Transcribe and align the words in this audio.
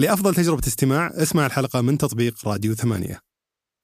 لأفضل 0.00 0.34
تجربة 0.34 0.62
استماع 0.66 1.06
اسمع 1.06 1.46
الحلقة 1.46 1.80
من 1.80 1.98
تطبيق 1.98 2.48
راديو 2.48 2.74
ثمانية. 2.74 3.20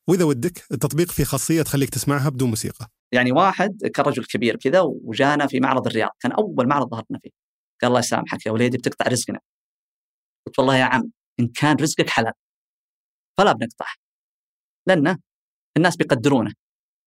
وإذا 0.09 0.24
ودك 0.24 0.73
التطبيق 0.73 1.10
فيه 1.10 1.24
خاصية 1.24 1.62
تخليك 1.62 1.90
تسمعها 1.90 2.28
بدون 2.28 2.48
موسيقى. 2.48 2.89
يعني 3.12 3.32
واحد 3.32 3.86
كان 3.94 4.06
رجل 4.06 4.24
كبير 4.24 4.56
كذا 4.56 4.80
وجانا 4.80 5.46
في 5.46 5.60
معرض 5.60 5.87
الرياض 5.87 6.10
كان 6.21 6.32
أول 6.32 6.68
معرض 6.68 6.90
ظهرنا 6.90 7.18
فيه. 7.22 7.30
قال 7.82 7.88
الله 7.88 7.98
يسامحك 7.98 8.46
يا 8.46 8.50
وليدي 8.50 8.79
بتقطع 8.79 9.06
رزقنا. 9.06 9.40
قلت 10.46 10.58
والله 10.58 10.76
يا 10.76 10.84
عم 10.84 11.10
إن 11.40 11.48
كان 11.48 11.76
رزقك 11.76 12.11
حلال 12.11 12.33
فلا 13.39 13.53
بنقطعه. 13.53 13.95
لأنه 14.87 15.19
الناس 15.77 15.96
بيقدرونه. 15.96 16.53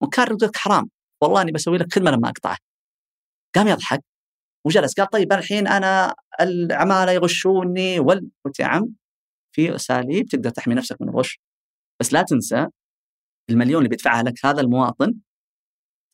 وان 0.01 0.09
كان 0.09 0.27
رزقك 0.27 0.57
حرام 0.57 0.89
والله 1.21 1.41
أني 1.41 1.51
بسوي 1.51 1.77
لك 1.77 1.93
خدمة 1.93 2.11
لما 2.11 2.29
أقطعه. 2.29 2.57
قام 3.55 3.67
يضحك 3.67 4.03
وجلس 4.65 4.93
قال 4.93 5.09
طيب 5.09 5.33
الحين 5.33 5.67
أنا 5.67 6.15
العمالة 6.41 7.11
يغشوني 7.11 7.99
وال 7.99 8.29
قلت 8.45 8.59
يا 8.59 8.65
عم 8.65 8.98
في 9.59 9.75
أساليب 9.75 10.25
تقدر 10.25 10.49
تحمي 10.49 10.75
نفسك 10.75 11.01
من 11.01 11.09
الغش 11.09 11.39
بس 12.01 12.13
لا 12.13 12.21
تنسى 12.21 12.67
المليون 13.49 13.77
اللي 13.77 13.89
بيدفعها 13.89 14.23
لك 14.23 14.45
هذا 14.45 14.61
المواطن 14.61 15.13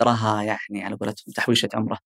تراها 0.01 0.43
يعني 0.43 0.83
على 0.83 0.95
قولتهم 0.95 1.33
تحويشة 1.35 1.69
عمره. 1.73 1.99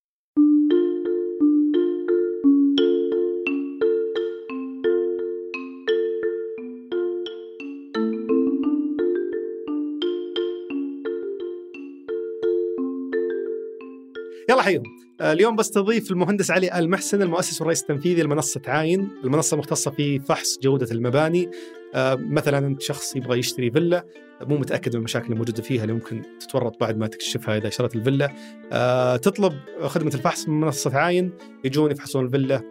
يلا 14.49 14.61
حيهم 14.61 14.83
اليوم 15.21 15.55
بستضيف 15.55 16.11
المهندس 16.11 16.51
علي 16.51 16.79
المحسن 16.79 17.21
المؤسس 17.21 17.61
والرئيس 17.61 17.81
التنفيذي 17.81 18.23
لمنصة 18.23 18.61
عاين. 18.67 19.09
المنصة 19.23 19.57
مختصة 19.57 19.91
في 19.91 20.19
فحص 20.19 20.59
جودة 20.59 20.87
المباني. 20.91 21.51
آه، 21.95 22.15
مثلا 22.15 22.57
انت 22.57 22.81
شخص 22.81 23.15
يبغى 23.15 23.39
يشتري 23.39 23.71
فيلا 23.71 24.05
مو 24.41 24.57
متأكد 24.57 24.94
من 24.94 24.99
المشاكل 24.99 25.33
الموجوده 25.33 25.63
فيها 25.63 25.81
اللي 25.81 25.94
ممكن 25.94 26.21
تتورط 26.39 26.79
بعد 26.79 26.97
ما 26.97 27.07
تكشفها 27.07 27.57
إذا 27.57 27.69
شريت 27.69 27.95
الفيلا. 27.95 28.33
آه، 28.71 29.16
تطلب 29.16 29.53
خدمة 29.81 30.11
الفحص 30.13 30.47
من 30.47 30.59
منصة 30.59 30.97
عاين. 30.97 31.31
يجون 31.63 31.91
يفحصون 31.91 32.25
الفيلا 32.25 32.61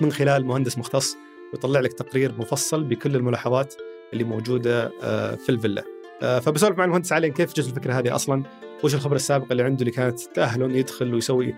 من 0.00 0.12
خلال 0.12 0.44
مهندس 0.46 0.78
مختص 0.78 1.16
ويطلع 1.52 1.80
لك 1.80 1.92
تقرير 1.92 2.34
مفصل 2.38 2.84
بكل 2.84 3.16
الملاحظات 3.16 3.74
اللي 4.12 4.24
موجودة 4.24 4.92
آه، 5.02 5.34
في 5.34 5.48
الفيلا. 5.48 6.01
فبسولف 6.20 6.78
مع 6.78 6.84
المهندس 6.84 7.12
علي 7.12 7.30
كيف 7.30 7.52
جت 7.52 7.58
الفكرة 7.58 7.92
هذه 7.92 8.14
أصلا؟ 8.14 8.42
وش 8.84 8.94
الخبره 8.94 9.16
السابقه 9.16 9.52
اللي 9.52 9.62
عنده 9.62 9.80
اللي 9.80 9.90
كانت 9.90 10.20
تاهله 10.20 10.66
إنه 10.66 10.76
يدخل 10.76 11.14
ويسوي 11.14 11.54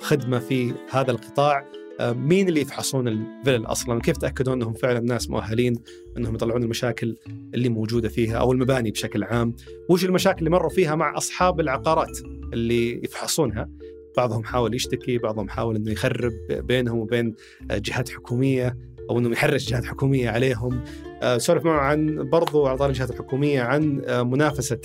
خدمة 0.00 0.38
في 0.38 0.74
هذا 0.90 1.10
القطاع؟ 1.10 1.66
آه، 2.00 2.12
مين 2.12 2.48
اللي 2.48 2.60
يفحصون 2.60 3.08
الفلل 3.08 3.66
أصلا؟ 3.66 4.00
كيف 4.00 4.16
تأكدون 4.16 4.54
إنهم 4.54 4.72
فعلا 4.72 5.00
ناس 5.00 5.30
مؤهلين 5.30 5.74
إنهم 6.16 6.34
يطلعون 6.34 6.62
المشاكل 6.62 7.16
اللي 7.54 7.68
موجودة 7.68 8.08
فيها 8.08 8.36
أو 8.36 8.52
المباني 8.52 8.90
بشكل 8.90 9.24
عام؟ 9.24 9.54
وش 9.88 10.04
المشاكل 10.04 10.38
اللي 10.38 10.50
مروا 10.50 10.70
فيها 10.70 10.94
مع 10.94 11.16
أصحاب 11.16 11.60
العقارات 11.60 12.18
اللي 12.52 13.04
يفحصونها؟ 13.04 13.68
بعضهم 14.16 14.44
حاول 14.44 14.74
يشتكي 14.74 15.18
بعضهم 15.18 15.48
حاول 15.48 15.76
إنه 15.76 15.92
يخرب 15.92 16.32
بينهم 16.50 16.98
وبين 16.98 17.34
آه، 17.70 17.78
جهات 17.78 18.08
حكومية. 18.08 18.76
أو 19.10 19.18
انه 19.18 19.30
يحرش 19.30 19.68
جهات 19.68 19.84
حكوميه 19.84 20.30
عليهم. 20.30 20.84
آه، 21.22 21.38
سولف 21.38 21.64
معه 21.64 21.80
عن 21.80 22.28
برضو 22.28 22.66
اعضاء 22.66 22.88
الجهات 22.88 23.10
الحكومية 23.10 23.62
عن 23.62 24.02
منافسة 24.08 24.78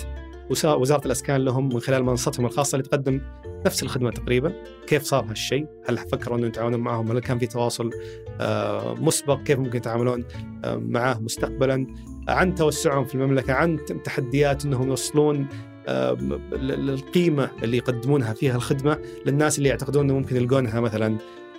وزارة 0.50 1.06
الأسكان 1.06 1.42
لهم 1.42 1.70
من 1.70 1.80
خلال 1.80 2.04
منصتهم 2.04 2.46
الخاصة 2.46 2.76
اللي 2.76 2.88
تقدم 2.90 3.22
نفس 3.66 3.84
الخدمة 3.84 4.12
تقريبا. 4.12 4.54
كيف 4.88 5.04
صار 5.04 5.26
هالشيء؟ 5.30 5.66
هل 5.86 5.98
فكروا 5.98 6.38
انه 6.38 6.48
يتعاونون 6.48 6.80
معهم؟ 6.80 7.12
هل 7.12 7.20
كان 7.20 7.40
في 7.40 7.48
تواصل 7.48 7.90
آه، 8.42 8.94
مسبق؟ 8.94 9.44
كيف 9.44 9.60
ممكن 9.60 9.78
يتعاملون 9.78 10.26
آه، 10.66 10.76
معاه 10.76 11.20
مستقبلا؟ 11.20 11.88
عن 12.28 12.56
توسعهم 12.56 13.06
في 13.06 13.16
المملكة 13.16 13.54
عن 13.54 13.80
تحديات 14.04 14.66
إنهم 14.66 14.88
يوصلون 14.88 15.48
آه، 15.88 16.18
القيمه 16.54 17.50
اللي 17.64 17.78
يقدمونها 17.78 18.34
فيها 18.34 18.56
الخدمة 18.56 18.98
للناس 19.26 19.58
اللي 19.58 19.70
يعتقدون 19.70 20.04
انه 20.04 20.14
ممكن 20.14 20.36
يلقونها 20.36 20.80
مثلا. 20.80 21.18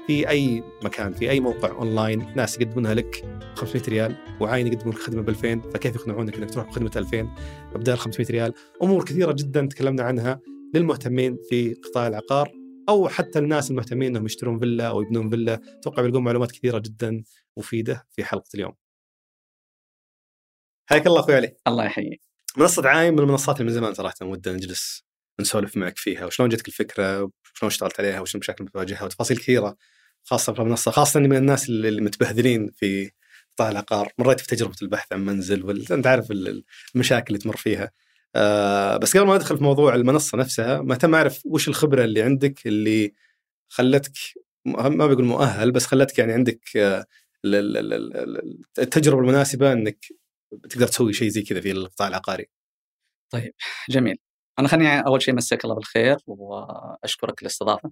في 0.09 0.29
أي 0.29 0.63
مكان 0.83 1.13
في 1.13 1.31
أي 1.31 1.41
موقع 1.41 1.71
اونلاين 1.71 2.35
ناس 2.37 2.61
يقدمونها 2.61 2.95
لك 2.95 3.25
500 3.55 3.83
ريال 3.89 4.17
وعاين 4.41 4.67
يقدمون 4.67 4.95
خدمه 4.95 5.23
ب 5.23 5.29
2000 5.29 5.61
فكيف 5.71 5.95
يقنعونك 5.97 6.37
إنك 6.37 6.51
تروح 6.51 6.67
بخدمة 6.67 6.91
2000 6.97 7.29
بدل 7.75 7.97
500 7.97 8.27
ريال. 8.31 8.55
أمور 8.83 9.05
كثيرة 9.05 9.33
جدا 9.33 9.67
تكلمنا 9.67 10.03
عنها 10.03 10.41
للمهتمين 10.75 11.39
في 11.51 11.75
قطاع 11.75 12.07
العقار 12.07 12.53
أو 12.89 13.09
حتى 13.09 13.39
الناس 13.39 13.71
المهتمين 13.71 14.09
إنهم 14.09 14.27
يشترون 14.27 14.59
فيلا 14.59 14.89
أو 14.89 15.03
يبنون 15.03 15.31
فيلا. 15.31 15.61
أتوقع 15.79 16.03
بيلقون 16.03 16.25
معلومات 16.25 16.53
كثيرة 16.53 16.79
جدا 16.79 17.23
مفيدة 17.57 18.07
في 18.11 18.25
حلقة 18.25 18.49
اليوم. 18.55 18.73
حياك 20.91 21.07
الله 21.07 21.21
أخوي 21.21 21.35
علي. 21.35 21.57
الله 21.67 21.85
يحييك. 21.85 22.23
منصة 22.57 22.89
عايم 22.89 23.15
من 23.15 23.21
المنصات 23.21 23.61
اللي 23.61 23.71
من 23.71 23.75
زمان 23.75 23.95
صراحة 23.95 24.15
ودنا 24.23 24.55
نجلس 24.55 25.05
نسولف 25.41 25.77
معك 25.77 25.99
فيها 25.99 26.27
وشلون 26.27 26.49
جتك 26.49 26.69
الفكرة؟ 26.69 27.23
وشلون 27.23 27.71
اشتغلت 27.71 28.01
عليها؟ 28.01 28.21
وش 28.21 28.35
المشاكل 28.35 28.59
اللي 28.59 28.71
بتواجهها؟ 28.71 29.05
وتفاصيل 29.05 29.37
كثيرة. 29.37 29.77
خاصة 30.29 30.53
في 30.53 30.63
المنصة 30.63 30.91
خاصة 30.91 31.21
إني 31.21 31.29
من 31.29 31.37
الناس 31.37 31.69
اللي 31.69 32.11
في 32.77 33.11
قطاع 33.55 33.71
العقار 33.71 34.13
مريت 34.19 34.41
في 34.41 34.47
تجربة 34.47 34.77
البحث 34.83 35.13
عن 35.13 35.25
منزل 35.25 35.65
وال... 35.65 35.93
أنت 35.93 36.07
عارف 36.07 36.31
المشاكل 36.95 37.27
اللي 37.35 37.39
تمر 37.39 37.57
فيها 37.57 37.91
آه 38.37 38.97
بس 38.97 39.17
قبل 39.17 39.27
ما 39.27 39.35
أدخل 39.35 39.57
في 39.57 39.63
موضوع 39.63 39.95
المنصة 39.95 40.39
نفسها 40.39 40.81
مهتم 40.83 41.15
أعرف 41.15 41.43
وش 41.47 41.69
الخبرة 41.69 42.05
اللي 42.05 42.23
عندك 42.23 42.67
اللي 42.67 43.15
خلتك 43.69 44.13
ما 44.65 45.07
بقول 45.07 45.25
مؤهل 45.25 45.73
بس 45.73 45.87
خلتك 45.87 46.19
يعني 46.19 46.33
عندك 46.33 46.77
آه 46.77 47.07
التجربة 48.79 49.21
المناسبة 49.21 49.73
إنك 49.73 50.07
تقدر 50.71 50.87
تسوي 50.87 51.13
شيء 51.13 51.29
زي 51.29 51.43
كذا 51.43 51.61
في 51.61 51.71
القطاع 51.71 52.09
العقاري. 52.09 52.47
طيب 53.31 53.55
جميل. 53.91 54.19
أنا 54.59 54.69
خليني 54.69 55.01
أول 55.07 55.23
شيء 55.23 55.35
مساك 55.35 55.65
الله 55.65 55.75
بالخير 55.75 56.17
وأشكرك 56.27 57.43
الاستضافه. 57.43 57.91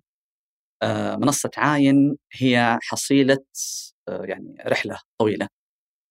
آه 0.83 1.17
منصة 1.17 1.51
عاين 1.57 2.17
هي 2.33 2.79
حصيلة 2.83 3.39
آه 4.09 4.25
يعني 4.25 4.57
رحلة 4.67 4.99
طويلة. 5.19 5.49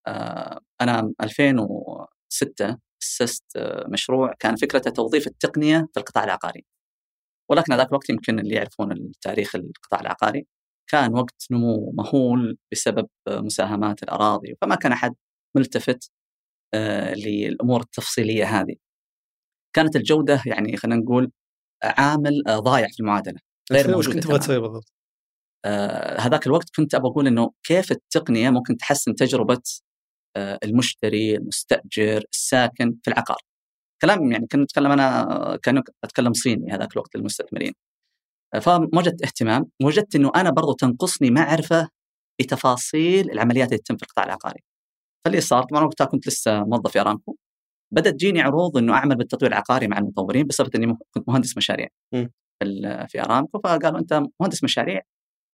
آه 0.07 0.59
أنا 0.81 1.13
2006 1.21 2.77
أسست 3.03 3.45
مشروع 3.87 4.33
كان 4.39 4.55
فكرته 4.55 4.91
توظيف 4.91 5.27
التقنية 5.27 5.87
في 5.93 5.99
القطاع 5.99 6.23
العقاري. 6.23 6.65
ولكن 7.51 7.73
ذاك 7.75 7.89
الوقت 7.89 8.09
يمكن 8.09 8.39
اللي 8.39 8.55
يعرفون 8.55 8.91
التاريخ 8.91 9.55
القطاع 9.55 10.01
العقاري 10.01 10.47
كان 10.91 11.13
وقت 11.13 11.47
نمو 11.51 11.91
مهول 11.97 12.57
بسبب 12.71 13.07
مساهمات 13.29 14.03
الأراضي 14.03 14.55
فما 14.61 14.75
كان 14.75 14.91
أحد 14.91 15.15
ملتفت 15.57 16.11
للأمور 17.17 17.81
التفصيلية 17.81 18.45
هذه. 18.45 18.75
كانت 19.75 19.95
الجودة 19.95 20.41
يعني 20.45 20.77
خلينا 20.77 21.01
نقول 21.01 21.31
عامل 21.83 22.43
ضايع 22.49 22.87
في 22.87 22.99
المعادلة. 22.99 23.39
غير 23.71 23.91
موجود 23.91 24.13
كنت 24.13 24.23
تبغى 24.23 24.39
تسوي 24.39 24.59
بالضبط؟ 24.59 24.91
هذاك 26.19 26.47
الوقت 26.47 26.69
كنت 26.75 26.95
أبغى 26.95 27.11
أقول 27.11 27.27
إنه 27.27 27.51
كيف 27.63 27.91
التقنية 27.91 28.49
ممكن 28.49 28.77
تحسن 28.77 29.15
تجربة 29.15 29.61
آه، 30.37 30.59
المشتري 30.63 31.35
المستأجر 31.35 32.23
الساكن 32.33 32.97
في 33.03 33.11
العقار. 33.11 33.37
كلام 34.01 34.31
يعني 34.31 34.47
كنت 34.47 34.61
أتكلم 34.63 34.91
أنا 34.91 35.59
كانه 35.63 35.83
أتكلم 36.03 36.33
صيني 36.33 36.71
هذاك 36.71 36.93
الوقت 36.93 37.15
للمستثمرين. 37.15 37.73
آه، 38.55 38.59
فوجدت 38.59 39.23
اهتمام 39.23 39.65
وجدت 39.83 40.15
إنه 40.15 40.31
أنا 40.35 40.49
برضو 40.49 40.73
تنقصني 40.73 41.31
معرفة 41.31 41.89
بتفاصيل 42.41 43.31
العمليات 43.31 43.67
اللي 43.67 43.77
تتم 43.77 43.97
في 43.97 44.03
القطاع 44.03 44.25
العقاري. 44.25 44.59
فاللي 45.25 45.41
صار 45.41 45.63
طبعا 45.63 45.83
وقتها 45.83 46.05
كنت 46.05 46.27
لسه 46.27 46.63
موظف 46.63 46.91
في 46.91 47.01
ارامكو 47.01 47.35
بدأت 47.93 48.13
تجيني 48.13 48.41
عروض 48.41 48.77
إنه 48.77 48.93
أعمل 48.93 49.15
بالتطوير 49.15 49.51
العقاري 49.51 49.87
مع 49.87 49.97
المطورين 49.97 50.47
بصفه 50.47 50.71
إني 50.75 50.97
كنت 51.11 51.29
مهندس 51.29 51.57
مشاريع. 51.57 51.87
م. 52.13 52.27
في 53.07 53.21
أرامكو 53.21 53.59
فقالوا 53.59 53.99
أنت 53.99 54.23
مهندس 54.39 54.63
مشاريع 54.63 55.01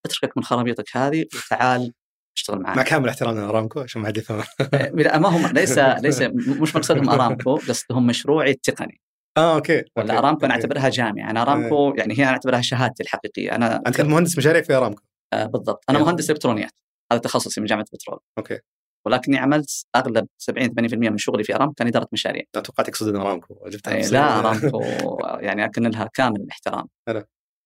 اتركك 0.06 0.38
من 0.38 0.44
خرابيطك 0.44 0.98
هذه 0.98 1.26
وتعال 1.36 1.94
اشتغل 2.38 2.60
معك 2.60 2.78
مع 2.78 2.84
كامل 2.84 3.10
احترامنا 3.10 3.40
لارامكو 3.40 3.80
عشان 3.80 4.02
ما 4.02 4.08
حد 4.08 4.18
يفهم 4.18 4.44
لا 4.94 5.20
ما 5.20 5.30
هم 5.30 5.48
ليس 5.54 5.80
ليس 5.80 6.22
مش 6.62 6.76
مقصدهم 6.76 7.10
أرامكو 7.10 7.56
قصدهم 7.56 8.08
مشروعي 8.08 8.52
التقني. 8.52 9.02
آه 9.38 9.56
أوكي 9.56 9.84
ولا 9.96 10.18
أرامكو 10.18 10.46
أنا 10.46 10.54
أعتبرها 10.54 10.90
جامعة. 10.90 11.30
أنا 11.30 11.42
أرامكو 11.42 11.94
يعني 11.98 12.20
هي 12.20 12.24
أنا 12.24 12.32
أعتبرها 12.32 12.62
شهادتي 12.62 13.04
الحقيقية. 13.04 13.56
أنا 13.56 13.76
أنت 13.88 13.98
كنت 13.98 14.10
مهندس 14.10 14.38
مشاريع 14.38 14.62
في 14.62 14.74
أرامكو. 14.74 15.04
آه 15.34 15.46
بالضبط. 15.46 15.84
أنا 15.90 16.00
مهندس 16.00 16.30
إلكترونيات. 16.30 16.72
هذا 17.12 17.20
تخصصي 17.20 17.62
من 17.62 17.68
جامعة 17.68 17.86
بترول. 17.94 18.20
أوكي. 18.38 18.60
ولكني 19.06 19.38
عملت 19.38 19.86
أغلب 19.96 20.28
70 20.38 20.70
80% 20.70 20.94
من 20.94 21.18
شغلي 21.18 21.44
في 21.44 21.56
أرامكو 21.56 21.74
كان 21.74 21.88
إدارة 21.88 22.08
مشاريع. 22.12 22.44
توقعت 22.54 22.90
تقصد 22.90 23.16
أرامكو 23.16 23.68
لا 24.12 24.40
أرامكو 24.40 24.82
يعني 25.48 25.66
أكن 25.66 25.84
لها 25.88 26.10
كامل 26.14 26.42
الاحترام. 26.42 26.88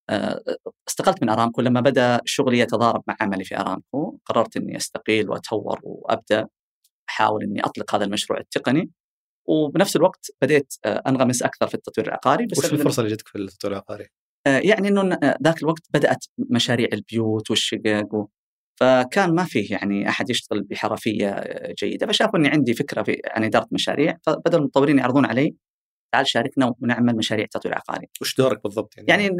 آه، 0.09 0.41
استقلت 0.87 1.23
من 1.23 1.29
أرامكو 1.29 1.61
لما 1.61 1.81
بدأ 1.81 2.19
شغلي 2.25 2.59
يتضارب 2.59 3.03
مع 3.07 3.15
عملي 3.21 3.43
في 3.43 3.57
أرامكو. 3.57 4.17
قررت 4.25 4.57
إني 4.57 4.77
أستقيل 4.77 5.29
وأتهور 5.29 5.79
وأبدأ 5.83 6.47
أحاول 7.09 7.43
إني 7.43 7.61
أطلق 7.65 7.95
هذا 7.95 8.05
المشروع 8.05 8.39
التقني. 8.39 8.91
وبنفس 9.47 9.95
الوقت 9.95 10.31
بديت 10.41 10.73
آه، 10.85 11.01
أنغمس 11.07 11.43
أكثر 11.43 11.67
في 11.67 11.73
التطوير 11.75 12.07
العقاري 12.07 12.45
بس 12.45 12.57
وش 12.57 12.73
الفرصة 12.73 13.01
اللي 13.01 13.15
جتك 13.15 13.27
في 13.27 13.37
التطوير 13.37 13.73
العقاري؟ 13.73 14.07
آه، 14.47 14.59
يعني 14.59 14.87
إنه 14.87 15.19
ذاك 15.43 15.61
الوقت 15.61 15.83
بدأت 15.93 16.25
مشاريع 16.37 16.89
البيوت 16.93 17.49
والشقق 17.49 18.27
فكان 18.79 19.35
ما 19.35 19.43
فيه 19.43 19.71
يعني 19.71 20.09
أحد 20.09 20.29
يشتغل 20.29 20.63
بحرفية 20.63 21.43
جيدة 21.79 22.07
فشافوا 22.07 22.39
إني 22.39 22.47
عندي 22.47 22.73
فكرة 22.73 23.03
في 23.03 23.21
عن 23.27 23.43
إدارة 23.43 23.67
مشاريع 23.71 24.17
فبدأوا 24.25 24.61
المطورين 24.61 24.97
يعرضون 24.99 25.25
علي 25.25 25.55
تعال 26.13 26.27
شاركنا 26.27 26.73
ونعمل 26.81 27.15
مشاريع 27.15 27.45
تطوير 27.51 27.75
عقاري. 27.75 28.07
وش 28.21 28.37
دورك 28.37 28.63
بالضبط 28.63 28.97
يعني؟ 28.97 29.09
يعني 29.09 29.35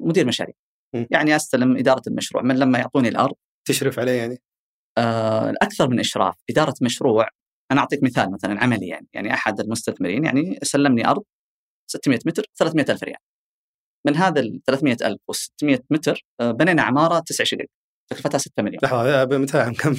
مدير 0.00 0.26
مشاريع. 0.26 0.54
م. 0.94 1.04
يعني 1.10 1.36
أستلم 1.36 1.76
إدارة 1.76 2.02
المشروع 2.06 2.42
من 2.42 2.56
لما 2.58 2.78
يعطوني 2.78 3.08
الأرض 3.08 3.34
تشرف 3.68 3.98
عليه 3.98 4.12
يعني؟ 4.12 4.38
آه 4.98 5.54
أكثر 5.62 5.88
من 5.88 6.00
إشراف، 6.00 6.34
إدارة 6.50 6.74
مشروع 6.82 7.28
أنا 7.72 7.80
أعطيك 7.80 8.02
مثال 8.02 8.32
مثلا 8.32 8.62
عملي 8.62 8.88
يعني 8.88 9.06
يعني 9.14 9.34
أحد 9.34 9.60
المستثمرين 9.60 10.24
يعني 10.24 10.58
سلمني 10.62 11.08
أرض 11.08 11.24
600 11.90 12.18
متر 12.26 12.42
300 12.58 12.86
ألف 12.88 13.02
ريال. 13.04 13.18
من 14.06 14.16
هذا 14.16 14.40
ال 14.40 14.60
300 14.66 14.96
ألف 15.02 15.20
و 15.28 15.32
600 15.32 15.78
متر 15.90 16.24
آه 16.40 16.50
بنينا 16.50 16.82
عمارة 16.82 17.18
تسع 17.18 17.44
شقق 17.44 17.66
تكلفتها 18.10 18.38
6 18.38 18.62
مليون. 18.62 18.78
لحظة 18.82 19.38
متى 19.38 19.58
عام 19.58 19.74
كم؟ 19.74 19.96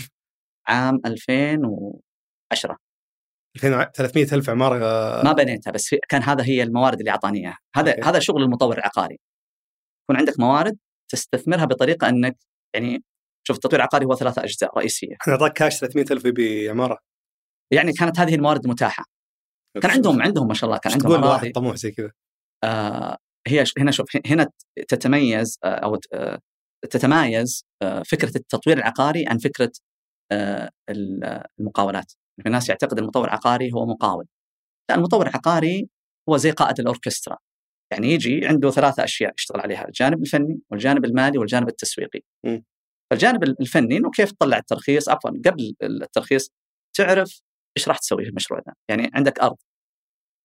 عام 0.68 1.01
2010 1.06 2.77
300 3.57 4.27
ألف 4.33 4.50
عمارة 4.50 4.77
ما 5.24 5.33
بنيتها 5.33 5.71
بس 5.71 5.95
كان 6.09 6.24
هذا 6.24 6.44
هي 6.44 6.63
الموارد 6.63 7.00
اللي 7.00 7.12
اعطاني 7.12 7.39
اياها 7.39 7.57
هذا 7.75 7.92
أوكي. 7.92 8.01
هذا 8.01 8.19
شغل 8.19 8.44
المطور 8.44 8.77
العقاري. 8.77 9.19
يكون 10.04 10.18
عندك 10.18 10.39
موارد 10.39 10.77
تستثمرها 11.12 11.65
بطريقة 11.65 12.09
إنك 12.09 12.38
يعني 12.75 13.04
شوف 13.48 13.56
التطوير 13.56 13.80
العقاري 13.80 14.06
هو 14.06 14.15
ثلاثة 14.15 14.44
أجزاء 14.44 14.77
رئيسية. 14.77 15.15
أنا 15.27 15.36
أعطاك 15.36 15.53
كاش 15.53 15.80
300 15.80 16.06
ألف 16.12 16.25
يبي 16.25 16.69
عمارة. 16.69 17.00
يعني 17.74 17.94
كانت 17.94 18.19
هذه 18.19 18.36
الموارد 18.36 18.65
المتاحه 18.65 19.06
كان 19.81 19.92
عندهم 19.92 20.21
عندهم 20.21 20.48
ما 20.48 20.53
شاء 20.53 20.69
الله 20.69 20.80
كان 20.80 20.94
عندهم 20.94 21.12
تقول 21.12 21.24
واحد 21.24 21.51
طموح 21.51 21.75
زي 21.75 21.92
كذا. 21.92 22.12
آه 22.63 23.18
هي 23.48 23.63
هنا 23.77 23.92
شوف 23.92 24.18
هنا 24.25 24.50
تتميز 24.88 25.60
آه 25.63 25.68
أو 25.68 26.00
آه 26.13 26.39
تتمايز 26.89 27.65
آه 27.81 28.03
فكرة 28.03 28.38
التطوير 28.38 28.77
العقاري 28.77 29.25
عن 29.27 29.38
فكرة 29.38 29.71
آه 30.31 30.69
المقاولات. 31.59 32.13
في 32.44 32.50
ناس 32.50 32.69
يعتقد 32.69 33.00
المطور 33.00 33.25
العقاري 33.25 33.71
هو 33.74 33.85
مقاول. 33.85 34.25
لا 34.89 34.95
المطور 34.95 35.27
العقاري 35.27 35.89
هو 36.29 36.38
زي 36.38 36.51
قائد 36.51 36.79
الأوركسترا. 36.79 37.38
يعني 37.91 38.07
يجي 38.07 38.47
عنده 38.47 38.71
ثلاثة 38.71 39.03
أشياء 39.03 39.33
يشتغل 39.39 39.62
عليها 39.62 39.88
الجانب 39.88 40.21
الفني 40.21 40.59
والجانب 40.71 41.06
المالي 41.06 41.38
والجانب 41.38 41.69
التسويقي. 41.69 42.21
م. 42.45 42.59
فالجانب 43.12 43.44
الفني 43.44 43.97
إنه 43.97 44.12
كيف 44.12 44.31
تطلع 44.31 44.57
الترخيص؟ 44.57 45.09
عفوا 45.09 45.31
قبل 45.45 45.75
الترخيص 45.83 46.50
تعرف 46.97 47.41
إيش 47.77 47.88
راح 47.88 47.97
تسوي 47.97 48.24
في 48.24 48.29
المشروع 48.29 48.62
ذا 48.68 48.74
يعني 48.89 49.12
عندك 49.13 49.39
أرض. 49.39 49.57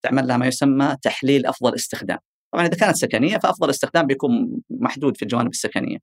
تعمل 0.04 0.28
لها 0.28 0.36
ما 0.36 0.46
يسمى 0.46 0.96
تحليل 1.02 1.46
أفضل 1.46 1.74
استخدام. 1.74 2.18
طبعا 2.52 2.66
إذا 2.66 2.76
كانت 2.76 2.96
سكنية 2.96 3.38
فأفضل 3.38 3.70
استخدام 3.70 4.06
بيكون 4.06 4.62
محدود 4.70 5.16
في 5.16 5.22
الجوانب 5.22 5.50
السكنية. 5.50 5.98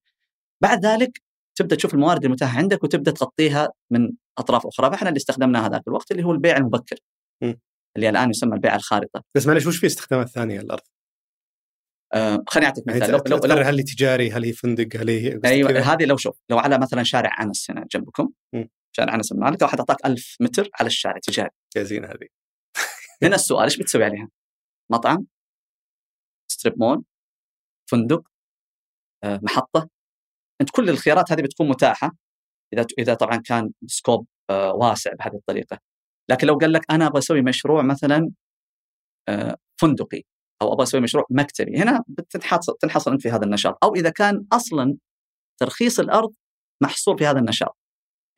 بعد 0.62 0.86
ذلك 0.86 1.22
تبدأ 1.56 1.76
تشوف 1.76 1.94
الموارد 1.94 2.26
المتاحة 2.26 2.58
عندك 2.58 2.84
وتبدأ 2.84 3.12
تغطيها 3.12 3.70
من 3.92 4.12
أطراف 4.38 4.68
أخرى 4.68 4.92
فإحنا 4.92 5.10
اللي 5.10 5.18
استخدمناه 5.18 5.68
هذاك 5.68 5.88
الوقت 5.88 6.12
اللي 6.12 6.24
هو 6.24 6.32
البيع 6.32 6.58
المبكر 6.58 6.96
م. 7.44 7.54
اللي 7.96 8.10
الآن 8.10 8.30
يسمى 8.30 8.54
البيع 8.54 8.76
الخارطة 8.76 9.24
بس 9.36 9.48
معلش 9.48 9.68
وش 9.68 9.78
في 9.78 9.88
استخدامات 9.88 10.30
ثانية 10.30 10.60
الأرض؟ 10.60 10.82
آه 12.14 12.44
خليني 12.48 12.68
أعطيك 12.68 12.84
يعني 12.88 13.00
مثال 13.00 13.14
يعني 13.14 13.30
لو, 13.30 13.56
لو 13.56 13.64
هل 13.64 13.78
هي 13.78 13.84
تجاري 13.84 14.32
هل 14.32 14.46
هي 14.46 14.54
فندق 14.54 14.96
هل 14.96 15.10
هي 15.10 15.40
أيوه 15.46 15.80
هذه 15.80 16.06
لو 16.06 16.18
شوف 16.18 16.36
لو 16.50 16.60
على 16.60 16.78
مثلا 16.78 17.04
شارع 17.04 17.42
أنس 17.42 17.72
هنا 17.72 17.86
جنبكم 17.92 18.30
م. 18.54 18.66
شارع 18.96 19.16
أنس 19.16 19.32
المالك 19.32 19.62
لو 19.62 19.68
واحد 19.68 19.80
أعطاك 19.80 20.06
1000 20.06 20.38
متر 20.42 20.70
على 20.80 20.88
الشارع 20.88 21.20
تجاري 21.24 21.50
يا 21.76 21.84
زين 21.84 22.06
هذه 22.06 22.28
هنا 23.24 23.36
السؤال 23.36 23.64
إيش 23.64 23.78
بتسوي 23.78 24.04
عليها؟ 24.04 24.30
مطعم 24.92 25.28
strip 26.52 26.80
mall 26.80 27.04
فندق 27.92 28.24
آه، 29.24 29.40
محطة 29.44 29.90
أنت 30.62 30.70
كل 30.70 30.90
الخيارات 30.90 31.32
هذه 31.32 31.42
بتكون 31.42 31.70
متاحة 31.70 32.12
إذا 32.74 32.86
إذا 33.00 33.14
طبعا 33.14 33.38
كان 33.38 33.72
scope 33.88 34.28
آه، 34.50 34.74
واسع 34.74 35.14
بهذه 35.14 35.36
الطريقة. 35.36 35.80
لكن 36.30 36.48
لو 36.48 36.58
قال 36.58 36.74
لك 36.74 36.82
أنا 36.92 37.08
أبغى 37.08 37.20
أسوي 37.20 37.42
مشروع 37.42 37.82
مثلا 37.82 38.32
آه، 39.30 39.58
فندقي 39.82 40.24
أو 40.62 40.74
أبغى 40.74 40.84
أسوي 40.84 41.02
مشروع 41.02 41.26
مكتبي 41.30 41.78
هنا 41.78 42.04
بتنحصر 42.08 42.74
تنحصر 42.74 43.12
أنت 43.12 43.22
في 43.22 43.30
هذا 43.30 43.46
النشاط. 43.46 43.78
أو 43.84 43.96
إذا 43.96 44.10
كان 44.10 44.46
أصلا 44.54 44.98
ترخيص 45.60 46.00
الأرض 46.00 46.34
محصور 46.84 47.18
في 47.18 47.26
هذا 47.26 47.40
النشاط. 47.40 47.78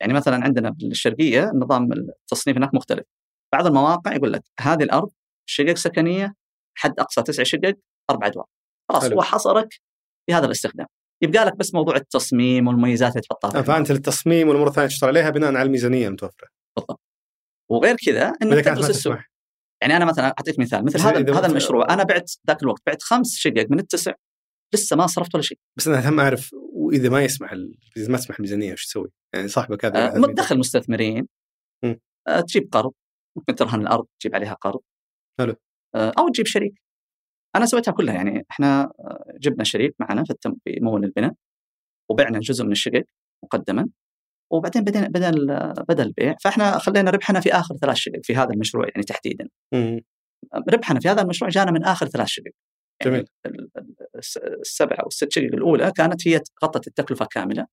يعني 0.00 0.12
مثلا 0.12 0.44
عندنا 0.44 0.70
بالشرقية 0.70 1.50
نظام 1.54 1.92
التصنيف 1.92 2.56
هناك 2.56 2.74
مختلف. 2.74 3.06
بعض 3.52 3.66
المواقع 3.66 4.14
يقول 4.14 4.32
لك 4.32 4.42
هذه 4.60 4.82
الأرض 4.82 5.10
شقق 5.48 5.76
سكنية 5.76 6.34
حد 6.78 7.00
أقصى 7.00 7.22
تسع 7.22 7.42
شقق 7.42 7.74
أربع 8.10 8.26
أدوار. 8.26 8.46
خلاص 8.88 9.04
هو 9.04 9.22
حصرك 9.22 9.80
في 10.26 10.34
هذا 10.34 10.46
الاستخدام. 10.46 10.86
يبقى 11.22 11.44
لك 11.44 11.56
بس 11.56 11.74
موضوع 11.74 11.96
التصميم 11.96 12.68
والمميزات 12.68 13.10
اللي 13.10 13.22
تحطها 13.22 13.62
فأنت 13.62 13.90
التصميم 13.90 14.48
والأمور 14.48 14.68
الثانية 14.68 14.88
تشتغل 14.88 15.08
عليها 15.08 15.30
بناء 15.30 15.48
على 15.48 15.62
الميزانية 15.62 16.08
المتوفره 16.08 16.48
بالضبط. 16.76 17.00
وغير 17.70 17.96
كذا 18.06 18.32
إنك 18.42 18.64
تدرس 18.64 18.90
السوق. 18.90 19.16
يعني 19.82 19.96
أنا 19.96 20.04
مثلا 20.04 20.26
أعطيك 20.26 20.58
مثال 20.58 20.84
مثل 20.84 21.00
هذا 21.00 21.38
هذا 21.38 21.46
المشروع 21.46 21.94
أنا 21.94 22.02
بعت 22.02 22.30
ذاك 22.46 22.62
الوقت 22.62 22.82
بعت 22.86 23.02
خمس 23.02 23.36
شقق 23.36 23.66
من 23.70 23.78
التسع 23.78 24.12
لسه 24.74 24.96
ما 24.96 25.06
صرفت 25.06 25.34
ولا 25.34 25.42
شيء. 25.42 25.58
بس 25.78 25.88
أنا 25.88 26.06
اهم 26.06 26.20
أعرف 26.20 26.54
وإذا 26.72 27.08
ما 27.08 27.22
يسمح 27.22 27.52
ال... 27.52 27.78
إذا 27.96 28.12
ما 28.12 28.18
تسمح 28.18 28.36
الميزانية 28.36 28.72
وش 28.72 28.86
تسوي؟ 28.86 29.10
يعني 29.34 29.48
صاحبك 29.48 29.84
هذا 29.84 30.16
آه 30.16 30.26
تدخل 30.26 30.58
مستثمرين. 30.58 31.28
آه 32.28 32.40
تجيب 32.40 32.68
قرض. 32.72 32.92
ممكن 33.36 33.54
ترهن 33.54 33.80
الأرض 33.80 34.06
تجيب 34.20 34.34
عليها 34.34 34.54
قرض. 34.54 34.80
حلو. 35.40 35.54
آه 35.94 36.12
أو 36.18 36.28
تجيب 36.28 36.46
شريك. 36.46 36.81
أنا 37.56 37.66
سويتها 37.66 37.92
كلها 37.92 38.14
يعني 38.14 38.46
إحنا 38.50 38.82
آه، 38.82 39.24
جبنا 39.40 39.64
شريك 39.64 39.94
معنا 40.00 40.24
في 40.64 40.78
مول 40.80 41.04
البناء 41.04 41.34
وبعنا 42.10 42.38
جزء 42.38 42.64
من 42.64 42.72
الشقق 42.72 43.04
مقدما 43.44 43.88
وبعدين 44.52 44.84
بدينا 44.84 45.08
بدا 45.08 45.30
بدأ 45.88 46.02
البيع 46.02 46.36
فإحنا 46.40 46.78
خلينا 46.78 47.10
ربحنا 47.10 47.40
في 47.40 47.52
آخر 47.52 47.76
ثلاث 47.76 47.96
شقق 47.96 48.20
في 48.22 48.36
هذا 48.36 48.50
المشروع 48.50 48.86
يعني 48.88 49.02
تحديدا. 49.02 49.48
ربحنا 50.68 51.00
في 51.00 51.08
هذا 51.08 51.22
المشروع 51.22 51.50
جانا 51.50 51.70
من 51.70 51.84
آخر 51.84 52.06
ثلاث 52.06 52.26
شقق. 52.26 52.50
يعني 53.04 53.24
جميل. 53.46 53.68
السبعه 54.60 54.96
أو 54.96 55.06
الست 55.06 55.32
شقق 55.32 55.44
الأولى 55.44 55.92
كانت 55.96 56.28
هي 56.28 56.40
غطت 56.64 56.86
التكلفة 56.86 57.24
كاملة. 57.30 57.66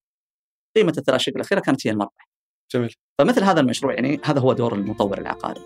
قيمة 0.76 0.94
الثلاث 0.98 1.20
شقق 1.20 1.34
الأخيرة 1.36 1.60
كانت 1.60 1.86
هي 1.86 1.90
المربح. 1.90 2.28
جميل. 2.74 2.94
فمثل 3.18 3.44
هذا 3.44 3.60
المشروع 3.60 3.94
يعني 3.94 4.20
هذا 4.24 4.40
هو 4.40 4.52
دور 4.52 4.74
المطور 4.74 5.18
العقاري. 5.18 5.60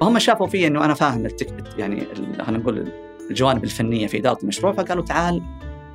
فهم 0.00 0.18
شافوا 0.18 0.46
في 0.46 0.66
إنه 0.66 0.84
أنا 0.84 0.94
فاهم 0.94 1.26
التك... 1.26 1.78
يعني 1.78 2.04
خلينا 2.14 2.58
نقول 2.58 3.09
الجوانب 3.30 3.64
الفنية 3.64 4.06
في 4.06 4.18
إدارة 4.18 4.42
المشروع 4.42 4.72
فقالوا 4.72 5.04
تعال 5.04 5.42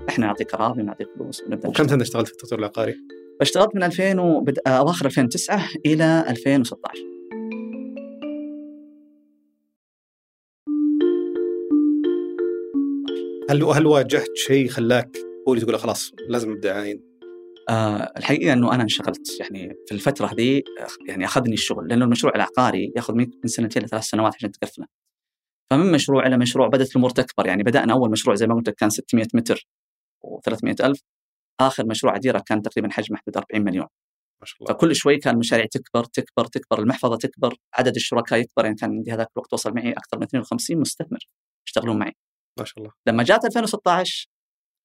إحنا 0.10 0.26
نعطيك 0.26 0.54
اراضي 0.54 0.82
ونعطيك 0.82 1.08
فلوس 1.16 1.44
ونبدأ 1.44 1.70
وكم 1.70 1.88
سنة 1.88 2.02
اشتغلت 2.02 2.28
في 2.28 2.34
التطوير 2.34 2.60
العقاري؟ 2.60 2.96
اشتغلت 3.42 3.76
من 3.76 3.84
2000 3.84 4.20
وبد... 4.20 4.60
أواخر 4.68 5.06
2009 5.06 5.68
إلى 5.86 6.26
2016 6.30 7.00
هل 13.50 13.63
هل 13.63 13.86
واجهت 13.86 14.36
شيء 14.36 14.68
خلاك 14.68 15.18
تقول 15.44 15.62
تقول 15.62 15.80
خلاص 15.80 16.12
لازم 16.30 16.51
أبدأ 16.51 16.74
عاين؟ 16.74 17.01
آه 17.70 18.13
الحقيقة 18.18 18.54
إنه 18.54 18.74
أنا 18.75 18.84
انشغلت 18.84 19.39
يعني 19.39 19.75
في 19.88 19.92
الفترة 19.92 20.34
دي 20.34 20.63
يعني 21.08 21.25
أخذني 21.25 21.54
الشغل 21.54 21.88
لأنه 21.88 22.06
المشروع 22.06 22.36
العقاري 22.36 22.94
ياخذ 22.96 23.13
من 23.13 23.27
سنتين 23.46 23.84
لثلاث 23.84 24.04
سنوات 24.04 24.36
عشان 24.36 24.51
تقفله. 24.51 24.86
فمن 25.72 25.91
مشروع 25.91 26.27
إلى 26.27 26.38
مشروع 26.38 26.67
بدأت 26.67 26.91
الأمور 26.91 27.10
تكبر. 27.10 27.48
يعني 27.48 27.63
بدأنا 27.63 27.93
أول 27.93 28.12
مشروع 28.12 28.36
زي 28.36 28.48
ما 28.48 28.55
قلت 28.55 28.69
لك 28.69 28.75
كان 28.75 28.89
600 28.89 29.27
متر 29.34 29.67
و300 30.25 30.86
ألف 30.86 31.01
آخر 31.62 31.86
مشروع 31.88 32.13
عديرة 32.13 32.43
كان 32.45 32.62
تقريبا 32.62 32.91
حجمه 32.91 33.17
حدود 33.17 33.38
40 33.38 33.65
مليون. 33.65 33.88
ما 34.41 34.45
شاء 34.45 34.57
الله. 34.62 34.74
فكل 34.74 34.95
شوي 34.95 35.17
كان 35.17 35.34
المشاريع 35.34 35.65
تكبر 35.65 36.03
تكبر 36.03 36.45
تكبر 36.45 36.79
المحفظة 36.79 37.17
تكبر 37.17 37.55
عدد 37.74 37.95
الشركاء 37.95 38.39
يكبر. 38.39 38.65
يعني 38.65 38.75
كان 38.75 38.91
عندي 38.91 39.12
هذاك 39.12 39.27
الوقت 39.38 39.53
وصل 39.53 39.74
معي 39.74 39.91
أكثر 39.91 40.17
من 40.17 40.24
52 40.24 40.77
مستثمر 40.77 41.19
يشتغلون 41.67 42.00
معي. 42.00 42.13
ما 42.60 42.65
شاء 42.65 42.79
الله. 42.79 42.91
لما 43.07 43.24
جات 43.24 43.45
2016 43.45 44.27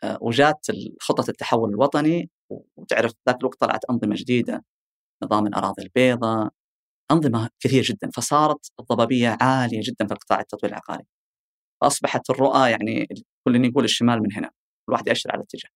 آه، 0.04 0.18
وجات 0.20 0.66
خطة 1.00 1.30
التحول 1.30 1.70
الوطني 1.70 2.30
وتعرف 2.76 3.12
ذاك 3.28 3.37
الوقت 3.40 3.60
طلعت 3.60 3.84
أنظمة 3.90 4.14
جديدة 4.18 4.64
نظام 5.25 5.46
الأراضي 5.46 5.82
البيضاء 5.82 6.50
أنظمة 7.11 7.50
كثير 7.61 7.83
جدا 7.83 8.11
فصارت 8.14 8.73
الضبابية 8.81 9.38
عالية 9.40 9.81
جدا 9.85 10.07
في 10.07 10.12
القطاع 10.12 10.40
التطوير 10.40 10.73
العقاري. 10.73 11.05
فأصبحت 11.81 12.31
الرؤى 12.31 12.71
يعني 12.71 13.09
كل 13.45 13.64
يقول 13.64 13.85
الشمال 13.85 14.23
من 14.23 14.33
هنا 14.33 14.50
الواحد 14.88 15.09
يأشر 15.09 15.33
على 15.33 15.43
اتجاه 15.43 15.71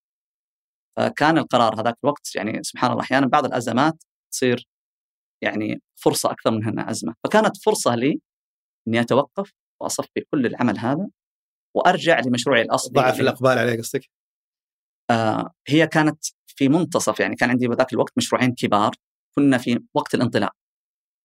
فكان 0.97 1.39
القرار 1.39 1.81
هذاك 1.81 1.97
الوقت 2.05 2.37
يعني 2.37 2.63
سبحان 2.63 2.91
الله 2.91 3.03
أحيانا 3.03 3.27
بعض 3.27 3.45
الأزمات 3.45 4.05
تصير 4.33 4.69
يعني 5.43 5.83
فرصة 5.97 6.31
أكثر 6.31 6.51
من 6.51 6.69
انها 6.69 6.91
أزمة، 6.91 7.15
فكانت 7.25 7.57
فرصة 7.57 7.95
لي 7.95 8.21
إني 8.89 9.01
أتوقف 9.01 9.53
وأصفي 9.83 10.21
كل 10.31 10.47
العمل 10.47 10.79
هذا 10.79 11.09
وأرجع 11.77 12.21
لمشروعي 12.21 12.63
الأصلي 12.63 12.93
ضعف 12.93 13.21
الأقبال 13.21 13.59
عليه 13.59 13.79
قصدك؟ 13.79 14.11
آه 15.11 15.55
هي 15.69 15.87
كانت 15.87 16.25
في 16.47 16.69
منتصف 16.69 17.21
يعني 17.21 17.37
كان 17.37 17.51
عندي 17.51 17.69
بذاك 17.69 17.93
الوقت 17.93 18.13
مشروعين 18.17 18.55
كبار 18.55 18.91
كنا 19.37 19.59
في 19.59 19.81
وقت 19.95 20.15
الانطلاق. 20.15 20.53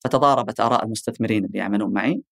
فتضاربت 0.03 0.59
آراء 0.59 0.85
المستثمرين 0.85 1.45
اللي 1.45 1.59
يعملون 1.59 1.93
معي 1.93 2.23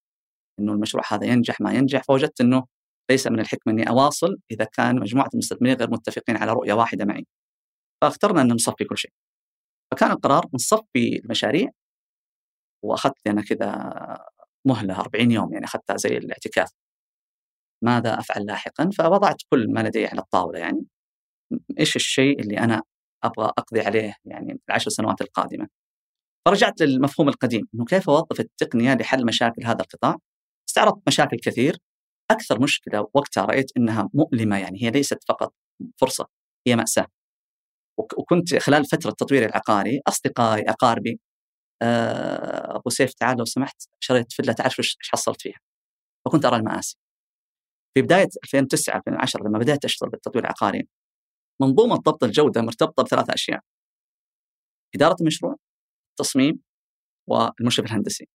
إنه 0.59 0.73
المشروع 0.73 1.03
هذا 1.11 1.25
ينجح 1.27 1.61
ما 1.61 1.73
ينجح 1.73 2.03
فوجدت 2.03 2.41
إنه 2.41 2.67
ليس 3.11 3.27
من 3.27 3.39
الحكمة 3.39 3.73
أني 3.73 3.89
أواصل 3.89 4.37
إذا 4.51 4.65
كان 4.65 4.99
مجموعة 4.99 5.29
المستثمرين 5.33 5.75
غير 5.77 5.91
متفقين 5.91 6.37
على 6.37 6.53
رؤية 6.53 6.73
واحدة 6.73 7.05
معي. 7.05 7.25
فاخترنا 8.01 8.41
أن 8.41 8.53
نصفي 8.53 8.85
كل 8.85 8.97
شيء. 8.97 9.11
فكان 9.91 10.11
القرار 10.11 10.45
نصفي 10.53 11.19
المشاريع 11.25 11.69
وأخذت 12.83 13.27
أنا 13.27 13.41
كذا 13.41 13.93
مهلة 14.67 14.99
40 14.99 15.31
يوم 15.31 15.53
يعني 15.53 15.65
أخذتها 15.65 15.97
زي 15.97 16.17
الاعتكاف. 16.17 16.71
ماذا 17.83 18.19
أفعل 18.19 18.45
لاحقا؟ 18.45 18.89
فوضعت 18.97 19.37
كل 19.49 19.73
ما 19.73 19.79
لدي 19.79 20.05
على 20.07 20.21
الطاولة 20.21 20.59
يعني. 20.59 20.85
إيش 21.79 21.95
الشيء 21.95 22.41
اللي 22.41 22.59
أنا 22.59 22.83
أبغى 23.23 23.45
أقضي 23.45 23.81
عليه 23.81 24.15
يعني 24.25 24.59
العشر 24.69 24.89
سنوات 24.91 25.21
القادمة؟ 25.21 25.67
فرجعت 26.47 26.81
للمفهوم 26.81 27.29
القديم 27.29 27.67
إنه 27.75 27.85
كيف 27.85 28.09
أوظف 28.09 28.39
التقنية 28.39 28.93
لحل 28.93 29.25
مشاكل 29.25 29.65
هذا 29.65 29.81
القطاع؟ 29.81 30.15
استعرضت 30.69 31.01
مشاكل 31.07 31.37
كثير. 31.37 31.77
أكثر 32.31 32.61
مشكلة 32.61 33.01
وقتها 33.13 33.45
رأيت 33.45 33.71
إنها 33.77 34.09
مؤلمة 34.13 34.57
يعني 34.57 34.83
هي 34.83 34.89
ليست 34.91 35.23
فقط 35.27 35.53
فرصة 36.01 36.27
هي 36.67 36.75
مأساة. 36.75 37.07
وكنت 38.17 38.55
خلال 38.55 38.85
فترة 38.85 39.11
تطويري 39.11 39.45
العقاري 39.45 40.01
أصدقائي 40.07 40.69
أقاربي 40.69 41.19
آه، 41.81 42.75
أبو 42.77 42.89
سيف 42.89 43.13
تعال 43.13 43.37
لو 43.37 43.45
سمحت 43.45 43.81
شريت 43.99 44.33
فيلا 44.33 44.53
تعرف 44.53 44.79
إيش 44.79 44.97
حصلت 45.11 45.41
فيها؟ 45.41 45.59
فكنت 46.25 46.45
أرى 46.45 46.55
المآسي. 46.55 46.97
في 47.93 48.01
بداية 48.01 48.29
2009 48.43 48.97
2010 48.97 49.43
لما 49.47 49.59
بدأت 49.59 49.85
أشتغل 49.85 50.09
بالتطوير 50.09 50.43
العقاري 50.43 50.87
منظومة 51.61 51.95
ضبط 51.95 52.23
الجودة 52.23 52.61
مرتبطة 52.61 53.03
بثلاث 53.03 53.29
أشياء. 53.29 53.59
إدارة 54.95 55.15
المشروع 55.21 55.55
التصميم 56.19 56.59
والمشرف 57.29 57.85
الهندسي. 57.85 58.27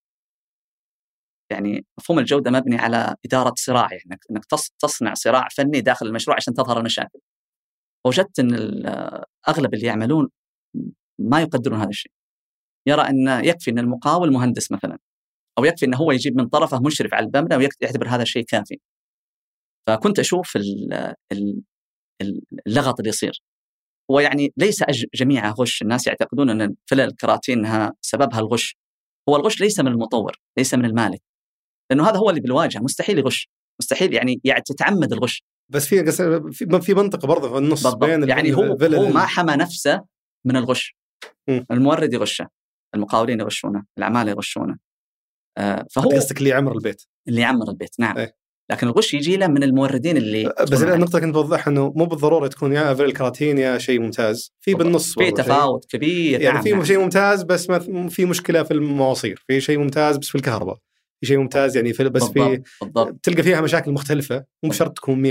يعني 1.50 1.86
مفهوم 1.98 2.18
الجودة 2.18 2.50
مبني 2.50 2.76
على 2.76 3.16
إدارة 3.26 3.54
صراع 3.56 3.88
يعني 3.92 4.20
انك 4.30 4.44
تصنع 4.78 5.14
صراع 5.14 5.48
فني 5.48 5.80
داخل 5.80 6.06
المشروع 6.06 6.36
عشان 6.36 6.54
تظهر 6.54 6.78
المشاكل. 6.78 7.18
وجدت 8.06 8.38
إن 8.38 8.54
أغلب 9.48 9.74
اللي 9.74 9.86
يعملون 9.86 10.30
ما 11.18 11.40
يقدرون 11.40 11.80
هذا 11.80 11.88
الشيء. 11.88 12.12
يرى 12.86 13.02
إن 13.02 13.44
يكفي 13.44 13.70
إن 13.70 13.78
المقاول 13.78 14.32
مهندس 14.32 14.72
مثلا 14.72 14.98
أو 15.58 15.64
يكفي 15.64 15.86
إنه 15.86 15.96
هو 15.96 16.12
يجيب 16.12 16.36
من 16.36 16.48
طرفه 16.48 16.80
مشرف 16.80 17.14
على 17.14 17.26
المبنى 17.26 17.56
ويعتبر 17.56 18.08
هذا 18.08 18.22
الشيء 18.22 18.44
كافي. 18.44 18.80
فكنت 19.88 20.18
أشوف 20.18 20.56
اللغط 22.66 22.98
اللي 22.98 23.08
يصير. 23.08 23.42
هو 24.10 24.20
يعني 24.20 24.52
ليس 24.56 24.84
جميعها 25.14 25.54
غش 25.58 25.82
الناس 25.82 26.06
يعتقدون 26.06 26.50
أن 26.50 26.74
فلل 26.90 27.00
الكراتين 27.00 27.58
انها 27.58 27.94
سببها 28.00 28.40
الغش. 28.40 28.76
هو 29.28 29.36
الغش 29.36 29.60
ليس 29.60 29.80
من 29.80 29.88
المطور 29.88 30.36
ليس 30.58 30.74
من 30.74 30.84
المالك. 30.84 31.22
لأنه 31.90 32.08
هذا 32.08 32.18
هو 32.18 32.30
اللي 32.30 32.40
بالواجهة 32.40 32.80
مستحيل 32.80 33.18
يغش. 33.18 33.48
مستحيل 33.80 34.14
يعني 34.14 34.40
يعني 34.44 34.62
تتعمد 34.66 35.12
الغش. 35.12 35.44
بس 35.68 35.86
في 35.86 36.80
في 36.80 36.94
منطقه 36.94 37.28
برضه 37.28 37.52
في 37.52 37.58
النص 37.58 37.82
بالضبط. 37.82 38.04
بين 38.04 38.28
يعني 38.28 38.54
هو 38.54 38.62
هو 38.82 39.08
ما 39.08 39.26
حمى 39.26 39.56
نفسه 39.56 40.04
من 40.46 40.56
الغش. 40.56 40.96
م. 41.48 41.60
المورد 41.70 42.12
يغشه 42.14 42.48
المقاولين 42.94 43.40
يغشونه 43.40 43.84
العماله 43.98 44.30
يغشونه. 44.30 44.76
آه 45.58 45.86
فهو 45.90 46.10
قصدك 46.10 46.38
اللي 46.38 46.50
يعمر 46.50 46.72
البيت. 46.72 47.02
اللي 47.28 47.40
يعمر 47.40 47.68
البيت 47.68 48.00
نعم. 48.00 48.18
إيه. 48.18 48.41
لكن 48.72 48.86
الغش 48.86 49.14
يجي 49.14 49.36
له 49.36 49.46
من 49.46 49.62
الموردين 49.62 50.16
اللي 50.16 50.46
أه، 50.46 50.64
بس 50.64 50.82
النقطه 50.82 51.20
كنت 51.20 51.34
بوضحها 51.34 51.70
إنه 51.70 51.92
مو 51.96 52.04
بالضرورة 52.04 52.48
تكون 52.48 52.72
يا 52.72 52.94
فيل 52.94 53.12
كراتين 53.12 53.58
يا 53.58 53.78
شيء 53.78 54.00
ممتاز 54.00 54.52
في 54.60 54.74
بالنص 54.74 55.14
في 55.18 55.30
تفاوت 55.30 55.90
شيء. 55.90 56.00
كبير 56.00 56.40
يعني 56.40 56.54
نعم 56.54 56.62
في 56.62 56.72
نعم. 56.72 56.84
شيء 56.84 56.98
ممتاز 56.98 57.42
بس 57.42 57.70
ما 57.70 58.08
في 58.08 58.24
مشكلة 58.24 58.62
في 58.62 58.70
المواصير 58.70 59.44
في 59.46 59.60
شيء 59.60 59.78
ممتاز 59.78 60.16
بس 60.16 60.28
في 60.28 60.34
الكهرباء 60.34 60.76
في 61.20 61.26
شيء 61.26 61.38
ممتاز 61.38 61.76
يعني 61.76 61.92
في 61.92 62.04
بس 62.04 62.22
بالضبط. 62.22 62.66
في 62.66 62.84
بالضبط. 62.84 63.16
تلقى 63.22 63.42
فيها 63.42 63.60
مشاكل 63.60 63.92
مختلفة 63.92 64.44
مو 64.64 64.72
شرط 64.72 64.96
تكون 64.96 65.22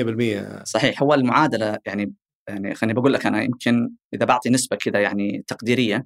100% 0.62 0.64
صحيح 0.64 1.04
هو 1.04 1.14
المعادلة 1.14 1.78
يعني 1.86 2.14
يعني 2.50 2.76
خليني 2.76 2.94
بقول 2.94 3.14
لك 3.14 3.26
أنا 3.26 3.44
يمكن 3.44 3.90
إذا 4.14 4.26
بعطي 4.26 4.50
نسبة 4.50 4.78
كذا 4.78 5.00
يعني 5.00 5.44
تقديرية 5.48 6.06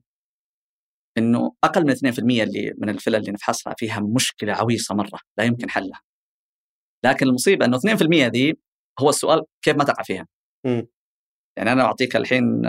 إنه 1.18 1.52
أقل 1.64 1.86
من 1.86 2.14
2% 2.14 2.20
اللي 2.20 2.74
من 2.78 2.90
الفلل 2.90 3.16
اللي 3.16 3.32
نفحصها 3.32 3.76
فيها 3.78 4.00
مشكلة 4.00 4.54
عويصة 4.54 4.96
مرة 4.96 5.20
لا 5.38 5.44
يمكن 5.44 5.70
حلها. 5.70 6.02
لكن 7.06 7.28
المصيبة 7.28 7.66
إنه 7.66 7.78
2% 7.78 7.82
ذي 8.32 8.58
هو 9.00 9.10
السؤال 9.10 9.42
كيف 9.62 9.76
ما 9.76 9.84
تقع 9.84 10.04
فيها؟ 10.04 10.28
م. 10.66 10.82
يعني 11.58 11.72
أنا 11.72 11.84
أعطيك 11.84 12.16
الحين 12.16 12.62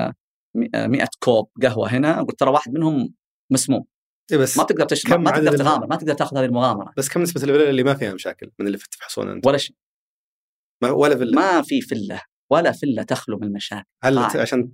100 0.56 1.06
كوب 1.18 1.50
قهوة 1.62 1.88
هنا 1.88 2.22
قلت 2.22 2.38
ترى 2.38 2.50
واحد 2.50 2.74
منهم 2.74 3.14
مسموم 3.52 3.84
إيه 4.32 4.38
بس 4.38 4.58
ما 4.58 4.64
تقدر 4.64 4.84
تشرب 4.84 5.20
ما 5.20 5.30
تقدر 5.30 5.56
تغامر 5.56 5.86
ما 5.86 5.96
تقدر 5.96 6.14
تاخذ 6.14 6.36
هذه 6.36 6.44
المغامرة 6.44 6.92
بس 6.96 7.08
كم 7.08 7.22
نسبة 7.22 7.42
الفلل 7.42 7.68
اللي 7.68 7.82
ما 7.82 7.94
فيها 7.94 8.14
مشاكل 8.14 8.50
من 8.58 8.66
اللي 8.66 8.78
تفحصون 8.78 9.28
أنت؟ 9.28 9.46
ولا 9.46 9.58
شيء 9.58 9.76
ولا 10.84 11.16
فله 11.16 11.32
ما 11.32 11.62
في 11.62 11.80
فله 11.80 12.22
ولا 12.52 12.72
فله 12.72 13.02
تخلو 13.02 13.38
من 13.38 13.46
المشاكل 13.46 13.88
هل 14.04 14.28
طيب. 14.28 14.40
عشان 14.40 14.72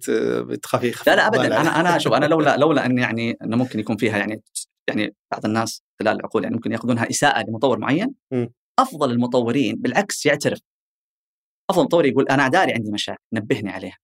تخافي 0.62 0.92
لا 1.06 1.16
لا 1.16 1.26
ابدا 1.26 1.60
أنا 1.60 1.80
أنا 1.80 1.98
شوف 1.98 2.12
أنا 2.12 2.26
لولا 2.26 2.56
لولا 2.62 2.86
ان 2.86 2.98
يعني 2.98 3.36
إنه 3.42 3.56
ممكن 3.56 3.80
يكون 3.80 3.96
فيها 3.96 4.18
يعني 4.18 4.42
يعني 4.88 5.14
بعض 5.32 5.46
الناس 5.46 5.82
خلال 6.00 6.16
العقول 6.16 6.42
يعني 6.42 6.54
ممكن 6.54 6.72
يأخذونها 6.72 7.10
إساءة 7.10 7.44
لمطور 7.48 7.78
معين 7.78 8.14
م. 8.32 8.46
أفضل 8.78 9.10
المطورين 9.10 9.76
بالعكس 9.76 10.26
يعترف. 10.26 10.58
أفضل 11.70 11.84
مطور 11.84 12.06
يقول 12.06 12.28
أنا 12.28 12.48
داري 12.48 12.72
عندي 12.72 12.90
مشاكل 12.90 13.22
نبهني 13.32 13.70
عليها. 13.70 13.96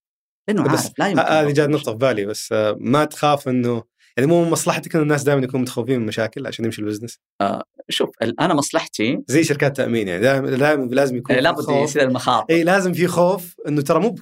لأنه 0.48 0.70
عارف 0.70 0.92
لا 0.98 1.08
يمكن 1.08 1.22
هذه 1.22 1.52
جات 1.52 1.68
نقطة 1.68 1.92
في 1.92 1.98
بالي 1.98 2.24
بس 2.26 2.52
آه، 2.52 2.76
ما 2.80 3.04
تخاف 3.04 3.48
إنه 3.48 3.82
يعني 4.16 4.30
مو 4.30 4.50
مصلحتك 4.50 4.96
ان 4.96 5.02
الناس 5.02 5.22
دائما 5.22 5.44
يكونوا 5.44 5.62
متخوفين 5.62 6.00
من 6.00 6.06
مشاكل 6.06 6.46
عشان 6.46 6.64
يمشي 6.64 6.82
البزنس؟ 6.82 7.18
آه 7.40 7.64
شوف 7.88 8.10
أنا 8.40 8.54
مصلحتي 8.54 9.22
زي 9.26 9.44
شركات 9.44 9.76
تأمين 9.76 10.08
يعني 10.08 10.22
دائما 10.22 10.50
دائما 10.50 10.84
لازم 10.84 11.16
يكون 11.16 11.34
إيه 11.34 11.42
لابد 11.42 11.70
يصير 11.70 12.02
المخاطر. 12.02 12.54
اي 12.54 12.64
لازم 12.64 12.92
في 12.92 13.06
خوف 13.06 13.54
إنه 13.68 13.82
ترى 13.82 14.00
مو 14.00 14.14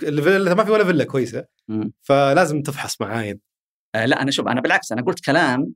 ما 0.55 0.65
في 0.65 0.71
ولا 0.71 0.85
فيلا 0.85 1.05
كويسة. 1.05 1.45
م. 1.69 1.89
فلازم 2.03 2.63
تفحص 2.63 3.01
معاين. 3.01 3.41
آه 3.95 4.07
لا 4.07 4.23
أنا 4.23 4.31
شوف 4.31 4.47
أنا 4.47 4.61
بالعكس 4.61 4.93
أنا 4.93 5.03
قلت 5.03 5.25
كلام 5.25 5.73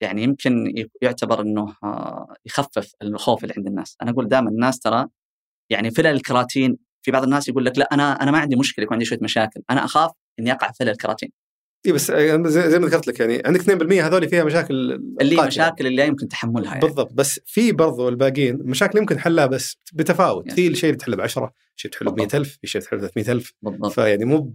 يعني 0.00 0.22
يمكن 0.22 0.84
يعتبر 1.02 1.40
إنه 1.40 1.74
آه، 1.84 2.34
يخفف 2.46 2.92
الخوف 3.02 3.44
اللي 3.44 3.54
عند 3.56 3.66
الناس، 3.66 3.96
أنا 4.02 4.10
أقول 4.10 4.28
دائما 4.28 4.50
الناس 4.50 4.80
ترى 4.80 5.06
يعني 5.70 5.90
فلل 5.90 6.06
الكراتين 6.06 6.78
في 7.02 7.10
بعض 7.10 7.22
الناس 7.22 7.48
يقول 7.48 7.64
لك 7.64 7.78
لا 7.78 7.88
أنا 7.92 8.22
أنا 8.22 8.30
ما 8.30 8.38
عندي 8.38 8.56
مشكلة 8.56 8.82
يكون 8.82 8.94
عندي 8.94 9.04
شوية 9.04 9.18
مشاكل، 9.22 9.62
أنا 9.70 9.84
أخاف 9.84 10.10
إني 10.38 10.52
أقع 10.52 10.70
في 10.70 10.78
فلل 10.78 10.90
الكراتين. 10.90 11.30
اي 11.86 11.92
بس 11.92 12.10
آه، 12.10 12.42
زي 12.48 12.78
ما 12.78 12.86
ذكرت 12.86 13.06
لك 13.06 13.20
يعني 13.20 13.42
عندك 13.46 13.60
2% 13.60 14.06
هذول 14.06 14.28
فيها 14.28 14.44
مشاكل 14.44 14.74
اللي 15.20 15.46
مشاكل 15.46 15.86
اللي 15.86 15.96
لا 15.96 16.04
يمكن 16.04 16.28
تحملها 16.28 16.74
يعني. 16.74 16.80
بالضبط. 16.80 17.12
بس 17.12 17.40
في 17.46 17.72
برضو 17.72 18.08
الباقيين 18.08 18.58
مشاكل 18.62 18.98
يمكن 18.98 19.18
حلها 19.18 19.46
بس 19.46 19.76
بتفاوت. 19.92 20.46
يعني. 20.46 20.56
في 20.56 20.68
الشيء 20.68 20.90
اللي 20.90 20.98
تحله 20.98 21.16
ب 21.16 21.20
10 21.20 21.52
شيء 21.76 21.90
تحله 21.90 22.10
ب 22.10 22.18
100000 22.18 22.58
في 22.60 22.66
شيء 22.66 22.80
تحله 22.80 22.98
ب 22.98 23.02
300000 23.02 23.52
بالضبط. 23.62 23.92
فيعني 23.92 24.24
مو 24.24 24.54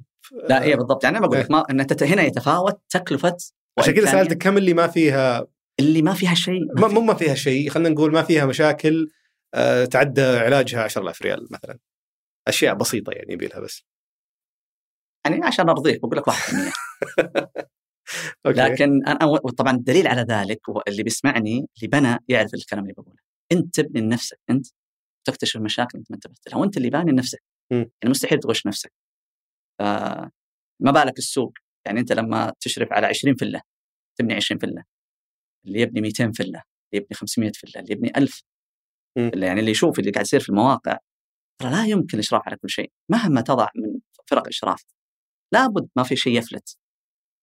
لا 0.49 0.63
اي 0.63 0.75
بالضبط. 0.75 1.03
يعني 1.03 1.17
أنا 1.17 1.27
بقول 1.27 1.39
لك 1.39 1.45
إيه. 1.45 1.51
ما 1.51 1.65
ان 1.69 1.85
هنا 2.01 2.23
يتفاوت 2.23 2.81
تكلفة 2.89 3.37
عشان 3.79 3.93
كذا 3.93 4.05
سألتك 4.05 4.37
كم 4.37 4.57
اللي 4.57 4.73
ما 4.73 4.87
فيها 4.87 5.47
اللي 5.79 6.01
ما 6.01 6.13
فيها 6.13 6.33
شيء 6.33 6.79
ما 6.81 6.87
مو 6.87 7.01
ما 7.01 7.13
فيها 7.13 7.35
شيء 7.35 7.69
خلينا 7.69 7.89
نقول 7.89 8.11
ما 8.11 8.23
فيها 8.23 8.45
مشاكل 8.45 9.11
آه 9.53 9.85
تعدى 9.85 10.21
علاجها 10.21 10.83
10000 10.83 11.21
ريال 11.21 11.47
مثلا. 11.51 11.79
أشياء 12.47 12.75
بسيطة 12.75 13.11
يعني 13.11 13.33
يبي 13.33 13.47
لها 13.47 13.59
بس. 13.59 13.85
يعني 15.25 15.45
عشان 15.45 15.69
أرضيك 15.69 16.01
بقول 16.01 16.17
لك 16.17 16.27
1% 16.27 16.33
لكن 18.45 19.05
أنا 19.07 19.37
طبعا 19.57 19.71
الدليل 19.73 20.07
على 20.07 20.21
ذلك 20.21 20.59
اللي 20.87 21.03
بيسمعني 21.03 21.67
اللي 21.77 21.87
بنى 21.87 22.17
يعرف 22.27 22.53
الكلام 22.53 22.83
اللي 22.83 22.93
بقوله. 22.93 23.17
أنت 23.51 23.75
تبني 23.75 24.01
لنفسك 24.01 24.39
أنت 24.49 24.67
تكتشف 25.27 25.55
المشاكل 25.55 25.97
أنت 25.97 26.11
ما 26.11 26.15
انتبهت 26.15 26.47
لها 26.47 26.57
وأنت 26.57 26.77
اللي 26.77 26.89
باني 26.89 27.11
لنفسك. 27.11 27.43
يعني 27.71 27.89
مستحيل 28.05 28.39
تغش 28.39 28.67
نفسك. 28.67 28.93
ما 30.81 30.91
بالك 30.91 31.17
السوق؟ 31.17 31.53
يعني 31.85 31.99
أنت 31.99 32.11
لما 32.11 32.53
تشرف 32.59 32.87
على 32.91 33.07
20 33.07 33.35
فلة 33.35 33.61
تبني 34.19 34.33
20 34.33 34.59
فلة 34.59 34.83
اللي 35.67 35.81
يبني 35.81 36.01
200 36.01 36.31
فلة 36.31 36.47
اللي 36.47 36.63
يبني 36.93 37.13
500 37.13 37.51
فلة 37.51 37.81
اللي 37.81 37.93
يبني 37.93 38.11
1000 38.17 38.41
فلة 39.15 39.47
يعني 39.47 39.59
اللي 39.59 39.71
يشوف 39.71 39.99
اللي 39.99 40.11
قاعد 40.11 40.25
يصير 40.25 40.39
في 40.39 40.49
المواقع 40.49 40.97
ترى 41.61 41.71
لا 41.71 41.85
يمكن 41.85 42.17
الاشراف 42.17 42.41
على 42.45 42.57
كل 42.57 42.69
شيء 42.69 42.91
مهما 43.11 43.41
تضع 43.41 43.67
من 43.75 43.99
فرق 44.29 44.47
إشراف 44.47 44.83
لابد 45.53 45.89
ما 45.95 46.03
في 46.03 46.15
شيء 46.15 46.37
يفلت. 46.37 46.77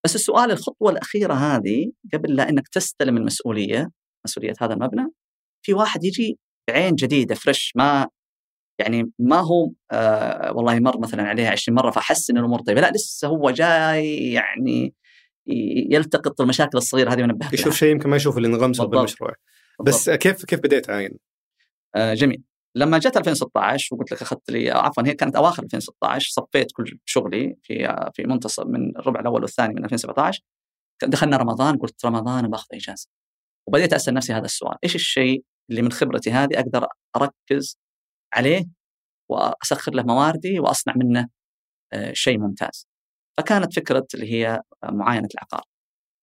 بس 0.05 0.15
السؤال 0.15 0.51
الخطوة 0.51 0.91
الأخيرة 0.91 1.35
هذه 1.35 1.93
قبل 2.13 2.37
لا 2.37 2.49
إنك 2.49 2.69
تستلم 2.69 3.17
المسؤولية 3.17 3.91
مسؤولية 4.27 4.53
هذا 4.61 4.75
المبنى 4.75 5.09
في 5.67 5.75
واحد 5.75 6.05
يجي 6.05 6.39
بعين 6.69 6.95
جديدة 6.95 7.35
فريش 7.35 7.73
ما 7.77 8.09
يعني 8.79 9.11
ما 9.19 9.41
هو 9.41 9.71
آه 9.91 10.53
والله 10.53 10.81
مر 10.81 11.01
مثلا 11.01 11.23
عليها 11.23 11.51
20 11.51 11.77
مرة 11.77 11.91
فحس 11.91 12.31
إن 12.31 12.39
الأمور 12.39 12.61
طيبة. 12.61 12.81
لا 12.81 12.91
لسه 12.91 13.29
هو 13.29 13.51
جاي 13.51 14.33
يعني 14.33 14.95
يلتقط 15.91 16.41
المشاكل 16.41 16.79
الصغيرة 16.79 17.13
هذه 17.13 17.23
ونبه 17.23 17.49
يشوف 17.53 17.77
شيء 17.77 17.91
يمكن 17.91 18.11
ما 18.11 18.17
يشوف 18.17 18.37
اللي 18.37 18.49
انغمسه 18.49 18.85
بالمشروع 18.85 19.35
بس 19.81 20.11
كيف 20.11 20.45
كيف 20.45 20.61
بديت 20.61 20.91
عاين؟ 20.91 21.19
آه 21.95 22.15
جميل. 22.15 22.43
لما 22.75 22.99
جت 22.99 23.17
2016 23.17 23.95
وقلت 23.95 24.13
لك 24.13 24.23
أخذت 24.23 24.51
لي 24.51 24.71
عفوا 24.71 25.03
هي 25.07 25.15
كانت 25.15 25.37
أواخر 25.37 25.63
2016 25.63 26.31
صفيت 26.31 26.73
كل 26.73 26.99
شغلي 27.05 27.57
في 27.63 28.11
في 28.15 28.23
منتصف 28.23 28.67
من 28.67 28.97
الربع 28.97 29.21
الأول 29.21 29.43
والثاني 29.43 29.75
من 29.75 29.85
2017 29.85 30.43
دخلنا 31.05 31.37
رمضان 31.37 31.77
قلت 31.79 32.05
رمضان 32.05 32.49
باخذ 32.49 32.67
إجازة. 32.75 33.09
وبديت 33.67 33.93
أسأل 33.93 34.15
نفسي 34.15 34.33
هذا 34.33 34.45
السؤال. 34.45 34.77
إيش 34.85 34.95
الشيء 34.95 35.45
اللي 35.71 35.83
من 35.83 35.93
خبرتي 35.93 36.31
هذه 36.31 36.59
أقدر 36.59 36.87
أركز 37.17 37.79
عليه 38.35 38.65
وأسخر 39.31 39.95
له 39.95 40.03
مواردي 40.03 40.61
وأصنع 40.61 40.95
منه 40.97 41.29
آه، 41.93 42.13
شيء 42.13 42.39
ممتاز. 42.39 42.87
فكانت 43.39 43.75
فكرة 43.75 44.07
اللي 44.15 44.33
هي 44.33 44.63
معاينة 44.85 45.29
العقار. 45.35 45.65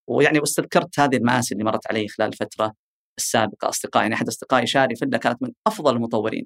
ويعني 0.09 0.39
واستذكرت 0.39 0.99
هذه 0.99 1.15
المآسي 1.15 1.53
اللي 1.53 1.63
مرت 1.63 1.87
علي 1.87 2.07
خلال 2.07 2.27
الفترة 2.27 2.73
السابقة 3.17 3.69
أصدقائي 3.69 4.03
يعني 4.03 4.15
أحد 4.15 4.27
أصدقائي 4.27 4.67
شاري 4.67 4.95
فيلا 4.95 5.17
كانت 5.17 5.43
من 5.43 5.51
أفضل 5.67 5.95
المطورين 5.95 6.45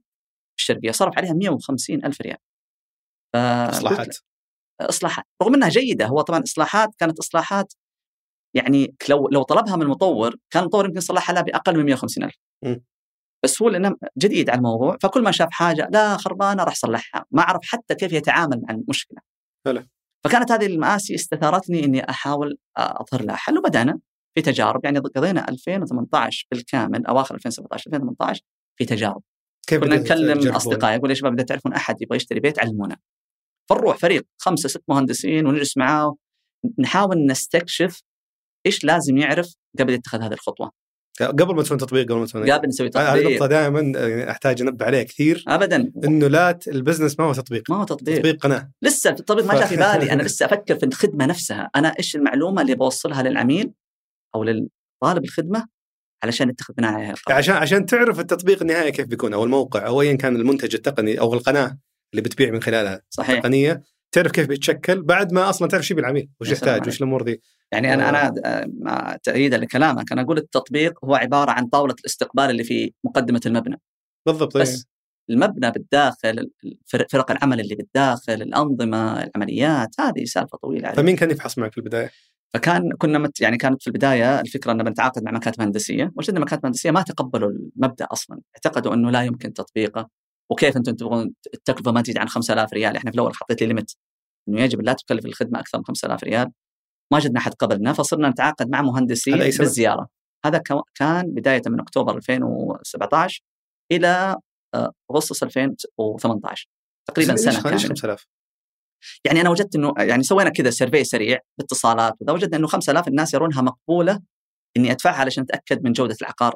في 0.57 0.61
الشرقية 0.63 0.91
صرف 0.91 1.17
عليها 1.17 1.33
150 1.33 2.05
ألف 2.05 2.21
ريال. 2.21 2.37
ف... 3.33 3.37
إصلاحات. 3.37 4.17
إصلاحات. 4.81 5.25
رغم 5.43 5.55
إنها 5.55 5.69
جيدة 5.69 6.05
هو 6.05 6.21
طبعا 6.21 6.43
إصلاحات 6.43 6.89
كانت 6.97 7.19
إصلاحات 7.19 7.73
يعني 8.53 8.95
لو 9.09 9.27
لو 9.27 9.43
طلبها 9.43 9.75
من 9.75 9.81
المطور 9.81 10.35
كان 10.49 10.63
المطور 10.63 10.85
يمكن 10.85 10.97
يصلحها 10.97 11.33
لها 11.33 11.41
بأقل 11.41 11.77
من 11.77 11.85
150 11.85 12.23
ألف. 12.23 12.35
بس 13.43 13.61
هو 13.61 13.69
لأنه 13.69 13.95
جديد 14.17 14.49
على 14.49 14.57
الموضوع 14.57 14.97
فكل 15.01 15.23
ما 15.23 15.31
شاف 15.31 15.47
حاجة 15.51 15.87
لا 15.91 16.17
خربانة 16.17 16.63
راح 16.63 16.75
صلحها. 16.75 17.25
ما 17.31 17.41
عرف 17.41 17.61
حتى 17.63 17.95
كيف 17.95 18.13
يتعامل 18.13 18.61
مع 18.67 18.75
المشكلة. 18.75 19.19
هلا. 19.67 19.87
فكانت 20.23 20.51
هذه 20.51 20.65
المآسي 20.65 21.15
استثارتني 21.15 21.85
إني 21.85 22.09
أحاول 22.09 22.57
أظهر 22.77 23.23
لها. 23.23 23.35
حل 23.35 23.57
وبدانا 23.57 23.99
في 24.35 24.41
تجارب. 24.41 24.85
يعني 24.85 24.99
قضينا 24.99 25.49
2018 25.49 26.47
بالكامل 26.51 27.05
أواخر 27.05 27.35
2017 27.35 27.87
2018 27.87 28.41
في 28.79 28.85
تجارب. 28.85 29.21
كيف 29.67 29.81
كنا 29.83 29.95
نكلم 29.95 30.55
أصدقائي 30.55 30.95
أقول 30.95 31.09
يا 31.09 31.15
شباب 31.15 31.33
إذا 31.33 31.43
تعرفون 31.43 31.73
أحد 31.73 32.01
يبغى 32.01 32.15
يشتري 32.15 32.39
بيت 32.39 32.59
علمونا. 32.59 32.97
فنروح 33.69 33.97
فريق 33.97 34.27
خمسة 34.37 34.69
ست 34.69 34.83
مهندسين 34.87 35.45
ونجلس 35.45 35.77
معاه 35.77 36.15
نحاول 36.79 37.25
نستكشف 37.25 38.01
إيش 38.65 38.83
لازم 38.83 39.17
يعرف 39.17 39.55
قبل 39.79 39.93
يتخذ 39.93 40.21
هذه 40.21 40.33
الخطوة. 40.33 40.71
قبل 41.21 41.55
ما 41.55 41.63
تسوي 41.63 41.77
تطبيق 41.77 42.05
قبل 42.05 42.19
ما 42.19 42.25
تسوي 42.25 42.51
قبل 42.51 42.67
نسوي 42.67 42.89
تطبيق. 42.89 43.09
هذه 43.09 43.27
النقطه 43.27 43.45
دائما 43.45 43.79
يعني 43.79 44.31
أحتاج 44.31 44.61
أنبه 44.61 44.85
عليها 44.85 45.03
كثير. 45.03 45.43
ابدا. 45.47 45.91
إنه 46.05 46.27
لا 46.27 46.59
البزنس 46.67 47.19
ما 47.19 47.25
هو 47.25 47.33
تطبيق. 47.33 47.71
ما 47.71 47.77
هو 47.77 47.83
تطبيق. 47.83 48.17
تطبيق 48.17 48.43
قناة. 48.43 48.71
لسه 48.81 49.09
التطبيق 49.09 49.45
ما 49.45 49.53
جاء 49.53 49.67
في 49.67 49.75
بالي. 49.75 50.11
أنا 50.11 50.23
لسه 50.27 50.45
أفكر 50.45 50.75
في 50.75 50.85
الخدمة 50.85 51.25
نفسها. 51.25 51.69
أنا 51.75 51.93
إيش 51.99 52.15
المعلومة 52.15 52.61
اللي 52.61 52.75
بوصلها 52.75 53.23
للعميل 53.23 53.71
أو 54.35 54.43
للطالب 54.43 55.23
الخدمة 55.23 55.65
علشان 56.23 56.49
يتخذ 56.49 56.73
بناء 56.73 56.93
عليها 56.93 57.15
عشان 57.29 57.55
عشان 57.55 57.85
تعرف 57.85 58.19
التطبيق 58.19 58.61
النهائي 58.61 58.91
كيف 58.91 59.07
بيكون 59.07 59.33
أو 59.33 59.43
الموقع 59.43 59.87
أو 59.87 60.01
ايا 60.01 60.15
كان 60.15 60.35
المنتج 60.35 60.75
التقني 60.75 61.19
أو 61.19 61.33
القناة 61.33 61.77
اللي 62.13 62.21
بتبيع 62.21 62.51
من 62.51 62.61
خلالها. 62.61 63.01
صحيح. 63.09 63.29
التقنية. 63.29 63.83
تعرف 64.11 64.31
كيف 64.31 64.47
بيتشكل 64.47 65.01
بعد 65.01 65.33
ما 65.33 65.49
أصلا 65.49 65.67
تعرف 65.67 65.85
شو 65.85 65.95
بالعميل 65.95 66.29
وش 66.41 66.51
يحتاج 66.51 66.87
وش 66.87 66.97
الأمور 66.97 67.21
دي 67.21 67.41
يعني 67.71 67.93
أنا 67.93 68.09
أنا 68.09 68.33
مع 68.79 69.17
تأييدا 69.23 69.57
لكلامك. 69.57 70.11
أنا 70.11 70.21
أقول 70.21 70.37
التطبيق 70.37 71.05
هو 71.05 71.15
عبارة 71.15 71.51
عن 71.51 71.67
طاولة 71.67 71.95
الاستقبال 71.99 72.49
اللي 72.49 72.63
في 72.63 72.93
مقدمة 73.03 73.41
المبنى. 73.45 73.81
بالضبط 74.25 74.57
بس 74.57 74.75
إيه. 74.75 74.99
المبنى 75.29 75.71
بالداخل 75.71 76.49
فرق 76.87 77.31
العمل 77.31 77.59
اللي 77.59 77.75
بالداخل 77.75 78.33
الأنظمة 78.33 79.23
العمليات 79.23 79.89
هذه 79.99 80.23
سالفة 80.25 80.57
طويلة 80.57 80.87
عليك. 80.87 80.99
فمين 80.99 81.15
كان 81.15 81.31
يفحص 81.31 81.57
معك 81.57 81.71
في 81.71 81.77
البداية؟ 81.77 82.11
فكان 82.53 82.91
كنا 82.97 83.19
مت 83.19 83.41
يعني 83.41 83.57
كانت 83.57 83.81
في 83.81 83.87
البداية 83.87 84.39
الفكرة 84.39 84.71
ان 84.71 84.83
بنتعاقد 84.83 85.23
مع 85.23 85.31
مكاتب 85.31 85.61
هندسية، 85.61 86.11
وجدنا 86.15 86.39
مكاتب 86.39 86.65
هندسية 86.65 86.91
ما 86.91 87.01
تقبلوا 87.01 87.49
المبدأ 87.49 88.07
أصلا، 88.11 88.39
اعتقدوا 88.55 88.93
أنه 88.93 89.11
لا 89.11 89.23
يمكن 89.23 89.53
تطبيقه. 89.53 90.09
وكيف 90.51 90.77
أنتم 90.77 90.95
تبغون 90.95 91.33
التكلفة 91.53 91.91
ما 91.91 92.01
تزيد 92.01 92.17
عن 92.17 92.27
5000 92.27 92.73
ريال، 92.73 92.97
إحنا 92.97 93.11
في 93.11 93.15
الأول 93.15 93.35
حطيت 93.35 93.61
لي 93.61 93.67
ليمت 93.67 93.95
إنه 94.49 94.61
يجب 94.61 94.81
لا 94.81 94.93
تكلف 94.93 95.25
الخدمة 95.25 95.59
أكثر 95.59 95.77
من 95.77 95.85
5000 95.85 96.23
ريال. 96.23 96.51
ما 97.11 97.17
وجدنا 97.17 97.39
احد 97.39 97.53
قبلنا 97.53 97.93
فصرنا 97.93 98.29
نتعاقد 98.29 98.69
مع 98.69 98.81
مهندسين 98.81 99.37
بالزيارة. 99.37 100.07
هذا 100.45 100.61
كان 100.95 101.23
بداية 101.23 101.61
من 101.67 101.79
أكتوبر 101.79 102.17
2017 102.17 103.41
إلى 103.91 104.35
آه، 104.75 104.91
أغسطس 105.11 105.43
2018 105.43 106.67
تقريبا 107.07 107.35
سنة 107.35 107.61
كاملة. 107.61 107.77
5000 107.77 108.25
يعني 109.25 109.41
أنا 109.41 109.49
وجدت 109.49 109.75
إنه 109.75 109.93
يعني 109.97 110.23
سوينا 110.23 110.49
كذا 110.49 110.69
سيرفي 110.69 111.03
سريع 111.03 111.39
باتصالات 111.57 112.13
وذا 112.21 112.33
وجدنا 112.33 112.57
إنه 112.57 112.67
5000 112.67 113.07
الناس 113.07 113.33
يرونها 113.33 113.61
مقبولة 113.61 114.19
إني 114.77 114.91
أدفعها 114.91 115.15
علشان 115.15 115.43
أتأكد 115.43 115.83
من 115.83 115.91
جودة 115.91 116.15
العقار. 116.21 116.55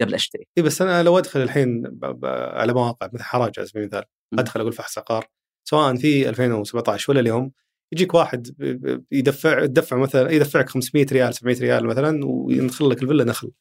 قبل 0.00 0.14
أشتري. 0.14 0.46
اي 0.58 0.62
بس 0.62 0.82
أنا 0.82 1.02
لو 1.02 1.18
أدخل 1.18 1.42
الحين 1.42 1.98
على 2.32 2.72
مواقع 2.72 3.10
مثل 3.12 3.24
حراج 3.24 3.52
على 3.58 3.66
سبيل 3.66 3.82
المثال 3.82 4.04
أدخل 4.38 4.60
أقول 4.60 4.72
فحص 4.72 4.98
عقار 4.98 5.26
سواء 5.68 5.96
في 5.96 6.28
2017 6.28 7.12
ولا 7.12 7.20
اليوم 7.20 7.52
يجيك 7.92 8.14
واحد 8.14 8.54
يدفع 9.12 9.62
يدفع 9.62 9.96
مثلا 9.96 10.30
يدفعك 10.30 10.68
500 10.68 11.06
ريال 11.12 11.34
700 11.34 11.60
ريال 11.60 11.86
مثلا 11.86 12.20
ويدخل 12.24 12.90
لك 12.90 13.02
الفيلا 13.02 13.24
نخل. 13.24 13.52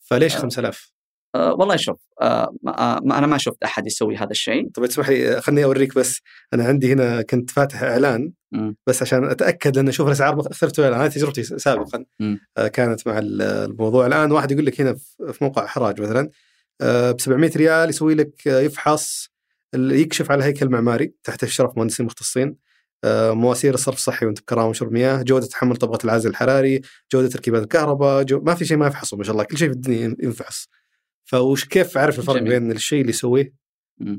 فليش 0.00 0.36
5000 0.36 0.93
أه 1.34 1.54
والله 1.54 1.76
شوف 1.76 1.96
أه 2.22 2.52
ما 2.62 3.18
أنا 3.18 3.26
ما 3.26 3.38
شفت 3.38 3.62
أحد 3.64 3.86
يسوي 3.86 4.16
هذا 4.16 4.30
الشيء 4.30 4.70
طيب 4.74 4.84
اسمح 4.84 5.08
لي 5.08 5.40
خليني 5.40 5.64
أوريك 5.64 5.94
بس 5.94 6.20
أنا 6.54 6.64
عندي 6.64 6.92
هنا 6.92 7.22
كنت 7.22 7.50
فاتح 7.50 7.82
إعلان. 7.82 8.32
بس 8.86 9.02
عشان 9.02 9.24
أتأكد 9.24 9.76
لأن 9.76 9.88
أشوف 9.88 10.06
الأسعار 10.06 10.36
مختلفه 10.36 10.88
أنا 10.88 11.08
تجربتي 11.08 11.42
سابقا. 11.42 12.04
آه 12.56 12.68
كانت 12.68 13.08
مع 13.08 13.20
الموضوع 13.22 14.06
الآن 14.06 14.32
واحد 14.32 14.52
يقول 14.52 14.66
لك 14.66 14.80
هنا 14.80 14.94
في 15.32 15.44
موقع 15.44 15.66
حراج 15.66 16.00
مثلا 16.00 16.30
آه 16.80 17.12
ب 17.12 17.20
700 17.20 17.50
ريال 17.56 17.88
يسوي 17.88 18.14
لك 18.14 18.48
آه 18.48 18.60
يفحص 18.60 19.30
يكشف 19.74 20.30
على 20.30 20.44
هيكل 20.44 20.68
معماري 20.68 21.14
تحت 21.24 21.44
اشراف 21.44 21.76
مهندسين 21.76 22.06
مختصين 22.06 22.56
آه، 23.04 23.32
مواسير 23.32 23.74
الصرف 23.74 23.96
الصحي 23.96 24.26
وانت 24.26 24.40
بكرامة 24.40 24.68
وشرب 24.68 24.92
مياه، 24.92 25.22
جودة 25.22 25.46
تحمل 25.46 25.76
طبقة 25.76 26.04
العازل 26.04 26.30
الحراري، 26.30 26.80
جودة 27.12 27.28
تركيبات 27.28 27.62
الكهرباء، 27.62 28.22
جو... 28.22 28.40
ما 28.40 28.54
في 28.54 28.64
شيء 28.64 28.76
ما 28.76 28.86
يفحصه 28.86 29.16
ما 29.16 29.24
شاء 29.24 29.32
الله، 29.32 29.44
كل 29.44 29.58
شيء 29.58 29.68
في 29.68 29.74
الدنيا 29.74 30.16
ينفحص. 30.22 30.68
فوش 31.24 31.64
كيف 31.64 31.98
اعرف 31.98 32.18
الفرق 32.18 32.36
جميل. 32.36 32.60
بين 32.60 32.72
الشيء 32.72 33.00
اللي 33.00 33.10
يسويه 33.10 33.64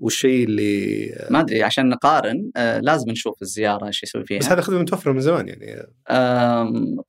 والشيء 0.01 0.43
اللي 0.43 1.05
ما 1.29 1.39
أدري 1.39 1.63
عشان 1.63 1.89
نقارن 1.89 2.51
آه 2.57 2.79
لازم 2.79 3.11
نشوف 3.11 3.41
الزيارة 3.41 3.87
إيش 3.87 4.03
يسوي 4.03 4.25
فيها. 4.25 4.39
بس 4.39 4.45
هذا 4.45 4.61
خدمه 4.61 4.81
متوفره 4.81 5.11
من 5.11 5.19
زمان 5.19 5.47
يعني. 5.47 5.65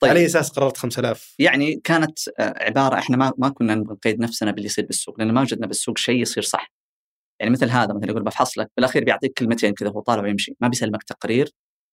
طيب. 0.00 0.10
على 0.10 0.20
أي 0.20 0.26
أساس 0.26 0.50
قررت 0.50 0.76
5000 0.76 1.34
يعني 1.38 1.80
كانت 1.84 2.18
آه، 2.38 2.54
عبارة 2.56 2.98
إحنا 2.98 3.16
ما 3.16 3.32
ما 3.38 3.48
كنا 3.48 3.74
نبغى 3.74 3.94
نقيد 3.94 4.20
نفسنا 4.20 4.50
باللي 4.50 4.66
يصير 4.66 4.86
بالسوق 4.86 5.18
لأن 5.18 5.32
ما 5.32 5.40
وجدنا 5.40 5.66
بالسوق 5.66 5.98
شيء 5.98 6.20
يصير 6.20 6.42
صح. 6.42 6.72
يعني 7.40 7.52
مثل 7.52 7.70
هذا 7.70 7.94
مثلا 7.94 8.10
يقول 8.10 8.22
بفحص 8.22 8.58
لك 8.58 8.70
بالأخير 8.76 9.04
بيعطيك 9.04 9.32
كلمتين 9.32 9.74
كذا 9.74 9.88
وهو 9.88 10.00
طالع 10.00 10.22
ويمشي. 10.22 10.56
ما 10.60 10.68
بيسلمك 10.68 11.02
تقرير 11.02 11.50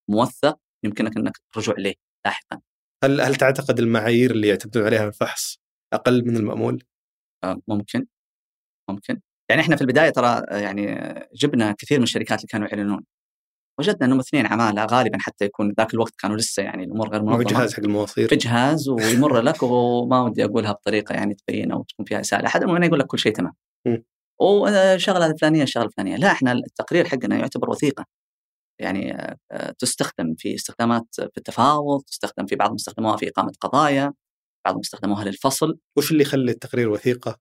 موثق 0.09 0.59
يمكنك 0.83 1.17
إنك 1.17 1.37
رجوع 1.57 1.75
إليه 1.75 1.93
لاحقا. 2.25 2.59
هل 3.03 3.21
هل 3.21 3.35
تعتقد 3.35 3.79
المعايير 3.79 4.31
اللي 4.31 4.47
يعتمدون 4.47 4.85
عليها 4.85 5.07
الفحص 5.07 5.57
أقل 5.93 6.25
من 6.25 6.37
المأمول؟ 6.37 6.83
آه 7.43 7.57
ممكن 7.67 8.05
ممكن. 8.89 9.21
يعني 9.49 9.61
إحنا 9.61 9.75
في 9.75 9.81
البداية 9.81 10.09
ترى 10.09 10.41
يعني 10.51 11.13
جبنا 11.35 11.75
كثير 11.77 11.97
من 11.97 12.03
الشركات 12.03 12.39
اللي 12.39 12.47
كانوا 12.47 12.67
يعلنون. 12.67 13.03
وجدنا 13.79 14.05
إنهم 14.05 14.19
اثنين 14.19 14.45
عمالة 14.45 14.85
غالبا 14.85 15.17
حتى 15.19 15.45
يكون 15.45 15.73
ذاك 15.77 15.93
الوقت 15.93 16.13
كانوا 16.19 16.37
لسه 16.37 16.63
يعني 16.63 16.83
الأمور 16.83 17.09
غير 17.09 17.21
منظمه 17.21 17.37
في 17.37 17.43
جهاز 17.43 17.73
حق 17.73 17.79
المواصير. 17.79 18.27
في 18.27 18.35
جهاز 18.35 18.89
ويمر 18.89 19.41
لك 19.41 19.63
وما 19.63 20.21
ودي 20.21 20.45
أقولها 20.45 20.71
بطريقة 20.71 21.13
يعني 21.13 21.33
تبين 21.33 21.71
أو 21.71 21.83
تكون 21.83 22.05
فيها 22.05 22.19
إساءة 22.19 22.45
احد 22.45 22.63
المهم 22.63 22.83
يقول 22.83 22.99
لك 22.99 23.05
كل 23.05 23.19
شيء 23.19 23.33
تمام. 23.33 23.53
والشغله 24.41 25.25
الفلانية 25.25 25.63
الشغله 25.63 25.85
الفلانية. 25.85 26.15
لا 26.15 26.31
إحنا 26.31 26.51
التقرير 26.51 27.05
حقنا 27.05 27.35
يعتبر 27.37 27.69
وثيقة. 27.69 28.05
يعني 28.79 29.13
آه، 29.51 29.71
تستخدم 29.79 30.35
في 30.37 30.55
استخدامات 30.55 31.05
في 31.15 31.37
التفاوض 31.37 32.03
تستخدم 32.03 32.45
في 32.45 32.55
بعضهم 32.55 32.75
استخدموها 32.75 33.17
في 33.17 33.29
إقامة 33.29 33.51
قضايا. 33.61 34.13
بعضهم 34.65 34.79
استخدموها 34.79 35.25
للفصل. 35.25 35.77
وش 35.97 36.11
اللي 36.11 36.23
يخلي 36.23 36.51
التقرير 36.51 36.89
وثيقة 36.89 37.39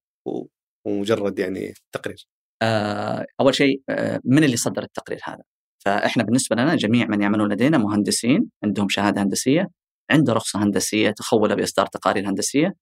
ومجرد 0.87 1.39
يعني 1.39 1.75
تقرير؟ 1.93 2.27
آه، 2.63 3.27
أول 3.41 3.55
شيء 3.55 3.83
آه، 3.89 4.21
من 4.25 4.45
اللي 4.45 4.57
صدر 4.57 4.83
التقرير 4.83 5.21
هذا؟ 5.25 5.43
فإحنا 5.85 6.23
بالنسبة 6.23 6.57
لنا 6.57 6.77
جميع 6.77 7.07
من 7.07 7.23
يعملون 7.23 7.53
لدينا 7.53 7.79
مهندسين 7.79 8.51
عندهم 8.65 8.89
شهادة 8.89 9.23
هندسية 9.23 9.69
عنده 10.11 10.33
رخصة 10.33 10.63
هندسية 10.65 11.11
تخول 11.11 11.57
باصدار 11.57 11.87
تقارير 11.87 12.29
هندسية 12.31 12.75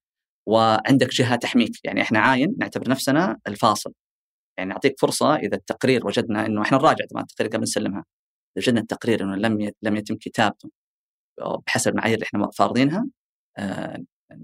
وعندك 0.49 1.09
جهة 1.09 1.37
تحميك. 1.37 1.73
يعني 1.85 2.03
إحنا 2.03 2.19
عاين 2.21 2.57
نعتبر 2.61 2.91
نفسنا 2.91 3.39
الفاصل. 3.47 3.93
يعني 4.59 4.71
نعطيك 4.71 5.01
فرصة 5.01 5.37
إذا 5.37 5.57
التقرير 5.57 6.07
وجدنا 6.07 6.47
إنه 6.47 6.63
إحنا 6.63 6.79
نراجع 6.79 7.05
طبعا 7.11 7.23
التقرير 7.23 7.51
قبل 7.51 7.63
نسلمها. 7.63 8.05
إذا 8.57 8.65
وجدنا 8.65 8.81
التقرير 8.81 9.23
إنه 9.25 9.37
لم 9.37 9.73
لم 9.83 9.97
يتم 9.97 10.17
كتابته 10.17 10.71
بحسب 11.67 11.91
المعايير 11.93 12.15
اللي 12.15 12.27
إحنا 12.27 12.51
فارضينها 12.59 13.07
آه 13.59 13.99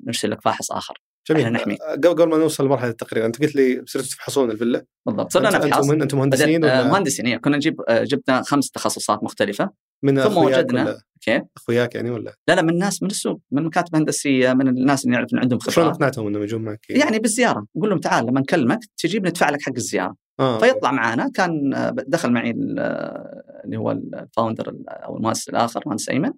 نرسل 0.06 0.30
لك 0.30 0.40
فاحص 0.40 0.72
آخر 0.72 1.00
جميل 1.30 1.52
نحمي 1.52 1.76
آه، 1.82 1.94
قبل 1.94 2.28
ما 2.28 2.36
نوصل 2.36 2.64
لمرحلة 2.64 2.90
التقرير 2.90 3.26
أنت 3.26 3.42
قلت 3.42 3.56
لي 3.56 3.82
صرتوا 3.86 4.08
تفحصون 4.08 4.50
الفيلا 4.50 4.84
بالضبط 5.06 5.32
صرنا 5.32 5.58
نفحص 5.58 5.90
أنتم 5.90 6.18
مهندسين 6.18 6.64
ولا؟ 6.64 6.84
مهندسين 6.84 7.26
إيه. 7.26 7.36
كنا 7.36 7.56
نجيب 7.56 7.80
آه، 7.88 8.04
جبنا 8.04 8.42
خمس 8.42 8.70
تخصصات 8.70 9.24
مختلفة 9.24 9.70
من 10.02 10.22
ثم 10.22 10.36
وجدنا 10.36 10.98
كيف؟ 11.20 11.42
أخوياك 11.56 11.94
يعني 11.94 12.10
ولا؟ 12.10 12.36
لا 12.48 12.54
لا 12.54 12.62
من 12.62 12.70
الناس 12.70 13.02
من 13.02 13.10
السوق 13.10 13.40
من 13.50 13.64
مكاتب 13.64 13.96
هندسية 13.96 14.52
من 14.52 14.68
الناس 14.68 15.04
اللي 15.04 15.16
نعرف 15.16 15.32
ان 15.32 15.38
عندهم 15.38 15.58
خبره 15.58 15.72
شلون 15.72 15.88
اقنعتهم 15.88 16.26
إنهم 16.26 16.42
يجون 16.42 16.62
معك؟ 16.62 16.80
يعني 16.90 17.18
بالزيارة 17.18 17.66
نقول 17.76 17.90
لهم 17.90 17.98
تعال 17.98 18.26
لما 18.26 18.40
نكلمك 18.40 18.78
تجيب 18.96 19.26
ندفع 19.26 19.50
لك 19.50 19.62
حق 19.62 19.72
الزيارة 19.76 20.16
آه. 20.40 20.58
فيطلع 20.58 20.92
معنا 20.92 21.30
كان 21.34 21.74
آه، 21.74 21.94
دخل 22.06 22.32
معي 22.32 22.50
اللي 22.50 23.76
هو 23.76 23.90
الفاوندر 23.90 24.76
أو 24.88 25.16
المؤسس 25.16 25.48
الآخر 25.48 25.82
مهندس 25.86 26.08
أيمن 26.08 26.32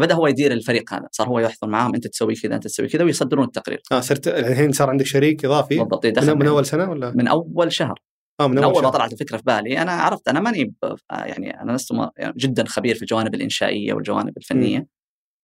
فبدأ 0.00 0.14
هو 0.14 0.26
يدير 0.26 0.52
الفريق 0.52 0.94
هذا. 0.94 1.08
صار 1.12 1.28
هو 1.28 1.38
يحضر 1.38 1.68
معاهم 1.68 1.94
أنت 1.94 2.06
تسوي 2.06 2.34
كذا 2.34 2.54
أنت 2.54 2.64
تسوي 2.64 2.88
كذا 2.88 3.04
ويصدرون 3.04 3.44
التقرير. 3.44 3.80
آه 3.92 4.00
صرت 4.00 4.28
الحين 4.28 4.72
صار 4.72 4.90
عندك 4.90 5.06
شريك 5.06 5.44
إضافي؟ 5.44 5.78
بالضبط 5.78 6.06
من, 6.06 6.38
من 6.38 6.46
أول 6.46 6.66
سنة 6.66 6.90
ولا؟ 6.90 7.10
من 7.16 7.28
أول 7.28 7.72
شهر. 7.72 8.00
آه 8.40 8.46
من, 8.48 8.56
من 8.56 8.64
أول, 8.64 8.74
أول 8.74 8.82
ما 8.82 8.90
طلعت 8.90 9.12
الفكرة 9.12 9.36
في 9.36 9.42
بالي 9.46 9.82
أنا 9.82 9.92
عرفت 9.92 10.28
أنا 10.28 10.40
ماني 10.40 10.74
يعني 11.10 11.62
أنا 11.62 11.72
لست 11.72 11.90
يعني 12.16 12.34
جدا 12.36 12.64
خبير 12.64 12.94
في 12.94 13.02
الجوانب 13.02 13.34
الإنشائية 13.34 13.92
والجوانب 13.92 14.36
الفنية 14.36 14.78
م. 14.78 14.86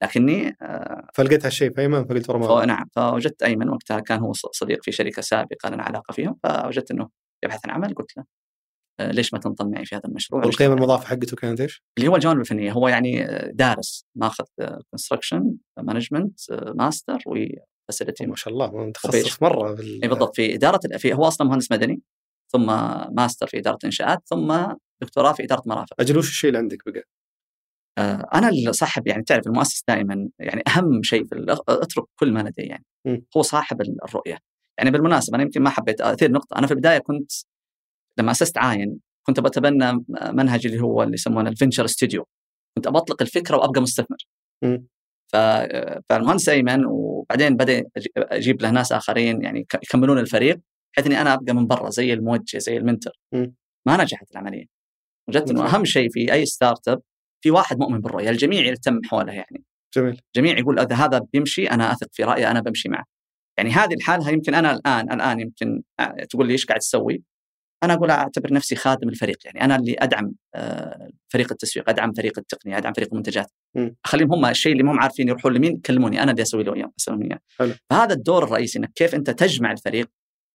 لكني 0.03 0.57
آه، 0.63 1.09
فلقيت 1.15 1.45
هالشيء 1.47 1.71
في 1.71 1.81
أيمن 1.81 2.05
فقلت 2.05 2.27
فو- 2.27 2.61
نعم 2.63 2.85
فوجدت 2.93 3.43
أيمن 3.43 3.69
وقتها 3.69 4.01
كان 4.01 4.19
هو 4.21 4.33
صديق 4.33 4.83
في 4.83 4.93
شركة 4.93 5.23
سابقة 5.23 5.69
لنا 5.71 5.83
علاقة 5.83 6.13
فيهم 6.13 6.37
فوجدت 6.43 6.91
إنه 6.91 7.09
يبحث 7.45 7.61
عن 7.67 7.71
عمل 7.71 7.95
قلت 7.95 8.17
له. 8.17 8.23
آه، 8.23 8.27
ليش 9.01 9.33
ما 9.33 9.39
تنضم 9.39 9.71
معي 9.71 9.85
في 9.85 9.95
هذا 9.97 10.03
المشروع؟ 10.05 10.45
والقيمة 10.45 10.75
المضافة 10.75 11.07
حقته 11.07 11.37
كانت 11.37 11.61
إيش؟ 11.61 11.83
اللي 11.99 12.09
هو 12.09 12.15
الجوانب 12.17 12.41
الفنيه 12.41 12.73
هو 12.73 12.89
يعني 12.89 13.25
آه، 13.25 13.51
دارس 13.55 14.05
ماخذ 14.15 14.45
construction 14.91 15.55
management 15.79 16.41
master 16.75 17.19
و 17.27 17.38
facility 17.38 18.27
ما 18.27 18.37
شاء 18.37 18.55
الله. 18.55 18.87
متخصص 18.87 19.43
مرة 19.43 19.73
بال... 19.73 20.01
بالضبط 20.01 20.37
في 20.37 20.55
إدارة 20.55 20.81
في 20.99 21.15
هو 21.15 21.29
أصلا 21.29 21.49
مهندس 21.49 21.73
مدني 21.73 22.01
ثم 22.53 22.67
ماستر 23.15 23.47
في 23.47 23.59
إدارة 23.59 23.77
الانشاءات 23.77 24.23
ثم 24.27 24.67
دكتوراه 25.03 25.33
في 25.33 25.45
إدارة 25.45 25.63
مرافق 25.67 26.01
أجل 26.01 26.19
وش 26.19 26.29
الشيء 26.29 26.49
اللي 26.49 26.59
عندك 26.59 26.79
بقى؟ 26.87 27.03
آه، 27.99 28.29
أنا 28.35 28.49
اللي 28.49 28.73
صاحب 28.73 29.07
يعني 29.07 29.23
تعرف 29.23 29.47
المؤسس 29.47 29.85
دائما 29.89 30.29
يعني 30.39 30.63
أهم 30.69 31.03
شيء 31.03 31.25
في 31.25 31.45
أترك 31.69 32.05
كل 32.17 32.33
ما 32.33 32.41
لدي 32.41 32.63
يعني 32.63 32.85
مم. 33.07 33.25
هو 33.37 33.43
صاحب 33.43 33.81
ال- 33.81 34.05
الرؤية 34.05 34.39
يعني 34.79 34.91
بالمناسبة 34.91 35.35
أنا 35.35 35.43
يمكن 35.43 35.63
ما 35.63 35.71
حبيت 35.71 36.01
أثير 36.01 36.31
نقطة 36.31 36.59
أنا 36.59 36.67
في 36.67 36.73
البداية 36.73 36.99
كنت 36.99 37.33
لما 38.19 38.31
أسست 38.31 38.59
عاين 38.59 38.99
كنت 39.27 39.41
بتبنى 39.41 40.05
منهج 40.33 40.67
اللي 40.67 40.81
هو 40.83 41.03
اللي 41.03 41.15
يسمونه 41.15 41.51
ال 41.51 41.55
venture 41.55 41.87
studio 41.87 42.27
كنت 42.77 42.87
ابى 42.87 42.99
اطلق 42.99 43.23
الفكرة 43.23 43.57
وأبقى 43.57 43.83
مستثمر. 43.83 44.17
فالمهندس 46.09 46.49
أيمن 46.49 46.85
وبعدين 46.87 47.57
بدأ 47.57 47.83
أجيب 48.17 48.63
له 48.63 48.71
ناس 48.71 48.93
آخرين 48.93 49.43
يعني 49.43 49.61
يك- 49.61 49.75
يكملون 49.85 50.19
الفريق 50.19 50.61
بحيث 50.95 51.07
إني 51.07 51.21
أنا 51.21 51.35
أبقى 51.35 51.55
من 51.55 51.67
برا 51.67 51.91
زي 51.91 52.13
الموجه 52.13 52.59
زي 52.59 52.77
ال 52.77 52.81
mentor. 52.81 53.13
ما 53.87 54.03
نجحت 54.03 54.31
العملية. 54.33 54.65
وجدت 55.29 55.51
إنه. 55.51 55.61
أهم 55.75 55.85
شيء 55.85 56.09
في 56.11 56.33
أي 56.33 56.47
startup 56.47 57.03
في 57.45 57.51
واحد 57.51 57.79
مؤمن 57.79 58.01
بالرؤية 58.01 58.31
الجميع 58.31 58.67
يلتم 58.67 59.01
حوله 59.05 59.33
يعني. 59.33 59.65
جميل. 59.97 60.21
الجميع 60.37 60.59
يقول 60.59 60.79
إذا 60.79 60.97
هذا 60.97 61.21
بيمشي 61.33 61.67
أنا 61.67 61.93
أثق 61.93 62.09
في 62.13 62.25
رايه 62.25 62.51
أنا 62.51 62.61
بمشي 62.61 62.89
معه. 62.89 63.05
يعني 63.59 63.71
هذه 63.71 63.95
الحالة 63.95 64.31
يمكن 64.31 64.55
أنا 64.55 64.73
الآن 64.73 65.13
الآن 65.13 65.41
يمكن 65.41 65.83
تقول 66.31 66.47
لي 66.47 66.53
إيش 66.53 66.67
قاعد 66.67 66.81
تسوي؟ 66.81 67.23
أنا 67.85 67.95
أقول 67.95 68.11
أعتبر 68.11 68.53
نفسي 68.53 68.77
خادم 68.77 69.09
الفريق 69.09 69.39
يعني 69.45 69.65
أنا 69.65 69.77
اللي 69.77 69.97
أدعم 69.99 70.33
آه، 70.55 71.09
فريق 71.29 71.53
التسويق 71.53 71.89
أدعم 71.89 72.13
فريق 72.13 72.39
التقنية 72.39 72.79
أدعم 72.79 72.93
فريق 72.93 73.09
المنتجات. 73.13 73.51
أخليهم 74.05 74.33
هم 74.33 74.47
الشيء 74.47 74.73
اللي 74.73 74.83
ما 74.83 74.93
هم 74.93 75.01
عارفين 75.01 75.29
يروحون 75.29 75.55
لمين 75.55 75.73
يكلموني 75.77 76.23
أنا 76.23 76.31
اللي 76.31 76.43
أسوي 76.43 76.63
له 76.63 76.75
إياه 76.75 76.93
أسوي 77.01 77.17
لهم 77.17 77.23
إياه. 77.23 77.75
فهذا 77.91 78.15
الدور 78.15 78.45
الرئيسي 78.45 78.79
إنك 78.79 78.93
كيف 78.95 79.15
أنت 79.15 79.31
تجمع 79.31 79.73
الفريق 79.73 80.09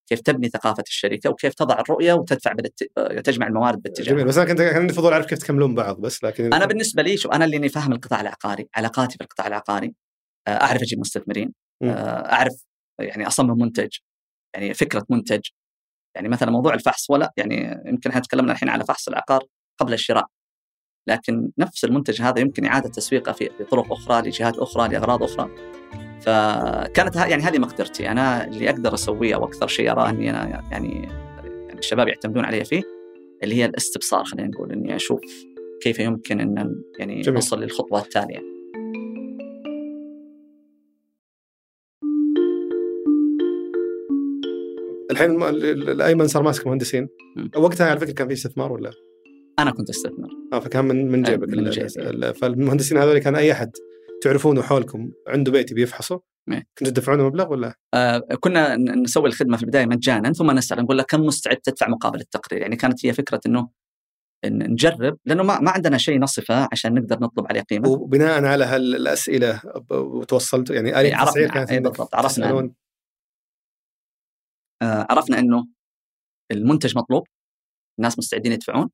كيف 0.10 0.22
تبني 0.22 0.50
ثقافة 0.50 0.84
الشركة 0.88 1.30
وكيف 1.30 1.54
تضع 1.54 1.80
الرؤية 1.80 2.14
وتدفع 2.14 2.54
بالت... 2.54 2.84
آه، 2.98 3.22
تجمع 3.22 3.48
الموارد 3.48 3.82
باتجاه 3.82 4.14
جميل. 4.14 4.26
بس 4.26 4.38
أنا 4.38 4.48
كنت 4.48 4.58
كان 4.62 4.82
عندي 4.82 4.94
فضول 4.94 5.14
أعرف 5.14 5.26
كيف 5.26 5.40
تكملون 5.40 5.76
بعض 5.76 6.02
بس 6.02 6.24
لكن 6.24 6.54
أنا 6.54 6.66
بالنسبة 6.66 7.04
لي 7.04 7.18
شو 7.18 7.30
أنا 7.30 7.46
اللي 7.46 7.70
فاهم 7.70 7.94
القطاع 7.94 8.22
العقاري 8.22 8.70
علاقاتي 8.76 9.18
في 9.18 9.24
القطاع 9.24 9.48
العقاري 9.48 9.94
آه، 10.48 10.52
أعرف 10.52 10.82
أجيب 10.82 11.00
مستثمرين 11.00 11.54
أعرف 11.84 12.54
يعني 13.00 13.28
أصمم 13.28 13.58
منتج 13.58 13.90
يعني 14.54 14.74
فكرة 14.74 15.06
منتج 15.10 15.42
يعني 16.16 16.30
مثلا 16.30 16.52
موضوع 16.52 16.74
الفحص 16.74 17.10
ولا 17.10 17.34
يعني 17.38 17.84
يمكن 17.86 18.10
إحنا 18.10 18.22
تكلمنا 18.22 18.52
الحين 18.52 18.70
على 18.70 18.86
فحص 18.86 19.08
العقار 19.08 19.44
قبل 19.80 19.94
الشراء 19.94 20.26
لكن 21.08 21.52
نفس 21.58 21.86
المنتج 21.86 22.22
هذا 22.22 22.40
يمكن 22.40 22.66
إعادة 22.66 22.90
تسويقه 22.90 23.32
في 23.32 23.50
بطرق 23.60 23.92
أخرى 23.92 24.30
لجهات 24.30 24.58
أخرى 24.58 24.88
لأغراض 24.88 25.24
أخرى. 25.24 25.50
فكانت 26.22 27.16
يعني 27.16 27.44
هذه 27.44 27.60
مقدرتي 27.60 28.12
أنا 28.12 28.48
اللي 28.48 28.70
أقدر 28.70 28.94
أسويه 28.94 29.36
أو 29.36 29.46
أكثر 29.46 29.68
شيء 29.68 29.92
أراه 29.92 30.10
إني 30.10 30.30
أنا 30.30 30.48
يعني 30.72 31.10
يعني 31.72 31.80
الشباب 31.80 32.08
يعتمدون 32.08 32.46
علي 32.46 32.66
فيه 32.66 32.84
اللي 33.44 33.56
هي 33.56 33.66
الاستبصار 33.66 34.24
خلينا 34.24 34.48
نقول 34.48 34.72
إني 34.72 34.96
أشوف 34.96 35.22
كيف 35.82 36.00
يمكن 36.00 36.40
إن 36.40 36.82
يعني 37.00 37.22
جميل. 37.22 37.34
نوصل 37.34 37.62
للخطوة 37.62 38.00
التاليه 38.00 38.59
الحين 45.22 45.44
الأيمن 45.90 46.28
صار 46.28 46.44
ماسك 46.44 46.68
مهندسين. 46.68 47.08
وقتها 47.56 47.90
على 47.90 48.00
فكرة 48.00 48.12
كان 48.14 48.28
في 48.28 48.34
استثمار 48.34 48.72
ولا؟ 48.72 48.92
أنا 49.60 49.72
كنت 49.72 49.90
أستثمر 49.90 50.28
آه 50.54 50.60
فكان 50.60 50.86
من 50.86 51.12
من 51.12 51.24
جيبك 51.24 51.50
من 51.50 51.70
جيبي. 51.70 51.88
ال- 51.98 52.34
فالمهندسين 52.36 52.98
هذول 52.98 53.18
كان 53.20 53.36
أي 53.36 53.52
أحد 53.52 53.72
تعرفونه 54.22 54.62
حولكم 54.62 55.12
عنده 55.28 55.52
بيت 55.52 55.74
بيفحصه. 55.74 56.22
كنتوا 56.50 56.94
تدفعونه 56.94 57.24
مبلغ 57.28 57.52
ولا؟ 57.52 57.74
آه 57.94 58.20
كنا 58.40 58.76
نسوي 58.76 59.28
الخدمة 59.28 59.58
في 59.58 59.64
البداية 59.64 59.86
مجانا 59.86 60.34
ثم 60.34 60.52
نسأل 60.52 60.78
نقول 60.84 60.98
لك 60.98 61.06
كم 61.06 61.22
مستعد 61.22 61.58
تدفع 61.58 61.88
مقابل 61.90 62.20
التقرير 62.20 62.62
يعني 62.62 62.76
كانت 62.76 63.06
هي 63.06 63.14
فكرة 63.14 63.40
إنه 63.46 63.70
إن 64.46 64.72
نجرب 64.72 65.18
لأنه 65.26 65.44
ما, 65.44 65.60
ما 65.60 65.72
عندنا 65.72 65.98
شيء 65.98 66.20
نصفة 66.20 66.68
عشان 66.72 66.94
نقدر 66.94 67.20
نطلب 67.20 67.46
عليه 67.50 67.62
قيمة 67.62 67.90
وبناء 67.90 68.46
على 68.46 68.66
هالأسئلة 68.66 69.62
وتوصلتوا 69.92 70.76
يعني 70.76 70.94
عرفنا. 70.94 71.24
التسعير 71.24 71.50
كانت 71.52 71.72
إيه، 71.72 71.80
بالضبط. 71.80 72.16
عرفنا. 72.16 72.72
آه 74.82 75.08
عرفنا 75.10 75.40
إنه 75.40 75.68
المنتج 76.52 76.98
مطلوب 76.98 77.28
الناس 78.00 78.18
مستعدين 78.18 78.52
يدفعون 78.52 78.90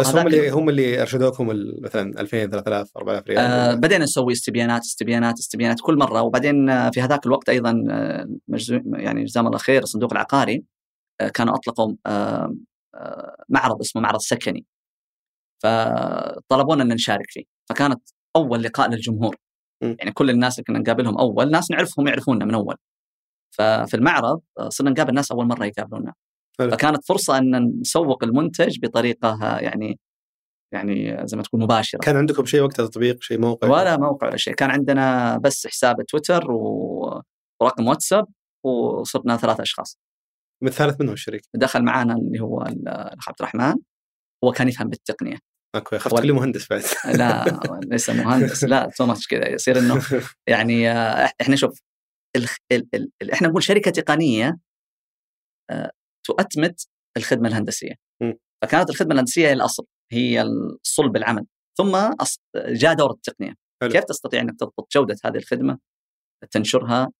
بس 0.00 0.14
هم 0.14 0.26
اللي 0.26 0.50
هم 0.50 0.68
اللي 0.68 1.02
أرشدوكم 1.02 1.46
مثلا 1.82 2.20
2000 2.20 2.46
3000 2.46 2.96
4000 2.96 3.26
ريال 3.28 3.38
آه؟ 3.38 3.74
بدينا 3.74 4.04
نسوي 4.04 4.32
استبيانات 4.32 4.82
استبيانات 4.82 5.38
استبيانات 5.38 5.80
كل 5.80 5.98
مرة 5.98 6.22
وبعدين 6.22 6.90
في 6.90 7.00
هذاك 7.00 7.26
الوقت 7.26 7.48
أيضا 7.48 7.84
آه، 7.90 8.28
يعني 8.92 9.24
جزاهم 9.24 9.46
الله 9.46 9.58
خير 9.58 9.82
الصندوق 9.82 10.12
العقاري 10.12 10.64
آه، 11.20 11.28
كانوا 11.28 11.54
أطلقوا 11.54 11.94
آه، 12.06 12.54
آه، 12.94 13.44
معرض 13.48 13.80
اسمه 13.80 14.02
معرض 14.02 14.20
سكني 14.20 14.66
فطلبونا 15.62 16.82
إن 16.82 16.88
نشارك 16.88 17.30
فيه 17.30 17.44
فكانت 17.68 18.02
أول 18.36 18.62
لقاء 18.62 18.90
للجمهور 18.90 19.36
م. 19.82 19.94
يعني 19.98 20.12
كل 20.12 20.30
الناس 20.30 20.58
اللي 20.58 20.64
كنا 20.64 20.78
نقابلهم 20.78 21.18
أول 21.18 21.50
ناس 21.50 21.70
نعرفهم 21.70 22.08
يعرفونا 22.08 22.44
من 22.44 22.54
أول 22.54 22.76
ففي 23.50 23.94
المعرض 23.94 24.40
آه، 24.58 24.68
صرنا 24.68 24.90
نقابل 24.90 25.14
ناس 25.14 25.32
أول 25.32 25.46
مرة 25.46 25.64
يقابلونا. 25.64 26.14
فكانت 26.58 27.04
فرصة 27.04 27.38
إن 27.38 27.80
نسوق 27.80 28.24
المنتج 28.24 28.78
بطريقة 28.82 29.58
يعني 29.58 29.98
يعني 30.74 31.26
زي 31.26 31.36
ما 31.36 31.42
تقول 31.42 31.62
مباشرة. 31.62 31.98
كان 31.98 32.16
عندكم 32.16 32.44
شيء 32.46 32.60
وقتها 32.62 32.86
تطبيق 32.86 33.22
شيء 33.22 33.38
موقع؟ 33.40 33.68
ولا 33.68 33.96
موقع 33.96 34.26
ولا 34.28 34.36
شيء. 34.36 34.54
كان 34.54 34.70
عندنا 34.70 35.36
بس 35.38 35.66
حساب 35.66 36.02
تويتر 36.02 36.50
و... 36.50 37.22
ورقم 37.62 37.86
واتساب 37.88 38.26
وصرنا 38.64 39.36
ثلاثة 39.36 39.62
أشخاص. 39.62 39.98
من 40.62 40.70
ثالث 40.70 41.00
منهم 41.00 41.12
الشريك. 41.12 41.42
دخل 41.54 41.84
معانا 41.84 42.14
اللي 42.14 42.40
هو 42.40 42.62
الأخ 42.62 43.28
عبد 43.28 43.36
الرحمن 43.40 43.74
هو 44.44 44.52
كان 44.52 44.68
يفهم 44.68 44.88
بالتقنية. 44.88 45.36
أوكي 45.74 45.96
ولا- 46.12 46.22
كل 46.22 46.32
مهندس 46.32 46.66
بعد. 46.70 46.82
لا 47.16 47.44
ليس 47.84 48.10
مهندس 48.10 48.64
لا 48.64 48.90
تو 48.96 49.06
ماتش 49.06 49.26
كذا 49.28 49.48
يصير 49.48 49.78
إنه 49.78 50.02
يعني 50.46 50.90
آه، 50.90 51.30
إحنا 51.40 51.56
شوف 51.56 51.80
ال... 52.36 52.46
ال... 52.72 52.88
ال... 52.94 53.10
ال... 53.22 53.30
إحنا 53.30 53.48
نقول 53.48 53.62
شركة 53.62 53.90
تقنية 53.90 54.58
آه، 55.70 55.90
تؤتمت 56.26 56.86
الخدمة 57.16 57.48
الهندسية 57.48 57.94
م. 58.22 58.32
فكانت 58.62 58.90
الخدمة 58.90 59.12
الهندسية 59.14 59.48
هي 59.48 59.52
الأصل 59.52 59.86
هي 60.12 60.44
صلب 60.82 61.16
العمل 61.16 61.46
ثم. 61.78 61.96
جاء 62.56 62.94
دور 62.94 63.10
التقنية 63.10 63.54
حلو. 63.82 63.90
كيف 63.90 64.04
تستطيع 64.04 64.40
إنك 64.40 64.60
تضبط 64.60 64.88
جودة 64.92 65.16
هذه 65.24 65.36
الخدمة 65.36 65.78
تنشرها 66.50 67.10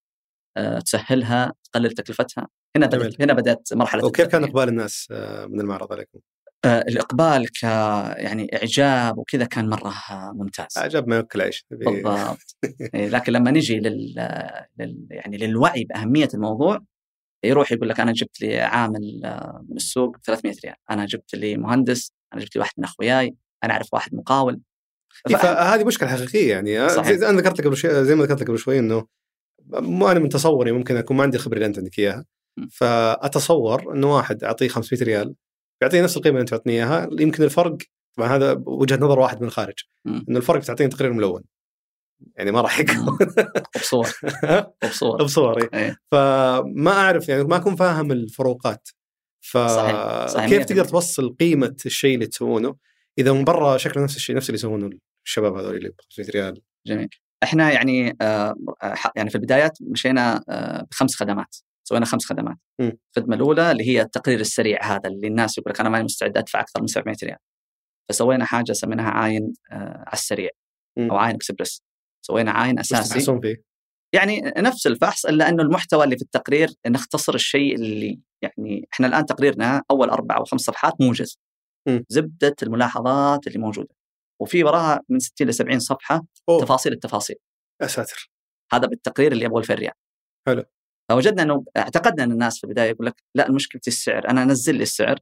آه، 0.57 0.79
تسهلها 0.79 1.53
تقلل 1.65 1.91
تكلفتها 1.91 2.49
هنا. 2.77 2.87
بدأت 2.87 3.23
هنا 3.23 3.33
بدأت 3.33 3.69
مرحلة 3.73 4.07
وكيف 4.07 4.27
كان. 4.27 4.45
إقبال 4.45 4.69
الناس 4.69 5.09
آه، 5.11 5.47
من 5.47 5.61
المعرض 5.61 5.93
عليكم؟ 5.93 6.19
آه، 6.65 6.81
الإقبال 6.89 7.49
ك 7.49 7.63
يعني 7.63 8.51
إعجاب 8.57 9.19
وكذا 9.19 9.45
كان 9.45 9.69
مرة 9.69 9.93
ممتاز. 10.35 10.79
عجب 10.79 11.09
ما 11.09 11.17
ياكل 11.17 11.41
عيش 11.41 11.63
تبي- 11.71 11.85
بالضبط. 12.03 12.57
إيه، 12.95 13.09
لكن 13.09 13.33
لما 13.33 13.51
نجي 13.51 13.79
لل... 13.81 14.15
لل... 14.79 15.07
يعني 15.11 15.37
للوعي 15.37 15.85
بأهمية 15.85 16.29
الموضوع 16.35 16.79
يروح 17.45 17.73
يقول 17.73 17.89
لك 17.89 18.01
أنا 18.01 18.13
جبت 18.13 18.41
لي 18.41 18.61
عامل 18.61 19.21
آه، 19.25 19.65
من 19.69 19.77
السوق 19.77 20.17
300 20.25 20.55
ريال، 20.65 20.75
أنا 20.91 21.07
جبت 21.07 21.35
لي 21.35 21.57
مهندس، 21.57 22.13
أنا 22.35 22.41
جبت 22.43 22.57
لي 22.57 22.61
واحد 22.61 22.73
من 22.79 22.85
أخوياي، 22.85 23.35
أنا 23.65 23.73
أعرف 23.73 23.95
واحد 23.95 24.15
مقاول. 24.15 24.61
إيه، 25.31 25.37
ف- 25.37 25.43
فهذه 25.43 25.85
مشكلة 25.85 26.09
حقيقية 26.09 26.51
يعني. 26.51 26.81
آه، 26.81 26.89
صحيح. 26.89 27.13
زي 27.13 27.29
أنا 27.29 27.39
ذكرت 27.39 27.59
لك 27.61 27.67
قبل 27.67 27.77
شوي 27.77 28.05
زي 28.05 28.15
ما 28.15 28.25
ذكرت 28.25 28.41
لك 28.41 28.49
قبل 28.49 28.59
شوي 28.59 28.79
إنه 28.79 29.07
مو 29.73 30.09
أنا 30.11 30.19
من 30.21 30.29
تصوري 30.29 30.73
ممكن 30.73 30.97
أكون 30.97 31.17
ما 31.17 31.23
عندي 31.23 31.37
الخبره 31.37 31.55
اللي 31.55 31.67
أنت 31.67 31.79
عندك 31.79 31.99
إياها. 31.99 32.25
فأتصور 32.73 33.95
إنه 33.95 34.17
واحد 34.17 34.45
أعطيه 34.45 34.69
500 34.69 35.03
ريال 35.05 35.35
بيعطيني 35.81 36.03
نفس 36.03 36.17
القيمة 36.17 36.35
اللي 36.35 36.41
أنت 36.41 36.51
تعطيني 36.51 36.77
إياها 36.77 37.09
يمكن 37.21 37.43
الفرق 37.43 37.77
طبعا 38.17 38.29
هذا 38.37 38.63
وجهة 38.67 38.97
نظر 38.97 39.19
واحد 39.19 39.41
من 39.41 39.47
الخارج. 39.47 39.75
انه 40.07 40.39
الفرق 40.39 40.61
بتعطيني 40.61 40.91
تقرير 40.91 41.13
ملون 41.13 41.43
يعني 42.37 42.51
ما 42.51 42.61
راح 42.61 42.81
يكون 42.81 43.19
وبصور 43.77 44.09
بصوري 45.25 45.69
إيه. 45.75 45.97
فما 46.11 46.91
أعرف 46.91 47.29
يعني 47.29 47.45
ما 47.45 47.57
أكون 47.57 47.77
فاهم 47.77 48.13
الفروقات 48.13 48.89
صحيح. 49.53 50.27
صحيح. 50.27 50.47
فكيف 50.47 50.63
100%. 50.63 50.65
تقدر 50.65 50.85
توصل 50.85 51.37
قيمة 51.41 51.77
الشيء 51.87 52.15
اللي 52.15 52.27
تسوونه 52.27 52.77
إذا 53.19 53.33
من 53.33 53.45
برا 53.45 53.77
شكله 53.77 54.03
نفس 54.03 54.17
الشيء 54.17 54.37
نفس 54.37 54.49
اللي 54.49 54.59
يسوونه 54.59 54.91
الشباب 55.27 55.57
هذول 55.57 55.77
اللي 55.77 55.89
ب 55.89 55.95
500 56.11 56.31
ريال 56.31 56.61
جميل. 56.87 57.09
إحنا 57.43 57.73
يعني 57.73 58.17
آه 58.21 58.55
يعني 59.17 59.31
في 59.31 59.37
البدايات 59.37 59.79
مشينا 59.81 60.45
آه 60.49 60.87
بخمس 60.91 61.17
خدمات، 61.17 61.57
سوينا 61.89 62.07
خمس 62.07 62.25
خدمات. 62.25 62.57
م. 62.81 62.91
الخدمة 63.17 63.37
الأولى 63.37 63.71
اللي 63.73 63.89
هي 63.89 64.03
التقرير 64.03 64.41
السريع 64.41 64.85
هذا 64.85 65.09
اللي 65.09 65.27
الناس 65.27 65.59
يقول 65.59 65.73
لك 65.73 65.81
أنا 65.81 65.89
ماني 65.89 66.05
مستعد 66.05 66.39
أدفع 66.39 66.61
أكثر 66.61 66.81
من 66.81 66.87
700 66.87 67.17
ريال. 67.23 67.39
فسوينا 68.11 68.45
حاجة 68.45 68.73
سميناها 68.73 69.11
عاين 69.11 69.53
آه 69.73 70.05
على 70.07 70.13
السريع 70.13 70.51
م. 70.99 71.11
أو 71.11 71.17
عاين 71.17 71.35
اكسبرس. 71.35 71.83
سوينا 72.27 72.51
عاين 72.51 72.79
أساسي 72.79 73.41
فيه؟ 73.41 73.63
يعني 74.15 74.41
نفس 74.57 74.87
الفحص 74.87 75.27
إلا 75.27 75.49
إنه 75.49 75.63
المحتوى 75.63 76.05
اللي 76.05 76.17
في 76.17 76.23
التقرير 76.23 76.69
نختصر 76.87 77.35
الشيء 77.35 77.75
اللي 77.75 78.21
يعني 78.43 78.89
إحنا 78.93 79.07
الآن 79.07 79.27
تقريرنا 79.27 79.83
أول 79.91 80.11
أربع 80.11 80.37
أو 80.37 80.45
خمس 80.45 80.61
صفحات 80.61 81.01
موجز. 81.01 81.39
زبدة 82.09 82.57
الملاحظات 82.63 83.47
اللي 83.47 83.59
موجودة 83.59 83.95
وفي 84.41 84.65
وراها 84.65 85.01
من 85.09 85.19
60 85.19 85.49
ل 85.49 85.55
70 85.55 85.79
صفحة 85.79 86.23
أوه. 86.49 86.65
تفاصيل 86.65 86.93
التفاصيل 86.93 87.37
يا 87.83 87.87
ساتر 87.87 88.31
هذا 88.73 88.87
بالتقرير 88.87 89.33
اللي 89.33 89.45
يبغى 89.45 89.61
2000 89.61 89.75
ريال 89.75 89.93
حلو. 90.47 90.65
فوجدنا 91.11 91.43
أنه 91.43 91.65
اعتقدنا 91.77 92.25
أن 92.25 92.33
الناس 92.33 92.59
في 92.59 92.65
البداية 92.65 92.91
يقول 92.91 93.07
لك 93.07 93.15
لا 93.35 93.51
مشكلتي 93.51 93.91
السعر 93.91 94.29
أنا 94.29 94.43
أنزل 94.43 94.75
لي 94.75 94.83
السعر. 94.83 95.19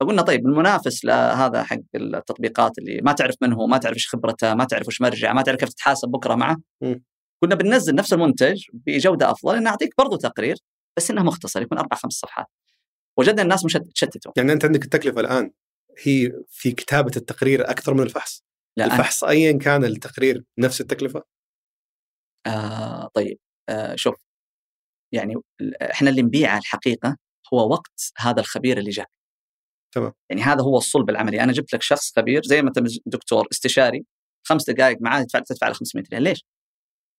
فقلنا 0.00 0.22
طيب 0.22 0.46
المنافس 0.46 1.04
لهذا 1.04 1.62
حق 1.62 1.78
التطبيقات 1.94 2.78
اللي 2.78 3.00
ما 3.02 3.12
تعرف 3.12 3.34
من 3.42 3.52
هو 3.52 3.66
ما 3.66 3.78
تعرف 3.78 3.94
إيش 3.94 4.08
خبرته 4.08 4.54
ما 4.54 4.64
تعرف 4.64 4.88
وش 4.88 5.00
مرجع 5.00 5.32
ما 5.32 5.42
تعرف 5.42 5.60
كيف 5.60 5.68
تتحاسب 5.68 6.08
بكرة 6.08 6.34
معه. 6.34 6.56
كنا 7.40 7.54
بننزل 7.54 7.94
نفس 7.94 8.12
المنتج 8.12 8.64
بجودة 8.72 9.30
أفضل 9.30 9.56
انه 9.56 9.70
اعطيك 9.70 9.94
برضو 9.98 10.16
تقرير 10.16 10.56
بس 10.96 11.10
إنه 11.10 11.22
مختصر 11.22 11.62
يكون 11.62 11.78
أربع 11.78 11.96
خمس 11.96 12.12
صفحات. 12.12 12.46
وجدنا 13.18 13.42
الناس 13.42 13.62
تشتتوا. 13.94 14.32
يعني 14.36 14.52
أنت 14.52 14.64
عندك 14.64 14.84
التكلفة 14.84 15.20
الآن 15.20 15.50
هي 16.02 16.32
في 16.48 16.72
كتابة 16.72 17.12
التقرير 17.16 17.70
أكثر 17.70 17.94
من 17.94 18.02
الفحص. 18.02 18.42
لا. 18.76 18.84
الفحص 18.84 19.24
ايا 19.24 19.52
كان 19.52 19.84
التقرير 19.84 20.44
نفس 20.58 20.80
التكلفة؟ 20.80 21.22
آه 22.46 23.10
طيب. 23.14 23.38
آه 23.68 23.94
شوف. 23.94 24.25
يعني 25.16 25.34
إحنا 25.82 26.10
اللي 26.10 26.22
نبيعه 26.22 26.58
الحقيقة 26.58 27.16
هو 27.54 27.70
وقت 27.72 28.12
هذا 28.18 28.40
الخبير 28.40 28.78
اللي 28.78 28.90
جاك 28.90 29.10
تمام. 29.94 30.12
يعني 30.30 30.42
هذا 30.42 30.62
هو 30.62 30.76
الصلب 30.78 31.10
العملي. 31.10 31.40
أنا 31.40 31.52
جبت 31.52 31.74
لك 31.74 31.82
شخص 31.82 32.12
خبير 32.16 32.42
زي 32.42 32.62
ما 32.62 32.68
انت 32.68 32.78
دكتور 33.06 33.48
استشاري 33.52 34.04
خمس 34.46 34.70
دقائق 34.70 34.98
معاه 35.00 35.22
تدفع 35.22 35.38
تدفع 35.38 35.68
له 35.68 35.74
500 35.74 36.04
ريال. 36.12 36.22
ليش؟ 36.22 36.44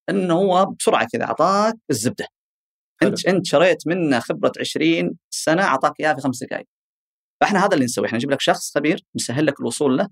إنه 0.09 0.33
هو 0.33 0.65
بسرعة 0.65 1.07
كذا 1.13 1.23
أعطاك 1.23 1.75
الزبدة. 1.89 2.27
انت 3.03 3.25
أنت 3.27 3.45
شريت 3.45 3.87
منه 3.87 4.19
خبرة 4.19 4.51
20 4.59 5.17
سنة 5.29 5.63
أعطاك 5.63 5.93
اياها 5.99 6.13
في 6.13 6.21
خمس 6.21 6.43
دقائق 6.43 6.67
فإحنا 7.41 7.65
هذا 7.65 7.73
اللي 7.73 7.85
نسويه. 7.85 8.07
إحنا 8.07 8.17
نجيب 8.17 8.31
لك 8.31 8.41
شخص 8.41 8.75
خبير 8.75 8.99
نسهل 9.15 9.45
لك 9.45 9.59
الوصول 9.59 9.97
له. 9.97 10.09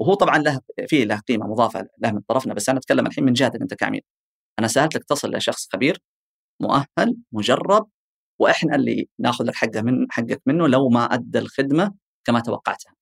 وهو 0.00 0.14
طبعا 0.14 0.38
له 0.38 0.60
في 0.88 1.04
له 1.04 1.20
قيمة 1.20 1.46
مضافة 1.46 1.88
له 1.98 2.12
من 2.12 2.20
طرفنا 2.20 2.54
بس 2.54 2.68
أنا 2.68 2.78
أتكلم 2.78 3.06
الحين 3.06 3.24
من 3.24 3.32
جهتك 3.32 3.60
أنت 3.60 3.74
كعميل. 3.74 4.02
أنا 4.58 4.68
سهلت 4.68 4.94
لك 4.94 5.04
تصل 5.04 5.36
لشخص 5.36 5.68
خبير 5.72 5.98
مؤهل 6.62 7.16
مجرب 7.32 7.88
وإحنا 8.40 8.76
اللي 8.76 9.08
ناخذ 9.20 9.44
لك 9.44 9.54
حقه 9.54 9.82
من 9.82 10.06
حقك 10.10 10.42
منه 10.46 10.68
لو 10.68 10.88
ما 10.88 11.04
أدى 11.04 11.38
الخدمة 11.38 11.94
كما 12.24 12.40
توقعتها 12.40 12.94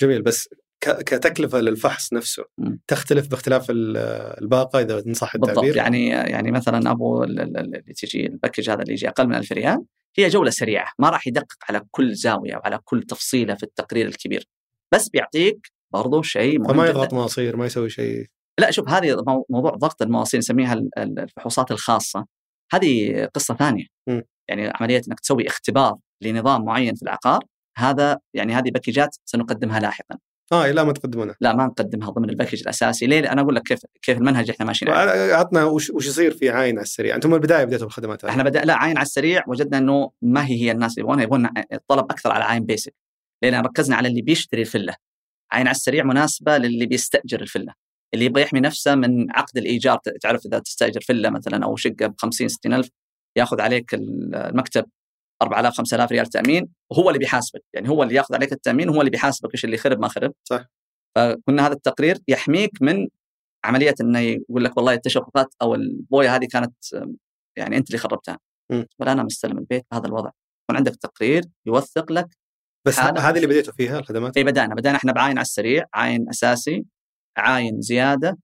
جميل 0.00 0.22
بس 0.22 0.48
كتكلفة 0.80 1.60
للفحص 1.60 2.12
نفسه. 2.12 2.44
تختلف 2.86 3.28
باختلاف 3.28 3.70
ال- 3.70 3.96
الباقة 4.42 4.80
إذا 4.80 5.02
ان 5.06 5.14
صح 5.14 5.32
بالضبط 5.36 5.48
التعبير 5.50 5.76
يعني 5.76 6.08
يعني 6.08 6.50
مثلا 6.50 6.90
أبو 6.90 7.24
ال- 7.24 7.40
ال- 7.40 7.56
ال- 7.56 7.76
اللي 7.76 7.92
تجي 7.94 8.26
ال 8.26 8.32
package 8.32 8.70
هذا 8.70 8.82
اللي 8.82 8.92
يجي 8.92 9.08
أقل 9.08 9.26
من 9.26 9.34
1000 9.34 9.52
ريال 9.52 9.84
هي 10.18 10.28
جولة 10.28 10.50
سريعة 10.50 10.92
ما 10.98 11.10
راح 11.10 11.26
يدقق 11.26 11.56
على 11.68 11.82
كل 11.90 12.14
زاوية 12.14 12.56
وعلى 12.56 12.78
كل 12.84 13.02
تفصيلة 13.02 13.54
في 13.54 13.62
التقرير 13.62 14.06
الكبير 14.06 14.44
بس 14.94 15.08
بيعطيك 15.08 15.66
برضو 15.92 16.22
شيء 16.22 16.58
مهم 16.60 16.72
فما. 16.74 16.86
يضغط 16.86 17.14
مواصير 17.14 17.56
ما 17.56 17.66
يسوي 17.66 17.90
شيء 17.90 18.26
لا 18.60 18.70
شوف 18.70 18.88
هذه 18.88 19.16
مو- 19.26 19.46
موضوع 19.50 19.70
ضغط 19.70 20.02
المواصير 20.02 20.38
نسميها 20.38 20.72
ال- 20.72 20.90
ال- 20.98 21.18
الفحوصات 21.18 21.70
الخاصة 21.70 22.26
هذه 22.72 23.24
قصة 23.34 23.54
ثانية. 23.54 23.84
م. 24.08 24.20
يعني 24.48 24.72
عملية 24.74 25.02
إنك 25.08 25.20
تسوي 25.20 25.46
اختبار 25.46 25.96
لنظام 26.22 26.64
معين 26.64 26.94
في 26.94 27.02
العقار 27.02 27.44
هذا 27.78 28.18
يعني 28.34 28.54
هذه 28.54 28.70
باكجات 28.70 29.16
سنقدمها 29.24 29.80
لاحقا. 29.80 30.18
آه 30.52 30.70
لا 30.70 30.84
ما 30.84 30.92
تقدمونه 30.92 31.34
لا 31.40 31.56
ما 31.56 31.66
نقدمها 31.66 32.10
ضمن 32.10 32.30
ال 32.30 32.34
package 32.34 32.60
الأساسي. 32.60 33.06
ليه؟ 33.06 33.32
أنا 33.32 33.40
أقول 33.40 33.54
لك 33.54 33.62
كيف 33.62 33.80
كيف 34.02 34.18
المنهج 34.18 34.50
إحنا 34.50 34.66
ماشيين 34.66 34.90
عليه. 34.90 35.34
عطنا 35.34 35.64
وش, 35.64 35.90
وش 35.90 36.06
يصير 36.06 36.30
في 36.30 36.50
عاين 36.50 36.76
على 36.76 36.82
السريع. 36.82 37.14
أنتم 37.14 37.28
من 37.28 37.34
البداية 37.34 37.64
بديتوا 37.64 37.86
بالخدمات 37.86 38.24
إحنا 38.24 38.42
بدأ 38.42 38.64
لا 38.64 38.74
عاين 38.74 38.96
على 38.96 39.06
السريع 39.06 39.44
وجدنا 39.48 39.78
إنه 39.78 40.10
ما 40.22 40.46
هي 40.46 40.62
هي 40.62 40.72
الناس 40.72 40.98
اللي 40.98 41.02
يبغونها 41.02 41.24
يبغون 41.24 41.48
الطلب 41.72 42.04
أكثر 42.04 42.32
على 42.32 42.44
عاين 42.44 42.64
basic 42.64 42.94
لأن 43.42 43.64
ركزنا 43.64 43.96
على 43.96 44.08
اللي 44.08 44.22
بيشتري 44.22 44.60
الفلة. 44.60 44.94
عاين 45.52 45.66
على 45.66 45.74
السريع 45.74 46.04
مناسبة 46.04 46.58
للي 46.58 46.86
بيستأجر 46.86 47.40
الفلة. 47.40 47.74
اللي 48.14 48.24
يبغى 48.24 48.42
يحمي 48.42 48.60
نفسه 48.60 48.94
من 48.94 49.30
عقد 49.30 49.58
الإيجار 49.58 49.98
تعرف 50.20 50.46
إذا 50.46 50.58
تستأجر 50.58 51.00
فله 51.00 51.30
مثلا 51.30 51.64
أو 51.64 51.76
شقة 51.76 52.06
ب 52.06 52.14
50 52.18 52.48
60 52.48 52.74
ألف 52.74 52.88
ياخذ 53.38 53.60
عليك 53.60 53.94
المكتب 53.94 54.86
4000 55.42 55.76
5000 55.76 56.12
ريال 56.12 56.26
تأمين 56.26 56.68
وهو 56.90 57.08
اللي 57.08 57.18
بيحاسبك 57.18 57.62
يعني 57.74 57.88
هو 57.88 58.02
اللي 58.02 58.14
ياخذ 58.14 58.34
عليك 58.34 58.52
التأمين 58.52 58.88
وهو 58.88 59.00
اللي 59.00 59.10
بيحاسبك 59.10 59.54
إيش 59.54 59.64
اللي 59.64 59.76
خرب 59.76 60.00
ما 60.00 60.08
خرب. 60.08 60.32
صح. 60.44 60.64
فكنا 61.16 61.66
هذا 61.66 61.72
التقرير 61.72 62.18
يحميك 62.28 62.82
من 62.82 63.08
عملية 63.64 63.94
انه 64.00 64.18
يقول 64.18 64.64
لك 64.64 64.76
والله 64.76 64.92
التشققات 64.92 65.54
أو 65.62 65.74
البوية 65.74 66.36
هذه 66.36 66.46
كانت 66.52 66.74
يعني 67.58 67.76
أنت 67.76 67.88
اللي 67.88 67.98
خربتها. 67.98 68.38
ولا 68.98 69.12
أنا 69.12 69.22
مستلم 69.22 69.58
البيت 69.58 69.86
بهذا 69.92 70.06
الوضع. 70.06 70.30
يكون 70.64 70.76
عندك 70.76 70.96
تقرير 70.96 71.44
يوثق 71.66 72.12
لك 72.12 72.28
بس 72.86 72.98
هذه 72.98 73.36
اللي 73.36 73.46
بديتوا 73.46 73.72
فيها 73.72 73.98
الخدمات؟ 73.98 74.36
اي 74.36 74.44
بدأنا 74.44 74.74
بدأنا 74.74 74.96
إحنا 74.96 75.12
بعاين 75.12 75.38
على 75.38 75.44
السريع 75.44 75.84
عاين 75.94 76.28
أساسي. 76.28 76.84
عاين 77.36 77.80
زيادة 77.80 78.38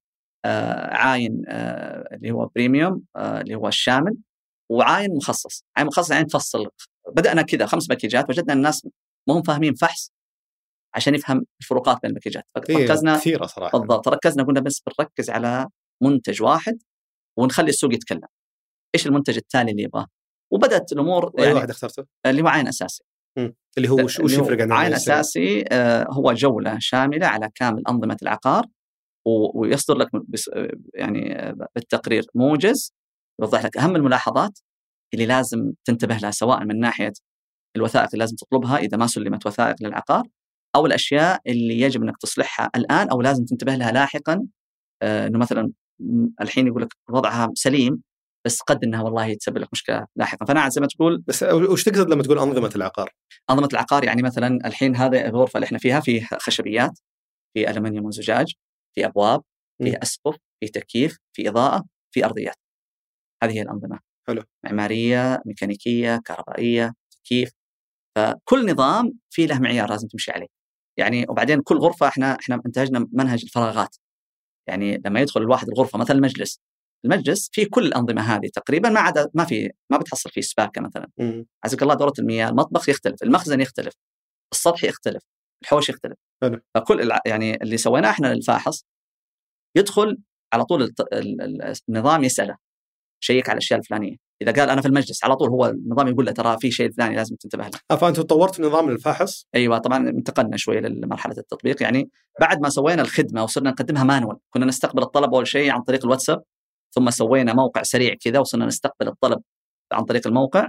آه 0.44 0.94
عاين 0.96 1.42
آه 1.48 2.08
اللي 2.14 2.30
هو 2.30 2.46
بريميوم 2.46 3.02
آه 3.16 3.40
اللي 3.40 3.54
هو 3.54 3.68
الشامل 3.68 4.16
وعاين 4.70 5.10
مخصص. 5.16 5.64
عاين 5.76 5.86
مخصص 5.86 6.10
يعني 6.10 6.24
تفصل 6.24 6.68
بدأنا 7.12 7.42
كذا 7.42 7.66
خمس 7.66 7.86
باكيجات 7.86 8.30
وجدنا 8.30 8.52
الناس 8.52 8.86
ما 9.28 9.34
هم 9.34 9.42
فاهمين 9.42 9.74
فحص 9.74 10.12
عشان 10.94 11.14
يفهم 11.14 11.46
الفروقات 11.60 11.98
بين 12.02 12.08
الباكيجات. 12.10 12.44
فركزنا 12.54 13.16
كثيرة 13.16 13.46
صراحة. 13.46 13.78
بالضبط 13.78 14.08
ركزنا 14.08 14.42
قلنا 14.42 14.60
بس 14.60 14.82
بنركز 14.86 15.30
على 15.30 15.66
منتج 16.02 16.42
واحد 16.42 16.82
ونخلي 17.38 17.68
السوق 17.68 17.94
يتكلم. 17.94 18.28
إيش 18.94 19.06
المنتج 19.06 19.36
التالي 19.36 19.70
اللي 19.70 19.82
يبغاه؟ 19.82 20.06
وبدأت 20.52 20.92
الأمور 20.92 21.32
يعني 21.38 21.52
واحد 21.52 21.70
اخترته؟ 21.70 22.04
اللي 22.26 22.42
هو 22.42 22.48
عين 22.48 22.68
أساسي. 22.68 23.04
اللي 23.76 23.88
هو 23.88 24.04
وش, 24.04 24.20
يفرق 24.20 24.60
عن 24.60 24.60
عين 24.60 24.72
العين 24.72 24.92
السريع؟ 24.92 25.20
أساسي 25.20 25.64
آه، 25.72 26.06
هو 26.10 26.32
جولة 26.32 26.76
شاملة 26.78 27.26
على 27.26 27.50
كامل 27.54 27.82
أنظمة 27.88 28.16
العقار 28.22 28.66
ويصدر 29.54 29.94
لك 29.94 30.08
يعني 30.94 31.38
آه، 31.38 31.68
بالتقرير 31.74 32.24
موجز 32.34 32.94
يوضح 33.40 33.64
لك 33.64 33.76
أهم 33.76 33.96
الملاحظات 33.96 34.58
اللي 35.14 35.26
لازم 35.26 35.72
تنتبه 35.84 36.16
لها 36.16 36.30
سواء 36.30 36.64
من 36.64 36.80
ناحية 36.80 37.12
الوثائق 37.76 38.08
اللي 38.12 38.18
لازم 38.18 38.36
تطلبها 38.36 38.78
إذا 38.78 38.96
ما 38.96 39.06
سلمت 39.06 39.46
وثائق 39.46 39.76
للعقار 39.82 40.24
أو 40.76 40.86
الأشياء 40.86 41.40
اللي 41.46 41.80
يجب 41.80 42.02
إنك 42.02 42.16
تصلحها 42.16 42.70
الآن 42.76 43.08
أو 43.08 43.22
لازم 43.22 43.44
تنتبه 43.44 43.74
لها 43.74 43.92
لاحقا 43.92 44.46
آه، 45.02 45.26
إنه 45.26 45.38
مثلا 45.38 45.72
الحين 46.40 46.66
يقول 46.66 46.82
لك 46.82 46.88
وضعها 47.10 47.50
سليم 47.54 48.02
بس 48.46 48.60
قد 48.60 48.84
إنها 48.84 49.02
والله 49.02 49.34
تسبب 49.34 49.58
لك 49.58 49.68
مشكلة 49.72 50.06
لاحقا 50.16 50.46
فأنا 50.46 50.68
زي 50.68 50.80
ما 50.80 50.86
تقول 50.86 51.24
بس 51.26 51.42
وش 51.42 51.84
تقصد 51.84 52.10
لما 52.10 52.22
تقول 52.22 52.38
أنظمة 52.38 52.72
العقار؟ 52.76 53.10
أنظمة 53.50 53.68
العقار 53.72 54.04
يعني 54.04 54.22
مثلا 54.22 54.58
الحين 54.66 54.96
هذه 54.96 55.26
الغرفة 55.26 55.56
اللي 55.56 55.66
إحنا 55.66 55.78
فيها 55.78 56.00
في 56.00 56.20
خشبيات 56.20 56.98
في 57.54 57.70
ألمنيوم 57.70 58.06
وزجاج 58.06 58.52
في 58.94 59.06
أبواب. 59.06 59.42
في 59.82 60.02
أسقف 60.02 60.36
في 60.60 60.68
تكييف 60.68 61.18
في 61.36 61.48
إضاءة 61.48 61.84
في 62.14 62.24
أرضيات 62.24 62.56
هذه 63.42 63.52
هي 63.52 63.62
الأنظمة 63.62 63.98
حلو. 64.28 64.42
معمارية 64.64 65.42
ميكانيكية 65.46 66.20
كهربائية 66.24 66.94
تكييف 67.10 67.50
فكل 68.16 68.72
نظام 68.72 69.12
في 69.30 69.46
له 69.46 69.58
معيار 69.60 69.90
لازم 69.90 70.08
تمشي 70.08 70.30
عليه 70.30 70.46
يعني 70.98 71.26
وبعدين 71.28 71.62
كل 71.62 71.76
غرفة 71.76 72.08
إحنا 72.08 72.38
إحنا 72.40 72.62
انتهجنا 72.66 73.08
منهج 73.12 73.42
الفراغات 73.42 73.96
يعني 74.68 75.02
لما 75.04 75.20
يدخل 75.20 75.40
الواحد 75.40 75.68
الغرفة 75.68 75.98
مثلا 75.98 76.16
المجلس 76.16 76.60
المجلس 77.04 77.48
فيه 77.52 77.66
كل 77.70 77.86
الأنظمة 77.86 78.22
هذه 78.22 78.48
تقريبا 78.54 78.88
ما 78.88 79.00
عدا 79.00 79.30
ما 79.34 79.44
في 79.44 79.70
ما 79.90 79.98
بتحصل 79.98 80.30
فيه 80.30 80.40
سباكة 80.40 80.80
مثلا. 80.80 81.08
عزك 81.64 81.82
الله 81.82 81.94
دورة 81.94 82.12
المياه 82.18 82.48
المطبخ 82.48 82.88
يختلف 82.88 83.22
المخزن 83.22 83.60
يختلف 83.60 83.94
السطح 84.52 84.84
يختلف 84.84 85.22
الحوش 85.62 85.88
يختلف. 85.88 86.16
حلو. 86.42 86.60
فكل 86.74 87.10
يعني 87.26 87.62
اللي 87.62 87.76
سويناه 87.76 88.10
إحنا 88.10 88.34
للفاحص 88.34 88.84
يدخل 89.76 90.18
على 90.52 90.64
طول 90.64 90.94
النظام 91.88 92.24
يسأله 92.24 92.56
شيك 93.20 93.48
على 93.48 93.56
الأشياء 93.56 93.78
الفلانية. 93.78 94.16
إذا 94.42 94.52
قال 94.52 94.70
أنا 94.70 94.80
في 94.80 94.88
المجلس 94.88 95.24
على 95.24 95.36
طول 95.36 95.48
هو 95.48 95.66
النظام 95.66 96.08
يقول 96.08 96.26
له 96.26 96.32
ترى 96.32 96.56
في 96.60 96.70
شيء 96.70 96.92
فلاني 96.92 97.16
لازم 97.16 97.36
تنتبه 97.36 97.64
له. 97.64 97.96
فانتم 97.96 98.22
طورتوا 98.22 98.66
نظام 98.66 98.88
الفاحص 98.88 99.46
أيوه 99.54 99.78
طبعا 99.78 100.08
انتقلنا 100.08 100.56
شوية 100.56 100.80
لمرحلة 100.80 101.34
التطبيق. 101.38 101.82
يعني 101.82 102.10
بعد 102.40 102.60
ما 102.60 102.68
سوينا 102.68 103.02
الخدمة 103.02 103.42
وصرنا 103.42 103.70
نقدمها 103.70 104.04
مانوال 104.04 104.36
كنا 104.50 104.66
نستقبل 104.66 105.02
الطلب 105.02 105.34
أول 105.34 105.46
شيء 105.46 105.70
عن 105.70 105.82
طريق 105.82 106.04
الواتساب. 106.04 106.42
ثم 106.94 107.10
سوينا 107.10 107.52
موقع 107.54 107.82
سريع 107.82 108.14
كذا 108.14 108.38
وصرنا 108.38 108.66
نستقبل 108.66 109.08
الطلب 109.08 109.42
عن 109.92 110.04
طريق 110.04 110.26
الموقع 110.26 110.68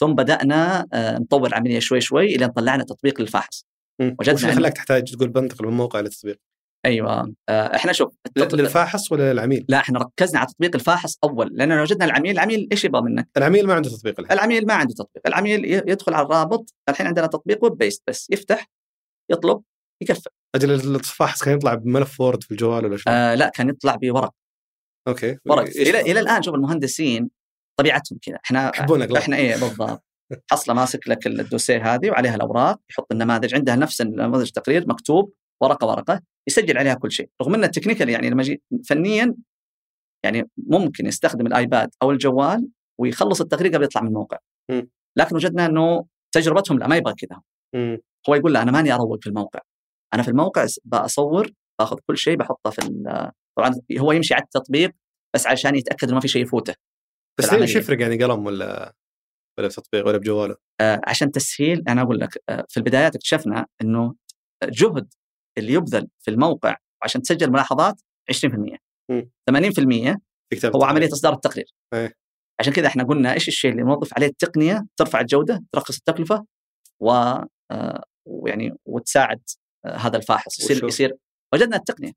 ثم 0.00 0.12
بدأنا 0.14 0.86
آه، 0.92 1.18
نطور 1.18 1.46
العملية 1.48 1.78
شوي 1.78 2.00
شوي 2.00 2.24
إلى 2.26 2.48
طلعنا 2.48 2.84
تطبيق 2.84 3.20
للفاحص. 3.20 3.66
وجدنا 4.00 4.34
وش 4.34 4.44
اللي 4.44 4.54
خلاك 4.56 4.72
تحتاج 4.72 5.14
تقول 5.16 5.28
بنتقل 5.28 5.66
من 5.66 5.72
موقع 5.72 6.00
لتطبيق؟ 6.00 6.38
أيوه 6.86 7.34
آه، 7.48 7.76
إحنا 7.76 7.92
شوف 7.92 8.14
التطبيق- 8.26 8.54
للفاحص 8.54 9.12
ولا 9.12 9.32
للعميل؟ 9.32 9.64
لا 9.68 9.78
إحنا 9.78 9.98
ركزنا 9.98 10.38
على 10.38 10.48
تطبيق 10.48 10.74
الفاحص 10.74 11.18
أول 11.24 11.50
لأن 11.52 11.72
وجدنا 11.72 12.04
العميل 12.04 12.30
العميل 12.32 12.68
إيش 12.72 12.84
يبغى 12.84 13.02
منك؟ 13.02 13.28
العميل 13.36 13.66
ما 13.66 13.74
عنده 13.74 13.90
تطبيق 13.90 14.20
الحين 14.20 14.32
العميل 14.38 14.66
ما 14.66 14.74
عنده 14.74 14.94
تطبيق 14.94 15.22
العميل 15.26 15.64
يدخل 15.64 16.14
على 16.14 16.26
الرابط 16.26 16.74
الحين 16.88 17.06
عندنا 17.06 17.26
تطبيق 17.26 17.64
web 17.64 17.72
based 17.76 18.02
بس 18.08 18.26
يفتح 18.30 18.66
يطلب 19.30 19.62
يقفل 20.02 20.30
أجل 20.54 20.70
الفاحص 20.94 21.44
كان 21.44 21.54
يطلع 21.56 21.74
بملف 21.74 22.20
Word 22.20 22.42
في 22.42 22.50
الجوال 22.50 22.84
ولا 22.84 22.96
شو؟ 22.96 23.10
آه 23.10 23.34
لا 23.34 23.48
كان 23.48 23.68
يطلع 23.68 23.94
بورق 23.96 24.32
okay. 25.08 25.38
إيش 25.78 25.88
إلى؟ 25.88 26.00
إلى 26.00 26.20
الآن 26.20 26.42
شوف 26.42 26.54
المهندسين 26.54 27.30
طبيعتهم 27.78 28.18
كذا. 28.22 28.38
إحنا 28.44 28.68
يحبون 28.68 29.16
إحنا 29.16 29.36
إيه 29.36 29.56
بالضبط. 29.56 30.04
حصله 30.50 30.74
ماسك 30.74 31.08
لك 31.08 31.26
الدوسيه 31.26 31.94
هذه 31.94 32.10
وعليها 32.10 32.34
الأوراق 32.34 32.80
يحط 32.90 33.12
النماذج 33.12 33.54
عندها 33.54 33.76
نفس 33.76 34.00
النماذج 34.00 34.50
تقرير 34.50 34.88
مكتوب 34.88 35.32
ورقة 35.62 35.86
ورقة 35.86 36.20
يسجل 36.48 36.78
عليها 36.78 36.94
كل 36.94 37.12
شيء. 37.12 37.28
رغم 37.42 37.54
ان 37.54 37.64
التكنيكال 37.64 38.08
يعني 38.08 38.30
لما 38.30 38.56
فنيا 38.88 39.34
يعني 40.24 40.50
ممكن 40.56 41.06
يستخدم 41.06 41.46
الآيباد 41.46 41.90
أو 42.02 42.10
الجوال 42.10 42.68
ويخلص 43.00 43.40
التقرير 43.40 43.74
قبل 43.74 43.84
يطلع 43.84 44.02
من 44.02 44.08
الموقع. 44.08 44.38
لكن 45.16 45.36
وجدنا 45.36 45.66
إنه 45.66 46.04
تجربتهم 46.32 46.78
لا 46.78 46.86
ما 46.86 46.96
يبغى 46.96 47.14
كذا. 47.14 47.40
هو 48.28 48.34
يقول 48.34 48.52
لا 48.52 48.62
أنا 48.62 48.72
ماني 48.72 48.94
أروق 48.94 49.22
في 49.22 49.26
الموقع. 49.26 49.60
أنا 50.14 50.22
في 50.22 50.28
الموقع 50.28 50.66
بصور 50.84 51.50
بأخذ 51.78 51.96
كل 52.06 52.16
شيء 52.16 52.36
بحطه 52.36 52.70
في 52.70 52.78
طبعا 53.58 53.74
هو 53.98 54.12
يمشي 54.12 54.34
على 54.34 54.42
التطبيق 54.42 54.90
بس 55.34 55.46
عشان 55.46 55.76
يتأكد 55.76 56.04
إنه 56.04 56.14
ما 56.14 56.20
في 56.20 56.28
شيء 56.28 56.42
يفوته 56.42 56.74
بس. 57.40 57.52
ليش 57.52 57.76
يفرق 57.76 58.00
يعني 58.00 58.24
قلم 58.24 58.46
ولا 58.46 58.94
ولا 59.58 59.68
بتطبيق 59.68 60.06
ولا 60.06 60.18
بجواله؟ 60.18 60.56
آه، 60.80 61.00
عشان 61.06 61.30
تسهيل 61.30 61.82
أنا 61.88 62.02
أقول 62.02 62.20
لك 62.20 62.42
آه، 62.48 62.66
في 62.68 62.76
البدايات 62.76 63.14
اكتشفنا 63.14 63.66
إنه 63.82 64.14
جهد 64.64 65.14
اللي 65.58 65.72
يبذل 65.72 66.08
في 66.20 66.30
الموقع 66.30 66.76
عشان 67.02 67.22
تسجل 67.22 67.50
ملاحظات 67.50 68.00
20% 68.30 68.78
مم. 69.10 69.30
80% 69.50 70.16
في 70.50 70.56
كتاب 70.56 70.76
هو 70.76 70.84
عملية 70.84 71.08
إصدار 71.12 71.32
التقرير 71.32 71.74
إيه. 71.94 72.14
عشان 72.60 72.72
كذا 72.72 72.86
إحنا 72.86 73.04
قلنا 73.04 73.32
إيش 73.32 73.48
الشيء 73.48 73.70
اللي 73.70 73.82
نوظف 73.82 74.14
عليه 74.14 74.26
التقنية 74.26 74.86
ترفع 74.96 75.20
الجودة 75.20 75.64
ترخص 75.72 75.96
التكلفة 75.96 76.46
و 77.00 77.10
آه، 77.70 78.04
ويعني 78.26 78.74
وتساعد 78.86 79.42
آه، 79.86 79.96
هذا 79.96 80.16
الفاحص 80.16 80.60
يصير 80.60 80.76
وشو؟ 80.76 80.86
يصير 80.86 81.16
وجدنا 81.54 81.76
التقنية 81.76 82.12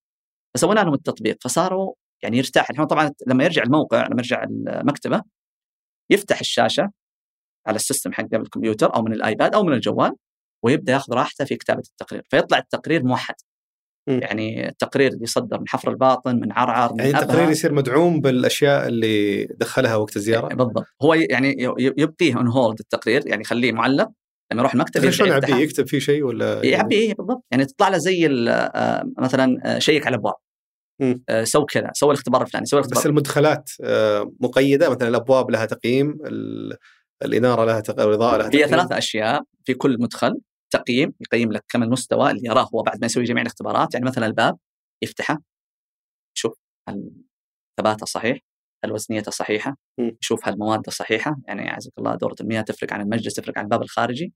فسوينا 0.55 0.79
لهم 0.79 0.93
التطبيق 0.93 1.37
فصاروا 1.41 1.93
يعني 2.23 2.37
يرتاح. 2.37 2.69
الحين 2.69 2.85
طبعا 2.85 3.11
لما 3.27 3.43
يرجع 3.43 3.63
الموقع 3.63 4.07
لما 4.07 4.15
يرجع 4.17 4.43
المكتب 4.43 5.21
يفتح 6.11 6.39
الشاشة 6.39 6.91
على 7.67 7.75
ال 7.75 7.81
system 7.81 8.13
حق 8.13 8.33
الكمبيوتر 8.33 8.95
أو 8.95 9.01
من 9.01 9.13
الآيباد 9.13 9.55
أو 9.55 9.63
من 9.63 9.73
الجوال 9.73 10.15
ويبدأ 10.65 10.93
ياخذ 10.93 11.13
راحته 11.13 11.45
في 11.45 11.55
كتابة 11.55 11.83
التقرير. 11.91 12.23
فيطلع 12.29 12.57
التقرير 12.57 13.03
موحد. 13.03 13.35
مم. 14.09 14.19
يعني 14.21 14.69
التقرير 14.69 15.11
اللي 15.11 15.23
يصدر 15.23 15.59
من 15.59 15.67
حفر 15.67 15.91
الباطن 15.91 16.35
من 16.35 16.51
عرعر 16.51 16.93
من 16.93 16.99
يعني. 16.99 17.19
التقرير 17.19 17.49
يصير 17.49 17.73
مدعوم 17.73 18.21
بالأشياء 18.21 18.87
اللي 18.87 19.45
دخلها 19.45 19.95
وقت 19.95 20.15
الزيارة؟ 20.15 20.47
بالضبط. 20.47 20.85
هو 21.01 21.13
يعني 21.13 21.55
يبقيه 21.79 22.37
on 22.37 22.47
hold 22.47 22.79
التقرير 22.79 23.27
يعني 23.27 23.41
يخليه 23.41 23.71
معلق. 23.71 24.11
لما 24.51 24.61
يروح 24.61 24.73
المكتب 24.73 25.09
شلون 25.09 25.29
يعبيه. 25.29 25.55
يكتب 25.55 25.87
فيه 25.87 25.99
شيء 25.99 26.23
ولا 26.23 26.65
يعبي 26.65 26.95
إيه 26.95 27.13
بالضبط. 27.13 27.43
يعني 27.51 27.65
تطلع 27.65 27.89
له 27.89 27.97
زي 27.97 28.27
آه، 28.49 29.03
مثلا 29.17 29.57
آه، 29.65 29.79
شيك 29.79 30.05
على 30.07 30.13
الابواب. 30.13 30.35
آه، 31.29 31.43
سوي 31.43 31.65
كذا 31.65 31.91
سوي 31.93 32.09
الاختبار 32.11 32.41
الفلاني 32.41 32.65
سوي 32.65 32.79
بس 32.81 32.87
الاختبار 32.87 33.09
المدخلات 33.09 33.69
آه، 33.83 34.31
مقيدة 34.39 34.89
مثلا 34.89 35.07
الأبواب 35.07 35.51
لها 35.51 35.65
تقييم 35.65 36.09
ال- 36.25 36.77
الإنارة 37.23 37.65
لها 37.65 37.79
تقييم 37.79 38.09
الإضاءة 38.09 38.37
لها 38.37 38.45
هي 38.45 38.49
تقييم. 38.49 38.67
ثلاثة 38.67 38.97
أشياء 38.97 39.43
في 39.65 39.73
كل 39.73 39.97
مدخل 39.99 40.41
تقييم 40.73 41.13
يقيم 41.21 41.51
لك 41.51 41.65
كم 41.69 41.83
المستوى 41.83 42.31
اللي 42.31 42.41
يراه 42.45 42.69
هو 42.75 42.81
بعد 42.81 42.99
ما 42.99 43.05
يسوي 43.05 43.23
جميع 43.23 43.41
الاختبارات 43.41 43.93
يعني 43.93 44.05
مثلا 44.05 44.25
الباب 44.25 44.57
يفتحه 45.03 45.37
يشوف 46.37 46.53
هل 46.89 47.11
ثباته 47.79 48.05
صحيح 48.05 48.37
هل 48.85 48.91
وزنيته 48.91 49.31
صحيحة. 49.31 49.77
يشوف 50.21 50.47
هل 50.47 50.57
موادة 50.57 50.91
صحيحة 50.91 51.35
يعني 51.47 51.71
أعزك 51.71 51.91
الله 51.97 52.15
دورة 52.15 52.35
المياه 52.41 52.61
تفرق 52.61 52.93
عن 52.93 53.01
المجلس 53.01 53.33
تفرق 53.33 53.57
عن 53.57 53.63
الباب 53.63 53.81
الخارجي 53.81 54.33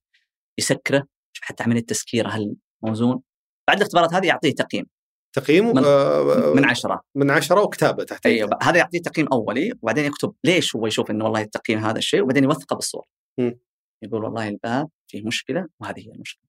يسكره 0.60 1.04
حتى 1.42 1.64
عملية 1.64 1.82
تسكيره 1.82 2.30
هل 2.30 2.56
موزون. 2.84 3.22
بعد 3.68 3.78
الاختبارات 3.78 4.14
هذه 4.14 4.28
يعطيه 4.28 4.52
تقييم. 4.54 4.86
تقييمه 5.34 5.74
من- 5.74 5.84
آه، 5.86 6.54
من 6.56 6.66
عشرة. 6.66 7.02
من 7.16 7.32
عشرة 7.32 7.62
وكتابة 7.62 8.04
تحت 8.04 8.26
أيوه 8.26 8.50
هذا 8.64 8.78
يعطيه 8.78 9.00
تقييم 9.00 9.28
أولي 9.34 9.74
وبعدين 9.82 10.06
يكتب 10.06 10.34
ليش 10.44 10.76
هو 10.76 10.88
يشوف 10.88 11.12
إنه 11.12 11.24
والله 11.26 11.42
التقييم 11.42 11.80
هذا 11.86 11.98
الشيء 11.98 12.22
وبعدين 12.22 12.44
يوثقه 12.44 12.76
بالصور 12.76 13.06
مم. 13.40 13.60
يقول 14.04 14.24
والله 14.24 14.48
الباب 14.48 14.90
فيه 15.08 15.24
مشكلة 15.26 15.68
وهذه 15.80 16.00
هي 16.08 16.12
المشكلة. 16.12 16.44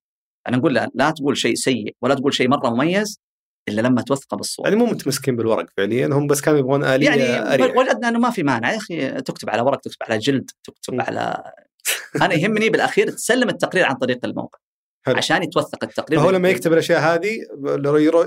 أنا 0.47 0.57
نقول 0.57 0.73
لا, 0.73 0.89
لا 0.93 1.11
تقول 1.11 1.37
شيء 1.37 1.55
سيء 1.55 1.95
ولا 2.01 2.15
تقول 2.15 2.33
شيء 2.33 2.47
مرة 2.49 2.69
مميز 2.69 3.19
إلا 3.69 3.81
لما 3.81 4.01
توثقه 4.01 4.37
بالصور 4.37 4.65
يعني 4.67 4.79
مو 4.79 4.85
متمسكين 4.85 5.35
بالورق 5.35 5.65
فعليا 5.77 6.07
هم 6.07 6.27
بس 6.27 6.41
كانوا 6.41 6.59
يبغون 6.59 6.83
آلية 6.83 7.05
يعني 7.09 7.53
أريح. 7.53 7.77
وجدنا 7.77 8.07
إنه 8.09 8.19
ما 8.19 8.29
في 8.29 8.43
مانع. 8.43 8.71
يا 8.71 8.77
أخي 8.77 9.11
تكتب 9.21 9.49
على 9.49 9.61
ورق 9.61 9.79
تكتب 9.79 9.97
على 10.03 10.17
جلد 10.17 10.51
تكتب 10.63 10.93
مم. 10.93 11.01
على 11.01 11.51
أنا 12.21 12.33
يهمني 12.33 12.69
بالأخير 12.69 13.09
تسلم 13.09 13.49
التقرير 13.49 13.85
عن 13.85 13.95
طريق 13.95 14.25
الموقع. 14.25 14.59
حلو. 15.05 15.17
عشان 15.17 15.43
يتوثق 15.43 15.83
التقرير 15.83 16.19
فهو 16.19 16.29
لما 16.29 16.49
يكتب 16.49 16.73
الأشياء 16.73 17.01
هذه 17.01 17.37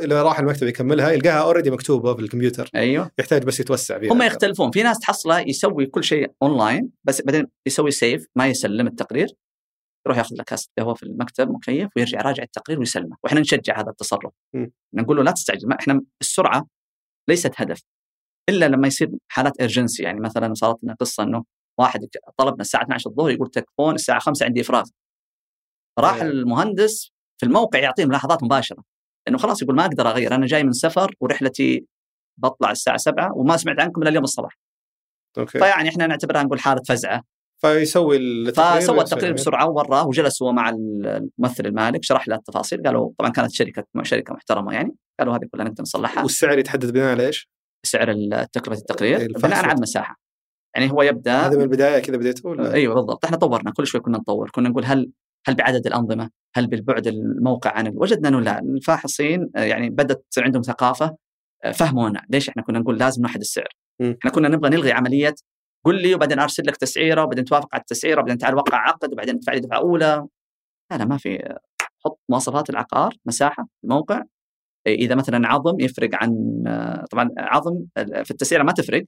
لو 0.05 0.23
راح 0.23 0.39
المكتب 0.39 0.67
يكملها 0.67 1.11
يلقاها 1.11 1.43
already 1.43 1.71
مكتوبة 1.71 2.15
في 2.15 2.21
الكمبيوتر. 2.21 2.71
أيوه. 2.75 3.11
يحتاج 3.19 3.45
بس 3.45 3.61
يتوسع 3.61 3.99
فيها. 3.99 4.13
هم. 4.13 4.23
يختلفون. 4.23 4.71
في 4.71 4.83
ناس 4.83 4.99
تحصله 4.99 5.41
يسوي 5.41 5.87
كل 5.87 6.05
شيء 6.05 6.33
اونلاين 6.43 6.91
بس 7.05 7.23
بعدين 7.23 7.47
يسوي 7.67 7.91
save 7.91 8.27
ما 8.37 8.47
يسلم 8.47 8.87
التقرير 8.87 9.29
يروح 10.07 10.19
ياخذ 10.19 10.37
له 10.37 10.45
كاسه 10.45 10.71
قهوه 10.79 10.95
في 10.95 11.03
المكتب 11.03 11.51
مكيف 11.51 11.89
ويرجع 11.97 12.19
يراجع 12.19 12.43
التقرير 12.43 12.79
ويسلمه. 12.79 13.17
وإحنا 13.25 13.41
نشجع 13.41 13.81
هذا 13.81 13.91
التصرف. 13.91 14.33
نقول 14.95 15.17
له 15.17 15.23
لا 15.23 15.31
تستعجل 15.31 15.73
إحنا 15.73 16.01
السرعة 16.21 16.67
ليست 17.29 17.53
هدف. 17.57 17.83
إلا 18.49 18.69
لما 18.69 18.87
يصير 18.87 19.11
حالات 19.29 19.61
emergency 19.61 20.03
يعني 20.03 20.21
مثلا 20.21 20.55
صارت 20.55 20.85
لنا 20.85 20.97
قصة 21.01 21.23
إنه 21.23 21.45
واحد 21.79 22.01
طلبنا 22.37 22.61
الساعة 22.61 22.83
12 22.83 23.11
الظهر 23.11 23.31
يقول 23.31 23.51
تكفون 23.51 23.95
الساعة 23.95 24.19
5 24.19 24.47
عندي 24.47 24.61
إفراغ. 24.61 24.85
راح 25.99 26.15
إيه. 26.15 26.23
المهندس 26.23 27.11
في 27.41 27.47
الموقع 27.47 27.79
يعطيه 27.79 28.05
ملاحظات 28.05 28.43
مباشرة. 28.43 28.83
لأنه 29.27 29.39
خلاص 29.39 29.63
يقول 29.63 29.77
ما 29.77 29.85
أقدر 29.85 30.11
أغير 30.11 30.35
أنا 30.35 30.47
جاي 30.47 30.65
من 30.65 30.73
سفر 30.73 31.15
ورحلتي 31.21 31.87
بطلع 32.41 32.71
الساعة 32.71 32.97
7 32.97 33.33
وما 33.35 33.57
سمعت 33.57 33.81
عنكم 33.81 34.03
إلا 34.03 34.11
اليوم 34.11 34.25
الصباح. 34.25 34.59
أوكي. 35.39 35.59
فيعني 35.59 35.89
إحنا 35.89 36.07
نعتبرها 36.07 36.43
نقول 36.43 36.61
حالة 36.61 36.83
فزعة. 36.89 37.23
فيسوي 37.61 38.17
التقرير 38.17 38.81
فسوى 38.81 39.01
التقرير 39.01 39.25
يعني. 39.25 39.35
بسرعة 39.35 39.69
ووراه 39.69 40.07
وجلس 40.07 40.43
هو 40.43 40.53
مع 40.53 40.69
الممثل 40.69 41.67
المالك 41.67 42.05
شرح 42.05 42.29
له 42.29 42.37
التفاصيل 42.37 42.83
قالوا 42.83 43.11
طبعا 43.19 43.31
كانت 43.31 43.53
شركة 43.53 43.85
شركة 44.03 44.35
محترمة 44.35 44.73
يعني 44.73 44.95
قالوا 45.19 45.37
هذه 45.37 45.45
كلها 45.53 45.65
نقدر 45.65 45.83
نصلحها. 45.83 46.23
والسعر 46.23 46.59
يتحدد 46.59 46.93
بناء 46.93 47.11
على 47.11 47.27
إيش؟ 47.27 47.51
سعر 47.87 48.15
تكلفة 48.53 48.81
التقرير. 48.81 49.21
الفحص 49.21 49.43
بناء 49.43 49.65
على 49.65 49.73
المساحة. 49.73 50.21
يعني 50.77 50.93
هو 50.93 51.03
يبدأ 51.03 51.47
هذا 51.47 51.57
من 51.57 51.63
البداية 51.63 52.03
كذا 52.03 52.17
بديته 52.17 52.49
ولا؟ 52.49 52.75
أيوه 52.75 52.95
بالضبط. 52.95 53.25
إحنا 53.25 53.37
طورنا 53.37 53.71
كل 53.71 53.87
شوي 53.87 54.01
كنا 54.01 54.19
نطور 54.19 54.51
كنا 54.51 54.69
نقول 54.69 54.85
هل 54.85 55.11
هل 55.47 55.55
بعدد 55.55 55.87
الأنظمة؟ 55.87 56.31
هل 56.57 56.67
بالبعد 56.67 57.07
الموقع 57.07 57.71
عن 57.71 57.93
وجدنا 57.95 58.29
أنه 58.29 58.41
لا 58.41 58.59
الفاحصين 58.59 59.51
آه، 59.57 59.63
يعني 59.65 59.91
بدأت 59.91 60.25
تصير 60.31 60.45
عندهم 60.45 60.63
ثقافة 60.63 61.17
آه، 61.65 61.73
فهمونا 61.73 62.25
ليش 62.31 62.49
إحنا 62.49 62.63
كنا 62.63 62.79
نقول 62.79 62.99
لازم 62.99 63.23
نوحد 63.23 63.41
السعر. 63.41 63.69
إحنا 64.03 64.31
كنا 64.31 64.49
نبغى 64.49 64.71
نلغي 64.71 64.93
عملية 64.93 65.35
قل 65.85 66.03
لي 66.03 66.15
وبعدين 66.15 66.39
أرسل 66.39 66.63
لك 66.67 66.77
تسعيرة 66.77 67.23
وبعدين 67.23 67.45
توافق 67.45 67.69
على 67.73 67.81
التسعيرة 67.81 68.21
وبعدين 68.21 68.39
تعال 68.39 68.55
وقع 68.55 68.79
عقد 68.79 69.13
وبعدين 69.13 69.35
ادفع 69.35 69.53
لي 69.53 69.61
دفعة 69.61 69.79
أولى. 69.79 70.27
لا 70.91 70.97
لا 70.97 71.05
ما 71.05 71.17
في 71.17 71.55
حط 72.05 72.21
مواصفات 72.29 72.71
العقار 72.71 73.15
مساحة 73.27 73.67
الموقع. 73.85 74.23
إذا 74.87 75.15
مثلا 75.15 75.49
عظم 75.49 75.81
يفرق 75.81 76.11
عن 76.13 76.63
آه، 76.67 77.05
طبعا 77.11 77.31
عظم 77.39 77.85
في 77.97 78.31
التسعيرة 78.31 78.63
ما 78.63 78.73
تفرق 78.73 79.05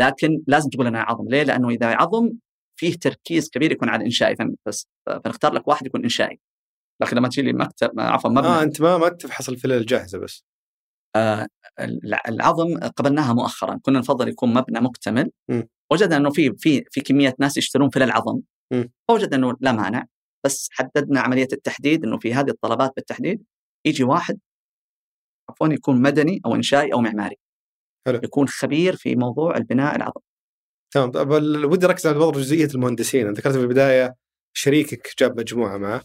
لكن 0.00 0.42
لازم 0.46 0.70
تقول 0.70 0.86
أنا 0.86 1.00
عظم. 1.02 1.28
ليه؟ 1.28 1.42
لأنه 1.42 1.68
إذا 1.68 1.86
عظم 1.86 2.30
فيه 2.80 2.94
تركيز 2.94 3.50
كبير 3.50 3.72
يكون 3.72 3.88
على 3.88 4.00
الانشائي 4.00 4.36
بس 4.66 4.88
فنختار 5.06 5.52
لك 5.52 5.68
واحد 5.68 5.86
يكون 5.86 6.02
إنشائي. 6.02 6.40
لكن 7.02 7.16
لما 7.16 7.28
تجي 7.28 7.42
لي 7.42 7.52
مكتب 7.52 8.00
عفوا 8.00 8.30
مبنى 8.30 8.46
آه 8.46 8.62
أنت 8.62 8.80
ما 8.80 8.98
ما 8.98 9.08
تفحص 9.08 9.48
الفلل 9.48 9.72
الجاهزه 9.72 10.18
بس. 10.18 10.44
آه 11.16 11.46
الع- 11.80 12.22
العظم 12.28 12.78
قبلناها 12.78 13.32
مؤخرا. 13.32 13.80
كنا 13.82 13.98
نفضل 13.98 14.28
يكون 14.28 14.54
مبنى 14.54 14.80
مكتمل. 14.80 15.30
مم. 15.48 15.68
وجدنا 15.92 16.16
إنه 16.16 16.30
في 16.30 16.52
في 16.58 16.84
في 16.90 17.00
كمية 17.00 17.34
ناس 17.38 17.56
يشترون 17.56 17.90
فلل 17.90 18.10
عظم. 18.10 18.40
فوجدنا 19.08 19.36
إنه 19.36 19.56
لا 19.60 19.72
مانع. 19.72 20.06
بس 20.44 20.68
حددنا 20.72 21.20
عملية 21.20 21.48
التحديد 21.52 22.04
إنه 22.04 22.18
في 22.18 22.34
هذه 22.34 22.50
الطلبات 22.50 22.92
بالتحديد. 22.96 23.44
يجي 23.86 24.04
واحد 24.04 24.38
عفوا 25.50 25.68
يكون 25.68 26.02
مدني 26.02 26.40
أو 26.46 26.54
إنشائي 26.54 26.92
أو 26.92 27.00
معماري. 27.00 27.36
حلو. 28.06 28.20
يكون 28.24 28.48
خبير 28.48 28.96
في 28.96 29.16
موضوع 29.16 29.56
البناء 29.56 29.96
العظم. 29.96 30.20
تمام 30.90 31.10
طب 31.10 31.32
ال- 31.32 31.64
ودي 31.64 31.86
أركز 31.86 32.06
على 32.06 32.18
بعض 32.18 32.38
جزئية 32.38 32.68
المهندسين 32.74 33.30
ذكرت 33.32 33.54
في 33.54 33.60
البداية 33.60 34.14
شريكك 34.52 35.14
جاب 35.18 35.40
مجموعة 35.40 35.76
معه. 35.76 36.02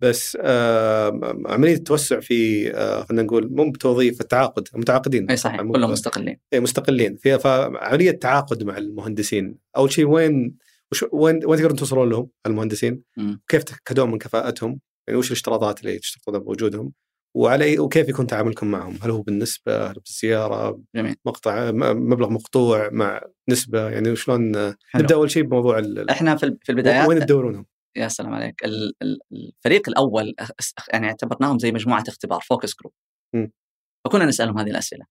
بس 0.00 0.38
آه 0.40 1.20
عملية 1.46 1.74
التوسع 1.74 2.20
في 2.20 2.70
آه 2.74 3.02
خلينا 3.04 3.22
نقول 3.22 3.48
مو 3.52 3.70
بتوظيف 3.70 4.20
التعاقد 4.20 4.68
متعاقدين 4.74 5.30
أي 5.30 5.36
صحيح 5.36 5.62
كلهم 5.62 5.90
مستقلين 5.90 6.36
إيه، 6.52 6.60
مستقلين 6.60 7.16
فعمليه 7.16 8.10
تعاقد 8.10 8.62
مع 8.62 8.78
المهندسين 8.78 9.58
أول 9.76 9.92
شيء 9.92 10.04
وين 10.06 10.56
وش 10.92 11.04
وين 11.12 11.40
وين 11.46 11.58
تقدرون 11.58 11.76
توصلون 11.76 12.10
لهم 12.10 12.28
المهندسين؟ 12.46 13.02
مم. 13.16 13.40
كيف 13.48 13.62
تاكدون 13.64 14.10
من 14.10 14.18
كفاءتهم؟ 14.18 14.80
يعني 15.08 15.18
وش 15.18 15.26
الاشتراطات 15.26 15.80
اللي 15.80 15.98
تشترطون 15.98 16.38
بوجودهم؟ 16.38 16.92
وعلى 17.36 17.78
وكيف 17.78 18.08
يكون 18.08 18.26
تعاملكم 18.26 18.66
معهم؟ 18.66 18.98
هل 19.02 19.10
هو 19.10 19.22
بالنسبة؟ 19.22 19.90
هل 19.90 19.94
بالزيارة؟ 19.94 20.80
جميل 20.96 21.16
مقطع 21.24 21.70
مبلغ 21.92 22.30
مقطوع 22.30 22.90
مع 22.92 23.20
نسبة 23.48 23.90
يعني 23.90 24.10
وشلون 24.10 24.54
حلو. 24.54 24.74
نبدأ 24.96 25.14
أول 25.14 25.30
شيء 25.30 25.42
بموضوع 25.42 25.82
إحنا 26.10 26.36
في 26.36 26.56
البدايات 26.70 27.08
وين 27.08 27.20
تدورونهم؟ 27.20 27.66
يا 27.96 28.08
سلام 28.08 28.34
عليك 28.34 28.64
ال- 28.64 28.94
ال- 29.02 29.18
الفريق 29.32 29.88
الأول 29.88 30.34
يعني 30.92 31.06
اعتبرناهم 31.06 31.58
زي 31.58 31.72
مجموعة 31.72 32.04
اختبار 32.08 32.40
focus 32.40 32.74
group. 32.80 32.92
فكنا 34.04 34.24
نسألهم 34.24 34.58
هذه 34.58 34.70
الأسئلة 34.70 35.04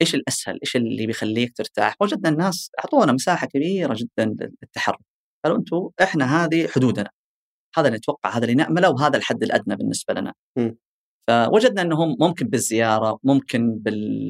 إيش 0.00 0.14
الأسهل؟ 0.14 0.58
إيش 0.62 0.76
اللي 0.76 1.06
بيخليك 1.06 1.56
ترتاح؟ 1.56 1.96
وجدنا 2.00 2.28
الناس 2.28 2.70
أعطونا 2.78 3.12
مساحة 3.12 3.46
كبيرة 3.46 3.96
جدا 3.98 4.34
للتحرك. 4.62 4.98
قالوا 5.44 5.58
أنتم 5.58 5.88
إحنا 6.02 6.44
هذه 6.44 6.68
حدودنا. 6.68 7.10
هذا 7.76 7.86
اللي 7.86 7.98
نتوقع 7.98 8.30
هذا 8.30 8.44
اللي 8.44 8.54
نأمله 8.54 8.90
وهذا 8.90 9.16
الحد 9.16 9.42
الأدنى 9.42 9.76
بالنسبة 9.76 10.14
لنا. 10.14 10.34
م. 10.58 10.70
فوجدنا 11.28 11.82
إنهم 11.82 12.16
ممكن 12.20 12.46
بالزيارة، 12.46 13.18
ممكن 13.24 13.78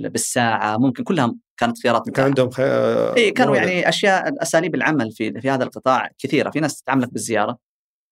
بالساعة، 0.09 0.77
ممكن 0.77 1.05
كلها 1.05 1.35
كانت 1.57 1.83
خيارات 1.83 2.11
كان 2.11 2.25
عندهم 2.25 2.51
خي... 2.51 2.63
إي 3.17 3.31
كانوا 3.31 3.57
يعني 3.57 3.89
أشياء 3.89 4.43
أساليب 4.43 4.75
العمل 4.75 5.13
في 5.13 5.41
في 5.41 5.51
هذا 5.51 5.65
القطاع 5.65 6.11
كثيرة، 6.19 6.51
في 6.51 6.61
ناس 6.61 6.83
تتعامل 6.83 7.03
لك 7.03 7.13
بالزيارة، 7.13 7.53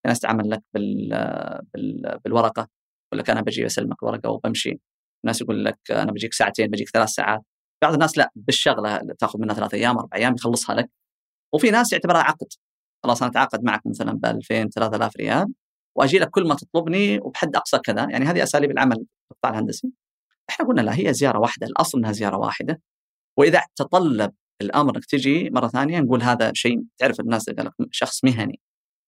في 0.03 0.09
ناس 0.09 0.19
تتعامل 0.19 0.51
لك 0.51 0.63
بال... 0.75 1.09
بال... 1.75 2.19
بالورقة، 2.25 2.69
يقول 3.13 3.19
لك 3.21 3.31
أنا 3.31 3.41
بجي 3.41 3.67
أسلمك 3.67 4.03
ورقة 4.03 4.31
وبمشي. 4.31 4.81
ناس 5.27 5.41
يقول 5.41 5.65
لك 5.65 5.79
أنا 5.91 6.13
بجيك 6.13 6.33
ساعتين 6.33 6.67
بجيك 6.67 6.89
ثلاث 6.89 7.09
ساعات. 7.09 7.43
بعض 7.83 7.93
الناس 7.93 8.19
لا 8.19 8.31
بالشغلة 8.37 9.01
تأخذ 9.19 9.39
منها 9.41 9.55
ثلاث 9.55 9.75
أيام 9.75 9.99
أربع 9.99 10.17
أيام 10.17 10.35
يخلصها 10.35 10.75
لك. 10.75 10.91
وفي 11.55 11.71
ناس 11.71 11.93
يعتبرها 11.93 12.21
عقد. 12.21 12.47
خلاص 13.05 13.23
أنا 13.23 13.31
أتعاقد 13.31 13.65
معك 13.65 13.87
مثلا 13.87 14.13
ب 14.13 14.27
2000 14.27 14.69
3000 14.69 15.17
ريال. 15.17 15.47
وأجي 15.97 16.19
لك 16.19 16.31
كل 16.31 16.49
ما 16.49 16.55
تطلبني 16.55 17.19
وبحد 17.21 17.57
أقصى 17.57 17.79
كذا. 17.79 18.07
يعني 18.11 18.25
هذه 18.25 18.43
أساليب 18.43 18.71
العمل 18.71 18.97
في 18.97 19.33
القطاع 19.33 19.51
الهندسي. 19.51 19.93
إحنا 20.51 20.67
قلنا 20.67 20.81
لا 20.81 20.99
هي 20.99 21.15
زيارة 21.15 21.39
واحدة 21.39 21.67
الأصل 21.67 21.99
إنها 21.99 22.13
زيارة 22.13 22.37
واحدة. 22.37 22.81
وإذا 23.39 23.63
تطلب 23.77 24.33
الأمر 24.61 24.97
إنك 24.97 25.05
تجي 25.05 25.51
مرة 25.51 25.69
ثانية 25.69 26.01
نقول 26.01 26.23
هذا 26.23 26.53
شيء 26.55 26.83
تعرف 26.99 27.21
الناس 27.21 27.51
قال 27.51 27.67
لك 27.67 27.73
شخص 27.91 28.25
مهني. 28.25 28.61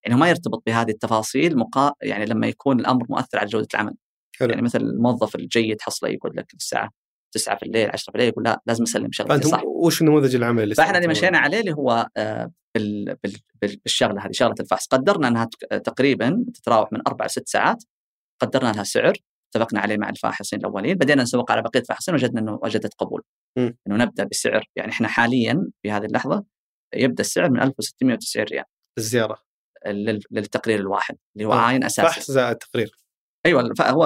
يعني 0.04 0.20
ما 0.20 0.28
يرتبط 0.28 0.62
بهذه 0.66 0.90
التفاصيل 0.90 1.58
مقا... 1.58 1.92
يعني 2.02 2.26
لما 2.26 2.46
يكون 2.46 2.80
الأمر 2.80 3.06
مؤثر 3.08 3.38
على 3.38 3.48
جودة 3.48 3.68
العمل. 3.74 3.94
حلو. 4.36 4.50
يعني 4.50 4.62
مثل 4.62 4.80
الموظف 4.80 5.36
الجيد 5.36 5.80
حصله 5.80 6.10
يقول 6.10 6.36
لك 6.36 6.54
الساعة 6.54 6.90
9 7.36 7.56
في 7.56 7.62
الليل 7.62 7.90
10 7.90 8.10
في 8.10 8.14
الليل 8.14 8.28
يقول 8.28 8.44
لا 8.44 8.60
لازم 8.66 8.82
أسلم 8.82 9.12
شغلتي 9.12 9.48
صح؟ 9.48 9.62
وش 9.64 10.02
نموذج 10.02 10.36
العمل 10.36 10.62
اللي 10.62 10.74
فإحنا 10.74 10.98
اللي 10.98 11.08
مشينا 11.08 11.38
عليه 11.38 11.60
اللي 11.60 11.72
هو 11.72 12.08
آه، 12.16 12.50
بالشغلة 13.62 14.26
هذه 14.26 14.32
شغلة 14.32 14.54
الفحص. 14.60 14.86
قدرنا 14.86 15.28
أنها 15.28 15.48
تقريبا 15.84 16.44
تتراوح 16.54 16.92
من 16.92 17.00
أربع 17.06 17.26
ست 17.26 17.48
ساعات. 17.48 17.84
قدرنا 18.40 18.72
لها 18.72 18.84
سعر 18.84 19.12
اتفقنا 19.50 19.80
عليه 19.80 19.96
مع 19.96 20.08
الفاحصين 20.08 20.58
الأولين. 20.58 20.94
بدينا 20.94 21.22
نسوق 21.22 21.52
على 21.52 21.62
بقية 21.62 21.80
الفاحصين 21.80 22.14
وجدنا 22.14 22.40
إنه 22.40 22.58
وجدت 22.62 22.94
قبول. 22.94 23.22
م. 23.58 23.60
إنه 23.60 23.96
نبدأ 24.04 24.24
بسعر 24.24 24.64
يعني 24.76 24.92
إحنا 24.92 25.08
حاليا 25.08 25.70
في 25.82 25.90
هذه 25.90 26.04
اللحظة 26.04 26.44
يبدأ 26.94 27.20
السعر 27.20 27.50
من 27.50 27.62
1690 27.62 28.46
ريال. 28.46 28.64
الزيارة. 28.98 29.38
للتقرير 30.30 30.80
الواحد 30.80 31.16
اللي 31.36 31.48
هو 31.48 31.52
آه. 31.52 31.56
عاين 31.56 31.84
أساسي. 31.84 32.08
فحص 32.08 32.30
زائد 32.30 32.56
تقرير. 32.56 33.05
أيوه 33.46 33.74
هو 33.80 34.04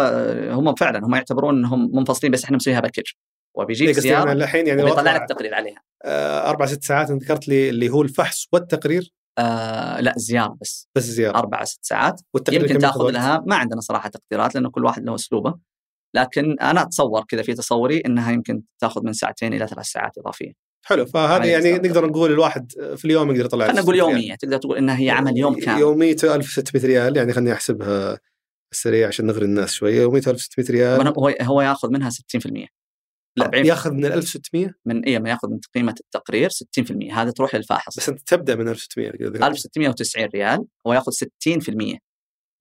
هم 0.50 0.74
فعلا 0.74 1.06
هم 1.06 1.14
يعتبرون 1.14 1.58
إنهم 1.58 1.96
منفصلين 1.96 2.32
بس 2.32 2.44
إحنا 2.44 2.56
مسويها 2.56 2.80
باكج 2.80 3.10
وبيجيك 3.56 3.98
زيارة 3.98 4.32
الحين 4.32 4.66
يعني 4.66 4.82
ويطلع 4.82 5.16
لك 5.16 5.28
تقرير 5.28 5.54
عليها. 5.54 5.82
آه 6.04 6.50
أربع 6.50 6.66
ست 6.66 6.84
ساعات 6.84 7.10
انت 7.10 7.22
ذكرت 7.22 7.48
لي 7.48 7.68
اللي 7.68 7.88
هو 7.88 8.02
الفحص 8.02 8.46
والتقرير؟ 8.52 9.12
آه 9.38 10.00
لا 10.00 10.14
زيارة 10.16 10.56
بس. 10.60 10.88
بس 10.94 11.02
زيارة. 11.02 11.38
أربع 11.38 11.64
ست 11.64 11.84
ساعات. 11.84 12.20
يمكن 12.52 12.78
تأخذ 12.78 13.10
لها 13.10 13.44
ما 13.46 13.56
عندنا 13.56 13.80
صراحة 13.80 14.08
تقديرات 14.08 14.54
لأنه 14.54 14.70
كل 14.70 14.84
واحد 14.84 15.04
له 15.04 15.14
أسلوبه. 15.14 15.54
لكن 16.16 16.56
أنا 16.60 16.82
أتصور 16.82 17.24
كذا 17.28 17.42
في 17.42 17.54
تصوري 17.54 18.02
إنها 18.06 18.32
يمكن 18.32 18.62
تأخذ 18.80 19.04
من 19.04 19.12
ساعتين 19.12 19.54
إلى 19.54 19.66
ثلاث 19.66 19.86
ساعات 19.86 20.18
إضافية. 20.18 20.52
حلو 20.86 21.06
فهذه 21.06 21.46
يعني 21.46 21.72
نقدر 21.72 22.06
نقول 22.06 22.32
الواحد 22.32 22.72
في 22.96 23.04
اليوم 23.04 23.30
يقدر 23.30 23.44
يطلع 23.44 23.66
خلينا 23.66 23.80
نقول 23.80 23.96
يومية 23.96 24.34
تقدر 24.34 24.56
تقول 24.56 24.76
إنها 24.76 24.98
هي 24.98 25.10
عمل 25.10 25.38
يوم 25.38 25.60
كامل. 25.60 25.80
يوميته 25.80 26.34
1600 26.34 26.86
ريال 26.86 27.16
يعني 27.16 27.32
خليني 27.32 27.52
أحسبها 27.52 28.18
السريع 28.72 29.08
عشان 29.08 29.26
نغري 29.26 29.44
الناس 29.44 29.72
شوية 29.72 30.06
و 30.06 30.16
1600 30.16 30.70
ريال. 30.70 31.14
هو 31.18 31.34
هو 31.42 31.62
ياخذ 31.62 31.90
منها 31.90 32.10
60% 32.10 32.66
لا 33.36 33.50
ياخذ 33.54 33.92
من 33.92 34.04
ال 34.04 34.12
1600 34.12 34.74
من 34.84 35.04
اي 35.04 35.18
ما 35.18 35.30
ياخذ 35.30 35.48
من 35.50 35.58
قيمة 35.74 35.94
التقرير 36.00 36.50
60% 36.50 37.12
هذه 37.12 37.30
تروح 37.30 37.54
للفاحص 37.54 37.96
بس 37.96 38.08
أنت 38.08 38.20
تبدأ 38.28 38.54
من 38.54 38.68
1600 38.68 39.10
1690 39.10 40.26
ريال 40.34 40.64
هو 40.86 40.92
ياخذ 40.92 41.12
60% 41.12 41.98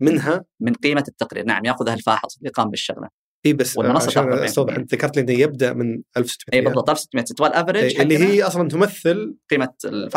منها؟ 0.01 0.45
من 0.59 0.73
قيمة 0.73 1.03
التقرير. 1.07 1.45
نعم 1.45 1.65
ياخذها 1.65 1.93
الفاحص 1.93 2.37
اللي 2.37 2.49
قام 2.49 2.69
بالشغلة. 2.69 3.09
اي 3.45 3.53
بس 3.53 3.79
عشان 3.79 4.33
أستوضح 4.33 4.75
أنت 4.75 4.93
ذكرت 4.93 5.17
لي 5.17 5.21
إنه 5.21 5.31
يبدأ 5.31 5.73
من 5.73 6.01
1600 6.17 6.59
اي 6.59 6.65
بالضبط 6.65 6.89
1600 6.89 7.25
تبغى 7.25 7.49
ال 7.49 7.56
average 7.56 7.99
اللي 8.01 8.17
هي 8.17 8.43
أصلا 8.43 8.67
تمثل 8.67 9.37
قيمة 9.49 9.73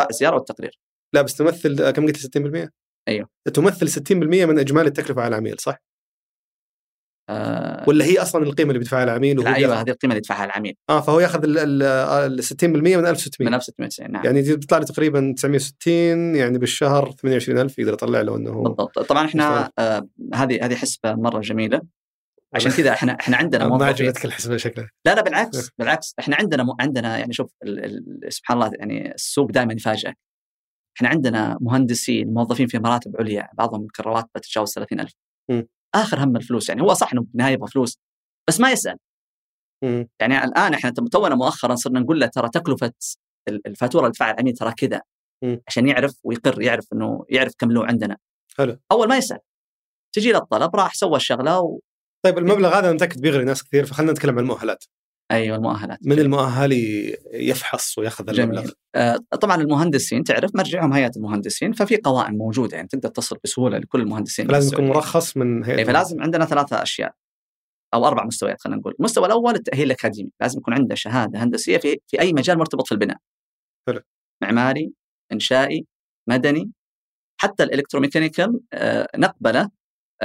السياره 0.09 0.35
والتقرير. 0.35 0.79
لا 1.13 1.21
بس 1.21 1.35
تمثل 1.35 1.91
كم 1.91 2.05
قلت 2.05 2.17
60%؟ 2.17 2.69
أيوه. 3.07 3.27
تمثل 3.53 3.89
60% 3.89 4.11
من 4.11 4.59
إجمالي 4.59 4.87
التكلفة 4.87 5.21
على 5.21 5.27
العميل 5.27 5.59
صح؟ 5.59 5.77
آه. 7.29 7.85
ولا 7.87 8.05
هي 8.05 8.21
أصلا 8.21 8.43
القيمة 8.43 8.69
اللي 8.69 8.79
بيدفعها 8.79 9.03
العميل 9.03 9.43
لا 9.43 9.55
أيوه 9.55 9.81
هذه 9.81 9.89
القيمة 9.89 10.13
اللي 10.13 10.17
يدفعها 10.17 10.45
العميل. 10.45 10.75
آه 10.89 11.01
فهو 11.01 11.19
ياخذ 11.19 11.41
ال 11.45 12.43
60% 12.43 12.63
من 12.63 13.05
1600 13.05 13.49
من 13.49 13.53
1690 13.53 14.11
نعم. 14.11 14.25
يعني 14.25 14.41
بيطلع 14.41 14.77
لي 14.77 14.85
تقريبا 14.85 15.33
960 15.37 16.35
يعني 16.35 16.57
بالشهر 16.57 17.11
28000 17.11 17.79
يقدر 17.79 17.93
يطلع 17.93 18.21
له 18.21 18.37
إنه 18.37 18.63
بالضبط. 18.63 18.99
طبعا 18.99 19.25
إحنا 19.25 19.71
آه 19.79 20.07
هذه 20.33 20.65
هذه 20.65 20.75
حسبة 20.75 21.13
مرة 21.13 21.39
جميلة. 21.39 21.81
عشان 22.53 22.71
كذا 22.71 22.91
إحنا 22.91 23.17
إحنا 23.19 23.37
عندنا 23.37 23.67
ما 23.77 23.85
عجبتك 23.85 24.25
الحسبة 24.25 24.57
شكلها. 24.57 24.89
لا 25.05 25.15
لا 25.15 25.21
بالعكس 25.21 25.69
بالعكس. 25.79 26.15
إحنا 26.19 26.35
عندنا. 26.35 26.75
عندنا 26.79 27.17
يعني 27.17 27.33
شوف 27.33 27.51
ال... 27.63 27.85
ال... 27.85 28.33
سبحان 28.33 28.57
الله 28.57 28.71
يعني 28.79 29.13
السوق 29.13 29.51
دائما 29.51 29.73
يفاجئك. 29.73 30.17
إحنا 30.97 31.09
عندنا 31.09 31.57
مهندسين 31.61 32.33
موظفين 32.33 32.67
في 32.67 32.79
مراتب 32.79 33.15
عليا 33.19 33.49
بعضهم 33.53 33.81
يمكن 33.81 34.03
رواتبه 34.03 34.39
تتجاوز 34.41 34.73
30000 34.73 35.11
م. 35.51 35.61
آخر 35.95 36.23
هم 36.23 36.35
الفلوس 36.35 36.69
يعني 36.69 36.81
هو 36.81 36.93
صح 36.93 37.13
إنه 37.13 37.21
بالنهايه 37.21 37.53
يبغى 37.53 37.67
فلوس 37.67 37.99
بس 38.47 38.59
ما 38.59 38.71
يسأل. 38.71 38.97
م. 39.83 40.03
يعني 40.19 40.43
الآن 40.43 40.73
إحنا 40.73 40.91
تونا 40.91 41.35
مؤخرا 41.35 41.75
صرنا 41.75 41.99
نقول 41.99 42.19
له 42.19 42.27
ترى 42.27 42.49
تكلفة 42.49 42.93
الفاتورة 43.49 44.01
اللي 44.01 44.11
تدفعها 44.11 44.31
العميل 44.33 44.53
ترى 44.53 44.73
كذا 44.77 45.01
عشان 45.67 45.87
يعرف 45.87 46.19
ويقر 46.23 46.61
يعرف 46.61 46.85
إنه 46.93 47.25
يعرف 47.29 47.53
كم 47.57 47.71
له 47.71 47.85
عندنا. 47.85 48.17
حلو. 48.57 48.77
أول 48.91 49.07
ما 49.07 49.17
يسأل 49.17 49.39
تجي 50.15 50.31
له 50.31 50.37
الطلب 50.37 50.75
راح 50.75 50.93
سوى 50.93 51.15
الشغلة 51.15 51.59
و... 51.59 51.79
طيب 52.25 52.37
المبلغ 52.37 52.69
هذا 52.69 52.79
أنا 52.79 52.93
متأكد 52.93 53.21
بيغري 53.21 53.43
ناس 53.43 53.63
كثير 53.63 53.85
فخلينا 53.85 54.11
نتكلم 54.11 54.37
عن 54.37 54.43
المؤهلات. 54.43 54.83
أيوه 55.31 55.57
المؤهلات 55.57 55.99
من 56.01 56.19
المؤهل 56.19 56.71
يفحص 57.33 57.97
وياخذ 57.97 58.29
المبلغ. 58.29 58.71
آه 58.95 59.17
طبعا 59.41 59.61
المهندسين 59.61 60.23
تعرف 60.23 60.55
مرجعهم 60.55 60.93
هيئة 60.93 61.11
المهندسين 61.17 61.71
ففي 61.71 61.97
قوائم 61.97 62.33
موجودة 62.33 62.75
يعني 62.75 62.87
تقدر 62.87 63.09
تصل 63.09 63.37
بسهولة 63.43 63.77
لكل 63.77 64.01
المهندسين 64.01 64.47
لازم 64.47 64.73
يكون 64.73 64.87
مرخص 64.87 65.37
من 65.37 65.63
هيئة 65.63 65.83
فلازم 65.83 66.21
عندنا 66.21 66.45
ثلاثة 66.45 66.83
أشياء 66.83 67.13
أو 67.93 68.07
أربع 68.07 68.25
مستويات 68.25 68.61
خلينا 68.61 68.79
نقول، 68.79 68.95
المستوى 68.99 69.25
الأول 69.25 69.55
التأهيل 69.55 69.85
الأكاديمي، 69.85 70.29
لازم 70.41 70.59
يكون 70.59 70.73
عنده 70.73 70.95
شهادة 70.95 71.43
هندسية 71.43 71.77
في 71.77 71.97
في 72.07 72.21
أي 72.21 72.33
مجال 72.33 72.57
مرتبط 72.57 72.87
في 72.87 72.91
البناء. 72.91 73.17
حلو. 73.87 73.99
معماري، 74.41 74.93
إنشائي، 75.31 75.85
مدني، 76.29 76.71
حتى 77.41 77.63
الإلكتروميكانيكال 77.63 78.59
آه 78.73 79.07
نقبلة 79.17 79.69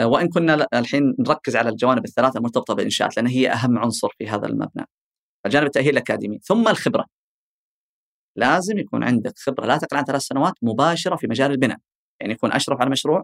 وإن 0.00 0.28
كنا 0.28 0.66
الحين 0.74 1.14
نركز 1.18 1.56
على 1.56 1.68
الجوانب 1.68 2.04
الثلاثة 2.04 2.38
المرتبطة 2.38 2.74
بالإنشاءات 2.74 3.16
لأن 3.16 3.26
هي 3.26 3.50
أهم 3.52 3.78
عنصر 3.78 4.08
في 4.18 4.28
هذا 4.28 4.46
المبنى. 4.46 4.86
الجانب 5.46 5.66
التأهيل 5.66 5.90
الأكاديمي. 5.90 6.38
ثم 6.42 6.68
الخبرة. 6.68 7.04
لازم 8.36 8.78
يكون 8.78 9.04
عندك 9.04 9.32
خبرة. 9.38 9.66
لا 9.66 9.76
تقل 9.76 9.96
عن 9.96 10.04
ثلاث 10.04 10.22
سنوات 10.22 10.54
مباشرة 10.62 11.16
في 11.16 11.26
مجال 11.26 11.50
البناء. 11.50 11.78
يعني 12.20 12.32
يكون 12.32 12.52
أشرف 12.52 12.80
على 12.80 12.90
مشروع 12.90 13.22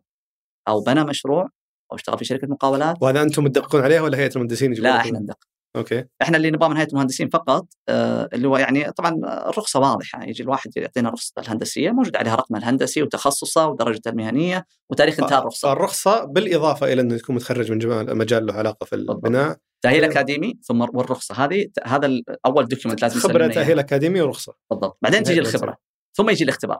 أو 0.68 0.80
بنى 0.80 1.04
مشروع 1.04 1.48
أو 1.92 1.96
اشتغل 1.96 2.18
في 2.18 2.24
شركة 2.24 2.46
مقاولات. 2.46 2.96
وهذا 3.02 3.22
أنتم 3.22 3.48
تدققون 3.48 3.82
عليها 3.82 4.00
ولا 4.00 4.18
هيئه 4.18 4.30
المهندسين 4.36 4.72
لا 4.72 4.96
إحنا 5.00 5.18
ندقق 5.18 5.53
أوكي. 5.76 6.04
إحنا 6.22 6.36
اللي 6.36 6.50
نبغاه 6.50 6.68
من 6.68 6.76
هيئه 6.76 6.88
المهندسين 6.88 7.28
فقط 7.28 7.66
آه 7.88 8.28
اللي 8.32 8.48
هو 8.48 8.56
يعني 8.56 8.92
طبعا 8.92 9.20
الرخصة 9.24 9.80
واضحة 9.80 10.24
يجي 10.24 10.42
الواحد 10.42 10.70
يعطينا 10.76 11.10
رخصه 11.10 11.32
الهندسية 11.38 11.90
موجود 11.90 12.16
عليها 12.16 12.34
رقمها 12.34 12.60
الهندسي 12.60 13.02
وتخصصه 13.02 13.66
ودرجته 13.66 14.08
المهنية 14.08 14.66
وتاريخ 14.90 15.20
انتهاء 15.20 15.40
الرخصة. 15.40 15.72
الرخصه 15.72 16.24
بالإضافة 16.24 16.92
إلى 16.92 17.00
إنه 17.00 17.14
يكون 17.14 17.36
متخرج 17.36 17.72
من 17.72 18.16
مجال 18.18 18.46
له 18.46 18.54
علاقة 18.54 18.84
في 18.84 18.94
البناء. 18.94 19.56
تأهيل 19.84 20.04
أكاديمي 20.04 20.58
ثم 20.62 20.80
والرخصة 20.80 21.44
هذه 21.44 21.68
هذا 21.84 22.20
أول 22.46 22.68
دوكيومنت 22.68 23.02
لازم 23.02 23.20
خبرة 23.20 23.46
تأهيل 23.46 23.78
أكاديمي 23.78 24.20
ورخصة. 24.20 24.54
بالضبط. 24.70 24.98
بعدين 25.02 25.22
تجي 25.22 25.40
الخبرة. 25.40 25.76
ثم 26.16 26.30
يجي 26.30 26.44
الاختبار. 26.44 26.78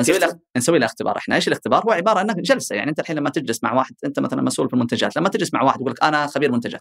نسوي 0.00 0.18
له 0.18 0.38
نسوي 0.56 0.78
له 0.78 0.86
اختبار 0.86 1.16
إحنا. 1.16 1.36
إيش 1.36 1.48
الاختبار؟ 1.48 1.84
هو 1.84 1.90
عبارة 1.90 2.18
عن 2.18 2.26
جلسة 2.26 2.76
يعني 2.76 2.90
أنت 2.90 3.00
الحين 3.00 3.16
لما 3.16 3.30
تجلس 3.30 3.64
مع 3.64 3.72
واحد 3.74 3.94
أنت 4.04 4.20
مثلا 4.20 4.42
مسؤول 4.42 4.68
في 4.68 4.74
المنتجات 4.74 5.16
لما 5.16 5.28
تجلس 5.28 5.54
مع 5.54 5.62
واحد 5.62 5.80
يقول 5.80 5.92
لك 5.92 6.02
أنا 6.04 6.26
خبير 6.26 6.52
منتجات. 6.52 6.80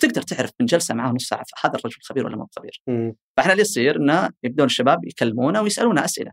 فتقدر 0.00 0.22
تعرف 0.22 0.50
من 0.60 0.66
جلسة 0.66 0.94
معاه 0.94 1.12
نص 1.12 1.24
ساعة 1.24 1.44
هذا 1.64 1.78
الرجل 1.78 1.96
خبير 2.02 2.26
ولا 2.26 2.36
مو 2.36 2.46
خبير. 2.56 2.82
فاحنا 3.36 3.52
اللي 3.52 3.62
يصير 3.62 3.96
إنه 3.96 4.30
يبدون 4.42 4.66
الشباب 4.66 5.04
يكلمونا 5.04 5.60
ويسالونا 5.60 6.04
أسئلة. 6.04 6.32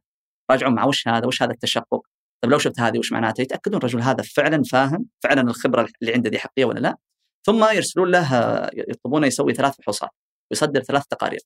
راجعون 0.51 0.75
مع 0.75 0.85
وش 0.85 1.07
هذا؟ 1.07 1.27
وش 1.27 1.43
هذا 1.43 1.51
التشقق؟ 1.51 2.01
طيب 2.43 2.51
لو 2.51 2.57
شفت 2.57 2.79
هذه 2.79 2.99
وش 2.99 3.11
معناتها 3.11 3.43
يتأكدون 3.43 3.77
الرجل 3.77 4.01
هذا 4.01 4.23
فعلا 4.23 4.63
فاهم 4.71 5.05
فعلا 5.23 5.41
الخبرة 5.41 5.87
اللي 6.01 6.13
عنده 6.13 6.29
دي 6.29 6.39
حقيقية 6.39 6.65
ولا 6.65 6.79
لا. 6.79 6.97
ثم 7.45 7.65
يرسلون 7.73 8.11
له 8.11 8.27
يطلبونه 8.73 9.27
يسوي 9.27 9.53
ثلاث 9.53 9.75
فحوصات 9.75 10.09
ويصدر 10.51 10.81
ثلاث 10.81 11.03
تقارير. 11.05 11.39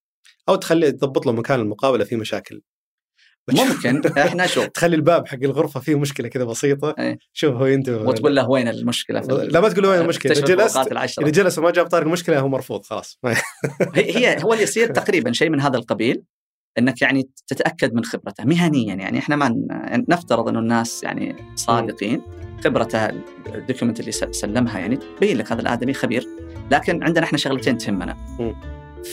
أو 0.50 0.56
تخلي 0.56 0.92
تضبط 0.92 1.26
له 1.26 1.32
مكان 1.32 1.60
المقابلة 1.60 2.04
في 2.04 2.16
مشاكل. 2.16 2.62
ممكن. 3.60 4.02
إحنا 4.18 4.48
شوف. 4.48 4.68
تخلي 4.68 4.96
الباب 4.96 5.28
حق 5.28 5.38
الغرفة 5.44 5.80
فيه 5.80 6.00
مشكلة 6.00 6.28
كذا 6.28 6.44
بسيطة. 6.44 6.96
إيه. 7.00 7.18
شوف 7.34 7.56
هو 7.56 7.66
ينتبه 7.66 8.02
وتقول 8.02 8.36
له 8.36 8.50
وين 8.50 8.68
المشكلة 8.68 9.22
في 9.22 9.28
لا 9.28 9.60
ما 9.60 9.70
تقول 9.70 9.84
له 9.84 9.90
وين 9.90 10.02
المشكلة. 10.02 10.32
إذا 10.32 10.42
جلست. 10.42 10.78
إذا 11.20 11.30
جلس 11.30 11.58
وما 11.58 11.72
جاب 11.72 11.88
طارق 11.88 12.06
المشكلة 12.06 12.40
هو 12.40 12.48
مرفوض 12.48 12.86
خلاص. 12.86 13.20
هي 13.96 14.18
هي 14.18 14.44
هو 14.44 14.54
اللي 14.54 14.64
يصير 14.64 14.88
تقريبا 14.88 15.32
شيء 15.32 15.50
من 15.50 15.62
هذا 15.62 15.78
القبيل 15.78 16.24
إنك 16.78 17.02
يعني 17.02 17.30
تتأكد 17.48 17.94
من 17.94 18.04
خبرته. 18.04 18.46
مهنيا 18.46 18.96
يعني 18.96 19.20
إحنا 19.20 19.36
ما 19.36 19.46
يعني 19.70 20.06
نفترض 20.10 20.48
إنه 20.48 20.60
الناس 20.60 21.04
يعني 21.04 21.36
صادقين. 21.56 22.22
خبرته 22.64 23.06
الدوكيومنت 23.56 24.00
اللي 24.00 24.12
سلمها 24.12 24.80
يعني 24.80 25.00
تبين 25.18 25.38
لك 25.38 25.52
هذا 25.52 25.62
الآدمي 25.62 25.94
خبير. 25.94 26.28
لكن 26.72 27.04
عندنا 27.04 27.26
إحنا 27.26 27.38
شغلتين 27.38 27.78
تهمنا. 27.78 28.18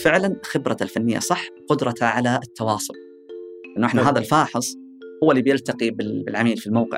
فعلا 0.03 0.35
خبرته 0.43 0.83
الفنية 0.83 1.19
صح 1.19 1.45
قدرته 1.69 2.05
على 2.05 2.39
التواصل. 2.43 3.08
إنه 3.77 3.87
إحنا. 3.87 4.09
هذا 4.09 4.19
الفاحص 4.19 4.75
هو 5.23 5.31
اللي 5.31 5.41
بيلتقي 5.41 5.89
بال- 5.89 6.23
بالعميل 6.23 6.57
في 6.57 6.67
الموقع 6.67 6.97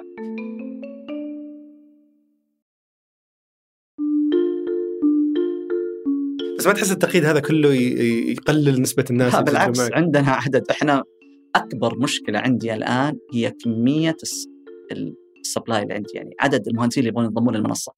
بس 6.60 6.68
ما 6.68 6.74
تحس 6.74 6.92
التقييد 6.92 7.26
هذا 7.26 7.40
كله 7.40 7.74
يقلل 7.74 8.82
نسبة 8.82 9.06
الناس 9.10 9.36
بالعكس 9.36 9.80
معك؟ 9.80 9.94
عندنا 9.94 10.32
عدد 10.32 10.64
إحنا 10.72 11.04
أكبر 11.56 11.98
مشكلة 12.00 12.40
عندي 12.40 12.74
الآن 12.74 13.18
هي 13.34 13.52
كمية 13.52 14.16
الس- 14.24 14.48
ال- 14.92 15.16
ال 15.40 15.46
supply 15.46 15.84
اللي 15.84 15.94
عندي 15.94 16.10
يعني 16.16 16.36
عدد 16.40 16.68
المهندسين 16.68 17.02
اللي 17.02 17.10
يبغون 17.10 17.26
ينضمون 17.26 17.56
للمنصة 17.56 17.94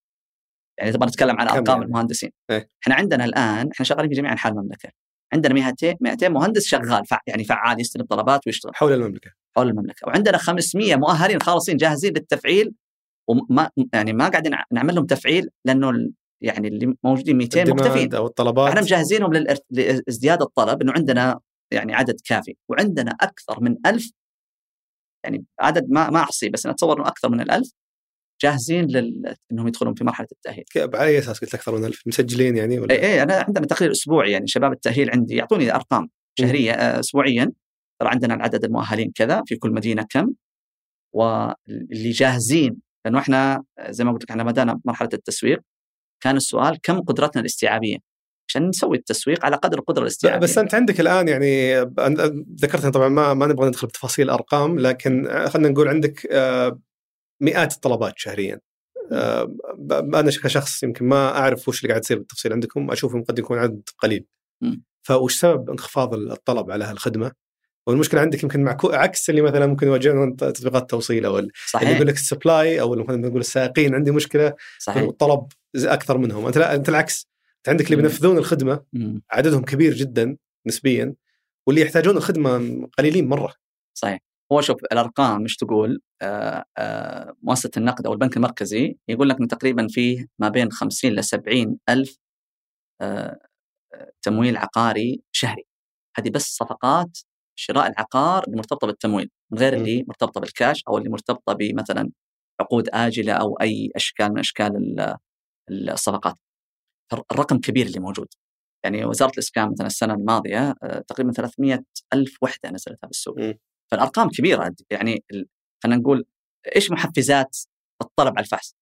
يعني 0.80 0.92
تبغى 0.92 1.08
نتكلم 1.08 1.36
عن 1.40 1.48
كم 1.48 1.54
أرقام 1.56 1.78
يعني؟ 1.78 1.86
المهندسين 1.86 2.30
إيه. 2.52 2.70
إحنا 2.84 2.96
عندنا 2.96 3.26
الآن 3.26 3.70
إحنا 3.72 3.86
شغالين 3.86 4.10
في 4.10 4.16
جميع 4.16 4.32
أنحاء 4.32 4.52
المملكة 4.54 4.90
عندنا 5.34 5.54
200 5.54 5.96
200 6.02 6.30
مهندس 6.30 6.66
شغال 6.66 7.06
فع 7.06 7.20
يعني 7.28 7.44
فعال 7.44 7.82
يستلم 7.82 8.06
طلبات 8.06 8.48
ويشتغل. 8.48 8.76
حول 8.76 8.94
المملكة. 8.94 9.32
حول 9.56 9.68
المملكة. 9.68 10.08
وعندنا 10.08 10.38
500 10.38 10.96
مؤهلين 10.96 11.42
خالصين 11.42 11.78
جاهزين 11.78 12.14
للتفعيل 12.14 12.74
وما 13.30 13.70
يعني 13.94 14.14
ما 14.14 14.28
قاعدين 14.28 14.56
نعمل 14.72 14.96
لهم 14.96 15.06
تفعيل 15.06 15.50
لأنه 15.66 15.92
يعني 16.42 16.68
اللي 16.68 16.96
موجودين 17.04 17.38
200 17.38 17.60
ال 17.60 17.63
demand 17.63 17.82
مكتفين 17.82 18.16
أو 18.16 18.26
الطلبات. 18.26 18.70
إحنا 18.70 18.82
مجهزينهم 18.82 19.34
لازدياد 19.70 20.42
الطلب 20.42 20.82
إنه 20.82 20.92
عندنا 20.92 21.40
يعني 21.72 21.94
عدد 21.94 22.16
كافي. 22.26 22.56
وعندنا 22.70 23.12
أكثر 23.22 23.62
من 23.62 23.78
ألف 23.86 24.12
يعني 25.26 25.46
عدد 25.60 25.90
ما 25.90 26.10
ما 26.10 26.20
أحصي 26.20 26.50
بس 26.50 26.66
أنا 26.66 26.74
أتصور 26.74 26.98
إنه 26.98 27.08
أكثر 27.08 27.30
من 27.30 27.42
الألف 27.42 27.72
جاهزين 28.42 28.86
لل... 28.86 29.36
إنهم 29.52 29.68
يدخلون 29.68 29.94
في 29.94 30.04
مرحلة 30.04 30.28
التأهيل. 30.32 30.64
على 30.78 31.04
أي 31.04 31.20
أساس 31.20 31.40
قلت 31.40 31.56
أكثر 31.56 31.78
من 31.78 31.86
ألف 31.86 32.02
مسجلين 32.08 32.58
يعني 32.58 32.80
ولا؟ 32.80 32.94
إي 32.94 33.00
إي 33.00 33.24
أنا 33.24 33.46
عندنا 33.48 33.66
تقرير 33.66 33.92
أسبوعي 33.92 34.32
يعني 34.32 34.48
شباب 34.48 34.72
التأهيل 34.72 35.10
عندي 35.10 35.36
يعطوني 35.36 35.76
أرقام 35.76 36.10
شهرية 36.40 36.72
آه، 36.72 37.00
اسبوعيا. 37.00 37.52
ترى 38.00 38.10
عندنا 38.10 38.34
العدد 38.34 38.64
المؤهلين 38.64 39.12
كذا 39.16 39.44
في 39.48 39.56
كل 39.56 39.72
مدينة 39.72 40.06
كم. 40.10 40.34
واللي 41.16 42.12
جاهزين 42.12 42.78
لأنه 43.06 43.20
إحنا 43.20 43.64
آه، 43.80 43.92
زي 43.92 44.04
ما 44.04 44.12
قلت 44.12 44.24
لك 44.24 44.30
إحنا 44.30 44.44
بدأنا 44.44 44.80
مرحلة 44.86 45.10
التسويق. 45.14 45.60
كان 46.24 46.36
السؤال 46.36 46.80
كم 46.84 47.02
قدرتنا 47.02 47.42
الاستيعابية؟ 47.42 47.98
عشان 48.50 48.68
نسوي 48.68 48.98
التسويق 48.98 49.46
على 49.46 49.56
قدر 49.56 49.80
القدرة 49.80 50.02
الاستيعابية. 50.02 50.40
بس 50.40 50.58
أنت 50.58 50.76
عندك 50.76 51.00
الآن 51.00 51.28
يعني 51.28 51.82
ذكرتها 52.62 52.90
طبعا 52.90 53.10
ما 53.10 53.34
ما 53.34 53.48
نبغى 53.48 53.68
ندخل 53.68 53.88
بتفاصيل 53.88 54.30
ارقام 54.30 54.80
لكن 54.80 55.28
خلينا 55.48 55.70
نقول 55.70 55.88
عندك 55.88 56.28
آه، 56.32 56.80
مئات 57.44 57.74
الطلبات 57.74 58.14
شهريا. 58.18 58.60
آه، 59.12 59.56
أنا 59.92 60.32
كشخص 60.44 60.84
يمكن 60.84 61.06
ما 61.06 61.38
أعرف 61.38 61.70
وش 61.70 61.82
اللي 61.82 61.90
قاعد 61.90 62.04
يصير 62.04 62.18
بالتفصيل 62.18 62.54
عندكم 62.54 62.92
أشوفهم 62.92 63.24
قد 63.24 63.40
يكون 63.40 63.58
عدد 63.60 63.90
قليل. 63.98 64.26
فوش 65.02 65.36
سبب 65.40 65.70
انخفاض 65.70 66.14
الطلب 66.14 66.72
على 66.72 66.86
هالخدمة؟ 66.86 67.32
والمشكلة 67.88 68.22
عندك 68.22 68.44
يمكن 68.44 68.64
مع 68.64 68.78
عكس 68.84 69.30
اللي 69.30 69.42
مثلا 69.42 69.68
ممكن 69.68 69.88
يواجهون 69.88 70.36
تطبيقات 70.36 70.82
التوصيل 70.82 71.26
أو 71.26 71.34
ال- 71.36 71.40
اللي 71.40 71.52
صحيح. 71.72 71.90
يقول 71.90 72.08
لك 72.08 72.14
السبلاي 72.16 72.82
أو 72.82 72.96
مثلا 72.96 73.16
نقول 73.18 73.40
السائقين 73.40 73.96
عندي 73.96 74.12
مشكلة 74.12 74.54
صحيح. 74.80 75.04
والطلب 75.04 75.48
ز- 75.74 75.86
أكثر 75.86 76.18
منهم. 76.18 76.46
أنت 76.46 76.58
لا 76.58 76.76
أنت 76.76 76.90
العكس. 76.90 77.28
أنت 77.58 77.70
عندك 77.70 77.86
اللي. 77.86 77.96
بينفذون 77.96 78.38
الخدمة. 78.38 78.84
عددهم 79.32 79.64
كبير 79.64 79.94
جدا 79.94 80.38
نسبيا 80.68 81.14
واللي 81.68 81.82
يحتاجون 81.82 82.18
الخدمة 82.18 82.88
قليلين 82.98 83.28
مرة. 83.28 83.54
صحيح. 83.94 84.20
هو 84.54 84.62
شوف 84.62 84.78
الأرقام 84.92 85.42
مش 85.44 85.56
تقول 85.58 86.02
آه، 86.22 86.64
آه، 86.78 87.34
مؤسسه 87.42 87.72
النقد 87.78 88.06
أو 88.08 88.14
البنك 88.14 88.38
المركزي 88.38 88.98
يقول 89.08 89.30
لك 89.30 89.40
إن 89.42 89.48
تقريبا 89.48 89.88
فيه 89.90 90.28
ما 90.40 90.50
بين 90.50 90.72
50 90.72 91.12
ل 91.14 91.24
70 91.24 91.80
ألف 91.90 92.18
آه، 93.02 93.40
آه، 93.94 94.12
تمويل 94.22 94.58
عقاري 94.58 95.22
شهري 95.32 95.64
هذه 96.18 96.30
بس 96.30 96.44
صفقات 96.56 97.18
شراء 97.60 97.88
العقار 97.88 98.44
اللي 98.44 98.58
مرتبطة 98.58 98.88
بالتمويل 98.88 99.30
من 99.52 99.58
غير. 99.60 99.74
اللي 99.74 100.06
مرتبطة 100.08 100.42
بالكاش 100.42 100.84
أو 100.88 100.98
اللي 100.98 101.10
مرتبطة 101.10 101.54
بمثلا 101.54 102.12
عقود 102.62 102.90
آجلة 102.94 103.34
أو 103.34 103.56
أي 103.62 103.92
أشكال 103.96 104.30
من 104.34 104.40
أشكال 104.40 104.78
ال- 104.78 105.90
الصفقات 105.90 106.36
الرقم 107.32 107.60
كبير 107.60 107.86
اللي 107.86 108.00
موجود 108.00 108.28
يعني 108.86 109.06
وزارة 109.06 109.32
الإسكان 109.32 109.72
مثلا 109.72 109.88
السنة 109.88 110.14
الماضية 110.14 110.76
آه، 110.84 111.00
تقريبا 111.08 111.32
300 111.32 111.84
ألف 112.14 112.38
وحدة 112.42 112.70
نزلتها 112.70 113.08
في 113.08 113.12
السوق 113.12 113.40
م. 113.40 113.54
فالأرقام 113.92 114.30
كبيرة 114.30 114.74
يعني 114.90 115.24
خلينا 115.84 116.02
نقول 116.02 116.26
إيش 116.76 116.92
محفزات 116.92 117.58
الطلب 118.02 118.34
على 118.38 118.44
الفحص؟ 118.44 118.76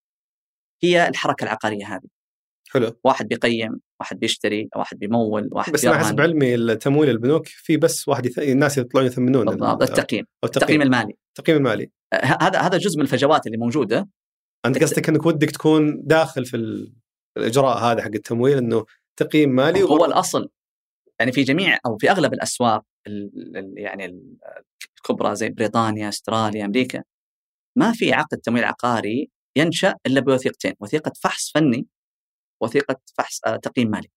هي 0.84 1.08
الحركة 1.08 1.44
العقارية 1.44 1.86
هذه. 1.96 2.08
حلو. 2.70 3.00
واحد 3.04 3.28
بيقيم 3.28 3.80
واحد 4.00 4.20
بيشتري 4.20 4.70
واحد 4.76 5.00
بيمول 5.00 5.50
واحد 5.52 5.74
بس 5.74 5.86
أنا. 5.86 5.98
حسب 5.98 6.22
علمي 6.22 6.56
التمويل 6.56 7.10
البنوك 7.10 7.48
في 7.48 7.78
بس 7.78 8.08
واحد 8.08 8.26
يث... 8.26 8.40
الناس 8.40 8.78
يطلعون 8.78 9.08
يثمنون 9.08 9.46
بالضبط. 9.46 9.82
ال- 9.82 9.90
التقييم. 9.90 10.26
التقييم 10.44 10.82
المالي. 10.82 11.14
التقييم 11.38 11.58
المالي. 11.58 11.92
آه، 12.14 12.26
هذا 12.42 12.60
هذا 12.60 12.78
جزء 12.78 12.98
من 12.98 13.04
الفجوات 13.04 13.48
اللي 13.48 13.58
موجودة. 13.58 14.10
أنت 14.66 14.84
قصدك 14.84 15.10
إنك 15.10 15.26
ودك 15.26 15.52
تكون 15.52 16.02
داخل 16.04 16.46
في 16.46 16.58
ال- 16.58 16.94
الإجراء 17.38 17.78
هذا 17.78 18.02
حق 18.02 18.08
التمويل 18.16 18.58
إنه 18.58 18.86
تقييم 19.20 19.50
مالي 19.50 19.82
هو 19.84 19.96
وبر- 19.96 20.06
الأصل. 20.06 20.50
يعني 21.22 21.32
في 21.32 21.44
جميع 21.44 21.78
أو 21.86 21.98
في 21.98 22.12
أغلب 22.12 22.34
الأسواق 22.34 22.84
ال- 23.08 23.58
ال- 23.58 23.74
يعني 23.78 24.06
ال- 24.06 24.38
الكبرى 24.98 25.36
زي 25.36 25.50
بريطانيا 25.50 26.10
أستراليا 26.10 26.66
أمريكا 26.66 27.04
ما 27.78 27.92
في 27.92 28.14
عقد 28.14 28.38
تمويل 28.38 28.64
عقاري 28.64 29.30
ينشأ 29.58 29.96
إلا 30.08 30.20
بوثيقتين 30.22 30.74
وثيقة 30.80 31.12
فحص 31.22 31.52
فني 31.52 31.88
وثيقة 32.64 32.96
فحص 33.18 33.40
آه، 33.46 33.56
تقييم 33.56 33.90
مالي. 33.90 34.10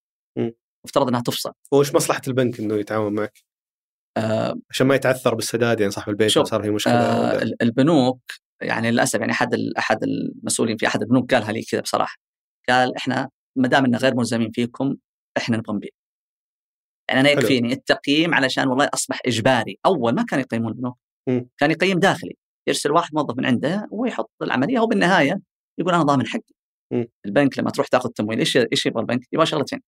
مفترض 0.85 1.07
إنها 1.07 1.21
تفصل. 1.21 1.51
وش 1.71 1.95
مصلحة 1.95 2.21
البنك 2.27 2.59
إنه 2.59 2.75
يتعاون 2.75 3.13
معك؟ 3.13 3.43
آه، 4.17 4.55
عشان 4.69 4.87
ما 4.87 4.95
يتعثر 4.95 5.35
بالسداد 5.35 5.79
يعني 5.79 5.91
صاحب 5.91 6.09
البيت 6.09 6.31
صار 6.39 6.63
في 6.63 6.69
مشكلة 6.69 6.93
آه، 6.93 7.41
البنوك 7.61 8.21
يعني 8.61 8.91
للأسف 8.91 9.19
يعني 9.19 9.31
أحد 9.31 9.53
أحد 9.77 10.03
المسؤولين 10.03 10.77
في 10.77 10.87
أحد 10.87 11.01
البنوك 11.01 11.33
قالها 11.33 11.51
لي 11.51 11.61
كذا 11.63 11.81
بصراحة. 11.81 12.17
قال 12.69 12.95
إحنا 12.95 13.29
ما 13.55 13.67
دام 13.67 13.95
غير 13.95 14.15
ملزمين 14.15 14.51
فيكم 14.51 14.95
إحنا 15.37 15.57
نبغى 15.57 15.75
نبيع. 15.75 15.89
يعني 17.09 17.19
أنا. 17.19 17.29
يكفيني 17.29 17.73
التقييم 17.73 18.33
علشان 18.33 18.67
والله 18.67 18.89
أصبح 18.93 19.19
إجباري 19.25 19.79
أول 19.85 20.15
ما 20.15 20.23
كان 20.23 20.39
يقيمون 20.39 20.71
البنوك. 20.71 20.97
كان 21.57 21.71
يقيم 21.71 21.99
داخلي 21.99 22.35
يرسل 22.67 22.91
واحد 22.91 23.09
موظف 23.13 23.37
من 23.37 23.45
عنده 23.45 23.87
ويحط 23.91 24.31
العملية 24.41 24.79
وبالنهايه 24.79 25.39
يقول 25.79 25.93
أنا 25.93 26.03
ضامن 26.03 26.27
حقي. 26.27 26.55
البنك 27.25 27.59
لما 27.59 27.69
تروح 27.69 27.87
تاخذ 27.87 28.09
تمويل 28.09 28.39
إيش 28.39 28.57
إيش 28.57 28.85
يبغى 28.85 29.01
البنك؟ 29.01 29.27
يبغى 29.33 29.45
شغلتين 29.45 29.79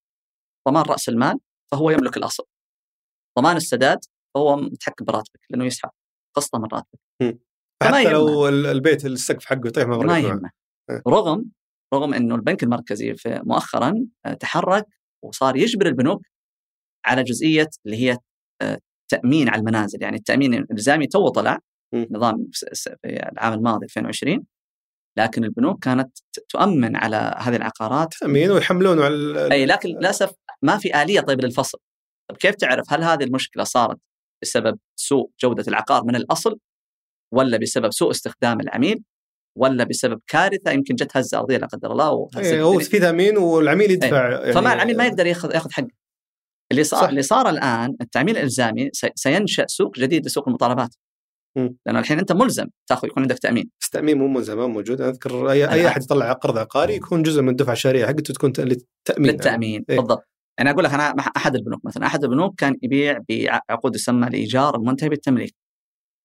ضمان 0.68 0.82
رأس 0.82 1.08
المال 1.08 1.38
فهو 1.72 1.90
يملك 1.90 2.16
الأصل 2.16 2.44
ضمان 3.38 3.56
السداد 3.56 3.98
فهو 4.34 4.56
متحكم 4.56 5.04
براتبك 5.04 5.40
لأنه 5.50 5.64
يسحب 5.64 5.90
قسطة 6.36 6.58
من 6.58 6.68
راتبك 6.72 7.00
حتى 7.82 8.10
لو 8.10 8.48
البيت 8.48 9.06
السقف 9.06 9.44
حقه 9.44 9.66
يطيح 9.66 9.86
ما. 9.86 10.18
يهمه 10.18 10.50
إيه. 10.90 11.02
رغم 11.08 11.44
رغم 11.94 12.14
إنه 12.14 12.34
البنك 12.34 12.62
المركزي 12.62 13.14
في 13.14 13.40
مؤخرا 13.44 14.06
آه، 14.26 14.32
تحرك 14.32 14.86
وصار 15.24 15.56
يجبر 15.56 15.86
البنوك 15.86 16.26
على 17.08 17.22
جزئية 17.22 17.68
اللي 17.86 17.96
هي 17.96 18.18
آه، 18.62 18.78
تأمين 19.10 19.48
على 19.48 19.60
المنازل 19.60 20.02
يعني 20.02 20.16
التأمين 20.16 20.54
الإلزامي 20.54 21.06
تو 21.06 21.28
طلع. 21.28 21.58
نظام 21.94 22.50
في 22.52 22.96
العام 23.04 23.52
الماضي 23.52 23.84
2020 23.84 24.44
لكن 25.18 25.44
البنوك 25.44 25.84
كانت 25.84 26.18
تؤمن 26.48 26.96
على 26.96 27.34
هذه 27.38 27.56
العقارات 27.56 28.14
تأمين 28.20 28.50
ويحملونه 28.50 29.04
على 29.04 29.52
أي 29.52 29.66
لكن 29.66 29.88
للأسف 29.88 30.32
ما 30.62 30.78
في 30.78 31.02
آلية 31.02 31.20
طيب 31.20 31.40
للفصل 31.40 31.78
طيب 32.30 32.38
كيف 32.38 32.54
تعرف 32.54 32.92
هل 32.92 33.02
هذه 33.02 33.24
المشكلة 33.24 33.64
صارت 33.64 33.98
بسبب 34.42 34.78
سوء 34.96 35.30
جودة 35.40 35.64
العقار 35.68 36.04
من 36.04 36.16
الأصل 36.16 36.58
ولا 37.34 37.56
بسبب 37.58 37.92
سوء 37.92 38.10
استخدام 38.10 38.60
العميل 38.60 39.02
ولا 39.58 39.84
بسبب 39.84 40.20
كارثة 40.26 40.70
يمكن 40.70 40.94
جت 40.94 41.16
هزه 41.16 41.38
ارضيه 41.38 41.56
لا 41.56 41.66
قدر 41.66 41.92
الله 41.92 42.28
إيه، 42.36 42.62
هو. 42.62 42.78
في 42.78 42.98
تأمين 42.98 43.38
والعميل 43.38 43.90
يدفع 43.90 44.30
يعني 44.30 44.52
فما 44.52 44.72
العميل 44.72 44.96
ما 44.96 45.06
يقدر 45.06 45.26
ياخذ 45.26 45.54
ياخذ 45.54 45.70
حقه 45.72 45.88
اللي 46.72 46.84
صار 46.84 47.00
صح. 47.02 47.08
اللي 47.08 47.22
صار 47.22 47.48
الآن 47.48 47.96
التامين 48.00 48.36
الإلزامي 48.36 48.90
سي- 48.92 49.10
سينشأ 49.14 49.66
سوق 49.66 49.98
جديد 49.98 50.26
لسوق 50.26 50.48
المطالبات. 50.48 50.94
لأنه 51.86 51.98
الحين 51.98 52.18
أنت 52.18 52.32
ملزم 52.32 52.66
تاخذ 52.86 53.08
يكون 53.08 53.22
عندك 53.22 53.38
تأمين 53.38 53.70
بس 53.80 53.90
تأمين 53.90 54.18
مو 54.18 54.28
ملزم 54.28 54.56
ما 54.58 54.66
موجود 54.66 55.00
أنا 55.00 55.10
أذكر 55.10 55.50
اي 55.50 55.72
أي 55.72 55.86
أحد 55.88 56.02
يطلع 56.02 56.32
قرض 56.32 56.58
عقاري 56.58 56.94
يكون 56.94 57.22
جزء 57.22 57.42
من 57.42 57.48
الدفعه 57.48 57.72
الشهرية 57.72 58.06
حقته 58.06 58.34
تكون 58.34 58.52
للتأمين 58.58 59.30
للتأمين 59.30 59.84
إيه. 59.90 59.96
بالضبط 59.96 60.28
يعني 60.58 60.70
أقول 60.70 60.84
لك 60.84 60.92
أنا 60.94 61.02
أحد 61.36 61.54
البنوك 61.56 61.84
مثلا 61.84 62.06
أحد 62.06 62.24
البنوك 62.24 62.60
كان 62.60 62.76
يبيع 62.82 63.18
بعقود 63.28 63.94
يسمى 63.94 64.26
الإيجار 64.26 64.76
المنتهي 64.76 65.08
بالتمليك 65.08 65.54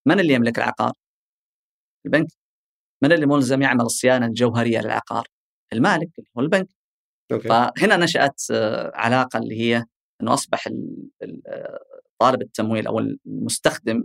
من 0.08 0.20
اللي 0.20 0.34
يملك 0.34 0.58
العقار؟ 0.58 0.92
البنك 2.06 2.28
من 3.04 3.12
اللي 3.12 3.26
ملزم 3.26 3.62
يعمل 3.62 3.82
الصيانة 3.82 4.26
الجوهرية 4.26 4.80
للعقار؟ 4.80 5.28
المالك 5.74 6.10
اللي 6.20 6.30
هو 6.38 6.42
البنك 6.42 6.68
okay 7.32 7.48
فهنا 7.50 7.98
نشأت 7.98 8.42
آه، 8.52 8.92
علاقة 8.96 9.40
اللي 9.40 9.60
هي 9.62 9.86
ال- 11.24 11.42
آه، 11.48 11.80
طالب 12.22 12.42
التمويل 12.42 12.88
أو 12.88 13.00
المستخدم 13.00 14.04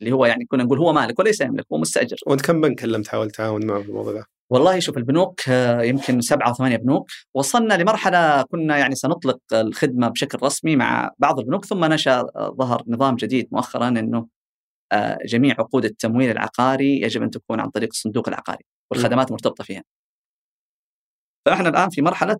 اللي 0.00 0.12
هو 0.12 0.26
يعني 0.26 0.44
كنا 0.44 0.64
نقول 0.64 0.78
هو 0.78 0.92
مالك 0.92 1.18
وليس 1.18 1.40
يملك 1.40 1.66
هو 1.72 1.78
مستأجر. 1.78 2.16
وأنت 2.26 2.40
كم 2.40 2.60
بنك 2.60 2.80
كلمت 2.80 3.08
حاول 3.08 3.30
تعاون 3.30 3.66
معه 3.66 3.82
في 3.82 3.88
الموضوع 3.88 4.12
ذا؟ 4.12 4.24
والله 4.50 4.78
شوف 4.78 4.96
البنوك 4.96 5.48
آه، 5.48 5.82
يمكن 5.82 6.20
سبعة 6.20 6.48
أو 6.48 6.54
ثمانية 6.54 6.76
بنوك. 6.76 7.06
وصلنا 7.34 7.74
لمرحلة 7.74 8.42
كنا 8.42 8.78
يعني 8.78 8.94
سنطلق 8.94 9.38
الخدمة 9.52 10.08
بشكل 10.08 10.38
رسمي 10.42 10.76
مع 10.76 11.10
بعض 11.18 11.38
البنوك 11.38 11.64
ثم 11.64 11.84
نشأ 11.84 12.20
آه، 12.36 12.54
ظهر 12.58 12.82
نظام 12.86 13.16
جديد 13.16 13.48
مؤخرا 13.52 13.88
أنه 13.88 14.26
آه، 14.92 15.18
جميع 15.26 15.54
عقود 15.58 15.84
التمويل 15.84 16.30
العقاري 16.30 17.00
يجب 17.00 17.22
أن 17.22 17.30
تكون 17.30 17.60
عن 17.60 17.70
طريق 17.70 17.88
الصندوق 17.92 18.28
العقاري 18.28 18.64
والخدمات 18.90 19.32
مرتبطة 19.32 19.64
فيها. 19.64 19.82
فإحنا 21.46 21.68
الآن 21.68 21.88
في 21.90 22.02
مرحلة 22.02 22.38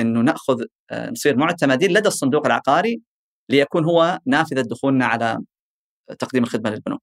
أنه 0.00 0.20
نأخذ 0.20 0.64
آه، 0.90 1.10
نصير 1.10 1.36
معتمدين 1.36 1.90
لدى 1.90 2.08
الصندوق 2.08 2.46
العقاري 2.46 3.00
ليكون 3.50 3.84
هو 3.84 4.18
نافذة 4.26 4.60
دخولنا 4.60 5.06
على 5.06 5.38
تقديم 6.18 6.42
الخدمة 6.42 6.70
للبنوك. 6.70 7.02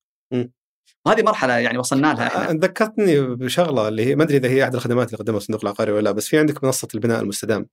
وهذه 1.06 1.24
مرحلة 1.24 1.54
يعني 1.54 1.78
وصلنا 1.78 2.14
لها 2.14 2.28
إحنا. 2.28 2.50
آه، 2.50 2.54
ذكرتني 2.54 3.22
بشغلة 3.22 3.88
اللي 3.88 4.06
هي 4.06 4.16
ما 4.16 4.24
أدري 4.24 4.38
إذا 4.38 4.50
هي 4.50 4.64
أحد 4.64 4.76
الخدمات 4.76 5.08
اللي 5.08 5.18
قدمها 5.18 5.38
الصندوق 5.38 5.62
العقاري 5.64 5.92
ولا 5.92 6.02
لا 6.02 6.12
بس 6.12 6.28
في 6.28 6.40
عندك 6.40 6.64
منصة 6.64 6.88
البناء 6.96 7.22
المستدام 7.22 7.68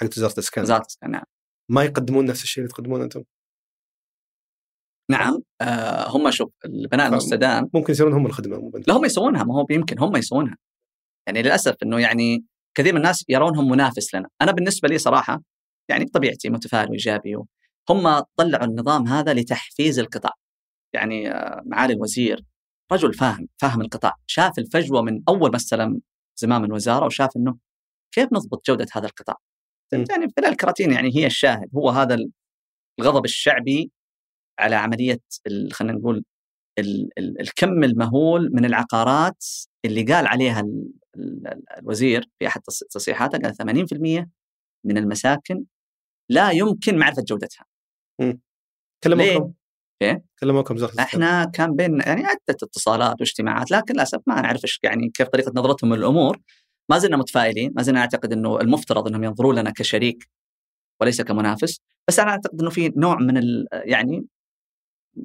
حقت 0.00 0.18
وزارة 0.18 0.32
الإسكان. 0.32 0.64
وزارة 0.64 0.80
الإسكان، 0.80 1.10
نعم. 1.10 1.24
ما 1.70 1.84
يقدمون 1.84 2.24
نفس 2.24 2.42
الشيء 2.42 2.64
اللي 2.64 2.74
تقدمونه 2.74 3.04
أنتم؟ 3.04 3.24
نعم 5.10 5.42
آه 5.60 6.08
هم 6.08 6.30
شوف 6.30 6.50
البناء. 6.64 7.08
المستدام. 7.08 7.70
ممكن 7.74 7.92
يصيرون 7.92 8.12
هم 8.12 8.26
الخدمة 8.26 8.70
لا 8.86 8.94
هم 8.94 9.04
يسوونها 9.04 9.44
ما 9.44 9.54
هو 9.54 9.66
يمكن 9.70 9.98
هم 9.98 10.16
يسوونها. 10.16 10.56
يعني 11.26 11.42
للأسف 11.42 11.76
إنه 11.82 12.00
يعني 12.00 12.44
كثير 12.78 12.92
من 12.92 12.98
الناس 12.98 13.24
يرونهم 13.28 13.70
منافس 13.70 14.14
لنا. 14.14 14.28
أنا 14.42 14.52
بالنسبة 14.52 14.88
لي 14.88 14.98
صراحة 14.98 15.42
يعني 15.88 16.04
بطبيعتي 16.04 16.50
متفائل 16.50 16.90
وإيجابي 16.90 17.36
هم 17.90 18.20
طلعوا 18.36 18.64
النظام 18.64 19.06
هذا 19.06 19.34
لتحفيز 19.34 19.98
القطاع. 19.98 20.32
يعني 20.94 21.30
آه، 21.32 21.62
معالي 21.66 21.92
الوزير 21.92 22.44
رجل 22.92 23.14
فاهم 23.14 23.48
فاهم 23.56 23.80
القطاع. 23.80 24.14
شاف 24.26 24.58
الفجوة 24.58 25.02
من 25.02 25.22
أول 25.28 25.50
ما 25.50 25.56
استلم 25.56 26.00
زمام 26.36 26.64
الوزارة 26.64 27.06
وشاف 27.06 27.36
إنه 27.36 27.56
كيف 28.14 28.28
نضبط 28.32 28.66
جودة 28.66 28.86
هذا 28.92 29.06
القطاع. 29.06 29.36
يعني 29.92 30.26
بلال 30.36 30.50
الكراتين 30.50 30.92
يعني 30.92 31.16
هي 31.16 31.26
الشاهد. 31.26 31.68
هو 31.76 31.90
هذا 31.90 32.18
الغضب 33.00 33.24
الشعبي 33.24 33.90
على 34.58 34.76
عملية 34.76 35.20
خلينا 35.72 35.98
نقول 35.98 36.24
ال- 36.78 37.18
ال- 37.18 37.40
الكم 37.40 37.84
المهول 37.84 38.50
من 38.52 38.64
العقارات 38.64 39.44
اللي 39.84 40.02
قال 40.02 40.26
عليها 40.26 40.62
الوزير 41.78 42.24
في 42.38 42.46
أحد 42.46 42.60
تص- 42.60 42.86
تصريحاته 42.90 43.38
قال 43.38 43.54
80% 43.54 44.30
من 44.84 44.98
المساكن 44.98 45.64
لا 46.30 46.50
يمكن 46.50 46.98
معرفة 46.98 47.22
جودتها. 47.22 47.64
كلموكم 49.04 49.52
إيه؟ 50.02 50.24
كلموكم 50.40 50.74
وزاره 50.74 50.92
الاسكان 50.92 51.22
إحنا 51.22 51.44
كان 51.54 51.76
بين 51.76 52.00
يعني 52.00 52.24
عدة 52.26 52.38
اتصالات 52.50 53.20
واجتماعات 53.20 53.70
لكن 53.70 53.94
للأسف 53.94 54.18
ما 54.26 54.40
نعرف 54.40 54.64
إيش 54.64 54.80
يعني 54.82 55.10
كيف 55.10 55.28
طريقة 55.28 55.52
نظرتهم 55.54 55.94
للأمور. 55.94 56.40
ما 56.90 56.98
زلنا 56.98 57.16
متفائلين 57.16 57.72
ما 57.76 57.82
زلنا 57.82 58.00
نعتقد 58.00 58.32
إنه 58.32 58.60
المفترض 58.60 59.08
إنهم 59.08 59.24
ينظرون 59.24 59.58
لنا 59.58 59.70
كشريك 59.70 60.28
وليس 61.00 61.20
كمنافس. 61.22 61.80
بس 62.08 62.18
أنا 62.18 62.30
أعتقد 62.30 62.60
إنه 62.60 62.70
في 62.70 62.92
نوع 62.96 63.16
من 63.18 63.36
ال 63.36 63.66
يعني 63.72 64.26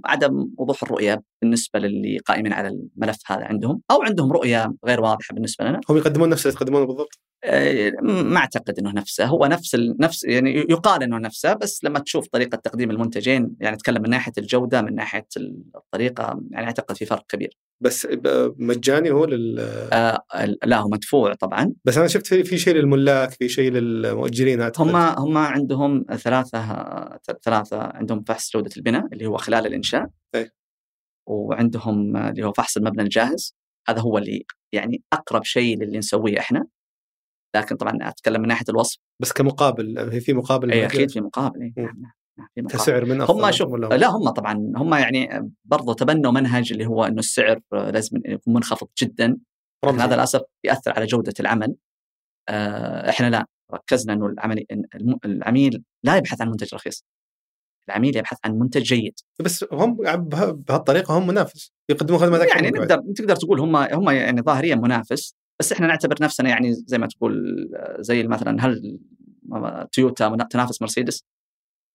عدم 0.06 0.50
وضوح 0.58 0.84
الرؤية 0.84 1.22
بالنسبة 1.42 1.80
للي 1.80 2.18
قائمين 2.18 2.54
على 2.54 2.68
الملف 2.68 3.32
هذا 3.32 3.46
عندهم 3.46 3.82
أو 3.92 4.02
عندهم 4.04 4.32
رؤية 4.32 4.74
غير 4.86 5.02
واضحة 5.02 5.34
بالنسبة 5.34 5.66
لنا. 5.66 5.82
هم 5.90 5.98
يقدمون 5.98 6.30
نفس 6.30 6.46
اللي 6.46 6.58
تقدمونه 6.58 6.86
بالضبط. 6.86 7.20
ما 8.02 8.38
أعتقد 8.38 8.80
إنه 8.80 8.92
نفسه 8.92 9.26
هو 9.26 9.46
نفس. 9.46 9.76
نفس 10.00 10.24
يعني 10.24 10.56
يقال 10.70 11.04
إنه 11.04 11.18
نفسه 11.18 11.54
بس 11.54 11.84
لما 11.84 12.00
تشوف 12.00 12.28
طريقة 12.28 12.56
تقديم 12.56 12.92
المنتجين 12.92 13.56
يعني 13.60 13.76
أتكلم 13.76 14.02
من 14.02 14.10
ناحية 14.10 14.32
الجودة 14.38 14.82
من 14.82 14.96
ناحية 14.96 15.28
الطريقة 15.76 16.42
يعني 16.52 16.66
أعتقد 16.66 16.96
في 16.96 17.06
فرق 17.06 17.26
كبير 17.30 17.58
بس 17.82 18.08
مجاني 18.58 19.12
هو 19.12 19.26
لل 19.26 19.60
آه 19.94 20.24
لا 20.64 20.80
هو 20.80 20.90
مدفوع 20.90 21.34
طبعا 21.34 21.74
بس 21.86 21.98
أنا 21.98 22.08
شفت 22.08 22.34
في 22.34 22.58
شيء 22.58 22.76
للملاك 22.76 23.32
في 23.32 23.50
شيء 23.50 23.72
للمؤجرين 23.72 24.62
أعتقد. 24.62 24.88
هم 24.88 24.96
هم 24.96 25.38
عندهم 25.38 26.06
ثلاثة 26.18 26.60
ثلاثة 27.44 27.78
عندهم 27.80 28.24
فحص 28.24 28.52
جودة 28.54 28.70
البناء 28.78 29.06
اللي 29.14 29.26
هو 29.26 29.38
خلال 29.38 29.66
الإنشاء 29.68 30.08
إيه. 30.36 30.54
وعندهم 31.28 32.18
اللي 32.18 32.46
هو 32.46 32.52
فحص 32.52 32.78
المبنى 32.78 33.02
الجاهز 33.02 33.56
هذا 33.88 34.02
هو 34.02 34.18
اللي 34.18 34.46
يعني 34.74 35.04
أقرب 35.14 35.44
شيء 35.44 35.78
للي 35.78 35.98
نسويه 35.98 36.40
إحنا 36.40 36.66
لكن 37.56 37.76
طبعا 37.76 37.98
أتكلم 38.02 38.42
من 38.42 38.48
ناحية 38.48 38.66
الوصف 38.70 38.98
بس 39.22 39.32
كمقابل 39.32 40.00
هي 40.00 40.20
في 40.20 40.34
مقابل 40.34 40.72
اي؟ 40.72 40.86
أكيد 40.86 41.12
في 41.12 41.22
مقابل. 41.22 41.60
مم. 41.60 41.74
نعم 41.78 42.02
نعم 42.38 42.50
نعم،. 42.58 42.68
كسعر 42.68 43.06
من 43.06 43.22
هم 43.22 43.52
شوف 43.52 43.74
لا 43.76 44.10
هم 44.10 44.30
طبعا 44.30 44.54
هم 44.76 44.94
يعني 44.94 45.52
برضو 45.66 45.94
تبنوا 45.94 46.32
منهج 46.32 46.72
اللي 46.72 46.86
هو 46.86 47.04
إنه 47.06 47.20
السعر 47.20 47.60
لازم 47.72 48.18
يكون 48.26 48.54
منخفض 48.54 48.88
جدا 49.02 49.38
رمزي. 49.86 50.04
هذا 50.04 50.16
للأسف 50.16 50.42
يأثر 50.64 50.94
على 50.96 51.06
جودة 51.06 51.34
العمل 51.40 51.76
آه، 52.50 53.10
إحنا 53.10 53.30
لا 53.30 53.46
ركزنا 53.74 54.14
إنه 54.14 54.26
العمل 54.26 54.66
العميل 55.26 55.84
لا 56.04 56.18
يبحث 56.18 56.42
عن 56.42 56.50
منتج 56.50 56.76
رخيص 56.76 57.06
العميل 57.90 58.18
يبحث 58.18 58.38
عن 58.46 58.52
منتج 58.60 58.82
جيد 58.82 59.14
بس 59.40 59.66
هم 59.72 59.96
به- 59.96 60.52
بهالطريقة 60.52 61.18
هم 61.18 61.28
منافس 61.28 61.72
يقدمون 61.90 62.20
خدمات 62.20 62.42
أكثر 62.42 62.64
يعني. 62.64 62.70
نقدر 62.78 63.02
تقدر 63.16 63.36
تقول 63.36 63.60
هم 63.60 63.76
هم 63.76 64.10
يعني 64.10 64.42
ظاهريا 64.42 64.76
منافس 64.76 65.36
بس 65.64 65.72
إحنا 65.72 65.88
نعتبر 65.88 66.16
نفسنا 66.22 66.50
يعني 66.50 66.74
زي 66.74 66.98
ما 66.98 67.08
تقول 67.08 67.56
آه، 67.76 68.02
زي 68.02 68.24
مثلا 68.24 68.66
هل 68.66 69.00
تويوتا 69.92 70.48
تنافس 70.50 70.82
مرسيدس؟ 70.82 71.26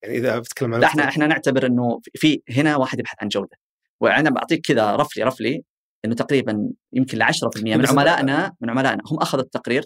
يعني 0.02 0.16
إذا 0.16 0.38
بتكلم 0.38 0.74
عن 0.74 0.80
لا 0.80 0.86
إحنا 0.86 1.08
إحنا 1.08 1.26
نعتبر 1.26 1.66
إنه 1.66 2.00
في 2.14 2.42
هنا 2.50 2.76
واحد 2.76 2.98
يبحث 2.98 3.16
عن 3.22 3.28
جودة. 3.28 3.56
وأنا 4.00 4.30
بعطيك 4.30 4.66
كذا 4.66 4.96
رفلي 4.96 5.24
رفلي 5.24 5.64
إنه 6.04 6.14
تقريبا 6.14 6.70
يمكن 6.92 7.18
ل 7.18 7.22
10% 7.22 7.30
من 7.56 7.86
عملائنا 7.86 8.56
من 8.60 8.70
عملائنا 8.70 9.02
هم 9.06 9.18
أخذوا 9.18 9.44
التقرير. 9.44 9.84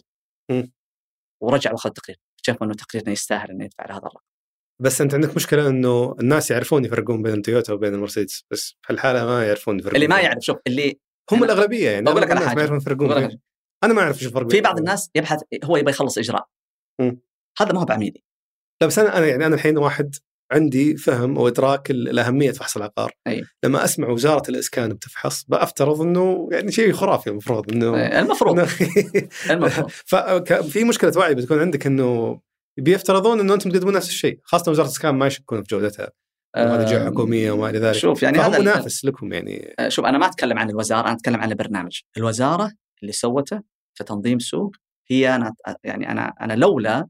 ورجعوا 1.43 1.77
اخذوا 1.77 1.95
التقرير. 1.97 2.19
شافوا 2.43 2.67
إنه 2.67 2.75
تقريرنا 2.75 3.13
يستاهل 3.13 3.51
إنه 3.51 3.65
يدفع 3.65 3.87
لهذا 3.87 3.99
الرقم. 3.99 4.21
بس 4.83 5.01
أنت 5.01 5.15
عندك 5.15 5.37
مشكلة 5.37 5.69
إنه 5.69 6.17
الناس 6.21 6.51
يعرفون 6.51 6.85
يفرقون 6.85 7.23
بين 7.23 7.35
التويوتا 7.35 7.73
وبين 7.73 7.95
المرسيدس 7.95 8.45
بس 8.51 8.77
في 8.83 8.93
الحالة 8.93 9.25
ما 9.25 9.47
يعرفون 9.47 9.79
يفرقون 9.79 9.97
اللي 9.97 10.09
ما 10.09 10.21
يعرف 10.21 10.39
شوف 10.41 10.57
اللي 10.67 10.99
هم 11.33 11.45
الأغلبية 11.45 11.91
يعني 11.91 12.05
بقول 12.05 12.23
لك 12.23 12.31
على 12.31 12.41
حاجة. 12.41 12.55
ما 12.55 12.61
يعرفون 12.61 12.79
يفرقون 12.79 13.39
أنا 13.85 13.95
ما 13.95 14.03
أعرف 14.03 14.17
إيش 14.17 14.27
الفرق 14.27 14.51
في 14.51 14.61
بعض 14.61 14.79
الناس 14.79 15.11
يبحث 15.15 15.41
هو 15.65 15.77
يبغى 15.77 15.91
يخلص 15.91 16.19
إجراء. 16.19 16.47
مم. 17.01 17.21
هذا 17.61 17.73
ما 17.73 17.81
هو 17.81 17.85
بعميلي 17.85 18.23
لا 18.83 18.87
بس 18.87 18.99
أنا 18.99 19.19
أنا 19.19 19.27
يعني 19.27 19.47
أنا 19.47 19.55
الحين 19.55 19.79
واحد 19.79 20.15
عندي 20.53 20.97
فهم 20.97 21.39
وإدراك 21.39 21.91
ال- 21.91 22.09
الأهمية 22.09 22.51
فحص 22.51 22.77
العقار. 22.77 23.13
أي. 23.27 23.45
لما 23.65 23.85
أسمع 23.85 24.09
وزارة 24.09 24.43
الإسكان 24.51 24.89
بتفحص 24.93 25.45
بفترض 25.49 26.01
إنه 26.01 26.49
يعني 26.53 26.73
شيء 26.73 26.93
خرافي 26.93 27.31
المفروض 27.31 27.73
إنه 27.73 27.97
آه، 27.97 28.21
المفروض. 28.21 28.59
المفروض. 29.51 29.91
ففي 30.11 30.85
مشكلة 30.85 31.13
وعي 31.17 31.35
بتكون 31.35 31.59
عندك 31.61 31.87
إنه 31.87 32.41
بيفترضون 32.81 33.41
إنه 33.41 33.55
أنتم 33.55 33.71
تقدمون 33.71 33.95
نفس 33.95 34.09
الشيء 34.09 34.41
خاصة 34.45 34.71
وزارة 34.71 34.87
الإسكان 34.87 35.15
ما 35.15 35.27
يشكون 35.27 35.63
في 35.63 35.69
جودتها. 35.71 36.11
جهة 36.57 37.03
آه، 37.03 37.07
حكومية 37.07 37.51
وما 37.53 37.71
إلى 37.71 37.79
ذلك. 37.79 37.95
شوف 37.99 38.23
يعني 38.23 38.39
هذا 38.39 38.59
منافس 38.59 39.05
لكم 39.05 39.33
يعني. 39.33 39.75
آه، 39.79 39.89
شوف 39.89 40.05
أنا 40.05 40.19
ما 40.19 40.27
أتكلم 40.27 40.59
عن 40.59 40.71
الوزارة 40.71 41.01
أنا 41.07 41.13
أتكلم 41.13 41.41
عن 41.41 41.51
البرنامج. 41.51 42.01
الوزارة 42.17 42.73
اللي 43.03 43.13
سوته 43.13 43.63
كتنظيم 43.99 44.39
سوق 44.39 44.77
هي 45.11 45.35
أنا 45.37 45.55
يعني 45.85 46.11
أنا 46.11 46.35
أنا 46.41 46.53
لولا 46.53 47.09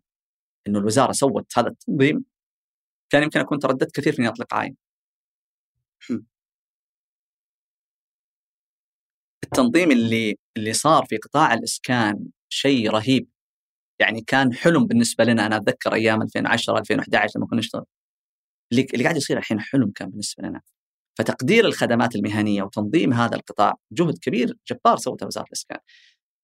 إنه 0.68 0.78
الوزارة 0.78 1.12
سوت 1.12 1.58
هذا 1.58 1.68
التنظيم 1.68 2.24
كان 3.12 3.22
يمكن 3.22 3.40
أكون 3.40 3.58
ترددت 3.58 3.96
كثير 3.96 4.12
في 4.12 4.18
إني 4.18 4.28
أطلق 4.28 4.54
عين. 4.54 4.76
التنظيم 9.44 9.90
اللي 9.90 10.36
اللي 10.56 10.72
صار 10.72 11.04
في 11.06 11.16
قطاع 11.16 11.54
الإسكان 11.54 12.26
شيء 12.48 12.90
رهيب. 12.90 13.28
يعني 14.00 14.20
كان 14.22 14.54
حلم 14.54 14.86
بالنسبة 14.86 15.24
لنا 15.24 15.46
أنا 15.46 15.56
أتذكر 15.56 15.94
أيام 15.94 16.22
2010 16.22 16.78
2011 16.78 17.38
لما 17.38 17.46
كنا 17.46 17.58
نشتغل. 17.58 17.84
اللي 18.72 19.04
قاعد 19.04 19.16
يصير 19.16 19.38
الحين 19.38 19.60
حلم 19.60 19.92
كان 19.96 20.10
بالنسبة 20.10 20.44
لنا. 20.48 20.62
فتقدير 21.18 21.64
الخدمات 21.64 22.16
المهنية 22.16 22.62
وتنظيم 22.62 23.12
هذا 23.12 23.36
القطاع 23.36 23.74
جهد 23.92 24.18
كبير 24.18 24.56
جبار 24.70 24.96
سوته 24.96 25.26
وزارة 25.26 25.46
الإسكان. 25.46 25.78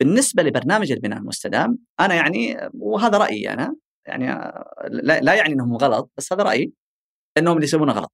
بالنسبة 0.00 0.42
لبرنامج 0.42 0.92
البناء 0.92 1.18
المستدام 1.18 1.78
أنا 2.00 2.14
يعني 2.14 2.56
وهذا 2.74 3.18
رأيي 3.18 3.52
أنا 3.52 3.76
يعني 4.06 4.26
لا, 4.90 5.34
يعني 5.34 5.52
إنهم 5.52 5.76
غلط 5.76 6.10
بس 6.18 6.32
هذا 6.32 6.42
رأيي 6.42 6.72
إنهم 7.38 7.54
اللي 7.54 7.64
يسوونه 7.64 7.92
غلط. 7.92 8.12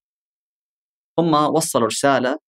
هم 1.18 1.34
وصلوا 1.34 1.86
رسالة 1.86 2.38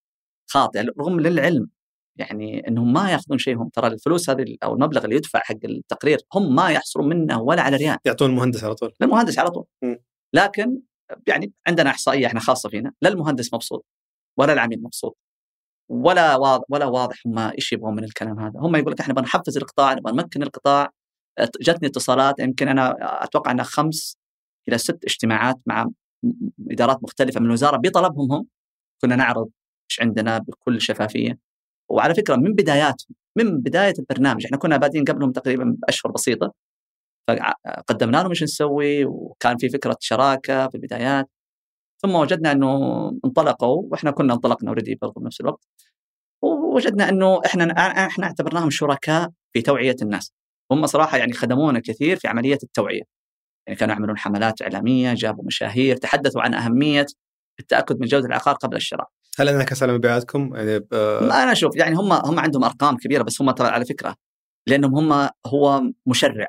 خاطئة 0.51 0.85
رغم 1.01 1.21
للعلم 1.21 1.71
يعني 2.19 2.69
إنهم 2.69 2.93
ما 2.93 3.11
يأخذون 3.11 3.39
شيء 3.39 3.57
هم 3.57 3.69
ترى 3.69 3.87
الفلوس 3.87 4.31
هذه 4.31 4.57
أو 4.65 4.75
المبلغ 4.75 5.05
اللي 5.05 5.17
يدفع 5.17 5.39
حق 5.39 5.57
التقرير 5.65 6.19
هم 6.35 6.55
ما 6.55 6.71
يحصلون 6.71 7.09
منه 7.09 7.41
ولا 7.43 7.63
على 7.63 7.77
ريال 7.77 7.99
يعطون 8.05 8.31
المهندس 8.31 8.65
على 8.65 8.75
طول 8.75 8.93
للمهندس 9.01 9.39
على 9.39 9.51
طول 9.51 9.65
م. 9.83 9.95
لكن 10.35 10.81
يعني 11.27 11.53
عندنا 11.67 11.91
إحصائية 11.91 12.27
إحنا 12.27 12.41
خاصة 12.41 12.69
فينا 12.69 12.93
لا 13.03 13.09
المهندس 13.09 13.55
مبسوط 13.55 13.85
ولا 14.39 14.53
العميل 14.53 14.83
مبسوط 14.83 15.17
ولا 15.89 16.37
واضح 16.37 16.65
ولا 16.69 16.87
واضح 16.87 17.17
هم 17.27 17.39
إيش 17.39 17.73
يبغون 17.73 17.97
من 17.97 18.05
الكلام 18.05 18.41
هذا. 18.41 18.61
هم 18.61 18.77
يقول 18.77 18.93
لك 18.93 19.01
إحنا 19.01 19.15
بنحفز 19.15 19.57
القطاع 19.57 19.93
نبغى 19.95 20.13
نمكن 20.13 20.43
القطاع. 20.43 20.91
جتني 21.63 21.89
اتصالات 21.89 22.39
يمكن 22.41 22.69
أنا 22.69 22.97
أتوقع 23.25 23.51
إنها 23.51 23.65
خمس 23.65 24.19
إلى 24.69 24.79
ست 24.79 25.05
اجتماعات 25.05 25.57
مع 25.67 25.87
إدارات 26.71 27.03
مختلفة 27.03 27.41
من 27.41 27.47
الوزارة 27.47 27.77
بطلبهم 27.77 28.33
هم. 28.33 28.47
كنا 29.03 29.17
نعرض 29.17 29.49
إيش 29.91 30.01
عندنا 30.01 30.39
بكل 30.39 30.81
شفافية. 30.81 31.39
وعلى 31.91 32.15
فكرة 32.15 32.37
من 32.37 32.55
بداياتهم 32.55 33.17
من 33.37 33.61
بداية 33.61 33.95
البرنامج 33.99 34.45
إحنا 34.45 34.59
كنا 34.59 34.77
بادين 34.77 35.05
قبلهم 35.05 35.33
تقريبا 35.33 35.77
بأشهر 35.79 36.13
بسيطة. 36.13 36.53
فقدمنا 37.29 38.17
لهم 38.17 38.29
إيش 38.29 38.43
نسوي 38.43 39.05
وكان 39.05 39.57
في 39.57 39.69
فكرة 39.69 39.97
شراكة 40.01 40.69
في 40.69 40.75
البدايات. 40.75 41.31
ثم 42.03 42.15
وجدنا 42.15 42.53
إنه 42.53 43.09
انطلقوا 43.25 43.83
وإحنا 43.91 44.11
كنا 44.11 44.35
انطلقنا 44.35 44.69
اوريدي 44.69 44.99
برضه 45.03 45.21
بنفس 45.21 45.41
الوقت. 45.41 45.67
ووجدنا 46.43 47.09
إنه 47.09 47.41
إحنا 47.47 47.65
إحنا 48.07 48.27
اعتبرناهم 48.27 48.71
شركاء 48.71 49.31
في 49.53 49.63
توعية 49.63 49.97
الناس. 50.03 50.33
هم 50.73 50.87
صراحة 50.87 51.19
يعني 51.19 51.33
خدمونا 51.33 51.81
كثير 51.81 52.17
في 52.17 52.29
عملية 52.29 52.59
التوعية. 52.63 53.03
يعني 53.67 53.79
كانوا 53.79 53.95
يعملون 53.95 54.19
حملات 54.19 54.63
إعلامية 54.63 55.15
جابوا 55.15 55.45
مشاهير 55.45 55.97
تحدثوا 55.97 56.43
عن 56.43 56.55
أهمية 56.55 57.07
التأكد 57.61 58.01
من 58.01 58.07
جودة 58.07 58.27
العقار 58.27 58.55
قبل 58.55 58.77
الشراء. 58.77 59.09
هل 59.39 59.49
انعكس 59.49 59.83
على 59.83 59.93
مبيعاتكم؟ 59.93 60.55
يعني 60.55 60.79
ب... 60.79 60.95
أنا 61.23 61.53
أشوف 61.53 61.77
يعني 61.77 61.95
هم 61.95 62.13
هم 62.13 62.39
عندهم 62.39 62.65
أرقام 62.65 62.97
كبيرة 62.97 63.23
بس 63.23 63.43
هم 63.43 63.51
ترى 63.51 63.69
على 63.69 63.85
فكرة 63.85 64.15
لأنهم 64.67 65.13
هم 65.13 65.29
هو 65.47 65.83
مشرع. 66.07 66.47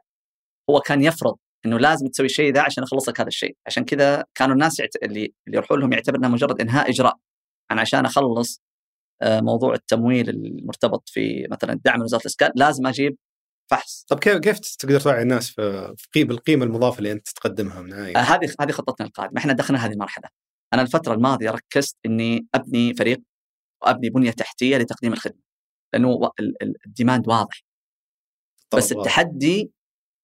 هو 0.70 0.80
كان 0.80 1.04
يفرض 1.04 1.36
إنه 1.66 1.80
لازم 1.80 2.08
تسوي 2.08 2.26
الشيء 2.26 2.54
ذا 2.54 2.62
عشان 2.62 2.84
اخلص 2.84 3.10
لك 3.10 3.20
هذا 3.20 3.28
الشيء، 3.28 3.58
عشان 3.68 3.86
كذا 3.86 4.24
كانوا 4.36 4.54
الناس 4.54 4.80
يعت... 4.80 4.96
اللي 5.04 5.34
اللي 5.48 5.58
يروحوا 5.58 5.78
لهم 5.78 5.94
يعتبر 5.94 6.18
إنها 6.18 6.30
مجرد 6.30 6.62
إنهاء 6.62 6.90
إجراء. 6.90 7.16
أنا 7.72 7.82
عشان 7.82 8.06
أخلص 8.06 8.62
آه، 9.22 9.42
موضوع 9.42 9.74
التمويل 9.74 10.30
المرتبط 10.30 11.10
في 11.10 11.48
مثلا 11.52 11.80
دعم 11.86 12.02
وزارة 12.02 12.22
الإسكان 12.22 12.52
لازم 12.56 12.88
أجيب 12.88 13.18
فحص. 13.72 14.06
طب 14.10 14.20
كيف 14.20 14.38
كيف 14.38 14.60
تقدر 14.60 15.00
توعي 15.00 15.22
الناس 15.22 15.50
في 15.50 15.96
قيمه 16.14 16.32
القيمه 16.32 16.66
المضافة 16.66 16.98
اللي 16.98 17.12
أنت 17.12 17.28
تقدمها 17.28 17.82
من 17.82 17.94
آه 17.94 18.20
هذه 18.20 18.54
هذه 18.62 18.72
خطتنا 18.72 19.08
القادمة، 19.08 19.38
إحنا 19.38 19.54
دخلنا 19.54 19.86
هذه 19.86 19.92
المرحلة. 19.92 20.30
أنا 20.74 20.82
الفترة 20.82 21.14
الماضية 21.14 21.52
ركزت 21.52 21.98
إني 22.06 22.48
أبني 22.56 22.94
فريق 22.94 23.22
وأبني 23.82 24.10
بنية 24.10 24.32
تحتية 24.32 24.78
لتقديم 24.78 25.14
الخدمة. 25.14 25.42
لأنه 25.94 26.32
الديماند 26.86 27.28
واضح. 27.28 27.64
بس 28.76 28.92
التحدي 28.92 29.72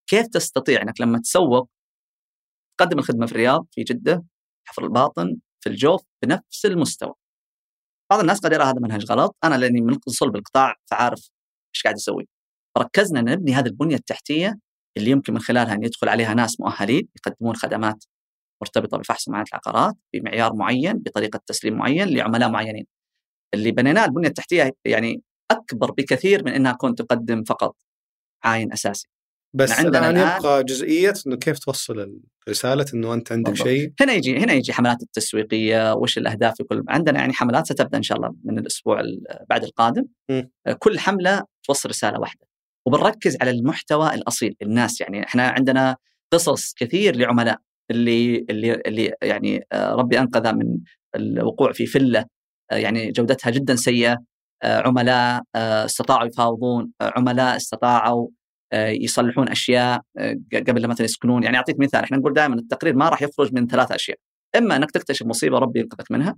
كيف 0.10 0.28
تستطيع 0.28 0.82
إنك 0.82 1.02
لما 1.02 1.20
تسوق 1.20 1.70
تقدم 2.78 3.00
الخدمة 3.00 3.26
في 3.26 3.32
الرياض 3.32 3.68
في 3.72 3.84
جدة 3.84 4.24
حفر 4.68 4.84
الباطن 4.84 5.38
في 5.60 5.70
الجوف 5.70 6.02
بنفس 6.24 6.66
المستوى 6.66 7.14
بعض 8.12 8.20
الناس 8.20 8.40
قد 8.40 8.54
يرى 8.54 8.64
هذا 8.64 8.80
منهج 8.82 9.06
غلط 9.12 9.36
أنا 9.44 9.56
لأني 9.56 9.82
من 9.82 9.98
صلب 10.08 10.36
القطاع 10.36 10.76
فعارف 10.92 11.30
إيش 11.76 11.84
قاعد 11.84 11.96
أسوي 11.96 12.28
ركزنا 12.78 13.20
ان 13.20 13.26
نبني 13.26 13.54
هذه 13.54 13.66
البنية 13.66 13.96
التحتية 13.96 14.60
اللي 14.98 15.12
يمكن 15.12 15.34
من 15.34 15.40
خلالها 15.40 15.74
أن 15.74 15.84
يدخل 15.84 16.10
عليها 16.10 16.34
ناس 16.34 16.60
مؤهلين 16.60 17.08
يقدمون 17.16 17.56
خدمات 17.56 18.06
مرتبطة 18.62 18.98
بفحص 18.98 19.24
صناعه 19.26 19.46
العقارات 19.54 19.96
بمعيار 20.14 20.56
معين 20.56 20.94
بطريقة 20.94 21.40
تسليم 21.48 21.78
معين 21.78 22.08
لعملاء 22.08 22.50
معينين. 22.50 22.86
اللي 23.54 23.72
بنيناه 23.72 24.06
البنية 24.06 24.28
التحتية 24.28 24.72
يعني 24.86 25.24
أكبر 25.52 25.92
بكثير 25.92 26.46
من 26.46 26.52
إنها 26.54 26.72
كنت 26.74 27.02
تقدم 27.02 27.44
فقط 27.44 27.76
عاين 28.44 28.74
أساسي. 28.74 29.08
بس 29.54 29.72
عندنا 29.72 30.10
الآن 30.10 30.38
يبقى 30.40 30.64
جزئية 30.64 31.14
إنه 31.28 31.36
كيف 31.36 31.60
توصل 31.60 32.20
الرساله 32.48 32.86
إنه 32.94 33.14
أنت 33.14 33.32
عندك 33.32 33.54
شيء. 33.54 33.94
هنا 34.02 34.14
يجي 34.14 34.38
هنا 34.38 34.54
يجي 34.54 34.74
حملات 34.74 35.02
التسويقية 35.02 35.94
وش 35.94 36.18
الأهداف 36.18 36.58
في 36.58 36.64
كل 36.64 36.84
عندنا 36.90 37.20
يعني 37.20 37.34
حملات 37.34 37.66
ستبدأ 37.66 37.98
إن 37.98 38.04
شاء 38.04 38.18
الله 38.18 38.36
من 38.44 38.60
الأسبوع 38.60 39.02
بعد 39.50 39.64
القادم. 39.64 40.06
م. 40.32 40.42
كل 40.80 41.00
حملة 41.00 41.44
توصل 41.64 41.90
رسالة 41.90 42.20
واحدة. 42.20 42.48
وبنركز 42.88 43.38
على 43.42 43.52
المحتوى 43.52 44.14
الأصيل 44.14 44.56
الناس 44.62 45.02
يعني 45.02 45.24
إحنا 45.24 45.48
عندنا 45.48 45.98
قصص 46.34 46.74
كثير 46.74 47.16
لعملاء 47.16 47.60
اللي 47.92 48.46
اللي 48.50 48.74
اللي 48.74 49.14
يعني 49.22 49.66
آه، 49.72 49.94
ربي 49.96 50.20
انقذ 50.20 50.54
من 50.54 50.78
الوقوع 51.16 51.72
في 51.72 51.86
فلة. 51.86 52.26
آه، 52.72 52.76
يعني 52.76 53.12
جودتها 53.12 53.50
جدا 53.50 53.76
سيئة. 53.76 54.18
آه، 54.64 54.80
عملاء 54.88 55.44
استطاعوا 55.56 56.28
يفاوضون. 56.28 56.92
عملاء 57.02 57.56
استطاعوا 57.56 58.28
آه، 58.28 58.43
يصلحون 58.74 59.50
أشياء 59.50 60.02
آه، 60.18 60.36
قبل 60.54 60.88
مثلا 60.88 61.06
يسكنون. 61.06 61.44
يعني 61.44 61.58
أعطيك 61.58 61.80
مثال 61.80 62.04
إحنا 62.04 62.18
نقول 62.18 62.34
دائما 62.34 62.56
التقرير 62.56 62.96
ما 62.96 63.10
راح 63.10 63.22
يخرج 63.22 63.54
من 63.54 63.68
ثلاث 63.68 63.92
أشياء. 63.92 64.18
إما 64.56 64.76
إنك 64.76 64.92
تكتشف 64.92 65.26
مصيبة 65.26 65.58
ربي 65.60 65.80
ينقذك 65.80 66.12
منها 66.12 66.36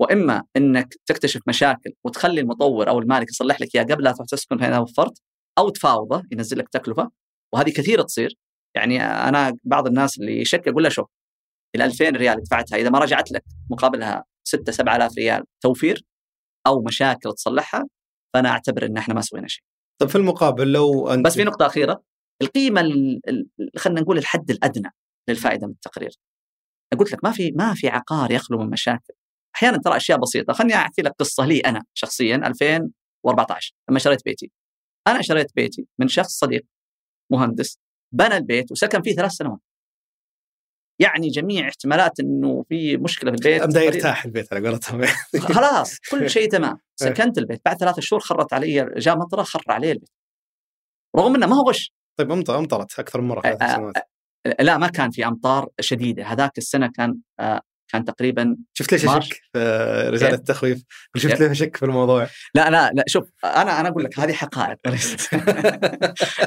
وإما 0.00 0.42
إنك 0.56 0.94
تكتشف 1.06 1.40
مشاكل 1.48 1.90
وتخلي 2.04 2.40
المطور 2.40 2.88
أو 2.88 2.98
المالك 2.98 3.30
يصلح 3.30 3.60
لك 3.60 3.74
إياها 3.74 3.84
قبل 3.84 4.04
لا 4.04 4.12
تروح 4.12 4.26
تسكن 4.28 4.58
فاذا 4.58 4.78
وفرت 4.78 5.18
أو 5.58 5.68
تفاوضه 5.68 6.22
ينزل 6.32 6.58
لك 6.58 6.68
تكلفة. 6.68 7.10
وهذه 7.54 7.70
كثيرة 7.70 8.02
تصير. 8.02 8.34
يعني 8.76 9.02
أنا 9.02 9.52
بعض 9.64 9.86
الناس 9.86 10.18
اللي 10.18 10.40
يشك 10.40 10.68
أقول 10.68 10.82
له 10.82 10.88
شوف 10.88 11.06
ال 11.76 11.82
2000 11.82 12.08
ريال 12.16 12.42
دفعتها 12.42 12.76
إذا 12.76 12.90
ما 12.90 12.98
رجعت 12.98 13.32
لك 13.32 13.44
مقابلها 13.70 14.24
6 14.44 14.72
7000 14.72 15.12
ريال 15.18 15.44
توفير 15.62 16.04
أو 16.66 16.82
مشاكل 16.82 17.32
تصلحها 17.32 17.84
فأنا 18.34 18.48
أعتبر 18.48 18.86
إن 18.86 18.96
إحنا 18.96 19.14
ما 19.14 19.20
سوينا 19.20 19.48
شيء. 19.48 19.71
طيب 20.02 20.10
في 20.10 20.18
المقابل 20.18 20.72
لو 20.72 21.08
أنت 21.08 21.26
بس 21.26 21.34
في 21.34 21.44
نقطة 21.44 21.66
أخيرة 21.66 22.02
القيمة 22.42 22.80
خلينا 23.76 24.00
نقول 24.00 24.18
الحد 24.18 24.50
الأدنى 24.50 24.90
للفائدة 25.28 25.66
من 25.66 25.72
التقرير. 25.72 26.10
قلت 26.98 27.12
لك 27.12 27.24
ما 27.24 27.30
في 27.30 27.50
ما 27.50 27.74
في 27.74 27.88
عقار 27.88 28.30
يخلو 28.30 28.58
من 28.58 28.70
مشاكل. 28.70 29.14
أحيانا 29.56 29.78
ترى 29.78 29.96
أشياء 29.96 30.18
بسيطة 30.18 30.52
خليني 30.52 30.74
احكي 30.74 31.02
لك 31.02 31.12
قصة 31.18 31.46
لي 31.46 31.60
أنا 31.60 31.84
شخصيا 31.94 32.36
2014 32.36 33.74
لما 33.90 33.98
شريت 33.98 34.24
بيتي. 34.24 34.50
أنا 35.06 35.22
شريت 35.22 35.52
بيتي 35.56 35.86
من 35.98 36.08
شخص 36.08 36.38
صديق 36.38 36.66
مهندس 37.32 37.78
بنى 38.12 38.36
البيت 38.36 38.72
وسكن 38.72 39.02
فيه 39.02 39.14
ثلاث 39.14 39.32
سنوات. 39.32 39.60
يعني 40.98 41.28
جميع 41.28 41.68
احتمالات 41.68 42.20
إنه 42.20 42.64
في 42.68 42.96
مشكلة 42.96 43.30
في 43.30 43.36
البيت. 43.36 43.62
أبدأ 43.62 43.82
يرتاح 43.82 44.24
البيت 44.24 44.52
على 44.52 44.68
قولتهم 44.68 45.04
خلاص 45.38 45.98
كل 46.10 46.30
شيء 46.30 46.50
تمام. 46.50 46.72
إيه. 47.02 47.08
سكنت 47.08 47.38
البيت. 47.38 47.60
بعد 47.64 47.76
ثلاثة 47.76 48.02
شهور 48.02 48.20
خرت 48.20 48.52
علي 48.52 48.90
جاء 48.96 49.18
مطرة 49.18 49.42
خر 49.42 49.62
علي 49.68 49.92
البيت. 49.92 50.10
رغم 51.16 51.34
إنه 51.34 51.46
ما 51.46 51.56
هو 51.56 51.68
غش 51.68 51.92
طيب 52.18 52.32
امطر 52.32 52.58
أمطرت 52.58 52.98
أكثر 52.98 53.20
من 53.20 53.28
مرة 53.28 53.40
ثلاث 53.40 53.74
سنوات. 53.74 53.94
لا 54.60 54.78
ما 54.78 54.88
كان 54.88 55.10
في 55.10 55.26
أمطار 55.26 55.68
شديدة. 55.80 56.24
هذاك 56.24 56.58
السنة 56.58 56.90
كان 56.96 57.18
كان 57.92 58.04
تقريبا 58.04 58.56
شفت 58.74 58.92
ليش 58.92 59.04
أشك 59.04 59.40
في 59.52 59.58
رسالة 60.12 60.34
التخويف؟ 60.34 60.82
شفت 61.16 61.40
ليش 61.40 61.50
أشك 61.50 61.76
في 61.76 61.84
الموضوع؟ 61.84 62.28
لا 62.54 62.70
لا 62.70 62.90
لا 62.94 63.04
شوف 63.06 63.24
أنا 63.44 63.80
أنا 63.80 63.88
أقول 63.88 64.04
لك 64.04 64.18
هذه 64.18 64.32
حقائق. 64.32 64.78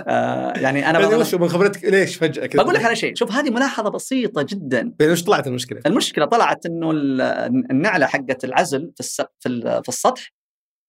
آه، 0.07 0.53
يعني 0.59 0.89
أنا 0.89 0.99
يعني 0.99 1.15
وش 1.15 1.35
من 1.35 1.49
خبرتك 1.49 1.85
ليش 1.85 2.15
فجأة 2.15 2.45
كذا؟ 2.45 2.63
بقول 2.63 2.75
لك 2.75 2.85
على 2.85 2.95
شيء 2.95 3.15
شوف 3.15 3.31
هذه 3.31 3.49
ملاحظة 3.49 3.89
بسيطة 3.89 4.41
جدا. 4.41 4.93
يعني 4.99 5.11
وش 5.11 5.23
طلعت 5.23 5.47
المشكلة؟ 5.47 5.81
المشكلة 5.85 6.25
طلعت 6.25 6.65
إنه 6.65 6.91
النعلة 7.71 8.05
حقت 8.05 8.43
العزل 8.43 8.91
في 8.95 9.25
في 9.83 9.89
السطح 9.89 10.33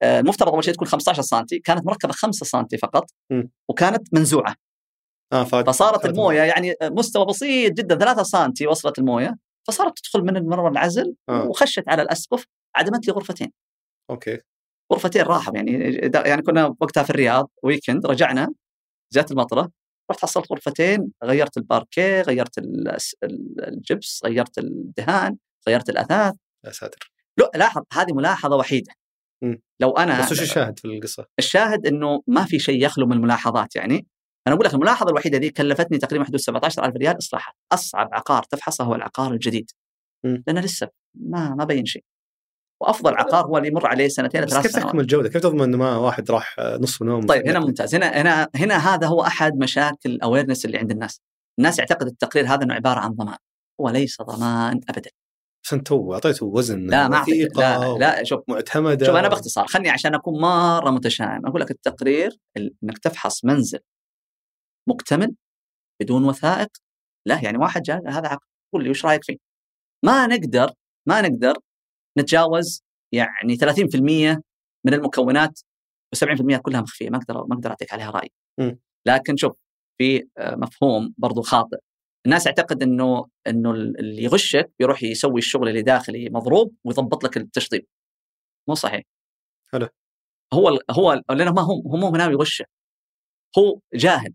آه، 0.02 0.20
المفترض 0.20 0.48
أول 0.48 0.64
شيء 0.64 0.74
تكون 0.74 0.88
15 0.88 1.22
سم 1.22 1.44
كانت 1.64 1.86
مركبة 1.86 2.12
5 2.12 2.46
سم 2.46 2.64
فقط 2.82 3.10
وكانت 3.68 4.14
منزوعة. 4.14 4.54
آه 5.32 5.44
فصارت 5.44 6.06
الموية 6.06 6.42
يعني 6.42 6.74
مستوى 6.82 7.26
بسيط 7.26 7.72
جدا 7.72 7.96
3 7.96 8.22
سم 8.22 8.52
وصلت 8.68 8.98
الموية. 8.98 9.45
فصارت 9.68 9.98
تدخل 9.98 10.22
من 10.22 10.36
المروه 10.36 10.70
العزل 10.70 11.14
آه. 11.28 11.46
وخشت 11.46 11.84
على 11.88 12.02
الأسقف 12.02 12.46
عدمت 12.76 13.06
لي 13.06 13.12
غرفتين 13.12 13.52
okay 14.10 14.38
غرفتين 14.92 15.22
راحوا 15.22 15.54
يعني 15.54 15.72
يعني 16.26 16.42
كنا 16.42 16.74
وقتها 16.80 17.02
في 17.02 17.10
الرياض 17.10 17.50
weekend 17.62 18.06
رجعنا 18.06 18.54
جات 19.12 19.30
المطرة 19.30 19.70
رحت 20.10 20.22
حصلت 20.22 20.52
غرفتين 20.52 21.12
غيرت 21.24 21.56
الباركيه 21.56 22.22
غيرت 22.22 22.58
الجبس 23.68 24.20
غيرت 24.24 24.58
الدهان 24.58 25.36
غيرت 25.68 25.88
الأثاث 25.88 26.34
يا 26.66 26.72
ساتر 26.72 27.12
لا 27.38 27.50
لاحظ 27.54 27.82
هذه 27.92 28.12
ملاحظة 28.12 28.56
وحيدة 28.56 28.92
م. 29.42 29.54
لو 29.80 29.90
أنا 29.90 30.20
بس 30.20 30.32
وش 30.32 30.42
الشاهد 30.42 30.78
في 30.78 30.84
القصة؟ 30.84 31.26
الشاهد 31.38 31.86
إنه 31.86 32.22
ما 32.26 32.44
في 32.44 32.58
شيء 32.58 32.84
يخلو 32.84 33.06
من 33.06 33.12
الملاحظات 33.12 33.76
يعني 33.76 34.06
أنا 34.46 34.54
أقول 34.54 34.66
لك 34.66 34.74
الملاحظة 34.74 35.10
الوحيدة 35.10 35.38
دي 35.38 35.50
كلفتني 35.50 35.98
تقريبا 35.98 36.24
حدود 36.24 36.40
17000 36.40 36.96
ريال 36.96 37.18
اصلاحات 37.18 37.54
أصعب 37.72 38.08
عقار 38.12 38.42
تفحصه 38.42 38.84
هو 38.84 38.94
العقار 38.94 39.32
الجديد. 39.32 39.70
لأنه 40.24 40.60
لسه 40.60 40.88
ما 41.14 41.54
ما 41.54 41.64
بين 41.64 41.84
شيء. 41.84 42.04
وأفضل 42.82 43.14
عقار 43.14 43.46
هو 43.46 43.58
اللي 43.58 43.68
يمر 43.68 43.86
عليه 43.86 44.08
سنتين 44.08 44.40
ثلاث 44.40 44.50
سنوات 44.50 44.66
كيف 44.66 44.76
تحكم 44.76 45.00
الجودة؟ 45.00 45.28
كيف 45.28 45.42
تضمن 45.42 45.62
إنه 45.62 45.76
ما 45.76 45.96
واحد 45.96 46.30
راح 46.30 46.56
نصف 46.58 47.02
نوم؟ 47.02 47.26
طيب 47.26 47.48
هنا 47.48 47.58
ممتاز. 47.58 47.94
هنا 47.94 48.06
هنا 48.06 48.48
هنا 48.54 48.94
هذا 48.94 49.06
هو 49.06 49.22
أحد 49.22 49.56
مشاكل 49.56 50.10
ال 50.10 50.16
awareness 50.16 50.64
اللي 50.64 50.78
عند 50.78 50.90
الناس. 50.90 51.20
الناس 51.58 51.78
يعتقد 51.78 52.06
التقرير 52.06 52.46
هذا 52.46 52.64
إنه 52.64 52.74
عبارة 52.74 53.00
عن 53.00 53.10
ضمان. 53.10 53.36
وليس 53.80 54.22
ضمان 54.22 54.80
ابدا. 54.88 55.10
بس 55.64 55.72
انت 55.72 55.86
تو 55.86 56.14
أعطيته 56.14 56.46
وزن 56.46 56.86
لا 56.86 57.08
ما 57.08 57.24
لا, 57.56 57.98
لا 57.98 58.24
شوف 58.24 58.40
معتمدة. 58.48 59.06
شوف 59.06 59.16
أنا 59.16 59.28
باختصار 59.28 59.66
خلني 59.66 59.90
عشان 59.90 60.14
أكون 60.14 60.40
مرة 60.40 60.90
متشائم. 60.90 61.46
أقول 61.46 61.60
لك 61.60 61.70
التقرير 61.70 62.38
إنك 62.56 62.98
تفحص 62.98 63.44
منزل 63.44 63.80
مكتمل 64.88 65.34
بدون 66.02 66.24
وثائق. 66.24 66.68
لا 67.26 67.44
يعني 67.44 67.58
واحد 67.58 67.82
جاء 67.82 68.08
هذا 68.08 68.28
عقد 68.28 68.46
قول 68.74 68.84
لي 68.84 68.90
وش 68.90 69.04
رأيك 69.04 69.24
فيه؟ 69.24 69.36
ما 70.04 70.26
نقدر 70.26 70.70
ما 71.08 71.20
نقدر 71.20 71.54
نتجاوز 72.18 72.82
يعني 73.12 73.56
30% 73.56 74.42
من 74.86 74.94
المكونات 74.94 75.60
و70% 76.16 76.56
كلها 76.56 76.80
مخفية. 76.80 77.10
ما 77.10 77.16
أقدر 77.18 77.34
ما 77.46 77.54
أقدر 77.54 77.70
أعطيك 77.70 77.92
عليها 77.92 78.10
رأي. 78.10 78.30
م. 78.60 78.72
لكن 79.06 79.36
شوف 79.36 79.52
في 79.98 80.28
مفهوم 80.40 81.14
برضو 81.18 81.42
خاطئ. 81.42 81.76
الناس 82.26 82.44
تعتقد 82.44 82.82
إنه 82.82 83.26
إنه 83.46 83.70
اللي 83.70 84.22
يغشك 84.22 84.70
بيروح 84.78 85.02
يسوي 85.02 85.38
الشغل 85.38 85.68
اللي 85.68 85.82
داخلي 85.82 86.30
مضروب 86.30 86.74
ويضبط 86.84 87.24
لك 87.24 87.36
التشطيب. 87.36 87.86
مو 88.68 88.74
صحيح. 88.74 89.02
حلو. 89.72 89.88
هو 90.54 90.78
هو 90.90 91.22
لأنه 91.30 91.52
ما 91.52 91.62
هو 91.62 91.82
هو 91.82 91.96
مو 91.96 92.10
ناوي 92.10 92.32
يغشك. 92.32 92.68
هو 93.58 93.80
جاهل. 93.94 94.34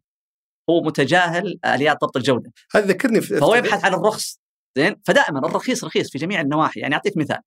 هو 0.72 0.82
متجاهل 0.82 1.60
اليات 1.66 1.98
ضبط 2.02 2.18
الجودة 2.18 2.52
هذا 2.76 2.86
ذكرني 2.86 3.22
في 3.22 3.38
فهو 3.38 3.56
يبحث 3.56 3.86
عن 3.86 3.94
الرخص 3.94 4.40
زين 4.78 4.96
فدائما 5.06 5.40
الرخيص 5.40 5.84
رخيص 5.84 6.12
في 6.12 6.18
جميع 6.18 6.42
النواحي 6.42 6.80
يعني 6.80 6.96
أعطيك 6.96 7.18
مثال 7.18 7.40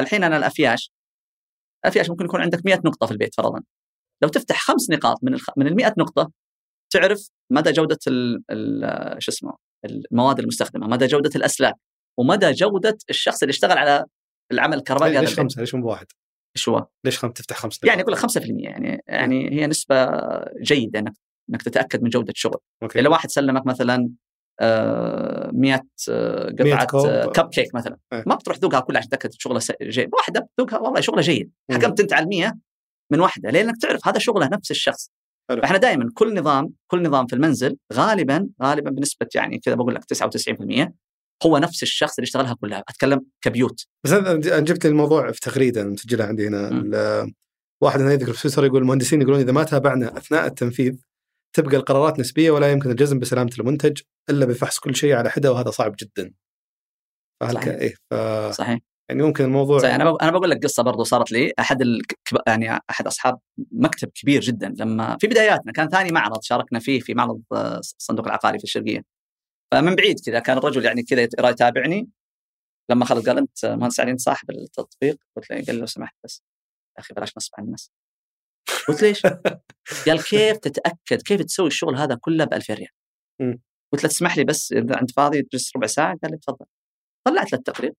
الحين 0.00 0.24
أنا 0.24 0.36
الأفياش 0.36 0.92
الأفياش 1.84 2.10
ممكن 2.10 2.24
يكون 2.24 2.40
عندك 2.40 2.66
100 2.66 2.80
نقطة 2.84 3.06
في 3.06 3.12
البيت 3.12 3.34
فرضا 3.34 3.60
لو 4.22 4.28
تفتح 4.28 4.60
خمس 4.60 4.90
نقاط 4.90 5.18
من 5.22 5.34
الخ... 5.34 5.50
من 5.56 5.66
ال 5.66 5.76
100 5.76 5.94
نقطة 5.98 6.30
تعرف 6.92 7.28
مدى 7.52 7.72
جودة 7.72 7.98
ال... 8.06 8.42
ال... 8.50 9.22
شو 9.22 9.32
اسمه 9.32 9.56
المواد 9.84 10.38
المستخدمة 10.38 10.86
مدى 10.86 11.06
جودة 11.06 11.30
الأسلاك 11.36 11.74
ومدى 12.18 12.52
جودة 12.52 12.98
الشخص 13.10 13.42
اللي 13.42 13.50
اشتغل 13.50 13.78
على 13.78 14.04
العمل 14.52 14.78
الكهربائي 14.78 15.20
ليش. 15.20 15.40
خمسة 15.40 15.60
ليش 15.60 15.74
مو 15.74 15.82
بواحد؟ 15.82 16.06
إيش 16.56 16.68
هو؟ 16.68 16.86
ليش 17.04 17.18
خم 17.18 17.30
تفتح 17.30 17.56
خمسه؟ 17.56 17.88
يعني 17.88 18.02
أقول 18.02 18.12
لك 18.12 18.18
5% 18.18 18.26
يعني 18.46 19.02
يعني 19.06 19.50
هي 19.52 19.66
نسبة 19.66 20.08
جيدة 20.62 20.98
إنك 20.98 21.12
إنك 21.50 21.62
تتأكد 21.62 22.02
من 22.02 22.08
جودة 22.08 22.30
الشغل 22.30 22.58
okay. 22.82 23.00
إذا 23.00 23.08
واحد 23.08 23.30
سلمك 23.30 23.66
مثلا 23.66 24.10
آه، 24.60 25.50
100 25.54 25.80
آه، 26.10 26.54
100 26.60 26.74
قطعة. 26.74 27.10
آه، 27.10 27.26
كب 27.26 27.48
كيك 27.48 27.74
مثلا. 27.74 27.96
إيه. 28.12 28.24
ما 28.26 28.34
بتروح 28.34 28.56
تذوقها 28.56 28.80
كلها 28.80 28.98
عشان 28.98 29.10
تتأكد 29.10 29.30
شغله 29.32 29.60
جيد. 29.82 30.10
واحدة 30.14 30.40
بتذوقها 30.40 30.78
والله 30.78 31.00
شغله 31.00 31.22
جيد. 31.22 31.50
حكمت 31.70 32.00
أنت 32.00 32.12
على 32.12 32.26
100 32.26 32.58
من 33.12 33.20
واحدة 33.20 33.50
لانك 33.50 33.74
تعرف 33.82 34.08
هذا 34.08 34.18
شغله 34.18 34.48
نفس 34.52 34.70
الشخص. 34.70 35.10
حلو. 35.50 35.60
فإحنا 35.60 35.78
دائما 35.78 36.10
كل 36.14 36.34
نظام 36.34 36.72
كل 36.86 37.02
نظام 37.02 37.26
في 37.26 37.32
المنزل 37.32 37.76
غالبا 37.92 38.48
غالبا 38.62 38.90
بنسبة 38.90 39.26
يعني 39.34 39.58
كذا 39.58 39.74
بقول 39.74 39.94
لك 39.94 40.04
99% 40.04 40.92
هو 41.46 41.58
نفس 41.58 41.82
الشخص 41.82 42.18
اللي 42.18 42.26
اشتغلها 42.26 42.54
كلها. 42.60 42.84
أتكلم 42.88 43.20
كبيوت. 43.42 43.86
بس 44.04 44.12
أنا 44.12 44.60
جبت 44.60 44.86
الموضوع 44.86 45.32
في 45.32 45.40
تغريدة 45.40 45.84
مسجلها 45.84 46.26
عندي 46.26 46.48
هنا. 46.48 47.30
واحد 47.82 48.00
هنا 48.00 48.12
يذكر 48.12 48.32
في 48.32 48.42
تويتر 48.42 48.64
يقول 48.64 48.82
المهندسين 48.82 49.22
يقولون 49.22 49.40
إذا 49.40 49.52
ما 49.52 49.62
تابعنا 49.62 50.18
أثناء 50.18 50.46
التنفيذ 50.46 50.96
تبقى 51.56 51.76
القرارات 51.76 52.20
نسبية 52.20 52.50
ولا 52.50 52.72
يمكن 52.72 52.90
الجزم 52.90 53.18
بسلامة 53.18 53.50
المنتج 53.60 54.00
إلا 54.30 54.46
بفحص 54.46 54.78
كل 54.78 54.96
شيء 54.96 55.14
على 55.14 55.30
حدة 55.30 55.52
وهذا 55.52 55.70
صعب 55.70 55.94
جدا. 55.98 56.32
فهل. 57.40 57.54
صحيح. 57.54 57.74
إيه 57.74 57.94
ف... 58.10 58.14
صحيح. 58.54 58.78
يعني 59.10 59.22
ممكن 59.22 59.44
الموضوع 59.44 59.78
صحيح. 59.78 59.94
أنا 59.94 60.16
أنا 60.22 60.30
بقول 60.30 60.50
لك 60.50 60.64
قصة 60.64 60.82
برضو 60.82 61.04
صارت 61.04 61.32
لي. 61.32 61.52
أحد 61.58 61.82
الك- 61.82 62.18
يعني 62.46 62.78
أحد 62.90 63.06
أصحاب 63.06 63.38
مكتب 63.72 64.08
كبير 64.14 64.40
جدا 64.40 64.74
لما 64.78 65.16
في 65.20 65.26
بداياتنا 65.26 65.72
كان 65.72 65.88
ثاني 65.88 66.12
معرض 66.12 66.42
شاركنا 66.42 66.78
فيه 66.78 67.00
في 67.00 67.14
معرض 67.14 67.42
الصندوق 67.52 68.26
العقاري 68.26 68.58
في 68.58 68.64
الشرقية. 68.64 69.02
فمن 69.72 69.94
بعيد 69.94 70.20
كذا 70.26 70.38
كان 70.38 70.58
الرجل 70.58 70.84
يعني 70.84 71.02
كذا 71.02 71.22
يت- 71.22 71.34
يتابعني. 71.44 72.08
لما 72.90 73.04
خلص 73.04 73.26
قال 73.26 73.38
أنت 73.38 73.66
مهندس 73.66 74.00
علي 74.00 74.10
أنت 74.10 74.20
صاحب 74.20 74.50
التطبيق؟ 74.50 75.16
قلت 75.36 75.50
له 75.50 75.64
قال 75.66 75.76
لو 75.76 75.86
سمحت 75.86 76.14
بس. 76.24 76.42
يا 76.96 77.00
أخي 77.00 77.14
بلاش 77.14 77.32
نصب 77.36 77.52
على 77.58 77.64
الناس. 77.66 77.90
قلت 78.88 79.02
ليش؟ 79.02 79.22
قال 80.06 80.24
كيف 80.24 80.56
تتأكد 80.56 81.22
كيف 81.22 81.42
تسوي 81.42 81.66
الشغل 81.66 81.96
هذا 81.96 82.18
كله 82.20 82.44
ب 82.44 82.54
2000 82.54 82.74
ريال؟ 82.74 82.88
قلت 83.92 84.02
له 84.02 84.08
تسمح 84.08 84.36
لي 84.36 84.44
بس 84.44 84.72
إذا 84.72 85.00
انت 85.00 85.10
فاضي 85.10 85.42
تجلس 85.42 85.76
ربع 85.76 85.86
ساعة 85.86 86.18
قال 86.22 86.30
لي 86.30 86.38
تفضل 86.38 86.66
طلعت 87.26 87.52
له 87.52 87.58
التقرير 87.58 87.92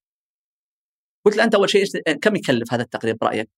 قلت 1.26 1.38
له 1.38 1.44
أنت 1.44 1.56
أول 1.56 1.70
شيء 1.70 1.86
كم 2.22 2.36
يكلف 2.36 2.74
هذا 2.74 2.84
التقرير 2.84 3.16
برأيك؟ 3.22 3.50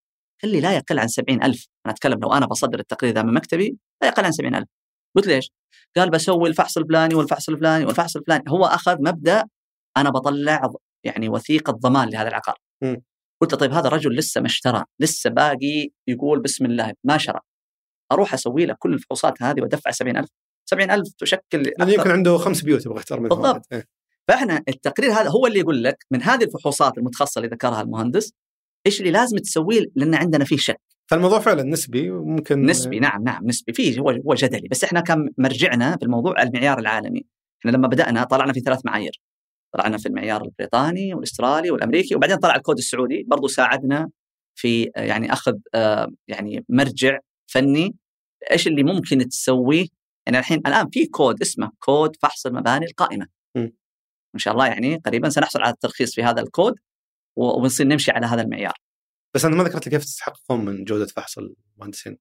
قال 0.43 0.51
لي 0.51 0.61
لا 0.61 0.76
يقل 0.76 0.99
عن 0.99 1.07
70000 1.07 1.68
أنا 1.86 1.93
أتكلم 1.93 2.20
لو 2.20 2.34
أنا 2.34 2.45
بصدر 2.45 2.80
التقرير 2.80 3.14
ذا 3.14 3.24
من 3.24 3.34
مكتبي 3.34 3.78
لا 4.01 4.07
يقل 4.07 4.26
عن 4.26 4.32
70000 4.32 4.68
قلت 5.16 5.28
ليش؟ 5.28 5.51
قال 5.95 6.09
بسوي 6.09 6.49
الفحص 6.49 6.78
الفلاني 6.78 7.16
والفحص 7.16 7.49
الفلاني 7.49 7.86
والفحص 7.86 8.16
الفلاني 8.16 8.43
هو 8.47 8.66
أخذ 8.66 8.97
مبدأ 8.99 9.43
أنا 9.97 10.09
بطلع 10.09 10.72
يعني 11.03 11.30
وثيقة 11.30 11.72
ضمان 11.72 12.09
لهذا 12.09 12.28
العقار. 12.28 12.57
قلت 13.43 13.53
له 13.53 13.59
طيب 13.59 13.73
هذا 13.73 13.89
رجل 13.89 14.15
لسه 14.15 14.41
ما 14.41 14.47
اشترى 14.47 14.83
لسه 14.99 15.29
باقي 15.29 15.89
يقول 16.07 16.41
بسم 16.41 16.65
الله 16.65 16.93
ما 17.03 17.17
شرى. 17.17 17.39
أروح 18.11 18.33
أسوي 18.33 18.65
له 18.65 18.75
كل 18.79 18.93
الفحوصات 18.93 19.41
هذه 19.41 19.61
وأدفع 19.61 19.91
70000 19.91 20.29
70000 20.69 21.13
تشكل 21.17 21.71
يعني 21.79 21.93
يمكن 21.93 22.11
عنده 22.11 22.37
خمس 22.37 22.61
بيوت 22.61 22.85
يبغى 22.85 22.97
يختار 22.97 23.19
منهم 23.19 23.29
بالضبط. 23.29 23.67
إيه. 23.71 23.85
فإحنا 24.27 24.63
التقرير 24.67 25.11
هذا 25.11 25.29
هو 25.29 25.47
اللي 25.47 25.59
يقول 25.59 25.83
لك 25.83 26.05
من 26.11 26.23
هذه 26.23 26.43
الفحوصات 26.43 26.97
المتخصصة 26.97 27.39
اللي 27.39 27.49
ذكرها 27.49 27.81
المهندس 27.81 28.33
إيش 28.85 28.99
اللي 28.99 29.11
لازم 29.11 29.37
تسويه 29.37 29.85
لأن 29.95 30.15
عندنا 30.15 30.45
فيه 30.45 30.57
شك. 30.57 30.81
فالموضوع 31.07 31.39
فعلا 31.39 31.63
نسبي 31.63 32.11
وممكن 32.11 32.65
نسبي 32.65 32.99
نعم 32.99 33.23
نعم 33.23 33.47
نسبي. 33.47 33.73
فيه 33.73 33.99
هو 33.99 34.09
هو 34.09 34.33
جدلي. 34.33 34.67
بس 34.67 34.83
إحنا 34.83 34.99
كان 34.99 35.29
مرجعنا 35.37 35.97
في 35.97 36.03
الموضوع 36.03 36.41
المعيار 36.41 36.79
العالمي. 36.79 37.25
إحنا 37.59 37.71
لما 37.71 37.87
بدأنا 37.87 38.23
طلعنا 38.23 38.53
في 38.53 38.59
ثلاث 38.59 38.85
معايير. 38.85 39.21
طلعنا 39.74 39.97
في 39.97 40.05
المعيار 40.05 40.43
البريطاني 40.43 41.13
والأسترالي 41.13 41.71
والأمريكي 41.71 42.15
وبعدين 42.15 42.38
طلع 42.38 42.55
الكود 42.55 42.78
السعودي 42.78 43.24
برضو 43.28 43.47
ساعدنا 43.47 44.09
في 44.55 44.91
آه، 44.95 45.01
يعني 45.01 45.34
أخذ 45.34 45.53
آه، 45.76 46.07
يعني 46.28 46.65
مرجع 46.69 47.19
فني. 47.47 47.95
إيش 48.51 48.67
اللي 48.67 48.84
ممكن 48.84 49.30
تسويه؟ 49.30 49.86
يعني 50.26 50.39
الحين 50.39 50.57
الآن 50.67 50.89
في 50.89 51.05
كود 51.05 51.41
اسمه 51.41 51.71
كود 51.80 52.15
فحص 52.21 52.45
المباني 52.45 52.86
القائمة. 52.86 53.28
م. 53.55 53.59
ان 54.36 54.39
شاء 54.39 54.53
الله 54.53 54.67
يعني 54.67 54.95
قريبا 54.95 55.30
سنحصل 55.30 55.61
على 55.61 55.74
الترخيص 55.74 56.15
في 56.15 56.24
هذا 56.24 56.41
الكود 56.41 56.76
ونصير 57.36 57.88
نمشي 57.88 58.11
على 58.11 58.26
هذا 58.26 58.41
المعيار. 58.41 58.74
بس 59.36 59.45
أنا 59.45 59.55
ما 59.55 59.63
ذكرت 59.63 59.86
لي 59.86 59.91
كيف 59.91 60.05
تتحققون 60.05 60.65
من 60.65 60.84
جودة 60.84 61.05
فحص 61.05 61.38
المهندسين. 61.38 62.17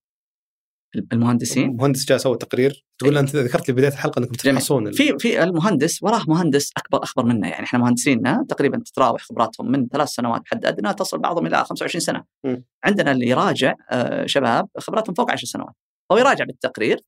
المهندسين 1.13 1.77
مهندس 1.77 2.05
جاء 2.05 2.19
سوى 2.19 2.37
تقرير 2.37 2.85
تقول 2.99 3.19
أنت 3.19 3.37
ذكرت 3.37 3.69
لي 3.69 3.75
بداية 3.75 3.93
الحلقة 3.93 4.19
أنكم. 4.19 4.33
تفحصون 4.33 4.93
في 4.93 5.19
في 5.19 5.43
المهندس 5.43 6.03
وراه 6.03 6.25
مهندس 6.29 6.71
أكبر 6.77 7.03
أخبر 7.03 7.25
منا 7.25 7.49
يعني 7.49 7.65
إحنا 7.65 7.79
مهندسيننا 7.79 8.45
تقريبا 8.49 8.79
تتراوح 8.79 9.23
خبراتهم 9.23 9.71
من 9.71 9.89
ثلاث 9.89 10.09
سنوات 10.09 10.43
حد 10.47 10.67
أدنى 10.67 10.95
تصل 10.95 11.19
بعضهم 11.19 11.47
إلى 11.47 11.65
25 11.65 12.01
سنة. 12.01 12.25
م. 12.45 12.57
عندنا 12.85 13.13
اللي 13.13 13.29
يراجع 13.29 13.75
آه، 13.91 14.27
شباب 14.27 14.69
خبراتهم 14.79 15.15
فوق 15.15 15.31
10 15.31 15.47
سنوات. 15.47 15.75
هو 16.13 16.19
يراجع 16.19 16.45
بالتقرير 16.45 17.01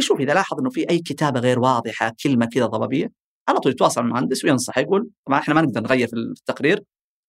يشوف 0.00 0.20
إذا 0.20 0.34
لاحظ 0.34 0.58
إنه 0.60 0.70
في 0.70 0.90
أي 0.90 0.98
كتابة 0.98 1.40
غير 1.40 1.60
واضحة 1.60 2.12
كلمة 2.22 2.46
كذا 2.46 2.66
ضبابية 2.66 3.12
على 3.48 3.58
طول 3.60 3.72
يتواصل 3.72 4.00
مع 4.02 4.08
المهندس 4.08 4.44
وينصح 4.44 4.78
يقول 4.78 5.10
طبعا 5.26 5.38
إحنا 5.38 5.54
ما 5.54 5.62
نقدر 5.62 5.80
نغير 5.80 6.08
في 6.08 6.16
التقرير 6.16 6.84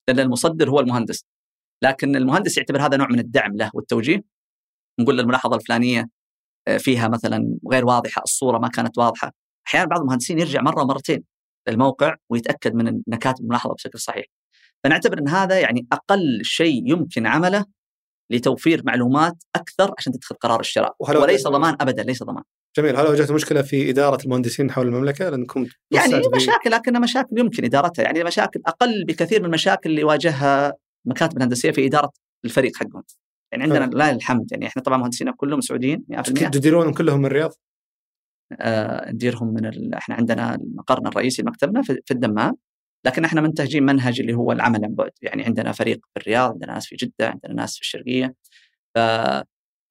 لأن 0.07 0.19
المصدر 0.19 0.69
هو 0.69 0.79
المهندس. 0.79 1.25
لكن 1.83 2.15
المهندس 2.15 2.57
يعتبر 2.57 2.81
هذا 2.81 2.97
نوع 2.97 3.07
من 3.07 3.19
الدعم 3.19 3.55
له 3.55 3.71
والتوجيه. 3.73 4.23
نقول 4.99 5.19
الملاحظه 5.19 5.55
الفلانية 5.55 6.09
آه، 6.67 6.77
فيها 6.77 7.07
مثلا 7.07 7.57
غير 7.71 7.85
واضحة 7.85 8.21
الصورة 8.23 8.57
ما 8.57 8.67
كانت 8.67 8.97
واضحة 8.97 9.31
أحيانا 9.67 9.87
بعض 9.87 9.99
المهندسين 10.01 10.39
يرجع 10.39 10.61
مرة 10.61 10.81
ومرتين 10.81 11.23
للموقع 11.69 12.15
ويتأكد 12.29 12.73
من 12.73 13.01
نكات 13.07 13.39
الملاحظة 13.39 13.73
بشكل 13.73 13.99
صحيح. 13.99 14.25
فنعتبر 14.83 15.19
إن 15.19 15.27
هذا 15.27 15.59
يعني 15.59 15.87
أقل 15.91 16.39
شيء 16.43 16.91
يمكن 16.91 17.27
عمله 17.27 17.65
لتوفير 18.31 18.81
معلومات 18.85 19.43
أكثر 19.55 19.93
عشان 19.97 20.13
تتخذ 20.13 20.35
قرار 20.35 20.59
الشراء 20.59 20.95
وليس 20.99 21.47
ضمان 21.47 21.77
ابدا 21.81 22.03
ليس 22.03 22.23
ضمان. 22.23 22.43
جميل 22.77 22.95
هل 22.95 23.07
واجهتوا 23.07 23.35
مشكلة 23.35 23.61
في 23.61 23.89
إدارة 23.89 24.23
المهندسين 24.23 24.71
حول 24.71 24.87
المملكة 24.87 25.29
لانكم 25.29 25.67
يعني 25.91 26.21
مشاكل 26.35 26.71
لكنها 26.71 26.99
مشاكل 27.01 27.39
يمكن 27.39 27.65
إدارتها 27.65 28.03
يعني 28.03 28.23
مشاكل 28.23 28.61
أقل 28.65 29.03
بكثير 29.03 29.39
من 29.39 29.45
المشاكل 29.45 29.89
اللي 29.89 30.03
واجهها 30.03 30.73
مكاتب 31.05 31.37
الهندسية 31.37 31.71
في 31.71 31.85
إدارة 31.85 32.11
الفريق 32.45 32.75
حقهم. 32.75 33.03
يعني 33.51 33.63
عندنا. 33.63 33.85
لا 33.85 34.11
الحمد 34.11 34.51
يعني 34.51 34.67
إحنا 34.67 34.81
طبعا 34.81 34.97
مهندسينا 34.97 35.31
كلهم 35.31 35.61
سعوديين 35.61 36.05
100% 36.13 36.21
تديرونهم 36.49 36.93
كلهم 36.93 37.19
من 37.19 37.25
الرياض؟ 37.25 37.51
آه، 38.59 39.11
نديرهم 39.11 39.53
من 39.53 39.65
ال... 39.65 39.93
إحنا 39.93 40.15
عندنا 40.15 40.59
مقرنا 40.75 41.09
الرئيسي 41.09 41.43
مكتبنا 41.43 41.81
في, 41.81 41.99
في 42.05 42.13
الدمام 42.13 42.57
لكن 43.05 43.25
إحنا 43.25 43.41
منتهجين 43.41 43.83
منهج 43.83 44.19
اللي 44.19 44.33
هو 44.33 44.51
العمل 44.51 44.85
عن 44.85 44.95
بعد 44.95 45.11
يعني 45.21 45.43
عندنا 45.43 45.71
فريق 45.71 45.99
في 46.13 46.21
الرياض 46.21 46.51
عندنا 46.51 46.73
ناس 46.73 46.87
في 46.87 46.95
جدة 46.95 47.29
عندنا 47.29 47.53
ناس 47.53 47.75
في 47.75 47.81
الشرقية 47.81 48.35
ف 48.95 48.97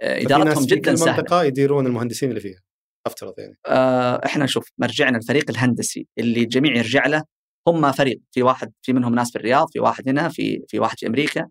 إدارتهم 0.02 0.66
في 0.66 0.74
جدا 0.74 0.94
سهلة 0.94 1.16
منطقة 1.16 1.44
يديرون 1.44 1.86
المهندسين 1.86 2.28
اللي 2.28 2.40
فيها 2.40 2.60
افترض 3.06 3.34
يعني 3.38 3.58
آه، 3.66 4.20
إحنا 4.24 4.46
شوف 4.46 4.68
مرجعنا 4.78 5.18
الفريق 5.18 5.50
الهندسي 5.50 6.06
اللي 6.18 6.42
الجميع 6.42 6.76
يرجع 6.76 7.06
له 7.06 7.24
هم 7.68 7.92
فريق 7.92 8.20
في 8.30 8.42
واحد 8.42 8.72
في 8.82 8.92
منهم 8.92 9.14
ناس 9.14 9.30
في 9.30 9.36
الرياض 9.36 9.66
في 9.72 9.80
واحد 9.80 10.08
هنا 10.08 10.28
في 10.28 10.64
في 10.68 10.78
واحد 10.78 10.98
في 10.98 11.06
أمريكا 11.06 11.48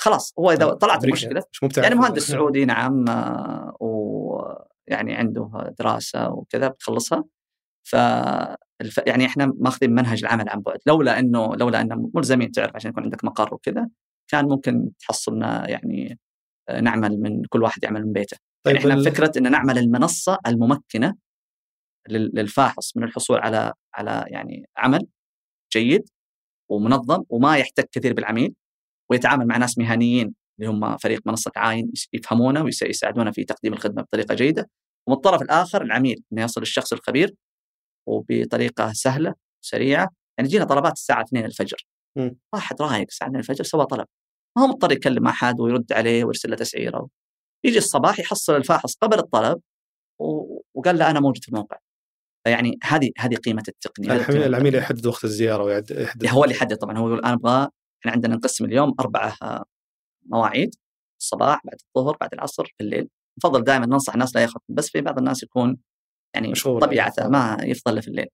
خلاص 0.00 0.34
هو 0.38 0.50
إذا 0.50 0.66
طلعت 0.72 1.04
أمريكا. 1.04 1.06
المشكلة 1.28 1.42
يعني 1.82 1.94
مهندس 1.94 2.22
سعودي 2.28 2.64
نعم 2.64 3.08
آه، 3.08 3.76
ويعني 3.80 5.14
عنده 5.14 5.74
دراسة 5.78 6.30
وكذا 6.30 6.68
بتخلصها. 6.68 7.24
ف 7.88 7.96
الف... 8.80 9.00
يعني 9.06 9.26
إحنا 9.26 9.52
ماخذين 9.58 9.90
منهج 9.94 10.24
العمل 10.24 10.48
عن 10.48 10.60
بعد. 10.60 10.78
لولا 10.86 11.18
إنه 11.18 11.56
لولا 11.56 11.80
ان 11.80 12.10
ملزمين 12.14 12.50
تعرف 12.52 12.76
عشان 12.76 12.90
يكون 12.90 13.02
عندك 13.02 13.24
مقر 13.24 13.54
وكذا 13.54 13.88
كان 14.30 14.44
ممكن 14.44 14.90
تحصلنا 14.98 15.70
يعني 15.70 16.18
آه، 16.68 16.80
نعمل 16.80 17.20
من 17.20 17.42
كل 17.44 17.62
واحد 17.62 17.84
يعمل 17.84 18.06
من 18.06 18.12
بيته. 18.12 18.36
طيب 18.66 18.76
يعني 18.76 18.88
إحنا 18.90 19.00
ال- 19.00 19.04
فكرة 19.12 19.32
إن 19.38 19.50
نعمل 19.50 19.78
المنصة 19.78 20.38
الممكنة 20.46 21.14
لل- 22.08 22.30
للفاحص 22.34 22.96
من 22.96 23.04
الحصول 23.04 23.38
على 23.38 23.72
على 23.94 24.24
يعني 24.28 24.68
عمل 24.76 25.06
جيد 25.72 26.08
ومنظم 26.70 27.24
وما 27.28 27.56
يحتك 27.56 27.88
كثير 27.92 28.12
بالعميل 28.12 28.54
ويتعامل 29.10 29.46
مع 29.46 29.56
ناس 29.56 29.78
مهنيين 29.78 30.34
اللي 30.58 30.70
هم 30.70 30.96
فريق 30.96 31.20
منصة 31.26 31.50
عاين 31.56 31.92
يفهمونا 32.12 32.62
ويساعدونا 32.62 33.32
في 33.32 33.44
تقديم 33.44 33.72
الخدمة 33.72 34.02
بطريقة 34.02 34.34
جيدة. 34.34 34.70
ومن 35.06 35.16
الطرف 35.16 35.42
الآخر 35.42 35.82
العميل 35.82 36.22
إنه 36.32 36.42
يصل 36.42 36.62
الشخص 36.62 36.92
الخبير 36.92 37.34
وبطريقة 38.08 38.92
سهلة 38.92 39.34
سريعة. 39.64 40.08
يعني 40.38 40.50
جينا 40.50 40.64
طلبات 40.64 40.92
الساعة 40.92 41.22
2 41.22 41.44
الفجر. 41.44 41.86
م. 42.18 42.30
واحد 42.54 42.82
رايق 42.82 43.06
الساعة 43.08 43.28
2 43.28 43.40
الفجر 43.40 43.64
سوى 43.64 43.86
طلب. 43.86 44.06
ما 44.56 44.62
هو 44.62 44.66
مضطر 44.66 44.92
يكلم 44.92 45.26
أحد 45.26 45.60
ويرد 45.60 45.92
عليه 45.92 46.24
ويرسل 46.24 46.50
له 46.50 46.56
تسعيرة 46.56 47.08
يجي 47.64 47.78
الصباح 47.78 48.20
يحصل 48.20 48.56
الفاحص 48.56 48.96
قبل 48.96 49.18
الطلب 49.18 49.60
وقال 50.74 50.98
له 50.98 51.10
أنا 51.10 51.20
موجود 51.20 51.42
في 51.42 51.48
الموقع. 51.48 51.76
يعني 52.46 52.78
هذه 52.82 53.10
هذه 53.18 53.34
قيمة 53.34 53.62
التقنية. 53.68 54.28
العميل 54.46 54.74
يحدد 54.74 55.06
وقت 55.06 55.24
الزيارة 55.24 55.64
ويحدد 55.64 56.26
هو 56.26 56.44
اللي 56.44 56.54
يحدد 56.54 56.76
طبعا. 56.76 56.98
هو 56.98 57.08
يقول 57.08 57.24
أنا 57.24 57.34
أبغى 57.34 57.68
إحنا 58.00 58.12
عندنا 58.12 58.36
نقسم 58.36 58.64
اليوم 58.64 58.94
أربعة 59.00 59.36
مواعيد 60.26 60.74
الصباح 61.20 61.60
بعد 61.64 61.76
الظهر 61.96 62.16
بعد 62.20 62.34
العصر 62.34 62.74
بالليل. 62.78 63.08
نفضل 63.38 63.64
دائما 63.64 63.86
ننصح 63.86 64.12
الناس 64.12 64.36
لا 64.36 64.42
ياخذ 64.42 64.60
بس 64.68 64.88
في 64.90 65.00
بعض 65.00 65.18
الناس 65.18 65.42
يكون 65.42 65.78
يعني 66.34 66.52
طبيعته 66.52 67.28
ما 67.28 67.56
يفضل 67.62 68.02
في 68.02 68.08
الليل. 68.08 68.28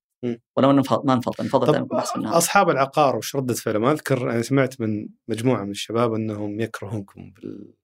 ولو 0.57 0.71
إنه 0.71 0.83
ما 1.05 1.15
نفضل 1.15 1.45
نفضل 1.45 1.73
دائما 1.73 1.87
بحث 1.87 2.17
النهار 2.17 2.39
أصحاب 2.39 2.71
العقار 2.71 3.17
وش 3.17 3.37
ردة 3.37 3.55
فعلهم؟ 3.55 3.85
أذكر 3.85 4.31
أنا 4.31 4.43
سمعت 4.43 4.81
من 4.81 5.09
مجموعة 5.29 5.65
من 5.65 5.71
الشباب 5.71 6.15
أنهم 6.15 6.61
يكرهونكم 6.61 7.31
بال 7.31 7.75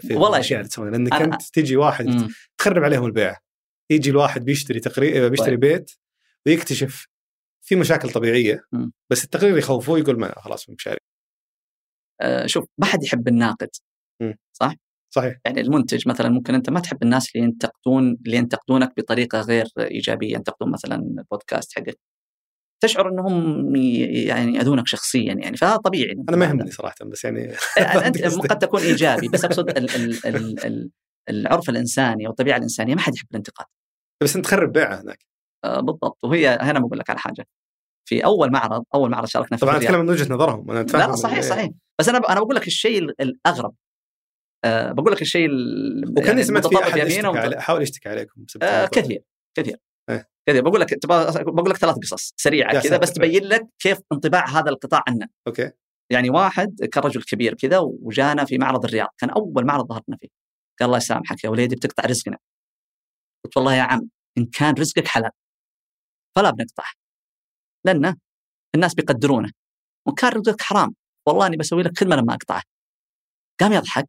في 0.00 0.14
والله 0.14 0.40
شيء 0.40 0.62
تسوون 0.62 0.90
لأنك 0.90 1.12
أنت 1.12 1.42
تجي 1.42 1.76
واحد 1.76 2.06
مم. 2.06 2.28
تخرب 2.58 2.84
عليهم 2.84 3.04
البيع. 3.06 3.36
يجي 3.90 4.10
الواحد 4.10 4.44
بيشتري 4.44 4.80
بيشتري 5.28 5.56
طيب. 5.56 5.60
بيت 5.60 5.90
ويكتشف 6.46 7.08
في 7.62 7.76
مشاكل 7.76 8.10
طبيعية. 8.10 8.64
بس 9.10 9.24
التقرير 9.24 9.58
يخوفوه 9.58 9.98
يقول 9.98 10.20
ما 10.20 10.40
خلاص 10.40 10.70
مش 10.70 10.82
شاري 10.82 10.98
آه 12.20 12.46
شوف 12.46 12.64
ما 12.78 12.86
حد 12.86 13.04
يحب 13.04 13.28
الناقد. 13.28 13.68
صح؟ 14.52 14.74
صحيح. 15.14 15.36
يعني 15.44 15.60
المنتج 15.60 16.08
مثلا 16.08 16.28
ممكن 16.28 16.54
أنت 16.54 16.70
ما 16.70 16.80
تحب 16.80 17.02
الناس 17.02 17.36
اللي 17.36 17.46
ينتقدون 17.46 18.18
اللي 18.26 18.36
ينتقدونك 18.36 18.92
بطريقة 18.96 19.40
غير 19.40 19.66
إيجابية 19.78 20.34
ينتقدون 20.34 20.72
مثلا 20.72 20.96
البودكاست 20.96 21.78
حقك. 21.78 21.98
تشعر 22.82 23.08
إنهم 23.08 23.76
يعني 23.76 24.54
يأذونك 24.54 24.86
شخصيا 24.86 25.34
يعني 25.34 25.56
فطبيعي 25.56 26.16
أنا 26.28 26.36
ما 26.36 26.46
يهمني 26.46 26.70
صراحة 26.70 26.94
بس 27.04 27.24
يعني 27.24 27.54
أنت 27.78 28.24
قد 28.50 28.58
تكون 28.58 28.80
إيجابي 28.80 29.28
بس 29.28 29.44
أقصد 29.44 29.68
ال 29.78 29.90
ال 29.96 30.26
ال 30.26 30.66
ال 30.66 30.90
العرف 31.28 31.70
الإنساني 31.70 32.26
والطبيعة 32.26 32.56
الإنسانية 32.56 32.94
ما 32.94 33.00
حد 33.00 33.14
يحب 33.14 33.26
الانتقاد. 33.30 33.66
بس 34.22 34.36
أنت 34.36 34.44
تخرب 34.44 34.72
بيعه 34.72 35.00
هناك. 35.00 35.18
بالضبط. 35.64 36.18
وهي 36.24 36.58
هنا 36.60 36.78
بقول 36.78 36.98
لك 36.98 37.10
على 37.10 37.18
حاجة. 37.18 37.46
في 38.08 38.24
أول 38.24 38.52
معرض 38.52 38.84
أول 38.94 39.10
معرض 39.10 39.26
شاركنا 39.26 39.58
فيه 39.58 39.66
طبعا 39.66 39.76
أتكلم 39.76 40.00
من 40.00 40.10
وجهة 40.10 40.34
نظرهم 40.34 40.70
أنا 40.70 40.82
لا 40.82 41.16
صحيح 41.16 41.40
صحيح. 41.40 41.70
بس 42.00 42.08
أنا 42.08 42.18
أنا 42.18 42.40
بقول 42.40 42.56
لك 42.56 42.66
الشيء 42.66 42.98
الأغرب. 43.20 43.74
أه 44.64 44.92
بقول 44.92 45.12
لك 45.12 45.22
الشيء 45.22 45.48
وكاني 46.08 46.28
يعني 46.28 46.44
سمعت 46.44 46.66
في 46.66 46.76
أحد 46.76 46.96
يشتكي 46.96 47.38
علي 47.38 47.60
حاول 47.60 47.82
يشتكي 47.82 48.08
عليكم 48.08 48.44
أه 48.62 48.86
كثير 48.86 49.22
كثير. 49.56 49.76
إيه؟ 50.10 50.28
كذا 50.48 50.60
بقول 50.60 50.80
لك 50.80 51.06
بقول 51.46 51.70
لك 51.70 51.76
ثلاث 51.76 51.94
قصص 51.94 52.34
سريعة 52.36 52.80
كذا 52.80 52.96
بس 52.96 53.12
تبين 53.12 53.44
لك 53.44 53.66
كيف 53.78 53.98
انطباع 54.12 54.48
هذا 54.48 54.70
القطاع 54.70 55.02
عنا. 55.08 55.28
أوكي. 55.46 55.70
يعني 56.12 56.30
واحد 56.30 56.84
كان 56.92 57.04
رجل 57.04 57.22
كبير 57.22 57.54
كذا 57.54 57.78
وجانا 57.78 58.44
في 58.44 58.58
معرض 58.58 58.84
الرياض. 58.84 59.08
كان 59.18 59.30
أول 59.30 59.66
معرض 59.66 59.88
ظهرنا 59.88 60.16
فيه. 60.20 60.28
قال 60.80 60.86
الله 60.86 60.96
يسامحك 60.96 61.44
يا 61.44 61.48
وليدي 61.48 61.76
بتقطع 61.76 62.04
رزقنا. 62.04 62.38
قلت 63.44 63.56
والله 63.56 63.74
يا 63.74 63.82
عم 63.82 64.08
إن 64.38 64.46
كان 64.46 64.74
رزقك 64.74 65.06
حلال. 65.06 65.30
فلا 66.36 66.50
بنقطعه 66.50 66.92
لأنه 67.86 68.16
الناس 68.74 68.94
بيقدرونه. 68.94 69.50
وان 70.06 70.14
كان 70.14 70.32
رزقك 70.32 70.62
حرام. 70.62 70.94
والله 71.26 71.46
أني 71.46 71.56
بسوي 71.56 71.82
لك 71.82 71.98
خدمة 71.98 72.16
لما 72.16 72.34
اقطعه 72.34 72.62
قام 73.60 73.72
يضحك 73.72 74.08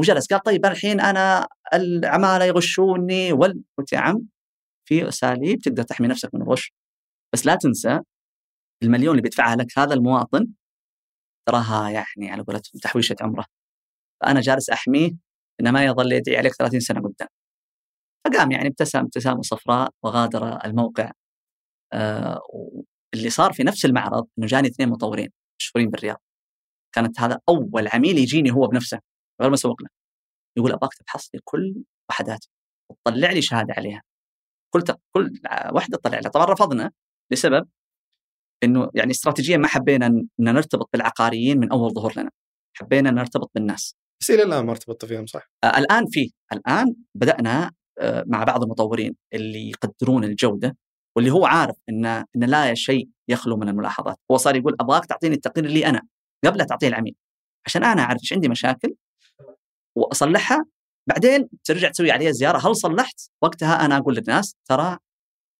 وجلس. 0.00 0.26
قال 0.32 0.42
طيب 0.42 0.66
الحين 0.66 1.00
أنا 1.00 1.48
العمالة 1.74 2.44
يغشوني 2.44 3.32
وال. 3.32 3.62
قلت 3.78 3.92
يا 3.92 3.98
عم 3.98 4.28
في 4.88 5.08
أساليب 5.08 5.58
تقدر 5.60 5.82
تحمي 5.82 6.08
نفسك 6.08 6.34
من 6.34 6.42
الغش. 6.42 6.72
بس 7.34 7.46
لا 7.46 7.54
تنسى 7.54 8.00
المليون 8.82 9.10
اللي 9.10 9.22
بيدفعها 9.22 9.56
لك 9.56 9.78
هذا 9.78 9.94
المواطن 9.94 10.46
تراها 11.48 11.90
يعني 11.90 12.30
على 12.32 12.42
قولتهم 12.42 12.80
تحويشة 12.82 13.16
عمره. 13.20 13.44
فأنا 14.22 14.40
جالس 14.40 14.70
أحميه 14.70 15.10
إنه 15.60 15.70
ما 15.70 15.84
يظل 15.84 16.12
يدعي 16.12 16.36
عليك 16.36 16.54
30 16.54 16.80
سنة 16.80 17.00
قدام. 17.00 17.28
فقام 18.26 18.52
يعني 18.52 18.68
ابتسم 18.68 18.98
ابتسامة 18.98 19.42
صفراء 19.42 19.90
وغادر 20.04 20.64
الموقع. 20.64 21.12
آه 21.92 22.40
اللي 23.14 23.30
صار 23.30 23.52
في 23.52 23.62
نفس 23.64 23.84
المعرض 23.84 24.26
إنه 24.38 24.46
جاني 24.46 24.68
اثنين 24.68 24.88
مطورين 24.88 25.30
مشهورين 25.60 25.90
بالرياض. 25.90 26.22
كانت 26.94 27.20
هذا 27.20 27.40
أول 27.48 27.88
عميل 27.88 28.18
يجيني 28.18 28.52
هو 28.52 28.66
بنفسه 28.66 29.00
غير 29.42 29.50
مسوق 29.50 29.82
له. 29.82 29.88
يقول 30.58 30.72
ابغاك 30.72 30.94
تبحث 30.94 31.26
لي 31.34 31.40
كل 31.44 31.84
وحداتي 32.10 32.48
وتطلع 32.90 33.30
لي 33.32 33.42
شهادة 33.42 33.74
عليها. 33.76 34.02
كل 34.74 34.82
كل 35.16 35.32
واحدة 35.72 35.98
تطلع 35.98 36.18
لها. 36.18 36.30
طبعا 36.30 36.46
رفضنا 36.46 36.92
لسبب 37.32 37.68
إنه 38.64 38.90
يعني 38.94 39.10
استراتيجيا 39.10 39.56
ما 39.56 39.68
حبينا 39.68 40.06
ان 40.06 40.28
نرتبط 40.40 40.88
بالعقاريين 40.92 41.58
من 41.58 41.72
أول 41.72 41.94
ظهور 41.94 42.12
لنا. 42.16 42.30
حبينا 42.76 43.10
نرتبط 43.10 43.50
بالناس. 43.54 43.94
بس 44.22 44.30
إلى 44.30 44.42
الآن 44.42 44.66
ما 44.66 44.70
ارتبطت 44.70 45.04
فيهم 45.04 45.26
صح؟ 45.26 45.50
آه 45.64 45.78
الآن 45.78 46.06
في 46.06 46.32
الآن 46.52 46.94
بدأنا 47.14 47.72
آه 47.98 48.24
مع 48.26 48.44
بعض 48.44 48.62
المطورين 48.62 49.16
اللي 49.34 49.70
يقدرون 49.70 50.24
الجودة 50.24 50.76
واللي 51.16 51.30
هو 51.30 51.46
عارف 51.46 51.76
إن 51.88 52.06
إن 52.06 52.24
لا 52.44 52.74
شيء 52.74 53.08
يخلو 53.28 53.56
من 53.56 53.68
الملاحظات. 53.68 54.16
هو 54.30 54.36
صار 54.36 54.56
يقول 54.56 54.76
أبغاك 54.80 55.06
تعطيني 55.06 55.34
التقرير 55.34 55.68
اللي 55.68 55.86
أنا 55.86 56.02
قبل 56.44 56.58
لا 56.58 56.64
تعطيه 56.64 56.88
العميل. 56.88 57.14
عشان 57.66 57.84
أنا 57.84 58.02
أعرف 58.02 58.20
إيش 58.20 58.32
عندي 58.32 58.48
مشاكل 58.48 58.94
وأصلحها 59.96 60.64
بعدين 61.08 61.48
ترجع 61.64 61.88
تسوي 61.88 62.10
عليها 62.10 62.30
زيارة. 62.30 62.68
هل 62.68 62.76
صلحت؟ 62.76 63.20
وقتها 63.42 63.84
أنا 63.84 63.96
أقول 63.96 64.14
للناس 64.14 64.56
ترى 64.68 64.98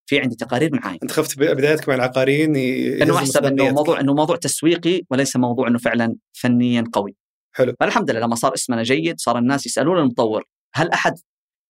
في 0.07 0.21
عندي 0.21 0.37
تقارير 0.37 0.71
معاي 0.73 0.99
أنت 1.03 1.13
خفت 1.13 1.39
بدايتك 1.39 1.89
مع 1.89 1.95
العقاريين 1.95 2.57
انه 3.03 3.17
أحسب 3.17 3.45
إنه 3.45 3.71
موضوع 3.71 4.01
إنه 4.01 4.15
موضوع 4.15 4.37
تسويقي 4.37 5.03
وليس 5.11 5.37
موضوع 5.37 5.69
إنه 5.69 5.79
فعلا 5.79 6.17
فنيا 6.33 6.85
قوي. 6.93 7.17
حلو. 7.55 7.75
فالحمد 7.81 8.11
لله 8.11 8.21
لما 8.21 8.35
صار 8.35 8.55
اسمنا 8.55 8.83
جيد 8.83 9.21
صار 9.21 9.39
الناس 9.39 9.67
يسألون 9.67 9.99
المطور. 9.99 10.45
هل 10.75 10.91
أحد 10.91 11.15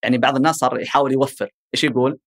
يعني 0.03 0.19
بعض 0.19 0.37
الناس 0.37 0.57
صار 0.57 0.81
يحاول 0.81 1.13
يوفر. 1.13 1.51
إيش 1.75 1.85
يقول؟ 1.85 2.19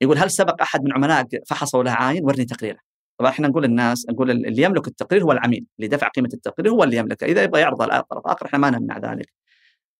يقول 0.00 0.18
هل 0.18 0.30
سبق 0.30 0.62
أحد 0.62 0.84
من 0.84 0.92
عملائك 0.92 1.28
فحصوا 1.46 1.82
له 1.84 1.90
عاين 1.90 2.24
ورني 2.24 2.44
تقريره. 2.44 2.78
طبعا 3.20 3.30
إحنا 3.30 3.48
نقول 3.48 3.62
للناس 3.62 4.06
نقول 4.10 4.30
اللي 4.30 4.62
يملك 4.62 4.88
التقرير 4.88 5.24
هو 5.24 5.32
العميل 5.32 5.66
اللي 5.78 5.88
دفع 5.88 6.08
قيمة 6.08 6.28
التقرير 6.34 6.72
هو 6.72 6.84
اللي 6.84 6.96
يملكه. 6.96 7.24
إذا 7.24 7.42
يبغى 7.42 7.60
يعرضه 7.60 7.84
على 7.84 8.02
طرف 8.10 8.26
اخر 8.26 8.46
إحنا 8.46 8.58
ما 8.58 8.70
نمنع 8.70 8.98
ذلك. 8.98 9.32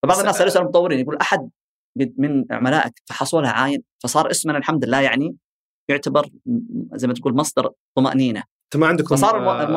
فبعض 0.03 0.19
الناس 0.19 0.41
يسال 0.41 0.63
المطورين 0.63 1.01
يقول 1.01 1.17
أحد 1.17 1.51
من 1.97 2.45
عملائك 2.51 2.93
فحصوا 3.07 3.43
لها 3.43 3.51
عاين 3.51 3.83
فصار 4.03 4.31
اسمنا 4.31 4.59
الحمد 4.59 4.85
لله 4.85 5.01
يعني 5.01 5.37
يعتبر 5.91 6.29
زي 6.95 7.07
ما 7.07 7.15
تقول 7.15 7.37
مصدر 7.37 7.71
طمأنينة. 7.97 8.41
انت 8.41 8.81
ما 8.81 8.87
عندكم 8.87 9.17
فصار 9.17 9.37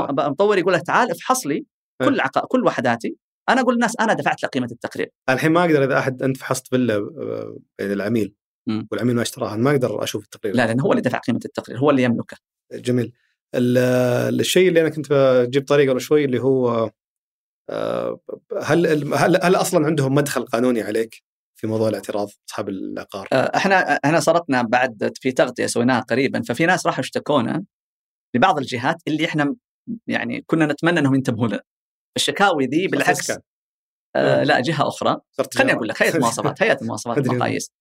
المطور 0.09 0.57
يقول 0.57 0.73
لك 0.73 0.81
تعال 0.81 1.11
افحص 1.11 1.47
لي 1.47 1.65
إيه. 2.01 2.07
كل 2.07 2.19
عق... 2.19 2.45
كل 2.45 2.65
وحداتي. 2.65 3.15
أنا 3.49 3.61
أقول 3.61 3.73
للناس 3.73 3.99
أنا 3.99 4.13
دفعت 4.13 4.43
لك 4.43 4.49
قيمة 4.49 4.67
التقرير. 4.71 5.11
الحين 5.29 5.51
ما 5.51 5.61
أقدر 5.61 5.83
إذا 5.83 5.99
أحد 5.99 6.23
أنت 6.23 6.37
فحصت 6.37 6.67
فيلا 6.67 6.95
آه، 6.95 7.57
يعني 7.79 7.93
العميل. 7.93 8.33
والعميل 8.91 9.15
ما 9.15 9.21
اشتراها 9.21 9.55
ما 9.55 9.71
أقدر 9.71 10.03
أشوف 10.03 10.23
التقرير. 10.23 10.55
لا 10.55 10.67
لأن 10.67 10.79
هو 10.79 10.91
اللي 10.91 11.01
دفع 11.01 11.17
قيمة 11.17 11.39
التقرير 11.45 11.79
هو 11.79 11.89
اللي 11.89 12.03
يملكه. 12.03 12.37
جميل. 12.73 13.13
الشيء 13.55 14.67
اللي 14.67 14.81
أنا 14.81 14.89
كنت 14.89 15.13
بجيب 15.13 15.65
طريقة 15.65 15.91
قبل 15.91 16.01
شوي 16.01 16.25
اللي 16.25 16.39
هو 16.39 16.91
آه، 17.69 18.19
هل 18.61 19.13
هل 19.13 19.39
هل 19.43 19.55
أصلا 19.55 19.85
عندهم 19.85 20.15
مدخل 20.15 20.45
قانوني 20.45 20.81
عليك 20.81 21.23
في 21.59 21.67
موضوع 21.67 21.89
الاعتراض 21.89 22.29
أصحاب 22.49 22.69
العقار؟ 22.69 23.27
آه، 23.33 23.51
إحنا 23.55 23.75
إحنا 24.05 24.19
صارتنا 24.19 24.61
بعد 24.61 25.11
في 25.15 25.31
تغطية 25.31 25.65
سويناها 25.65 25.99
قريبا 25.99 26.41
ففي 26.41 26.65
ناس 26.65 26.85
راحوا 26.85 26.99
اشتكونا 26.99 27.63
لبعض 28.35 28.57
الجهات 28.57 29.01
اللي 29.07 29.25
إحنا 29.25 29.55
يعني 30.07 30.43
كنا 30.47 30.65
نتمنى 30.65 30.99
إنهم 30.99 31.15
ينتبهوا 31.15 31.47
لنا. 31.47 31.61
الشكاوي 32.17 32.65
ذي 32.65 32.87
بالعكس 32.87 33.31
آه 34.15 34.43
لا 34.43 34.59
جهة 34.59 34.87
أخرى. 34.87 35.17
خليني 35.55 35.73
أقول 35.73 35.87
لك 35.87 36.01
هيئة 36.01 36.15
المواصفات 36.15 36.63
هيئة 36.63 36.81
المواصفات 36.81 37.17
المقاييس 37.27 37.71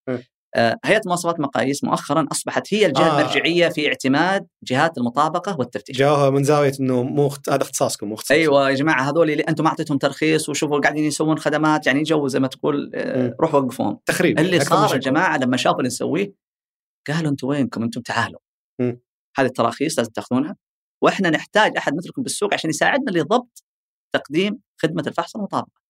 هيئة 0.56 1.00
مواصفات 1.06 1.40
مقاييس 1.40 1.84
مؤخرا 1.84 2.26
أصبحت 2.32 2.74
هي 2.74 2.86
الجهة 2.86 3.16
آه. 3.16 3.20
المرجعية 3.20 3.68
في 3.68 3.88
اعتماد 3.88 4.46
جهات 4.62 4.98
المطابقة 4.98 5.56
والتفتيش. 5.58 5.98
جاوها 5.98 6.30
من 6.30 6.44
زاوية 6.44 6.72
إنه 6.80 7.02
مو 7.02 7.30
هذا 7.48 7.62
اختصاصكم 7.62 8.08
مو 8.08 8.14
اختصاصكم. 8.14 8.40
أيوه 8.40 8.70
يا 8.70 8.74
جماعة 8.74 9.10
هذول 9.10 9.30
اللي 9.30 9.42
أنتم 9.42 9.64
ما 9.64 9.70
أعطيتهم 9.70 9.98
ترخيص 9.98 10.48
وشوفوا 10.48 10.80
قاعدين 10.80 11.04
يسوون 11.04 11.38
خدمات 11.38 11.86
يعني 11.86 12.02
جو 12.02 12.28
زي 12.28 12.40
ما 12.40 12.48
تقول 12.48 12.90
آه، 12.94 13.36
روحوا 13.40 13.60
وقفوهم. 13.60 13.98
تخريب 14.06 14.38
اللي 14.38 14.60
صار 14.60 14.94
يا 14.94 15.00
جماعة 15.00 15.38
لما 15.38 15.56
شافوا 15.56 15.78
اللي 15.78 15.86
نسويه 15.86 16.34
قالوا 17.08 17.30
أنتم 17.30 17.48
وينكم 17.48 17.82
أنتم 17.82 18.00
تعالوا. 18.00 18.40
هذه 19.36 19.46
التراخيص 19.46 19.98
لازم 19.98 20.10
تاخذونها 20.10 20.56
وإحنا 21.02 21.30
نحتاج 21.30 21.76
أحد 21.76 21.94
مثلكم 21.94 22.22
بالسوق 22.22 22.54
عشان 22.54 22.70
يساعدنا 22.70 23.10
لضبط 23.10 23.64
تقديم 24.14 24.58
خدمة 24.82 25.04
الفحص 25.06 25.36
المطابقة. 25.36 25.80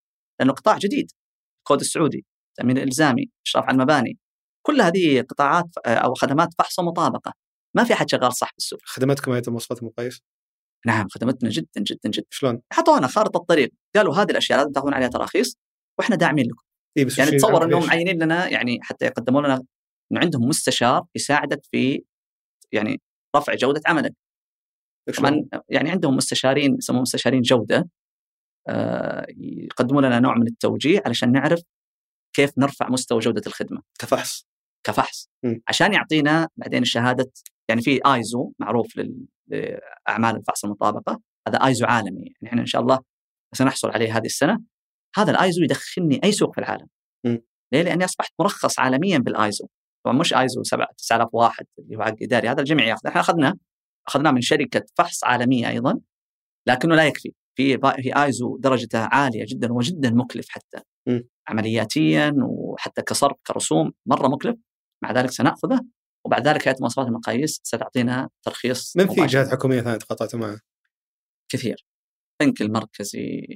لأنه 0.40 0.52
قطاع 0.52 0.78
جديد 0.78 1.10
الكود 1.58 1.80
السعودي 1.80 2.24
تأمين 2.56 2.78
الإلزامي 2.78 3.30
إشراف 3.46 3.64
على 3.64 3.74
المباني 3.74 4.18
كل 4.66 4.80
هذه 4.80 5.22
قطاعات 5.22 5.78
أو 5.86 6.14
خدمات 6.14 6.48
فحص 6.58 6.78
ومطابقة. 6.78 7.32
ما 7.76 7.84
في 7.84 7.92
أحد 7.92 8.10
شغال 8.10 8.36
صح 8.36 8.52
بالسوق 8.54 8.80
خدماتكم 8.84 9.32
هيئه 9.32 9.42
المواصفات 9.46 9.78
المقايس؟ 9.78 10.22
نعم 10.86 11.08
خدمتنا 11.08 11.50
جدا 11.50 11.80
جدا 11.80 12.10
جدا. 12.10 12.26
شلون؟ 12.30 12.60
حطونا 12.72 13.06
خارطة 13.06 13.38
الطريق. 13.38 13.72
قالوا 13.96 14.14
هذه 14.14 14.30
الأشياء 14.30 14.58
لازم 14.58 14.72
تأخذون 14.72 14.94
عليها 14.94 15.08
تراخيص 15.08 15.56
وإحنا 15.98 16.16
داعمين 16.16 16.46
لكم. 16.46 16.62
إيه 16.96 17.04
بس 17.04 17.18
يعني 17.18 17.30
تصور 17.30 17.64
أنهم 17.64 17.80
ليش؟ 17.80 17.88
معينين 17.88 18.22
لنا 18.22 18.48
يعني 18.48 18.78
حتى 18.82 19.04
يقدموا 19.04 19.40
لنا 19.40 19.54
إنه 20.12 20.20
عندهم 20.20 20.48
مستشار 20.48 21.04
يساعدك 21.14 21.60
في 21.72 22.04
يعني 22.72 23.00
رفع 23.36 23.54
جودة 23.54 23.80
عملك؟ 23.86 24.14
طبعا 25.18 25.44
يعني 25.68 25.90
عندهم 25.90 26.16
مستشارين 26.16 26.76
يسموهم 26.78 27.02
مستشارين 27.02 27.42
جودة. 27.42 27.88
آه، 28.68 29.26
يقدمون 29.38 30.04
لنا 30.04 30.20
نوع 30.20 30.34
من 30.34 30.46
التوجيه 30.46 31.02
علشان 31.06 31.32
نعرف 31.32 31.62
كيف 32.36 32.58
نرفع 32.58 32.88
مستوى 32.88 33.18
جودة 33.18 33.42
الخدمة. 33.46 33.82
كفحص. 33.98 34.46
كفحص. 34.84 35.28
مم. 35.42 35.60
عشان 35.68 35.92
يعطينا 35.92 36.48
بعدين 36.56 36.82
الشهادة 36.82 37.30
يعني 37.68 37.82
في 37.82 38.00
آيزو 38.06 38.52
معروف 38.58 39.00
لأعمال 39.46 40.36
الفحص 40.36 40.64
المطابقة. 40.64 41.20
هذا 41.48 41.58
آيزو 41.66 41.86
عالمي 41.86 42.20
يعني 42.24 42.46
إحنا 42.46 42.60
إن 42.60 42.66
شاء 42.66 42.82
الله 42.82 42.98
سنحصل 43.54 43.90
عليه 43.90 44.16
هذه 44.16 44.26
السنة. 44.26 44.58
هذا 45.16 45.30
الآيزو 45.30 45.62
يدخلني 45.62 46.20
أي 46.24 46.32
سوق 46.32 46.54
في 46.54 46.58
العالم. 46.58 46.86
مم. 47.24 47.42
ليه؟ 47.72 47.82
لأني 47.82 48.04
أصبحت 48.04 48.32
مرخص 48.40 48.78
عالميا 48.78 49.18
بالآيزو. 49.18 49.66
طبعا 50.04 50.18
مش 50.18 50.34
آيزو 50.34 50.62
7 50.62 50.88
9001 50.98 51.66
اللي 51.78 51.96
هو 51.96 52.02
عقد 52.02 52.22
إداري 52.22 52.48
هذا 52.48 52.60
الجميع 52.60 52.86
ياخذ 52.86 53.06
إحنا 53.06 53.20
أخذناه 53.20 53.54
أخذناه 54.08 54.30
من 54.30 54.40
شركة 54.40 54.84
فحص 54.94 55.24
عالمية 55.24 55.68
أيضا 55.68 56.00
لكنه 56.68 56.94
لا 56.94 57.06
يكفي. 57.06 57.32
في 57.56 57.78
في 57.78 58.22
آيزو 58.24 58.56
درجته 58.56 58.98
عالية 58.98 59.44
جدا 59.48 59.72
وجدا 59.72 60.10
مكلف 60.10 60.48
حتى. 60.48 60.78
مم. 61.06 61.28
عملياتيا 61.48 62.34
وحتى 62.42 63.02
كصرف 63.02 63.36
كرسوم 63.46 63.92
مرة 64.06 64.28
مكلف. 64.28 64.56
مع 65.04 65.12
ذلك 65.12 65.30
سنأخذه 65.30 65.80
وبعد 66.26 66.48
ذلك 66.48 66.68
هيئة 66.68 66.76
مواصفات 66.80 67.06
المقاييس 67.06 67.60
ستعطينا 67.64 68.28
ترخيص 68.42 68.96
من 68.96 69.08
في. 69.08 69.26
جهات 69.26 69.48
حكومية 69.48 69.80
ثانية 69.80 69.98
تقاطعتوا 69.98 70.38
معها؟ 70.38 70.60
كثير. 71.48 71.86
البنك 72.40 72.62
المركزي 72.62 73.46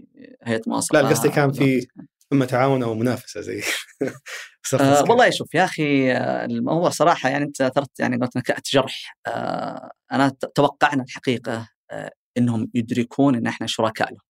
هيئة 0.42 0.56
لا 0.56 0.62
مواصفات 0.66 1.04
قصدي 1.04 1.28
كان 1.28 1.52
في 1.52 1.86
اما 2.32 2.44
تعاون 2.44 2.82
أو 2.82 2.94
منافسة 2.94 3.40
زي 3.40 3.62
آه 4.80 5.02
والله 5.02 5.30
شوف 5.30 5.54
يا 5.54 5.64
أخي 5.64 6.12
آه، 6.12 6.44
الموضوع 6.44 6.90
صراحة 6.90 7.28
يعني 7.28 7.44
أنت 7.44 7.60
أثرت 7.60 8.00
يعني 8.00 8.16
قلت 8.16 8.36
نكهه 8.36 8.62
جرح. 8.72 9.16
آه 9.26 9.90
أنا 10.12 10.28
توقعنا 10.28 11.02
الحقيقة 11.02 11.68
آه 11.90 12.10
إنهم 12.38 12.70
يدركون 12.74 13.34
إن 13.34 13.46
إحنا 13.46 13.66
شركاء 13.66 14.10
لهم 14.10 14.20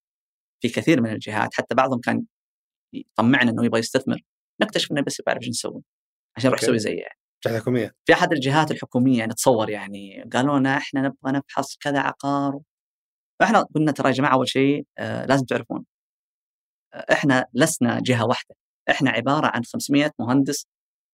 في 0.62 0.68
كثير 0.68 1.00
من 1.00 1.10
الجهات 1.10 1.54
حتى 1.54 1.74
بعضهم 1.74 2.00
كان 2.00 2.24
يطمعنا 2.92 3.50
إنه 3.50 3.64
يبغى 3.64 3.80
يستثمر. 3.80 4.20
نكتشف 4.62 4.92
إنه 4.92 5.02
بس 5.02 5.22
يعرف 5.26 5.42
إيش 5.42 5.48
نسوي. 5.48 5.82
عشان 6.38 6.50
نروح 6.50 6.60
أوكي. 6.60 6.72
نسوي 6.72 6.78
زيه. 6.78 7.00
يعني. 7.00 7.18
جهات 7.46 7.60
حكوميه 7.62 7.94
في 8.06 8.12
أحد 8.12 8.32
الجهات 8.32 8.70
الحكومية 8.70 9.18
يعني 9.18 9.34
تصور 9.34 9.70
يعني 9.70 10.24
قالوا 10.32 10.58
لنا 10.58 10.76
إحنا 10.76 11.00
نبغى 11.00 11.38
نفحص 11.38 11.76
كذا 11.76 12.00
عقار. 12.00 12.58
فإحنا 13.40 13.62
قلنا 13.74 13.92
ترى 13.92 14.08
يا 14.08 14.14
جماعة 14.14 14.34
أول 14.34 14.48
شيء 14.48 14.86
آه 14.98 15.26
لازم 15.26 15.44
تعرفون 15.46 15.84
آه 16.94 17.06
إحنا 17.12 17.46
لسنا 17.54 18.00
جهة 18.00 18.26
واحدة. 18.26 18.54
إحنا 18.90 19.10
عبارة 19.10 19.46
عن 19.46 19.64
500 19.64 20.10
مهندس 20.18 20.66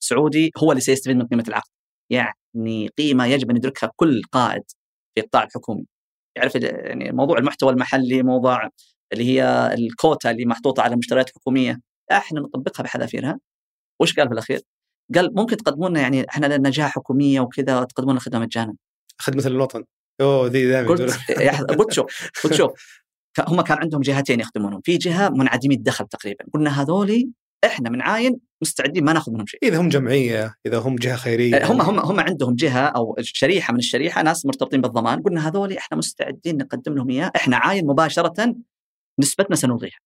سعودي 0.03 0.51
هو 0.59 0.73
اللي 0.73 0.81
سيستفيد 0.81 1.17
من 1.17 1.27
قيمة 1.27 1.45
العقد. 1.49 1.71
يعني 2.11 2.89
قيمة 2.99 3.27
يجب 3.27 3.51
أن 3.51 3.57
يدركها 3.57 3.91
كل 3.97 4.23
قائد 4.33 4.63
في 5.15 5.21
القطاع 5.21 5.43
الحكومي. 5.45 5.87
يعرف 6.37 6.55
يعني 6.55 7.13
موضوع 7.13 7.39
المحتوى 7.39 7.71
المحلي 7.73 8.23
موضوع 8.23 8.71
اللي 9.13 9.25
هي 9.25 9.71
الكوتا 9.75 10.31
اللي 10.31 10.47
محطوطة 10.47 10.83
على 10.83 10.93
المشتريات 10.95 11.29
الحكوميه 11.29 11.81
إحنا 12.13 12.41
نطبقها 12.41 12.83
بحذافيرها. 12.85 13.41
وش 14.01 14.17
قال 14.17 14.29
في 14.29 14.35
الأخير؟ 14.35 14.61
قال 15.15 15.31
ممكن 15.35 15.57
تقدمون 15.57 15.91
لنا 15.91 16.01
يعني 16.01 16.27
إحنا 16.29 16.57
لنا 16.57 16.71
جهه 16.71 16.89
حكومية 16.89 17.41
وكذا 17.41 17.85
تقدمون 17.85 18.13
لنا 18.13 18.21
خدمة 18.21 18.41
مجانا. 18.41 18.75
خدمة 19.19 19.47
الوطن. 19.47 19.85
أوه 20.21 20.47
ذي 20.47 20.69
دائما 20.69 20.89
قلت 20.89 21.19
قلت 21.79 21.93
شوف 21.93 22.31
قلت 22.45 22.55
شوف. 22.55 22.71
هم 23.49 23.61
كان 23.61 23.79
عندهم 23.79 24.01
جهتين 24.01 24.41
يخدمونهم. 24.41 24.81
في 24.85 24.97
جهة 24.97 25.29
منعدمي 25.29 25.75
الدخل 25.75 26.07
تقريبا. 26.07 26.45
قلنا 26.55 26.83
هذولي 26.83 27.31
إحنا 27.65 27.91
من 27.91 28.03
عاين 28.03 28.39
مستعدين 28.63 29.05
ما 29.05 29.13
ناخذ 29.13 29.33
منهم 29.33 29.47
شيء. 29.47 29.61
إذا 29.63 29.81
هم 29.81 29.89
جمعية 29.89 30.55
إذا 30.67 30.79
هم 30.79 30.97
جهة 30.97 31.17
خيرية. 31.17 31.73
هم 31.73 31.81
هم 31.81 31.99
هم 31.99 32.21
عندهم 32.21 32.55
جهة 32.55 32.87
أو 32.87 33.17
شريحة 33.21 33.73
من 33.73 33.79
الشريحة 33.79 34.23
ناس 34.23 34.47
مرتبطين 34.47 34.81
بالضمان. 34.81 35.23
قلنا 35.23 35.49
هذولي 35.49 35.79
إحنا 35.79 35.99
مستعدين 35.99 36.57
نقدم 36.57 36.95
لهم 36.95 37.11
إياه. 37.11 37.31
إحنا 37.37 37.57
عاين 37.57 37.87
مباشرة 37.87 38.55
نسبتنا 39.21 39.57
سنلغيها. 39.57 39.99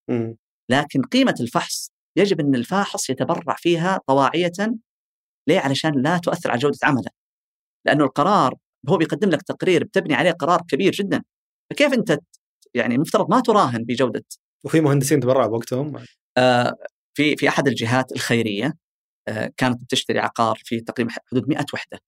لكن 0.71 1.03
قيمة 1.03 1.35
الفحص 1.41 1.93
يجب 2.17 2.41
أن 2.41 2.55
الفاحص 2.55 3.11
يتبرع 3.11 3.57
فيها 3.59 4.01
طواعية 4.07 4.53
ليه؟ 5.49 5.61
علشان 5.61 5.93
لا 6.03 6.19
تؤثر 6.19 6.51
على 6.51 6.59
جودة 6.59 6.79
عمله. 6.83 7.11
لأنه 7.87 8.05
القرار 8.05 8.55
هو 8.89 8.97
بيقدم 8.97 9.31
لك 9.31 9.43
تقرير 9.43 9.85
بتبني 9.85 10.15
عليه 10.15 10.33
قرار 10.33 10.63
كبير 10.69 10.93
جدا. 10.93 11.23
فكيف 11.71 11.93
أنت 11.93 12.19
يعني 12.75 12.95
المفترض 12.95 13.31
ما 13.31 13.41
تراهن 13.41 13.85
بجودة 13.85 14.25
وفي 14.65 14.81
مهندسين 14.81 15.21
تبرعوا 15.21 15.49
بوقتهم 15.49 16.05
آه 16.37 16.75
في 17.15 17.37
في 17.37 17.49
أحد 17.49 17.69
الجهات 17.69 18.13
الخيرية 18.13 18.75
آه 19.29 19.53
كانت 19.57 19.83
بتشتري 19.83 20.19
عقار 20.19 20.61
في 20.65 20.81
تقريبا 20.81 21.13
حدود 21.33 21.49
100 21.49 21.65
وحدة. 21.75 21.99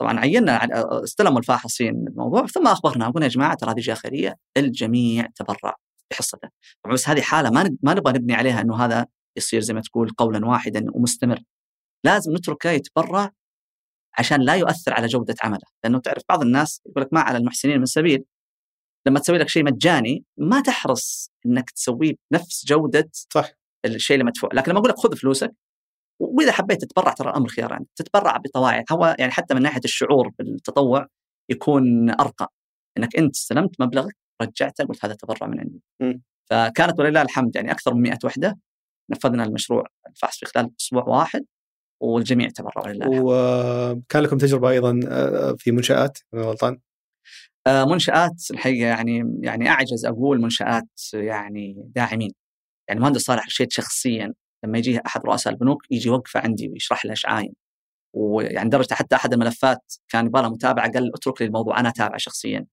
طبعا 0.00 0.20
عينا 0.20 0.68
استلموا 1.04 1.38
الفاحصين 1.38 2.08
الموضوع 2.08 2.46
ثم 2.46 2.66
اخبرنا 2.66 3.08
قلنا 3.10 3.26
يا 3.26 3.30
جماعة 3.30 3.54
ترى 3.54 3.70
هذه 3.72 3.80
جهة 3.80 3.94
خيرية 3.94 4.36
الجميع 4.56 5.26
تبرع 5.36 5.76
بحصته. 6.10 6.48
طبعا 6.84 6.94
بس 6.94 7.08
هذه 7.08 7.20
حالة 7.20 7.50
ما 7.50 7.76
ما 7.82 7.94
نبغى 7.94 8.12
نبني 8.12 8.34
عليها 8.34 8.60
إنه 8.60 8.84
هذا 8.84 9.06
يصير 9.36 9.60
زي 9.60 9.74
ما 9.74 9.80
تقول 9.80 10.10
قولا 10.10 10.46
واحدا 10.46 10.84
ومستمر. 10.94 11.38
لازم 12.04 12.32
نتركه 12.32 12.70
يتبرع 12.70 13.30
عشان 14.18 14.40
لا 14.40 14.54
يؤثر 14.54 14.94
على 14.94 15.06
جودة 15.06 15.34
عمله، 15.42 15.66
لأنه 15.84 15.98
تعرف 15.98 16.22
بعض 16.28 16.42
الناس 16.42 16.80
يقول 16.86 17.02
لك 17.02 17.12
ما 17.12 17.20
على 17.20 17.38
المحسنين 17.38 17.78
من 17.78 17.86
سبيل. 17.86 18.24
لما 19.06 19.18
تسوي 19.20 19.38
لك 19.38 19.48
شيء 19.48 19.64
مجاني 19.64 20.24
ما 20.36 20.60
تحرص 20.60 21.30
إنك 21.46 21.70
تسويه 21.70 22.14
بنفس 22.30 22.64
جودة 22.66 23.10
صح. 23.12 23.50
الشيء 23.84 24.14
اللي 24.14 24.24
مدفوع، 24.24 24.50
لكن 24.52 24.70
لما 24.70 24.80
أقول 24.80 24.90
لك 24.90 24.98
خذ 24.98 25.16
فلوسك 25.16 25.54
وإذا 26.20 26.52
حبيت 26.52 26.80
تتبرع 26.84 27.12
ترى 27.12 27.30
الامر 27.30 27.48
خيار 27.48 27.72
عندك، 27.72 27.90
تتبرع 27.96 28.36
بطواعي، 28.36 28.84
هو 28.92 29.16
يعني 29.18 29.32
حتى 29.32 29.54
من 29.54 29.62
ناحية 29.62 29.80
الشعور 29.84 30.28
بالتطوع 30.38 31.06
يكون 31.50 32.10
أرقى. 32.10 32.52
إنك 32.98 33.16
أنت 33.16 33.36
استلمت 33.36 33.80
مبلغك 33.80 34.16
رجعته 34.42 34.84
قلت 34.84 35.04
هذا 35.04 35.14
تبرع 35.14 35.46
من 35.46 35.60
عندي. 35.60 35.82
مم. 36.00 36.22
فكانت 36.50 37.00
ولله 37.00 37.22
الحمد 37.22 37.56
يعني 37.56 37.70
أكثر 37.70 37.94
من 37.94 38.02
100 38.02 38.18
وحدة. 38.24 38.58
نفذنا 39.10 39.44
المشروع 39.44 39.86
الفحص 40.08 40.38
في 40.38 40.46
خلال 40.46 40.70
أسبوع 40.80 41.04
واحد. 41.04 41.44
والجميع 42.00 42.48
تبرع 42.48 42.82
ولله 42.84 43.06
الحمد. 43.06 43.22
وكان 43.24 44.22
لكم 44.22 44.38
تجربة 44.38 44.70
أيضا 44.70 45.00
آه، 45.08 45.54
في 45.58 45.72
منشآت 45.72 46.18
أنا 46.34 46.42
غلطان؟ 46.42 46.78
آه، 47.66 47.84
منشآت 47.84 48.50
الحقيقة 48.50 48.86
يعني 48.88 49.38
يعني 49.42 49.68
أعجز 49.68 50.06
أقول 50.06 50.40
منشآت 50.40 50.88
يعني 51.14 51.74
داعمين. 51.94 52.32
يعني 52.88 53.00
مهندس 53.00 53.20
صالح 53.20 53.46
رشيد 53.46 53.72
شخصيا 53.72 54.32
لما 54.64 54.78
يجي 54.78 55.00
أحد 55.06 55.20
رؤساء 55.26 55.52
البنوك 55.52 55.82
يجي 55.90 56.10
وقفة 56.10 56.40
عندي 56.40 56.68
ويشرح 56.68 57.04
لي 57.04 57.10
إيش 57.10 57.26
عاين 57.26 57.52
ويعني 58.16 58.68
درجة 58.68 58.94
حتى 58.94 59.16
أحد 59.16 59.32
الملفات 59.32 59.94
كان 60.08 60.26
يبغى 60.26 60.42
له 60.42 60.48
متابعة 60.48 60.92
قال 60.92 61.14
اترك 61.14 61.40
لي 61.42 61.46
الموضوع 61.46 61.80
أنا 61.80 61.88
أتابعه 61.88 62.18
شخصيا. 62.18 62.66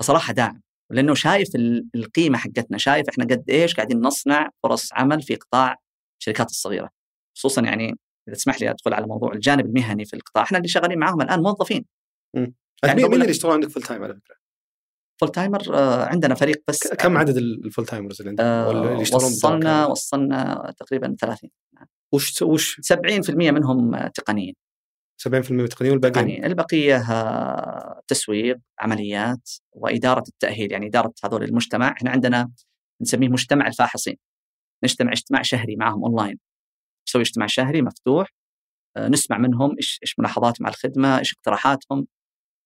فصراحة 0.00 0.32
داعم. 0.32 0.62
لأنه 0.90 1.14
شايف 1.14 1.48
ال- 1.54 1.86
القيمة 1.94 2.38
حقتنا 2.38 2.78
شايف 2.78 3.08
إحنا 3.08 3.24
قد 3.24 3.50
إيش 3.50 3.74
قاعدين 3.74 4.00
نصنع 4.00 4.50
فرص 4.62 4.92
عمل 4.92 5.22
في 5.22 5.34
قطاع 5.34 5.76
الشركات 6.20 6.50
الصغيرة. 6.50 6.90
خصوصا 7.36 7.62
يعني 7.62 7.94
إذا 8.28 8.36
تسمح 8.36 8.60
لي 8.60 8.70
أدخل 8.70 8.94
على 8.94 9.06
موضوع 9.06 9.32
الجانب 9.32 9.66
المهني 9.66 10.04
في 10.04 10.14
القطاع. 10.14 10.42
إحنا 10.42 10.58
اللي 10.58 10.68
شغالين 10.68 10.98
معاهم 10.98 11.20
الآن 11.20 11.40
موظفين. 11.40 11.84
يعني 12.34 12.54
يعني 12.84 13.02
مين 13.02 13.14
اللي 13.14 13.30
يشتغلون 13.30 13.54
عندك 13.54 13.68
full 13.68 13.82
time 13.82 14.02
على 14.02 14.14
فكرة؟ 14.14 14.36
full 15.20 15.28
timer 15.28 15.74
آه، 15.74 16.04
عندنا 16.04 16.34
فريق 16.34 16.62
بس 16.68 16.88
كم 16.88 17.16
عدد 17.16 17.36
ال 17.36 17.46
full 17.46 17.86
timers 17.86 18.20
اللي 18.20 18.28
عندك؟ 18.30 18.44
آه، 18.44 19.00
وصلنا؟ 19.00 19.86
وصلنا 19.86 20.72
تقريبا 20.78 21.16
30 21.20 21.50
وش 22.12 22.42
وش؟ 22.42 22.80
70% 22.80 23.50
منهم 23.50 23.94
آه، 23.94 24.08
تقنيين 24.08 24.54
70% 25.22 25.66
تقنيين 25.66 25.92
والباقيين؟ 25.92 26.26
تقنيين. 26.26 26.44
البقية 26.44 26.96
آه، 27.12 28.00
تسويق 28.06 28.58
عمليات 28.80 29.50
وإدارة 29.72 30.24
التأهيل. 30.28 30.72
يعني 30.72 30.86
إدارة 30.86 31.12
هذول 31.24 31.44
المجتمع. 31.44 31.92
إحنا 31.92 32.10
عندنا 32.10 32.50
نسميه 33.02 33.28
مجتمع 33.28 33.66
الفاحصين. 33.66 34.16
نجتمع 34.84 35.12
اجتماع 35.12 35.42
شهري 35.42 35.76
معهم 35.76 36.04
اونلاين 36.04 36.38
نسوي 37.08 37.22
اجتماع 37.22 37.46
شهري 37.46 37.82
مفتوح 37.82 38.28
آه، 38.96 39.08
نسمع 39.08 39.38
منهم 39.38 39.76
إيش 39.76 39.98
إيش 40.02 40.18
ملاحظاتهم 40.18 40.66
على 40.66 40.74
الخدمة 40.74 41.18
إيش 41.18 41.32
اقتراحاتهم 41.32 42.06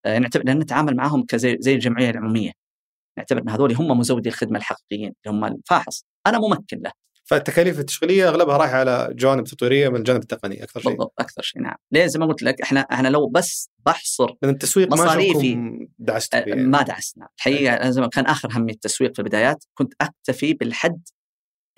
آه، 0.07 0.19
نعتبر 0.19 0.45
لأن 0.45 0.59
نتعامل 0.59 0.97
معهم 0.97 1.25
كزي 1.27 1.57
زي 1.61 1.75
الجمعية 1.75 2.11
العمومية. 2.11 2.53
نعتبر 3.19 3.43
إن 3.43 3.49
هذول 3.49 3.75
هم 3.75 3.99
مزودي 3.99 4.29
الخدمة 4.29 4.59
الحقيقيين 4.59 5.15
اللي 5.27 5.39
هم 5.39 5.45
الفاحص. 5.45 6.05
أنا 6.27 6.39
ممكن 6.39 6.79
له. 6.79 6.93
فالتكاليف 7.25 7.79
التشغيلية 7.79 8.29
أغلبها 8.29 8.57
رايحة 8.57 8.77
على 8.77 9.09
جوانب 9.13 9.45
تطويرية 9.45 9.89
من 9.89 9.97
الجانب 9.97 10.23
التقني 10.23 10.63
أكثر 10.63 10.81
شيء. 10.81 10.91
بالضبط 10.91 11.13
أكثر 11.19 11.43
شيء 11.43 11.63
نعم. 11.63 11.77
ليه؟ 11.93 12.07
زي 12.07 12.19
ما 12.19 12.27
قلت 12.27 12.43
لك 12.43 12.61
إحنا 12.61 12.81
إحنا 12.81 13.09
لو 13.09 13.29
بس 13.29 13.71
بحصر 13.87 14.35
من 14.43 14.49
التسويق 14.49 14.89
ما 14.89 14.95
مصاريفي. 15.05 15.89
دعستوا 15.99 16.41
فيه 16.41 16.53
آه، 16.53 16.57
يعني. 16.57 16.69
ما 16.69 16.83
دعسنا. 16.83 17.29
الحقيقة 17.37 17.75
أنا 17.75 17.91
زي 17.91 18.01
ما 18.01 18.09
كان 18.09 18.27
آخر 18.27 18.49
همي 18.59 18.73
التسويق 18.73 19.13
في 19.15 19.19
البدايات 19.19 19.65
كنت 19.75 19.95
أكتفي 20.01 20.55
بالحد 20.55 21.03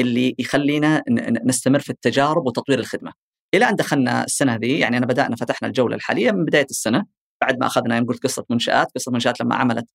اللي 0.01 0.35
يخلينا 0.39 1.03
نستمر 1.45 1.81
في 1.81 1.91
التجارب 1.91 2.47
وتطوير 2.47 2.79
الخدمة. 2.79 3.13
إلى 3.55 3.69
أن 3.69 3.75
دخلنا 3.77 4.25
السنة 4.25 4.57
ذي 4.57 4.79
يعني 4.79 4.99
أنا 4.99 5.07
بدأنا 5.07 5.37
فتحنا 5.37 5.69
الجولة 5.69 5.97
الحالية 5.97 6.31
من 6.33 6.45
بداية 6.45 6.67
السنة 6.71 7.07
بعد 7.41 7.59
ما 7.61 7.67
أخذنا 7.67 7.97
يوم 7.97 8.07
قلت 8.07 8.23
قصة 8.25 8.45
منشآت 8.51 8.89
قصة 8.95 9.13
منشآت 9.13 9.41
لما 9.41 9.55
عملت 9.57 9.87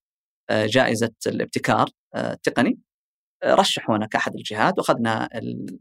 آه، 0.50 0.66
جائزة 0.66 1.12
الابتكار 1.28 1.90
آه، 2.16 2.34
التقني. 2.34 2.80
آه، 3.44 3.56
رشحونا 3.56 4.08
كأحد 4.08 4.36
الجهات 4.36 4.80
وأخذنا 4.80 5.30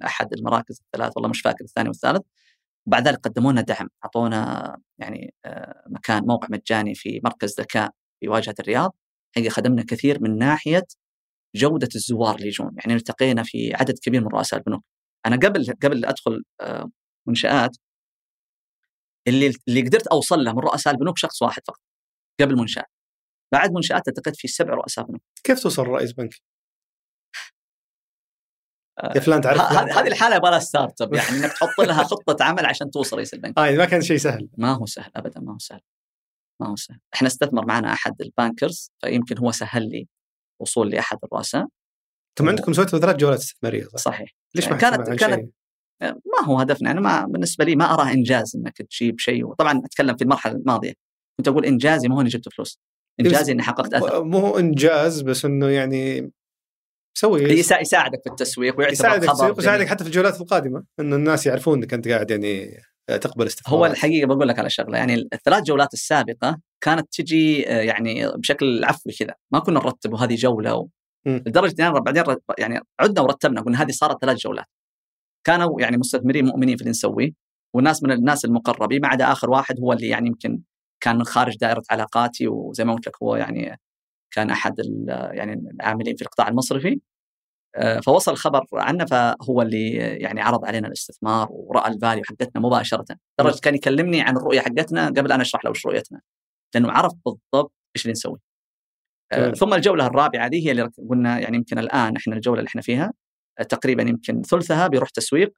أحد 0.05 0.33
المراكز 0.35 0.83
الثلاث 0.87 1.13
والله 1.17 1.31
مش 1.31 1.41
فاكر 1.41 1.65
الثاني 1.65 1.89
والثالث. 1.89 2.23
وبعد 2.87 3.09
ذلك 3.09 3.19
قدموا 3.19 3.53
لنا 3.53 3.61
دعم 3.61 3.89
أعطونا 4.05 4.77
يعني 4.99 5.35
مكان 5.89 6.25
موقع 6.27 6.49
مجاني 6.51 6.95
في 6.95 7.21
مركز 7.25 7.61
ذكاء 7.61 7.91
في 8.21 8.29
واجهة 8.29 8.55
الرياض. 8.61 8.97
حقيقه 9.37 9.51
خدمنا 9.53 9.85
كثير 9.89 10.23
من 10.23 10.39
ناحية 10.39 10.85
جودة 11.55 11.89
الزوار 11.95 12.35
اللي 12.35 12.47
يجون 12.47 12.71
يعني 12.79 12.95
التقينا 12.95 13.43
في 13.43 13.75
عدد 13.75 13.99
كبير 13.99 14.21
من 14.21 14.29
رؤساء 14.29 14.59
البنوك. 14.59 14.85
أنا 15.27 15.37
قبل 15.37 15.67
قبل 15.83 16.05
أدخل 16.05 16.43
منشآت 17.29 17.77
اللي 19.29 19.53
اللي 19.69 19.81
قدرت 19.81 20.07
أوصل 20.07 20.45
له 20.45 20.53
من 20.53 20.59
رؤساء 20.59 20.95
البنوك 20.95 21.19
شخص 21.19 21.43
واحد 21.43 21.63
فقط 21.69 21.81
قبل 22.41 22.57
منشآت. 22.57 22.91
بعد 23.53 23.73
منشآت 23.73 24.09
التقيت 24.09 24.37
في 24.37 24.49
سبع 24.49 24.75
رؤساء 24.75 25.05
بنوك. 25.05 25.23
كيف 25.45 25.63
توصل 25.63 25.83
رئيس 25.83 26.13
بنك؟ 26.13 26.31
يا 29.05 29.21
فلان 29.21 29.41
تعرف 29.41 29.61
هذه 29.61 30.07
الحالة 30.07 30.37
يبغى 30.37 30.51
لها 30.51 30.59
startup 30.59 31.15
يعني 31.15 31.29
إنك 31.29 31.53
تحط 31.53 31.81
لها 31.81 32.03
خطة 32.13 32.45
عمل 32.45 32.67
عشان 32.67 32.91
توصل 32.91 33.17
رئيس 33.17 33.35
البنك. 33.35 33.59
آه 33.59 33.71
ما 33.77 33.85
كان 33.85 34.03
شيء 34.03 34.17
سهل. 34.17 34.49
ما 34.59 34.73
هو 34.73 34.87
سهل 34.87 35.11
ابدا 35.17 35.41
ما 35.41 35.53
هو 35.53 35.59
سهل. 35.59 35.81
ما 36.61 36.69
هو 36.69 36.77
سهل. 36.77 36.99
إحنا 37.15 37.29
استثمر 37.29 37.67
معنا 37.67 37.93
أحد 37.93 38.23
ال 38.23 38.31
bankers 38.31 38.91
فيمكن 39.01 39.39
هو 39.39 39.51
سهل 39.51 39.89
لي. 39.89 40.09
وصول 40.63 40.91
لأحد 40.91 41.19
الرؤساء 41.25 41.67
أنتم 42.31 42.49
عندكم 42.49 42.73
سويتوا 42.73 42.99
ثلاث 42.99 43.17
جولات 43.17 43.39
استثمارية 43.39 43.85
صح؟ 43.85 43.97
صحيح. 43.97 44.35
ليش 44.55 44.69
ما 44.69 44.77
كانت 44.77 45.11
كانت 45.11 45.21
شيء؟ 45.21 45.49
ما 46.03 46.45
هو 46.45 46.59
هدفنا. 46.59 46.91
أنا 46.91 47.01
ما 47.01 47.27
بالنسبة 47.27 47.65
لي 47.65 47.77
ما 47.77 47.95
اراه 47.95 48.13
إنجاز 48.13 48.57
إنك 48.57 48.83
تجيب 48.83 49.19
شيء. 49.19 49.47
وطبعا 49.47 49.83
أتكلم 49.85 50.17
في 50.17 50.25
المرحلة 50.25 50.53
الماضية. 50.53 50.93
كنت 51.37 51.49
أقول 51.49 51.65
إنجازي 51.65 52.09
ما 52.09 52.17
هو 52.17 52.21
إني 52.21 52.29
جبت 52.29 52.49
فلوس. 52.49 52.81
إنجازي 53.21 53.53
إني 53.53 53.63
حققت 53.63 53.95
أثر. 53.95 54.25
مو 54.25 54.39
هو 54.39 54.59
إنجاز 54.59 55.23
بس 55.23 55.45
إنه 55.45 55.69
يعني 55.69 56.33
سوي 57.19 57.43
يساعدك 57.43 58.21
في 58.25 58.31
التسويق 58.31 58.79
ويعتبر 58.79 58.93
يساعدك 58.93 59.29
خبر 59.29 59.59
يساعدك 59.59 59.87
حتى 59.87 60.05
في 60.05 60.11
الجولات 60.11 60.41
القادمة. 60.41 60.85
إنه 61.01 61.17
الناس 61.17 61.47
يعرفون 61.47 61.79
إنك 61.79 61.95
أنت 61.95 62.09
قاعد 62.09 62.31
يعني 62.31 62.81
تقبل 63.07 63.47
استثمار 63.47 63.79
هو 63.79 63.87
الحقيقة 63.87 64.27
بقول 64.27 64.49
لك 64.49 64.59
على 64.59 64.71
شغلة. 64.71 64.99
يعني 64.99 65.29
الثلاث 65.33 65.63
جولات 65.63 65.95
السابقة 65.95 66.61
كانت 66.83 67.13
تجي 67.13 67.69
آه، 67.69 67.81
يعني 67.83 68.29
بشكل 68.37 68.85
عفوي 68.85 69.13
كذا. 69.13 69.35
ما 69.53 69.59
كنا 69.59 69.81
نرتب 69.81 70.13
وهذه 70.13 70.35
جولة 70.35 70.75
و... 70.77 70.89
لدرجة 71.27 71.89
إن 71.89 71.93
بعدين 71.93 72.37
يعني 72.59 72.81
عدنا 73.01 73.21
ورتبنا 73.21 73.61
قلنا 73.61 73.83
هذه 73.83 73.91
صارت 73.91 74.21
ثلاث 74.21 74.37
جولات. 74.37 74.67
كانوا 75.45 75.81
يعني 75.81 75.97
مستثمرين 75.97 76.45
مؤمنين 76.47 76.77
في 76.77 76.83
اللي 76.83 76.91
نسويه 76.91 77.33
والناس 77.75 78.03
من 78.03 78.13
الناس 78.13 78.45
المقربين 78.45 79.01
ما 79.03 79.09
عدا 79.09 79.33
آخر 79.33 79.51
واحد 79.51 79.81
هو 79.81 79.93
اللي 79.93 80.09
يعني 80.09 80.29
يمكن 80.29 80.63
كان 81.01 81.17
من 81.17 81.25
خارج 81.25 81.57
دائرة 81.57 81.83
علاقاتي 81.91 82.49
وزي 82.49 82.85
ما 82.85 82.95
قلت 82.95 83.07
لك 83.09 83.23
هو 83.23 83.37
يعني 83.37 83.81
كان 84.31 84.51
أحد 84.51 84.75
يعني 85.09 85.53
العاملين 85.75 86.17
في 86.17 86.23
القطاع 86.23 86.49
المصرفي. 86.49 87.01
آه، 87.77 88.01
فوصل 88.01 88.33
الخبر 88.33 88.67
عنه 88.73 89.05
فهو 89.05 89.63
اللي 89.63 89.91
يعني 89.97 90.41
عرض 90.41 90.65
علينا 90.65 90.87
الاستثمار 90.89 91.49
ورأى 91.51 91.93
الفاليو 91.93 92.25
حقتنا 92.25 92.63
مباشرة. 92.63 93.05
لدرجة 93.41 93.61
كان 93.61 93.75
يكلمني 93.75 94.21
عن 94.23 94.37
الرؤية 94.37 94.61
حقتنا 94.61 95.07
قبل 95.07 95.33
أن 95.33 95.41
أشرح 95.41 95.65
له 95.65 95.71
وش 95.71 95.87
رؤيتنا. 95.87 96.21
لأنه 96.75 96.91
عرف 96.91 97.13
بالضبط 97.27 97.73
إيش 97.97 98.05
اللي 98.05 98.13
نسوي 98.13 98.39
آه، 99.33 99.51
ثم 99.51 99.75
الجولة 99.75 100.07
الرابعة 100.07 100.47
هذه 100.47 100.67
هي 100.67 100.71
اللي 100.71 100.91
قلنا 101.11 101.39
يعني 101.39 101.57
يمكن 101.57 101.79
الآن 101.79 102.17
إحنا 102.17 102.37
الجولة 102.37 102.59
اللي 102.59 102.69
إحنا 102.69 102.83
فيها 102.83 103.13
تقريبا 103.69 104.03
يمكن 104.03 104.43
ثلثها 104.43 104.87
بيروح 104.87 105.11
تسويق 105.11 105.55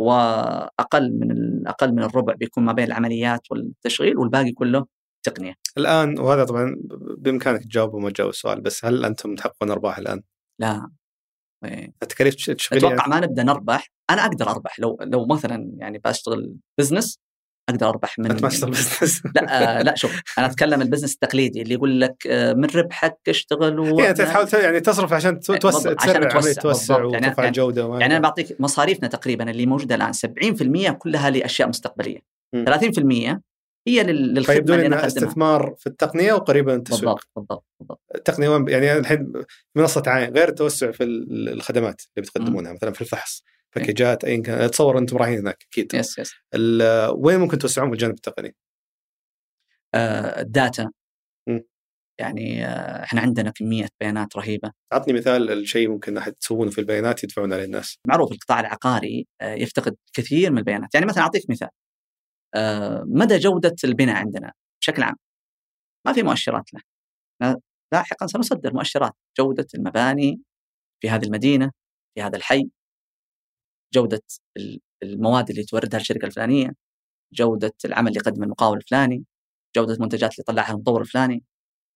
وأقل 0.00 1.18
من 1.18 1.66
أقل 1.68 1.92
من 1.92 2.02
الربع 2.02 2.34
بيكون 2.34 2.64
ما 2.64 2.72
بين 2.72 2.84
العمليات 2.84 3.40
والتشغيل 3.50 4.18
والباقي 4.18 4.52
كله 4.52 4.86
تقنية. 5.26 5.54
الآن 5.78 6.18
وهذا 6.18 6.44
طبعا 6.44 6.76
بإمكانك 7.18 7.62
تجاوب 7.62 7.94
وما 7.94 8.10
تجاوب 8.10 8.30
السؤال 8.30 8.60
بس 8.60 8.84
هل 8.84 9.04
أنتم 9.04 9.34
تحققون 9.34 9.70
أرباح 9.70 9.98
الآن؟ 9.98 10.22
لا 10.60 10.90
التكاليف 12.02 12.50
أتوقع 12.72 13.08
ما 13.08 13.20
نبدأ 13.20 13.42
نربح، 13.42 13.88
أنا 14.10 14.24
أقدر 14.24 14.48
أربح 14.50 14.80
لو 14.80 14.98
لو 15.00 15.26
مثلا 15.26 15.72
يعني 15.76 15.98
بشتغل 15.98 16.56
بزنس 16.78 17.18
أقدر 17.68 17.88
أربح 17.88 18.18
من 18.18 18.28
بزنس 18.28 19.22
لا 19.36 19.78
آه 19.78 19.82
لا 19.82 19.94
شوف 19.94 20.22
أنا 20.38 20.46
أتكلم 20.46 20.82
البزنس 20.82 21.14
التقليدي 21.14 21.62
اللي 21.62 21.74
يقول 21.74 22.00
لك 22.00 22.26
آه 22.26 22.52
من 22.52 22.68
ربحك 22.74 23.18
اشتغل 23.28 23.78
و... 23.80 24.00
يعني 24.00 24.14
تحاول 24.14 24.48
يعني 24.52 24.80
تصرف 24.80 25.12
عشان 25.12 25.40
إيه، 25.50 25.58
توسع 25.58 25.94
عشان 25.98 26.28
توسع, 26.28 26.52
توسع 26.52 26.94
يعني 26.94 27.06
وترفع 27.06 27.42
يعني 27.42 27.48
الجودة 27.48 27.82
يعني, 27.82 28.00
يعني 28.00 28.16
أنا 28.16 28.22
بعطيك 28.22 28.60
مصاريفنا 28.60 29.08
تقريبا 29.08 29.50
اللي 29.50 29.66
موجودة 29.66 29.94
الآن 29.94 30.12
70% 30.12 30.90
كلها 30.90 31.30
لأشياء 31.30 31.68
مستقبلية. 31.68 32.18
م. 32.54 32.64
30% 32.64 33.40
هي 33.88 34.02
للخدمة 34.02 34.54
فيبدو 34.54 34.74
لي 34.74 34.86
إنها 34.86 35.06
استثمار 35.06 35.74
في 35.78 35.86
التقنية 35.86 36.32
وقريبا 36.32 36.74
التسويق 36.74 37.02
بالضبط 37.02 37.28
بالضبط 37.36 37.64
بالضبط. 37.80 38.00
التقنية 38.14 38.48
وين؟ 38.48 38.68
يعني 38.68 38.92
الحين 38.92 39.32
منصة 39.76 40.02
عاين 40.06 40.34
غير 40.34 40.48
التوسع 40.48 40.90
في 40.90 41.04
الخدمات 41.04 42.02
اللي 42.16 42.28
بتقدمونها 42.28 42.72
مثلا 42.72 42.92
في 42.92 43.00
الفحص. 43.00 43.44
باكجات 43.76 44.24
أيا 44.24 44.42
كان 44.42 44.58
اتصور 44.58 44.98
أنتم 44.98 45.16
رايحين 45.16 45.38
هناك 45.38 45.62
أكيد. 45.62 45.94
yes 45.94 46.18
yes. 46.18 46.34
وين 47.14 47.38
ممكن 47.40 47.58
توسعون 47.58 47.88
في 47.88 47.94
الجانب 47.94 48.14
التقني؟ 48.14 48.56
آه 49.94 50.40
الداتا. 50.40 50.90
يعني 52.20 52.66
آه 52.66 53.02
إحنا 53.04 53.20
عندنا 53.20 53.50
كمية 53.50 53.88
بيانات 54.00 54.36
رهيبة. 54.36 54.72
اعطني 54.92 55.14
مثال 55.14 55.50
الشيء 55.50 55.88
ممكن 55.88 56.16
أحد 56.16 56.32
تسوونه 56.32 56.70
في 56.70 56.80
البيانات 56.80 57.24
يدفعون 57.24 57.52
عليه 57.52 57.64
الناس 57.64 57.98
معروف 58.08 58.32
القطاع 58.32 58.60
العقاري 58.60 59.26
آه 59.40 59.54
يفتقد 59.54 59.96
كثير 60.12 60.50
من 60.50 60.58
البيانات. 60.58 60.94
يعني 60.94 61.06
مثلا 61.06 61.22
أعطيك 61.22 61.50
مثال. 61.50 61.68
آه 62.54 63.04
مدى 63.06 63.38
جودة 63.38 63.76
البناء 63.84 64.16
عندنا 64.16 64.52
بشكل 64.82 65.02
عام؟ 65.02 65.16
ما 66.06 66.12
في 66.12 66.22
مؤشرات 66.22 66.64
له. 66.74 66.80
لاحقا 67.92 68.26
سنصدر 68.26 68.74
مؤشرات 68.74 69.12
جودة 69.38 69.66
المباني 69.74 70.40
في 71.02 71.10
هذه 71.10 71.24
المدينة 71.24 71.70
في 72.14 72.22
هذا 72.22 72.36
الحي. 72.36 72.70
جودة 73.94 74.22
المواد 75.02 75.50
اللي 75.50 75.64
توردها 75.64 76.00
الشركة 76.00 76.26
الفلانية 76.26 76.72
جودة 77.32 77.74
العمل 77.84 78.08
اللي 78.08 78.18
يقدمه 78.18 78.44
المقاول 78.44 78.78
الفلاني 78.78 79.24
جودة 79.76 79.94
المنتجات 79.94 80.32
اللي 80.32 80.44
طلعها 80.44 80.72
المطور 80.72 81.00
الفلاني. 81.00 81.44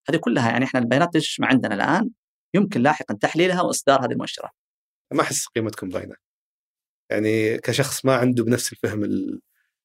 هذه 0.09 0.16
كلها 0.16 0.51
يعني 0.51 0.64
إحنا 0.64 0.81
البيانات 0.81 1.14
تجمع 1.14 1.48
عندنا 1.48 1.74
الآن 1.74 2.10
يمكن 2.55 2.82
لاحقا 2.82 3.14
تحليلها 3.14 3.62
وإصدار 3.62 4.05
هذه 4.05 4.12
المؤشرات. 4.12 4.51
ما 5.12 5.23
أحس 5.23 5.47
قيمتكم 5.47 5.89
باينه 5.89 6.14
يعني 7.10 7.59
كشخص 7.59 8.05
ما 8.05 8.16
عنده 8.16 8.44
بنفس 8.44 8.73
الفهم 8.73 9.05
ال... 9.05 9.40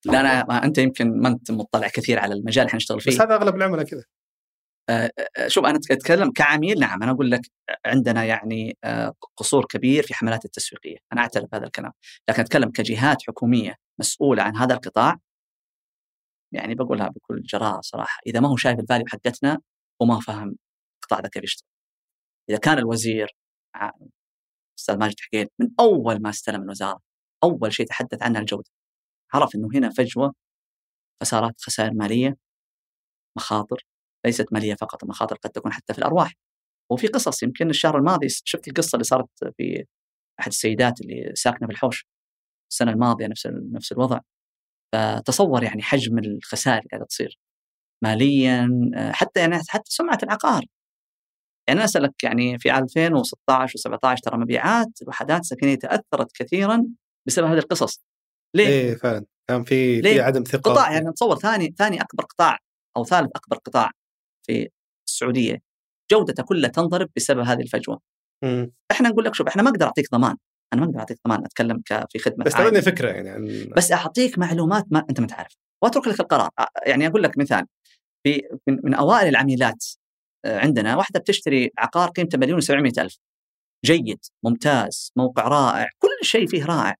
لا 0.05 0.19
أنا 0.19 0.45
ما 0.45 0.65
أنت 0.65 0.77
يمكن 0.77 1.21
ما 1.21 1.29
أنت 1.29 1.51
مطلع 1.51 1.87
كثير 1.87 2.19
على 2.19 2.33
المجال 2.33 2.61
اللي 2.61 2.67
إحنا 2.67 2.77
نشتغل 2.77 3.01
فيه. 3.01 3.11
بس 3.11 3.21
هذا 3.21 3.35
أغلب 3.35 3.55
العملاء 3.55 3.85
كذا. 3.85 4.03
شوف 5.47 5.65
أنا 5.65 5.79
أتكلم 5.91 6.31
كعميل 6.31 6.79
نعم 6.79 7.03
أنا 7.03 7.11
أقول 7.11 7.31
لك 7.31 7.41
عندنا 7.85 8.23
يعني 8.25 8.77
آه، 8.83 9.13
قصور 9.37 9.65
كبير 9.65 10.03
في 10.03 10.13
حملات 10.13 10.45
التسويقية، 10.45 10.97
أنا 11.13 11.21
أعترف 11.21 11.45
بهذا 11.51 11.65
الكلام، 11.65 11.91
لكن 12.29 12.41
أتكلم 12.41 12.71
كجهات 12.71 13.17
حكومية 13.27 13.75
مسؤولة 13.99 14.43
عن 14.43 14.57
هذا 14.57 14.73
القطاع 14.75 15.17
يعني 16.51 16.75
بقولها 16.75 17.07
بكل 17.09 17.41
جراءة 17.43 17.81
صراحة، 17.81 18.21
إذا 18.27 18.39
ما 18.39 18.49
هو 18.49 18.55
شايف 18.57 18.79
ال 18.79 18.84
value 18.84 19.05
حقتنا 19.07 19.59
وما 20.01 20.19
فهم 20.19 20.55
القطاع 21.03 21.19
ذا 21.19 21.29
كيف 21.29 21.43
يشتغل. 21.43 21.67
إذا 22.49 22.57
كان 22.59 22.77
الوزير 22.77 23.35
أستاذ 24.79 24.97
ماجد 24.97 25.15
الحقيل 25.19 25.51
من 25.59 25.69
أول 25.79 26.21
ما 26.21 26.29
استلم 26.29 26.63
الوزارة 26.63 26.99
أول 27.43 27.73
شيء 27.73 27.85
تحدث 27.87 28.23
عنها 28.23 28.41
الجودة. 28.41 28.69
عرف 29.33 29.55
إنه 29.55 29.69
هنا 29.75 29.89
فجوة 29.89 30.33
خسارات 31.23 31.61
خسائر 31.61 31.93
مالية 31.93 32.37
مخاطر 33.37 33.85
ليست 34.25 34.53
مالية 34.53 34.75
فقط 34.75 35.03
المخاطر 35.03 35.35
قد 35.35 35.49
تكون 35.49 35.73
حتى 35.73 35.93
في 35.93 35.99
الأرواح. 35.99 36.33
وفي 36.91 37.07
قصص 37.07 37.43
يمكن 37.43 37.69
الشهر 37.69 37.97
الماضي 37.97 38.27
شفت 38.29 38.67
القصة 38.67 38.95
اللي 38.95 39.03
صارت 39.03 39.27
في 39.57 39.85
أحد 40.39 40.47
السيدات 40.47 41.01
اللي 41.01 41.31
ساكنة 41.35 41.67
في 41.67 41.73
الحوش. 41.73 42.05
السنة 42.71 42.91
الماضية 42.91 43.27
نفس 43.27 43.47
نفس 43.47 43.91
الوضع. 43.91 44.19
فتصور 44.93 45.63
يعني 45.63 45.81
حجم 45.81 46.17
الخسائر 46.17 46.77
اللي 46.77 46.89
قاعدة 46.91 47.05
تصير. 47.05 47.39
ماليا 48.03 48.69
حتى 49.11 49.39
يعني 49.39 49.55
حتى 49.69 49.91
سمعة 49.91 50.19
العقار. 50.23 50.63
يعني 51.67 51.79
أنا 51.79 51.85
أسألك 51.85 52.23
يعني 52.23 52.59
في 52.59 52.77
2016 52.77 53.79
و17 53.79 54.21
ترى 54.23 54.37
مبيعات 54.37 55.01
الوحدات 55.01 55.39
السكنية 55.39 55.75
تأثرت 55.75 56.31
كثيرا 56.35 56.85
بسبب 57.27 57.47
هذه 57.47 57.57
القصص. 57.57 58.01
ليه؟ 58.55 58.67
إيه 58.67 58.95
فعلا. 58.95 59.25
كان 59.49 59.63
في 59.63 60.01
في 60.01 60.21
عدم 60.21 60.43
ثقة. 60.43 60.71
قطاع 60.71 60.93
يعني 60.93 61.11
تصور 61.11 61.35
ثاني 61.35 61.75
ثاني 61.77 62.01
أكبر 62.01 62.23
قطاع 62.23 62.57
أو 62.97 63.03
ثالث 63.03 63.29
أكبر 63.35 63.57
قطاع. 63.57 63.91
في 64.43 64.69
السعودية. 65.07 65.61
جودته 66.11 66.43
كلها 66.43 66.69
تنضرب 66.69 67.09
بسبب 67.15 67.39
هذه 67.39 67.61
الفجوة. 67.61 67.99
مم. 68.43 68.71
إحنا 68.91 69.09
نقول 69.09 69.25
لك 69.25 69.35
شوف 69.35 69.47
إحنا 69.47 69.63
ما 69.63 69.69
أقدر 69.69 69.85
أعطيك 69.85 70.11
ضمان. 70.11 70.35
أنا 70.73 70.81
ما 70.81 70.87
أقدر 70.87 70.99
أعطيك 70.99 71.17
ضمان 71.27 71.45
أتكلم 71.45 71.81
في 72.11 72.19
خدمة 72.19 72.45
بس 72.45 72.51
تعطيني 72.51 72.81
فكرة 72.81 73.09
يعني 73.09 73.29
عن... 73.29 73.69
بس 73.77 73.91
أعطيك 73.91 74.37
معلومات 74.39 74.85
ما 74.91 75.05
أنت 75.09 75.19
ما 75.19 75.27
تعرف. 75.27 75.57
وأترك 75.83 76.07
لك 76.07 76.19
القرار. 76.19 76.49
يعني 76.85 77.07
أقول 77.07 77.23
لك 77.23 77.37
مثال. 77.37 77.65
في 78.23 78.41
من, 78.67 78.79
من 78.83 78.93
أوائل 78.93 79.27
العميلات 79.27 79.85
عندنا 80.45 80.95
واحدة 80.95 81.19
بتشتري 81.19 81.71
عقار 81.77 82.09
قيمته 82.09 82.37
مليون 82.37 82.61
و700 82.61 82.99
ألف. 82.99 83.17
جيد 83.85 84.19
ممتاز 84.45 85.11
موقع 85.15 85.47
رائع 85.47 85.89
كل 85.99 86.25
شيء 86.25 86.47
فيه 86.47 86.65
رائع. 86.65 86.95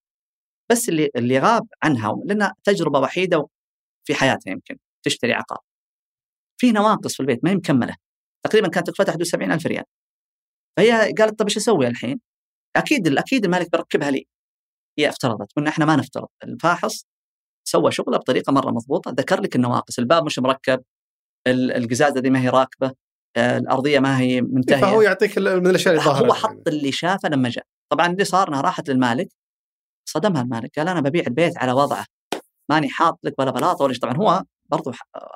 بس 0.71 0.89
اللي 0.89 1.09
اللي 1.15 1.39
غاب 1.39 1.67
عنها 1.83 2.21
لأنها 2.25 2.53
تجربة 2.63 2.99
وحيدة 2.99 3.47
في 4.07 4.13
حياتها 4.15 4.51
يمكن 4.51 4.77
تشتري 5.05 5.33
عقار. 5.33 5.59
في 6.61 6.71
نواقص 6.71 7.13
في 7.13 7.19
البيت 7.19 7.43
ما 7.43 7.51
هي 7.51 7.55
مكملة. 7.55 7.95
تقريبا 8.45 8.67
كانت 8.67 8.89
تكلفتها 8.89 9.11
حدود 9.11 9.23
70000 9.23 9.65
ريال. 9.67 9.83
فهي 10.77 10.91
قالت 10.91 11.39
طيب 11.39 11.47
إيش 11.47 11.57
أسوي 11.57 11.87
الحين؟ 11.87 12.19
أكيد 12.75 13.17
أكيد 13.17 13.45
المالك 13.45 13.71
بيركبها 13.71 14.11
لي. 14.11 14.27
هي 14.99 15.09
افترضت 15.09 15.51
قلنا 15.55 15.69
إحنا 15.69 15.85
ما 15.85 15.95
نفترض. 15.95 16.27
الفاحص 16.43 17.05
سوى 17.67 17.91
شغله 17.91 18.17
بطريقة 18.17 18.53
مرة 18.53 18.71
مضبوطة. 18.71 19.11
ذكر 19.11 19.41
لك 19.41 19.55
النواقص. 19.55 19.99
الباب 19.99 20.25
مش 20.25 20.39
مركب. 20.39 20.83
القزازة 21.47 22.19
دي 22.19 22.29
ما 22.29 22.41
هي 22.41 22.49
راكبة. 22.49 22.91
آه، 23.37 23.57
الأرضية 23.57 23.99
ما 23.99 24.19
هي 24.19 24.41
منتهية. 24.41 24.81
فهو 24.81 25.01
يعطيك 25.01 25.37
من 25.37 25.67
الأشياء 25.67 25.93
اللي 25.93 26.05
هو 26.05 26.33
حط 26.33 26.67
اللي 26.67 26.91
شافه 26.91 27.29
لما 27.29 27.49
جاء. 27.49 27.65
طبعا 27.91 28.07
اللي 28.07 28.23
صار 28.23 28.49
إنها 28.49 28.61
راحت 28.61 28.89
للمالك. 28.89 29.29
صدمها 30.09 30.41
المالك. 30.41 30.79
قال 30.79 30.87
أنا 30.87 31.01
ببيع 31.01 31.23
البيت 31.27 31.57
على 31.57 31.71
وضعه. 31.71 32.05
ماني 32.71 32.89
حاط 32.89 33.19
لك 33.23 33.39
ولا 33.39 33.51
بلاطة 33.51 33.85
ولا 33.85 33.99
طبعا 34.01 34.17
هو 34.17 34.43
برضو 34.71 34.91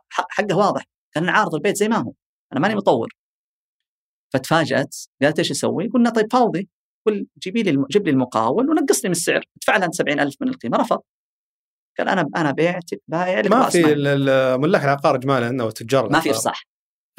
حقه 0.10 0.57
واضح. 0.57 0.95
كان 1.16 1.30
عارض 1.30 1.56
البيت 1.56 1.78
زي 1.78 1.88
ما 1.88 1.98
هو. 1.98 2.14
أنا 2.54 2.60
ماني 2.60 2.76
مطور. 2.76 3.16
فتفاجات 4.34 4.96
قالت 5.22 5.40
إيش 5.40 5.52
أسوي؟ 5.52 5.88
قلنا 5.88 6.10
طيب 6.10 6.32
فاضي. 6.32 6.70
قل 7.08 7.28
جيبي 7.44 7.64
لي 7.64 7.86
جيب 7.92 8.06
لي 8.06 8.12
المقاول 8.12 8.70
ونقص 8.70 9.04
لي 9.04 9.10
من 9.10 9.16
السعر. 9.16 9.44
ادفع 9.58 9.78
لها 9.78 9.92
70000 9.92 10.36
من 10.42 10.48
القيمة 10.48 10.78
رفض. 10.78 11.02
قال 11.98 12.10
أنا 12.10 12.30
أنا 12.36 12.52
بعتك 12.52 13.02
بايع 13.08 13.40
لك 13.40 13.52
ما 13.52 13.70
في 13.70 13.84
ملاك 14.58 14.84
العقار 14.84 15.16
اجمالا 15.16 15.64
أو 15.64 15.70
تجار 15.70 16.10
ما 16.10 16.20
في 16.20 16.32
إفصاح. 16.32 16.68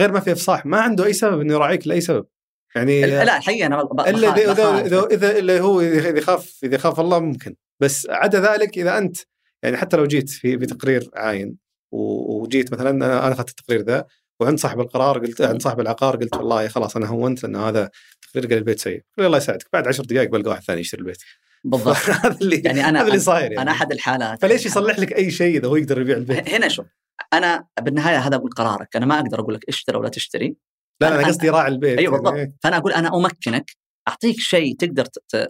غير 0.01 0.13
ما 0.13 0.21
في 0.21 0.33
إفصاح. 0.33 0.67
ما 0.67 0.81
عنده 0.81 1.05
أي 1.05 1.13
سبب 1.13 1.41
إنه 1.41 1.55
يراعيك 1.55 1.87
لأي 1.87 2.01
سبب. 2.01 2.27
يعني 2.75 3.01
لا 3.01 3.23
الحقيقة 3.23 3.67
أنا 3.67 3.83
إلا 3.83 4.53
إذا 4.53 4.81
إذا 4.81 5.07
إذا 5.07 5.39
اللي 5.39 5.61
هو 5.61 5.81
إذا 5.81 6.19
يخاف 6.19 6.61
إذا 6.65 6.75
يخاف 6.75 7.01
الله 7.01 7.19
ممكن. 7.19 7.57
بس 7.81 8.07
عدا 8.11 8.41
ذلك 8.41 8.79
إذا 8.79 8.99
أنت 8.99 9.17
يعني 9.63 9.77
حتى 9.77 9.97
لو 9.97 10.07
جيت 10.07 10.31
في 10.31 10.57
بتقرير 10.57 11.11
عاين 11.15 11.66
وجيت 11.93 12.73
مثلا 12.73 12.91
أنا 12.91 13.27
أنا 13.27 13.35
أخذت 13.35 13.51
التقرير 13.51 13.83
ذا 13.83 14.07
وعند 14.41 14.59
صاحب 14.59 14.81
القرار 14.81 15.19
قلت 15.19 15.41
عند 15.41 15.63
صاحب 15.63 15.81
العقار 15.81 16.17
قلت 16.17 16.37
والله 16.37 16.69
خلاص 16.69 16.97
أنا 16.97 17.07
هونت 17.07 17.43
لأن 17.43 17.57
هذا 17.57 17.91
تقرير 18.23 18.47
قال 18.49 18.59
البيت 18.59 18.81
سيء. 18.81 19.03
الله 19.19 19.39
يساعدك 19.39 19.69
بعد 19.73 19.89
عشر 19.89 20.05
دقائق 20.05 20.31
بلقى 20.31 20.51
واحد 20.51 20.63
ثاني 20.63 20.81
يشتري 20.81 21.01
البيت. 21.01 21.23
بالضبط. 21.65 21.97
هذا 22.25 22.39
اللي 22.41 22.57
يعني 22.57 22.89
أنا 22.89 23.01
هذا 23.01 23.09
اللي 23.09 23.19
صاير 23.19 23.43
يعني. 23.43 23.63
أنا 23.63 23.71
أحد 23.71 23.93
الحالات. 23.93 24.43
فليش 24.43 24.67
يصلح 24.67 24.99
لك 24.99 25.13
أي 25.13 25.31
شيء 25.31 25.59
إذا 25.59 25.69
هو 25.69 25.77
يقدر 25.77 26.01
يبيع 26.01 26.17
البيت؟ 26.17 26.49
هنا 26.55 26.69
شوف 26.69 26.87
أنا 27.33 27.67
بالنهاية 27.81 28.19
هذا 28.19 28.37
أقول 28.37 28.51
قرارك 28.51 28.97
أنا 28.97 29.07
ما 29.07 29.21
أقدر 29.21 29.41
أقول 29.41 29.55
لك 29.55 29.65
اشتري 29.69 29.99
ولا 29.99 30.09
تشتري. 30.09 30.57
لا 31.01 31.09
أنا, 31.09 31.17
أنا 31.17 31.27
قصدي 31.27 31.51
راعي 31.51 31.69
البيت 31.69 31.99
أيوه 31.99 32.13
بالضبط. 32.13 32.35
يعني. 32.37 32.57
فأنا 32.63 32.77
أقول 32.77 32.93
أنا 32.93 33.17
أمكنك 33.17 33.71
أعطيك 34.09 34.37
شيء 34.41 34.77
تقدر 34.77 35.05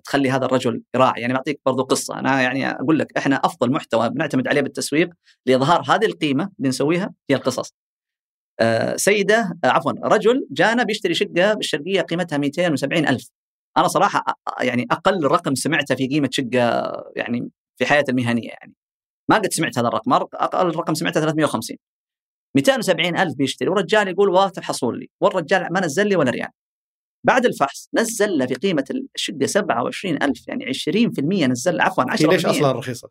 تخلي 0.05 0.31
هذا 0.31 0.45
الرجل 0.47 0.83
يراعي. 0.95 1.21
يعني 1.21 1.35
بعطيك 1.35 1.61
برضو 1.67 1.83
قصة. 1.83 2.19
أنا 2.19 2.43
يعني 2.43 2.71
أقول 2.71 2.99
لك 2.99 3.19
إحنا 3.19 3.37
أفضل 3.45 3.73
محتوى 3.73 4.09
بنعتمد 4.11 4.49
عليه 4.49 4.61
بالتسويق 4.61 5.11
لإظهار 5.47 5.83
هذه 5.89 6.07
القيمة 6.07 6.51
اللي 6.59 6.69
نسويها 6.69 7.15
هي 7.31 7.37
القصص. 7.37 7.75
آه 8.61 8.97
سيدة 8.97 9.59
آه 9.65 9.69
عفوا 9.69 9.93
رجل 9.93 10.47
جانا 10.51 10.83
بيشتري 10.83 11.15
شقة 11.15 11.55
بالشرقية 11.55 12.01
قيمتها 12.01 12.39
270 12.39 13.09
ألف. 13.09 13.31
أنا 13.77 13.89
صراحة 13.89 14.25
يعني 14.61 14.87
أقل 14.91 15.25
رقم 15.25 15.55
سمعته 15.55 15.95
في 15.95 16.07
قيمة 16.09 16.29
شقة 16.33 16.93
يعني 17.17 17.51
في 17.79 17.87
حياتي 17.87 18.11
المهنية 18.13 18.49
يعني. 18.49 18.75
ما 19.31 19.37
قد 19.37 19.53
سمعت 19.53 19.79
هذا 19.79 19.89
الرقم. 19.89 20.13
أقل 20.13 20.77
رقم 20.77 20.95
سمعته 20.95 21.21
350 21.21 21.77
270 22.57 23.19
ألف 23.19 23.35
بيشتري. 23.37 23.69
ورجال 23.69 24.09
يقول 24.09 24.29
واتر 24.31 24.63
حصول 24.63 25.01
لي. 25.01 25.11
والرجال 25.21 25.69
ما 25.73 25.81
نزل 25.81 26.09
لي 26.09 26.17
ولا 26.17 26.31
ريال. 26.31 26.49
بعد 27.27 27.47
الفحص 27.47 27.89
نزل 27.95 28.49
في 28.49 28.55
قيمة 28.55 28.85
الشقه 29.15 29.47
27000 29.47 30.49
يعني 30.49 30.65
20% 31.47 31.51
نزل 31.51 31.81
عفوا 31.81 32.05
10% 32.05 32.23
ليش 32.23 32.47
أصلا 32.47 32.73
رخيصة؟ 32.73 33.09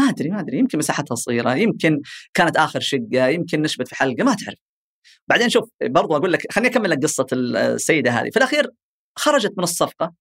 ما 0.00 0.08
أدري 0.08 0.30
ما 0.30 0.40
أدري 0.40 0.58
يمكن 0.58 0.78
مساحتها 0.78 1.14
صغيرة 1.14 1.54
يمكن 1.54 2.00
كانت 2.34 2.56
آخر 2.56 2.80
شقة 2.80 3.26
يمكن 3.28 3.62
نشبت 3.62 3.88
في 3.88 3.94
حلقة 3.94 4.24
ما 4.24 4.34
تعرف. 4.34 4.58
بعدين 5.28 5.48
شوف 5.48 5.68
برضو 5.82 6.16
أقول 6.16 6.32
لك 6.32 6.52
خليني 6.52 6.70
أكمل 6.70 6.90
لك 6.90 7.02
قصة 7.02 7.26
السيدة 7.32 8.10
هذه. 8.10 8.30
في 8.30 8.36
الأخير 8.36 8.70
خرجت 9.18 9.52
من 9.58 9.64
الصفقة 9.64 10.14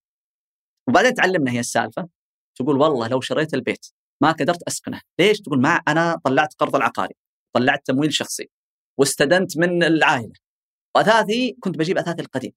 وبعدين 0.89 1.13
تعلمنا 1.13 1.51
هي 1.51 1.59
السالفة. 1.59 2.07
تقول 2.55 2.77
والله 2.77 3.07
لو 3.07 3.21
شريت 3.21 3.53
البيت 3.53 3.85
ما 4.21 4.31
قدرت 4.31 4.63
اسكنه 4.63 5.01
ليش؟ 5.19 5.41
تقول 5.41 5.61
ما 5.61 5.69
أنا 5.69 6.19
طلعت 6.23 6.53
قرض 6.59 6.75
العقاري 6.75 7.15
طلعت 7.55 7.85
تمويل 7.85 8.13
شخصي 8.13 8.49
واستدنت 8.99 9.57
من 9.57 9.83
العائلة. 9.83 10.33
وأثاثي 10.95 11.57
كنت 11.59 11.77
بجيب 11.77 11.97
أثاثي 11.97 12.21
القديم. 12.21 12.51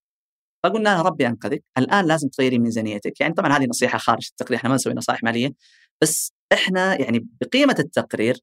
فقلنا 0.66 0.88
لها 0.88 1.02
ربي 1.02 1.26
انقذك 1.26 1.64
الآن 1.78 2.06
لازم 2.06 2.28
تغيري 2.28 2.58
ميزانيتك. 2.58 3.20
يعني 3.20 3.34
طبعا 3.34 3.58
هذه 3.58 3.66
نصيحة 3.66 3.98
خارج 3.98 4.28
التقرير 4.30 4.58
إحنا 4.58 4.68
ما 4.68 4.74
نسوي 4.74 4.94
نصائح 4.94 5.22
مالية. 5.22 5.52
بس 6.02 6.32
إحنا 6.52 7.00
يعني 7.00 7.26
بقيمة 7.40 7.76
التقرير 7.78 8.36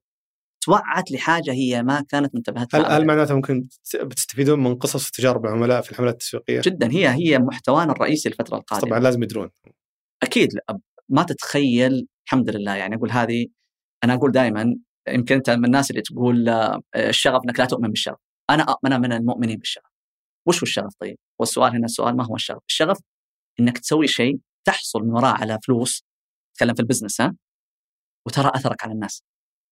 توعت 0.60 1.10
لحاجة 1.10 1.52
هي 1.52 1.82
ما 1.82 2.04
كانت 2.08 2.34
منتبهه 2.34 2.68
هل 2.74 2.86
هل 2.86 3.06
معناته 3.06 3.34
ممكن 3.34 3.66
بتستفيدون 4.02 4.62
من 4.62 4.74
قصص 4.74 5.08
وتجارب 5.08 5.46
العملاء 5.46 5.80
في 5.80 5.90
الحملات 5.90 6.14
التسويقية؟ 6.14 6.60
جدا. 6.64 6.92
هي 6.92 7.08
هي 7.08 7.38
محتوانا 7.38 7.92
الرئيسي 7.92 8.28
الفترة 8.28 8.56
القادمة. 8.56 8.88
طبعا 8.88 9.00
لازم 9.00 9.22
يدرون. 9.22 9.50
أكيد. 10.22 10.48
ما 11.08 11.22
تتخيل. 11.22 12.06
الحمد 12.26 12.50
لله. 12.50 12.74
يعني 12.74 12.96
أقول 12.96 13.10
هذه 13.10 13.46
أنا 14.04 14.14
أقول 14.14 14.32
دائما 14.32 14.74
يمكن 15.08 15.34
أنت 15.34 15.50
من 15.50 15.64
الناس 15.64 15.90
اللي 15.90 16.02
تقول 16.02 16.48
آه، 16.48 16.82
الشغف 16.96 17.40
إنك 17.44 17.60
لا 17.60 17.66
تؤمن 17.66 17.88
بالشغف. 17.88 18.18
أنا 18.50 18.76
أنا 18.86 18.98
من 18.98 19.12
المؤمنين 19.12 19.58
بالشغف. 19.58 19.93
وش 20.46 20.56
هو 20.58 20.62
الشغف 20.62 20.94
طيب؟ 21.00 21.16
والسؤال 21.40 21.72
هنا 21.72 21.84
السؤال 21.84 22.16
ما 22.16 22.26
هو 22.26 22.34
الشغف؟ 22.34 22.62
الشغف 22.68 22.98
إنك 23.60 23.78
تسوي 23.78 24.06
شيء 24.06 24.38
تحصل 24.66 25.00
من 25.02 25.10
وراه 25.10 25.32
على 25.32 25.58
فلوس 25.66 26.04
تتكلم 26.54 26.74
في 26.74 26.82
البزنس 26.82 27.20
ها؟ 27.20 27.34
وترى 28.26 28.50
أثرك 28.54 28.84
على 28.84 28.92
الناس. 28.92 29.22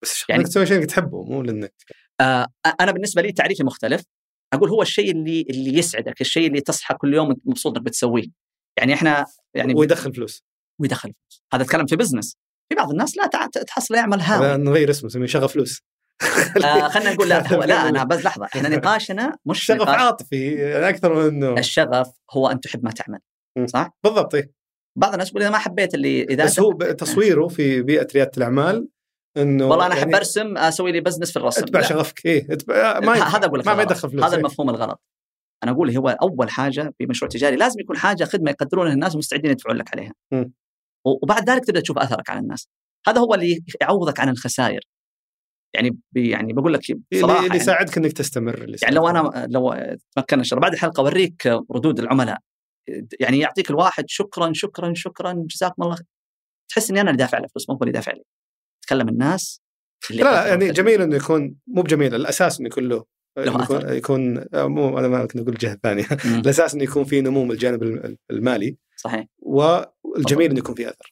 بس 0.03 0.25
يعني 0.29 0.45
تسوي 0.45 0.67
شيء 0.67 0.77
إنك 0.77 0.87
تحبه 0.87 1.25
مو 1.25 1.43
لإنك 1.43 1.75
آه 2.21 2.47
أنا 2.81 2.93
بالنسبة 2.93 3.23
لي 3.23 3.33
تعريفي 3.33 3.65
مختلف. 3.65 4.03
أقول 4.53 4.71
هو 4.71 4.83
الشيء 4.83 5.11
اللي 5.11 5.41
اللي 5.41 5.79
يسعدك 5.79 6.21
الشيء 6.21 6.47
اللي 6.47 6.61
تصحى 6.61 6.95
كل 6.95 7.15
يوم 7.15 7.37
مبسوط 7.45 7.77
إنك 7.77 7.87
بتسويه. 7.87 8.27
يعني 8.79 8.95
إحنا 8.95 9.27
يعني 9.55 9.75
ويدخل 9.75 10.15
فلوس. 10.15 10.43
ويدخل 10.81 11.13
فلوس. 11.13 11.43
هذا 11.55 11.63
أتكلم 11.63 11.87
في 11.87 11.97
بزنس 11.97 12.37
في 12.69 12.75
بعض 12.75 12.91
الناس 12.91 13.17
لا 13.17 13.27
تحصل 13.67 13.95
يعمل 13.95 14.21
هاوي. 14.21 14.65
نغير 14.65 14.91
اسمه 14.91 15.07
نسميه 15.07 15.27
شغف 15.27 15.53
فلوس. 15.53 15.83
آه 16.65 16.89
خلينا 16.89 17.13
نقول 17.13 17.29
لا 17.29 17.55
هو 17.55 17.63
لا 17.63 17.89
أنا 17.89 18.05
بس 18.05 18.25
لحظة. 18.25 18.45
إحنا 18.45 18.69
نقاشنا 18.77 19.37
مش 19.47 19.65
شغف 19.65 19.81
نقاش. 19.81 20.01
عاطفي 20.01 20.53
يعني 20.55 20.89
أكثر 20.89 21.15
من 21.15 21.27
إنه 21.29 21.59
الشغف 21.59 22.11
هو 22.31 22.49
أن 22.49 22.61
تحب 22.61 22.85
ما 22.85 22.91
تعمل 22.91 23.19
صح؟ 23.69 23.91
بالضبط. 24.05 24.35
بعض 24.99 25.13
الناس 25.13 25.29
يقول 25.29 25.43
إذا 25.43 25.51
ما 25.51 25.59
حبيت 25.59 25.95
اللي 25.95 26.23
إذا 26.23 26.45
بس 26.45 26.61
هو 26.61 26.73
تصويره 26.73 27.49
في 27.49 27.83
بيئة 27.83 28.07
ريادة 28.15 28.31
الأعمال 28.37 28.89
إنه 29.37 29.67
والله 29.67 29.87
أنا 29.87 29.95
أحب 29.95 30.03
يعني 30.03 30.17
أرسم 30.17 30.59
أسوي 30.59 30.93
لي 30.93 31.01
بزنس 31.01 31.31
في 31.31 31.37
الرسم 31.37 31.63
اتبع 31.63 31.81
شغفك 31.81 32.27
إيه 32.27 32.53
اتبع 32.53 33.01
ما 33.01 33.13
هذا 33.13 33.47
أقول 33.47 33.59
لك 33.59 33.67
ما, 33.67 33.83
يدخل 33.83 34.11
فلوس 34.11 34.25
هذا. 34.25 34.37
المفهوم 34.37 34.71
الغلط. 34.71 35.01
أنا 35.65 35.73
أقول 35.73 35.97
هو 35.97 36.09
أول 36.09 36.51
حاجة 36.51 36.95
في 36.99 37.07
مشروع 37.07 37.29
تجاري 37.29 37.57
لازم 37.57 37.81
يكون 37.81 37.97
حاجة 37.97 38.25
خدمة 38.25 38.51
يقدرونها 38.51 38.93
الناس 38.93 39.15
ومستعدين 39.15 39.51
يدفعون 39.51 39.77
لك 39.77 39.93
عليها. 39.93 40.13
م. 40.33 40.45
وبعد 41.07 41.51
ذلك 41.51 41.65
تبدأ 41.65 41.81
تشوف 41.81 41.99
اثرك 41.99 42.31
على 42.31 42.41
الناس. 42.41 42.69
هذا 43.09 43.21
هو 43.21 43.35
اللي 43.35 43.65
يعوضك 43.81 44.21
عن 44.21 44.29
الخسائر. 44.29 44.81
يعني 45.75 45.99
بي 46.13 46.31
يعني 46.31 46.53
بقول 46.53 46.73
لك 46.73 46.81
صراحة 47.15 47.37
اللي 47.37 47.47
يعني 47.47 47.57
يساعدك 47.57 47.99
إنك 47.99 48.13
تستمر 48.13 48.55
اللي 48.55 48.77
يعني 48.83 48.95
لو 48.95 49.09
أنا 49.09 49.47
لو 49.51 49.97
تمكنا 50.17 50.43
بعد 50.53 50.73
الحلقة 50.73 51.01
أوريك 51.01 51.47
ردود 51.47 51.99
العملاء. 51.99 52.39
يعني 53.21 53.39
يعطيك 53.39 53.71
الواحد 53.71 54.05
شكرا 54.09 54.53
شكرا 54.53 54.93
شكرا 54.95 55.45
جزاكم 55.47 55.83
الله 55.83 55.99
تحس 56.69 56.91
إني 56.91 57.01
أنا 57.01 57.11
اللي 57.11 57.19
دافع 57.19 57.39
له 57.39 57.47
فلوس 57.47 57.71
مو 57.71 57.77
هو 57.77 57.83
اللي 57.83 57.93
دافع 57.93 58.13
لي. 58.13 58.23
تكلم 58.83 59.09
الناس 59.09 59.63
لا 60.11 60.23
لا 60.23 60.47
يعني 60.47 60.71
جميل 60.71 61.03
إنه 61.03 61.17
يكون 61.17 61.55
مو 61.67 61.83
بجميل 61.83 62.15
الأساس 62.15 62.61
إنه 62.61 62.67
يكون 62.67 62.89
له 62.89 63.05
يكون, 63.39 63.89
يكون 63.89 64.45
مو 64.55 64.99
أنا 64.99 65.09
ما 65.09 65.27
كنت 65.27 65.37
أقول 65.37 65.53
الجهه 65.53 65.73
الثانية 65.73 66.05
الأساس 66.41 66.75
إنه 66.75 66.85
يكون 66.85 67.05
في 67.05 67.21
نمو 67.21 67.45
من 67.45 67.51
الجانب 67.51 67.83
المالي. 68.31 68.77
صحيح. 68.97 69.27
والجميل 69.39 70.51
إنه 70.51 70.59
يكون 70.59 70.75
في 70.75 70.89
أثر. 70.89 71.12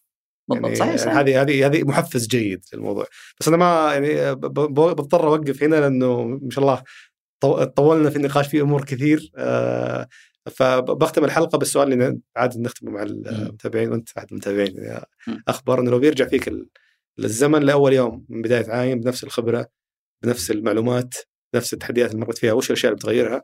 بالضبط 0.55 0.81
يعني 0.81 0.99
صحيح. 0.99 1.17
هذه 1.17 1.43
هذه 1.43 1.67
هذه 1.67 1.83
محفز 1.83 2.27
جيد 2.27 2.65
للموضوع. 2.75 3.07
بس 3.41 3.49
أنا 3.49 3.57
ما 3.57 3.93
يعني 3.93 4.35
بضطر 4.35 5.27
أوقف 5.29 5.63
هنا 5.63 5.77
لأنه 5.77 6.25
ما 6.25 6.51
شاء 6.51 6.65
الله 6.65 6.83
طولنا 7.65 8.11
في 8.11 8.17
النقاش 8.17 8.49
في 8.49 8.61
أمور 8.61 8.85
كثير 8.85 9.31
آه، 9.37 10.09
فبختم 10.51 11.25
الحلقة 11.25 11.59
بالسؤال 11.59 11.93
اللي 11.93 12.21
عاده 12.37 12.61
نختمه 12.61 12.91
مع 12.91 13.03
المتابعين 13.03 13.91
وأنت 13.91 14.09
احد 14.19 14.27
المتابعين 14.31 15.01
اخبر 15.49 15.81
إنه 15.81 15.91
لو 15.91 15.99
بيرجع 15.99 16.29
فيك 16.29 16.53
الزمن 17.19 17.63
لأول 17.63 17.93
يوم 17.93 18.27
من 18.29 18.43
بداية 18.43 18.71
عايم 18.71 19.01
بنفس 19.01 19.25
الخبرة 19.25 19.67
بنفس 20.25 20.51
المعلومات 20.51 21.15
نفس 21.55 21.73
التحديات 21.73 22.11
اللي 22.11 22.21
مرت 22.27 22.39
فيها 22.39 22.53
وش 22.53 22.71
الأشياء 22.71 22.93
اللي 22.93 22.99
بتغيرها 22.99 23.43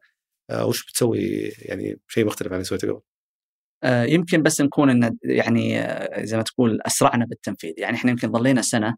آه، 0.51 0.67
وش 0.67 0.87
بتسوي 0.87 1.21
يعني 1.59 2.01
شيء 2.09 2.27
مختلف 2.27 2.49
عن 2.49 2.55
اللي 2.55 2.65
سويته 2.65 2.89
قبل؟ 2.89 3.01
يمكن 3.85 4.43
بس 4.43 4.61
نكون 4.61 4.91
إن 4.91 5.17
يعني 5.25 5.81
آه، 5.81 6.25
زي 6.25 6.37
ما 6.37 6.43
تقول 6.43 6.81
أسرعنا 6.87 7.25
بالتنفيذ. 7.25 7.73
يعني 7.79 7.97
إحنا 7.97 8.11
يمكن 8.11 8.33
ظلينا 8.33 8.63
سنة 8.63 8.97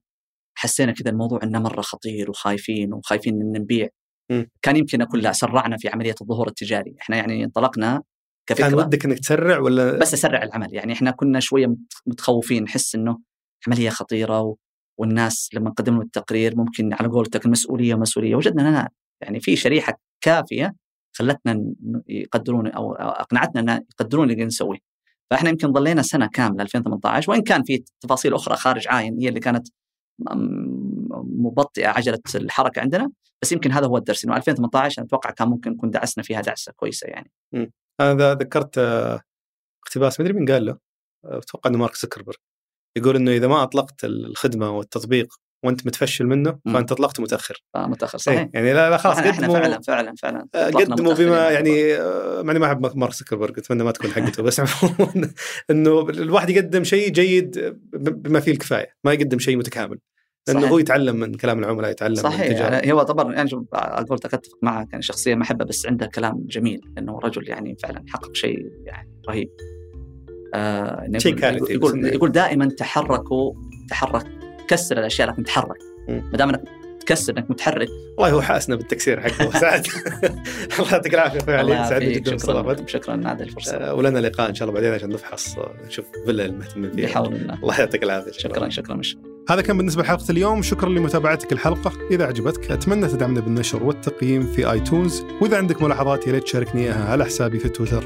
حسينا 0.59 0.93
كذا 0.93 1.11
الموضوع 1.11 1.41
إنه 1.43 1.59
مرة 1.59 1.81
خطير 1.81 2.31
وخايفين 2.31 2.93
وخايفين 2.95 3.35
إن 3.35 3.53
نبيع. 3.63 3.89
م. 4.31 4.45
كان 4.63 4.77
يمكن 4.77 5.03
أقول 5.03 5.23
لا 5.23 5.33
سرعنا 5.33 5.77
في 5.77 5.89
عملية 5.89 6.15
الظهور 6.21 6.49
التجاري. 6.49 6.97
إحنا 7.01 7.17
يعني 7.17 7.45
انطلقنا 7.45 8.03
كفكرة 8.47 8.69
كان 8.69 8.75
ودك 8.75 9.05
إنك 9.05 9.19
تسرع 9.19 9.59
ولا؟ 9.59 9.99
بس 9.99 10.15
أسرع 10.15 10.43
العمل. 10.43 10.75
يعني 10.75 10.93
إحنا 10.93 11.11
كنا 11.11 11.41
شوية 11.41 11.75
متخوفين 12.07 12.63
نحس 12.63 12.95
إنه 12.95 13.19
عملية 13.67 13.91
خطيرة 13.91 14.41
و... 14.41 14.57
والناس 14.99 15.51
لما 15.55 15.71
قدموا 15.71 16.03
التقرير 16.03 16.57
ممكن 16.57 16.93
على 16.93 17.09
قولتك 17.09 17.47
المسؤولية 17.47 17.95
مسؤولية. 17.95 18.35
وجدنا 18.37 18.63
لا 18.63 18.89
يعني 19.23 19.41
في 19.41 19.57
شريحة 19.57 20.01
كافية 20.21 20.75
خلتنا 21.19 21.65
يقدرون 22.09 22.67
أو 22.67 22.93
أقنعتنا 22.95 23.61
إن 23.61 23.85
يقدرون 23.91 24.31
اللي 24.31 24.45
نسويه. 24.45 24.79
فإحنا 25.31 25.51
يمكن 25.51 25.73
ظلينا 25.73 26.03
سنة 26.03 26.27
كاملة 26.27 26.63
2018 26.63 27.31
وإن 27.31 27.43
كان 27.43 27.63
في 27.63 27.85
تفاصيل 28.01 28.35
أخرى 28.35 28.57
خارج 28.57 28.89
عاين 28.89 29.19
هي 29.19 29.29
اللي 29.29 29.41
كانت 29.41 29.69
مبطئة 31.39 31.89
عجلة 31.89 32.21
الحركة 32.35 32.81
عندنا 32.81 33.11
بس 33.43 33.53
يمكن 33.53 33.73
هذا 33.73 33.87
هو 33.87 33.97
الدرس. 33.97 34.25
إنه 34.25 34.37
2018 34.37 34.99
أنا 34.99 35.07
أتوقع 35.07 35.31
كان 35.31 35.49
ممكن 35.49 35.71
نكون 35.71 35.91
دعسنا 35.91 36.25
فيها 36.25 36.41
دعسة 36.41 36.73
كويسة 36.73 37.07
يعني. 37.07 37.31
هذا 38.01 38.35
ذكرت 38.35 38.79
آه، 38.79 39.21
اقتباس 39.87 40.21
ما 40.21 40.27
أدري 40.27 40.39
مين 40.39 40.53
قال 40.53 40.67
له 40.67 40.79
آه، 41.25 41.39
أتوقع 41.39 41.71
إنه 41.71 41.79
مارك 41.79 41.97
زكربرج 41.97 42.37
يقول 42.97 43.17
إنه 43.17 43.31
إذا 43.31 43.47
ما 43.47 43.63
أطلقت 43.63 44.05
الخدمة 44.05 44.71
والتطبيق 44.71 45.35
وانت 45.65 45.87
متفشل 45.87 46.27
منه 46.27 46.59
فانت 46.65 46.93
اطلقته 46.93 47.23
متأخر. 47.23 47.63
آه 47.77 47.87
متأخر 47.87 48.19
صحيح. 48.19 48.41
إيه، 48.41 48.51
يعني 48.55 48.73
لا, 48.73 48.91
لا 48.91 48.97
خلاص 48.97 49.19
إحنا 49.19 49.49
فعلا 49.49 49.81
فعلا 49.81 50.15
فعلا. 50.19 50.47
آه، 50.55 50.71
قدموا 50.71 51.15
بما 51.15 51.51
يعني 51.51 51.95
آه، 51.95 52.43
ماني 52.43 52.59
ما 52.59 52.67
أحب 52.67 52.97
مارك 52.97 53.13
زكربرج 53.13 53.59
أتمنى 53.59 53.85
ما 53.85 53.91
تكون 53.91 54.11
حقته 54.11 54.43
بس 54.43 54.63
إنه 55.71 56.01
الواحد 56.01 56.51
يقدم 56.51 56.85
شيء 56.85 57.09
جيد 57.09 57.77
بما 57.93 58.41
فيه 58.41 58.53
الكفاية 58.53 58.95
ما 59.05 59.13
يقدم 59.13 59.39
شيء 59.39 59.57
متكامل. 59.57 59.99
لأنه. 60.49 60.67
هو 60.67 60.79
يتعلم 60.79 61.17
من 61.17 61.35
كلام 61.35 61.59
العملاء 61.59 61.91
يتعلم 61.91 62.15
صحيح. 62.15 62.51
من 62.51 62.57
يعني 62.57 62.93
هو 62.93 63.03
طبعا 63.03 63.35
يعني 63.35 63.51
أقول 63.73 64.19
أتفق 64.25 64.59
معك 64.63 64.89
يعني 64.91 65.03
شخصيه 65.03 65.35
ما 65.35 65.43
أحبه 65.43 65.65
بس 65.65 65.87
عنده 65.87 66.07
كلام 66.07 66.45
جميل 66.47 66.81
إنه 66.99 67.19
رجل 67.19 67.49
يعني 67.49 67.77
فعلا 67.83 68.05
حقق 68.09 68.35
شيء 68.35 68.71
يعني 68.85 69.09
رهيب. 69.29 69.51
آه 70.55 71.09
شيء 71.17 71.45
يقول, 71.45 71.71
يقول, 71.71 72.07
يقول 72.07 72.33
دائما 72.33 72.69
تحركوا 72.69 73.53
تحرك 73.91 74.27
كسر 74.69 74.99
الأشياء 74.99 75.29
لكن 75.29 75.45
تحرك. 75.45 75.79
ما 76.09 76.37
دام 76.39 76.49
إنك 76.49 76.63
تكسر 77.01 77.33
إنك 77.39 77.51
متحرك. 77.51 77.89
والله 78.19 78.33
هو 78.37 78.43
حاسنا 78.43 78.77
بالتكسير 78.77 79.21
حقه. 79.21 79.51
سعد. 79.61 79.87
الله 80.79 80.93
يعطيك 80.93 81.15
العافية 81.15 81.39
أخوي 81.39 81.55
علي. 81.55 81.89
سعدني 81.89 82.13
جدا 82.13 82.37
شكرا 82.37 82.77
شكرا. 82.87 83.13
على 83.13 83.29
هذه 83.29 83.43
الفرصة. 83.43 83.77
آه 83.77 83.95
ولنا 83.95 84.19
لقاء 84.19 84.49
إن 84.49 84.55
شاء 84.55 84.69
الله 84.69 84.81
بعدين 84.81 84.95
عشان 84.95 85.09
نفحص 85.09 85.59
آه، 85.59 85.75
نشوف 85.87 86.05
فيلا 86.27 86.45
المهتمين 86.45 86.93
فيها. 86.93 87.07
بحول 87.07 87.35
الله. 87.35 87.55
الله 87.55 87.81
يعطيك 87.81 88.03
العافية. 88.03 88.33
شكرا. 88.33 88.69
شكرا 88.69 88.97
مش 88.97 89.17
هذا 89.51 89.63
كان 89.63 89.77
بالنسبة 89.77 90.03
لحلقة 90.03 90.31
اليوم. 90.31 90.63
شكرا 90.63 90.89
لمتابعتك 90.89 91.53
الحلقة. 91.53 91.93
إذا 92.11 92.27
عجبتك 92.27 92.71
أتمنى 92.71 93.09
تدعمنا 93.09 93.41
بالنشر 93.41 93.83
والتقييم 93.83 94.47
في 94.47 94.73
اي 94.73 94.81
تونز 94.81 95.25
وإذا 95.41 95.57
عندك 95.57 95.83
ملاحظات 95.83 96.27
يا 96.27 96.33
ريت 96.33 96.43
تشاركني 96.43 96.83
إياها 96.83 97.11
على 97.11 97.25
حسابي 97.25 97.59
في 97.59 97.69
تويتر. 97.69 98.05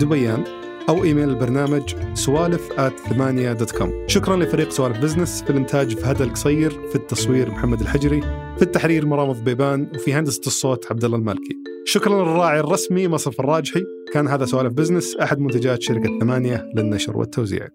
دبيان. 0.00 0.61
أو 0.88 1.04
إيميل 1.04 1.28
البرنامج 1.28 1.94
سوالف 2.14 2.72
at 2.72 2.98
ثمانية 2.98 3.52
dot 3.52 3.70
com 3.70 4.04
شكرا 4.06 4.36
لفريق 4.36 4.70
سوالف 4.70 4.98
بزنس 4.98 5.42
في 5.42 5.50
الإنتاج 5.50 5.96
فهد 5.98 6.22
القصير 6.22 6.70
في 6.70 6.96
التصوير 6.96 7.50
محمد 7.50 7.80
الحجري 7.80 8.20
في 8.56 8.62
التحرير 8.62 9.06
مرام 9.06 9.32
بيبان 9.32 9.90
وفي 9.94 10.14
هندسة 10.14 10.40
الصوت 10.46 10.86
عبد 10.90 11.04
الله 11.04 11.16
المالكي. 11.16 11.56
شكرا 11.84 12.22
للراعي 12.22 12.60
الرسمي 12.60 13.08
مصرف 13.08 13.40
الراجحي. 13.40 13.84
كان 14.12 14.28
هذا 14.28 14.44
سوالف 14.44 14.72
بزنس 14.72 15.16
أحد 15.16 15.38
منتجات 15.38 15.82
شركة 15.82 16.18
ثمانية 16.20 16.70
للنشر 16.76 17.16
والتوزيع. 17.16 17.68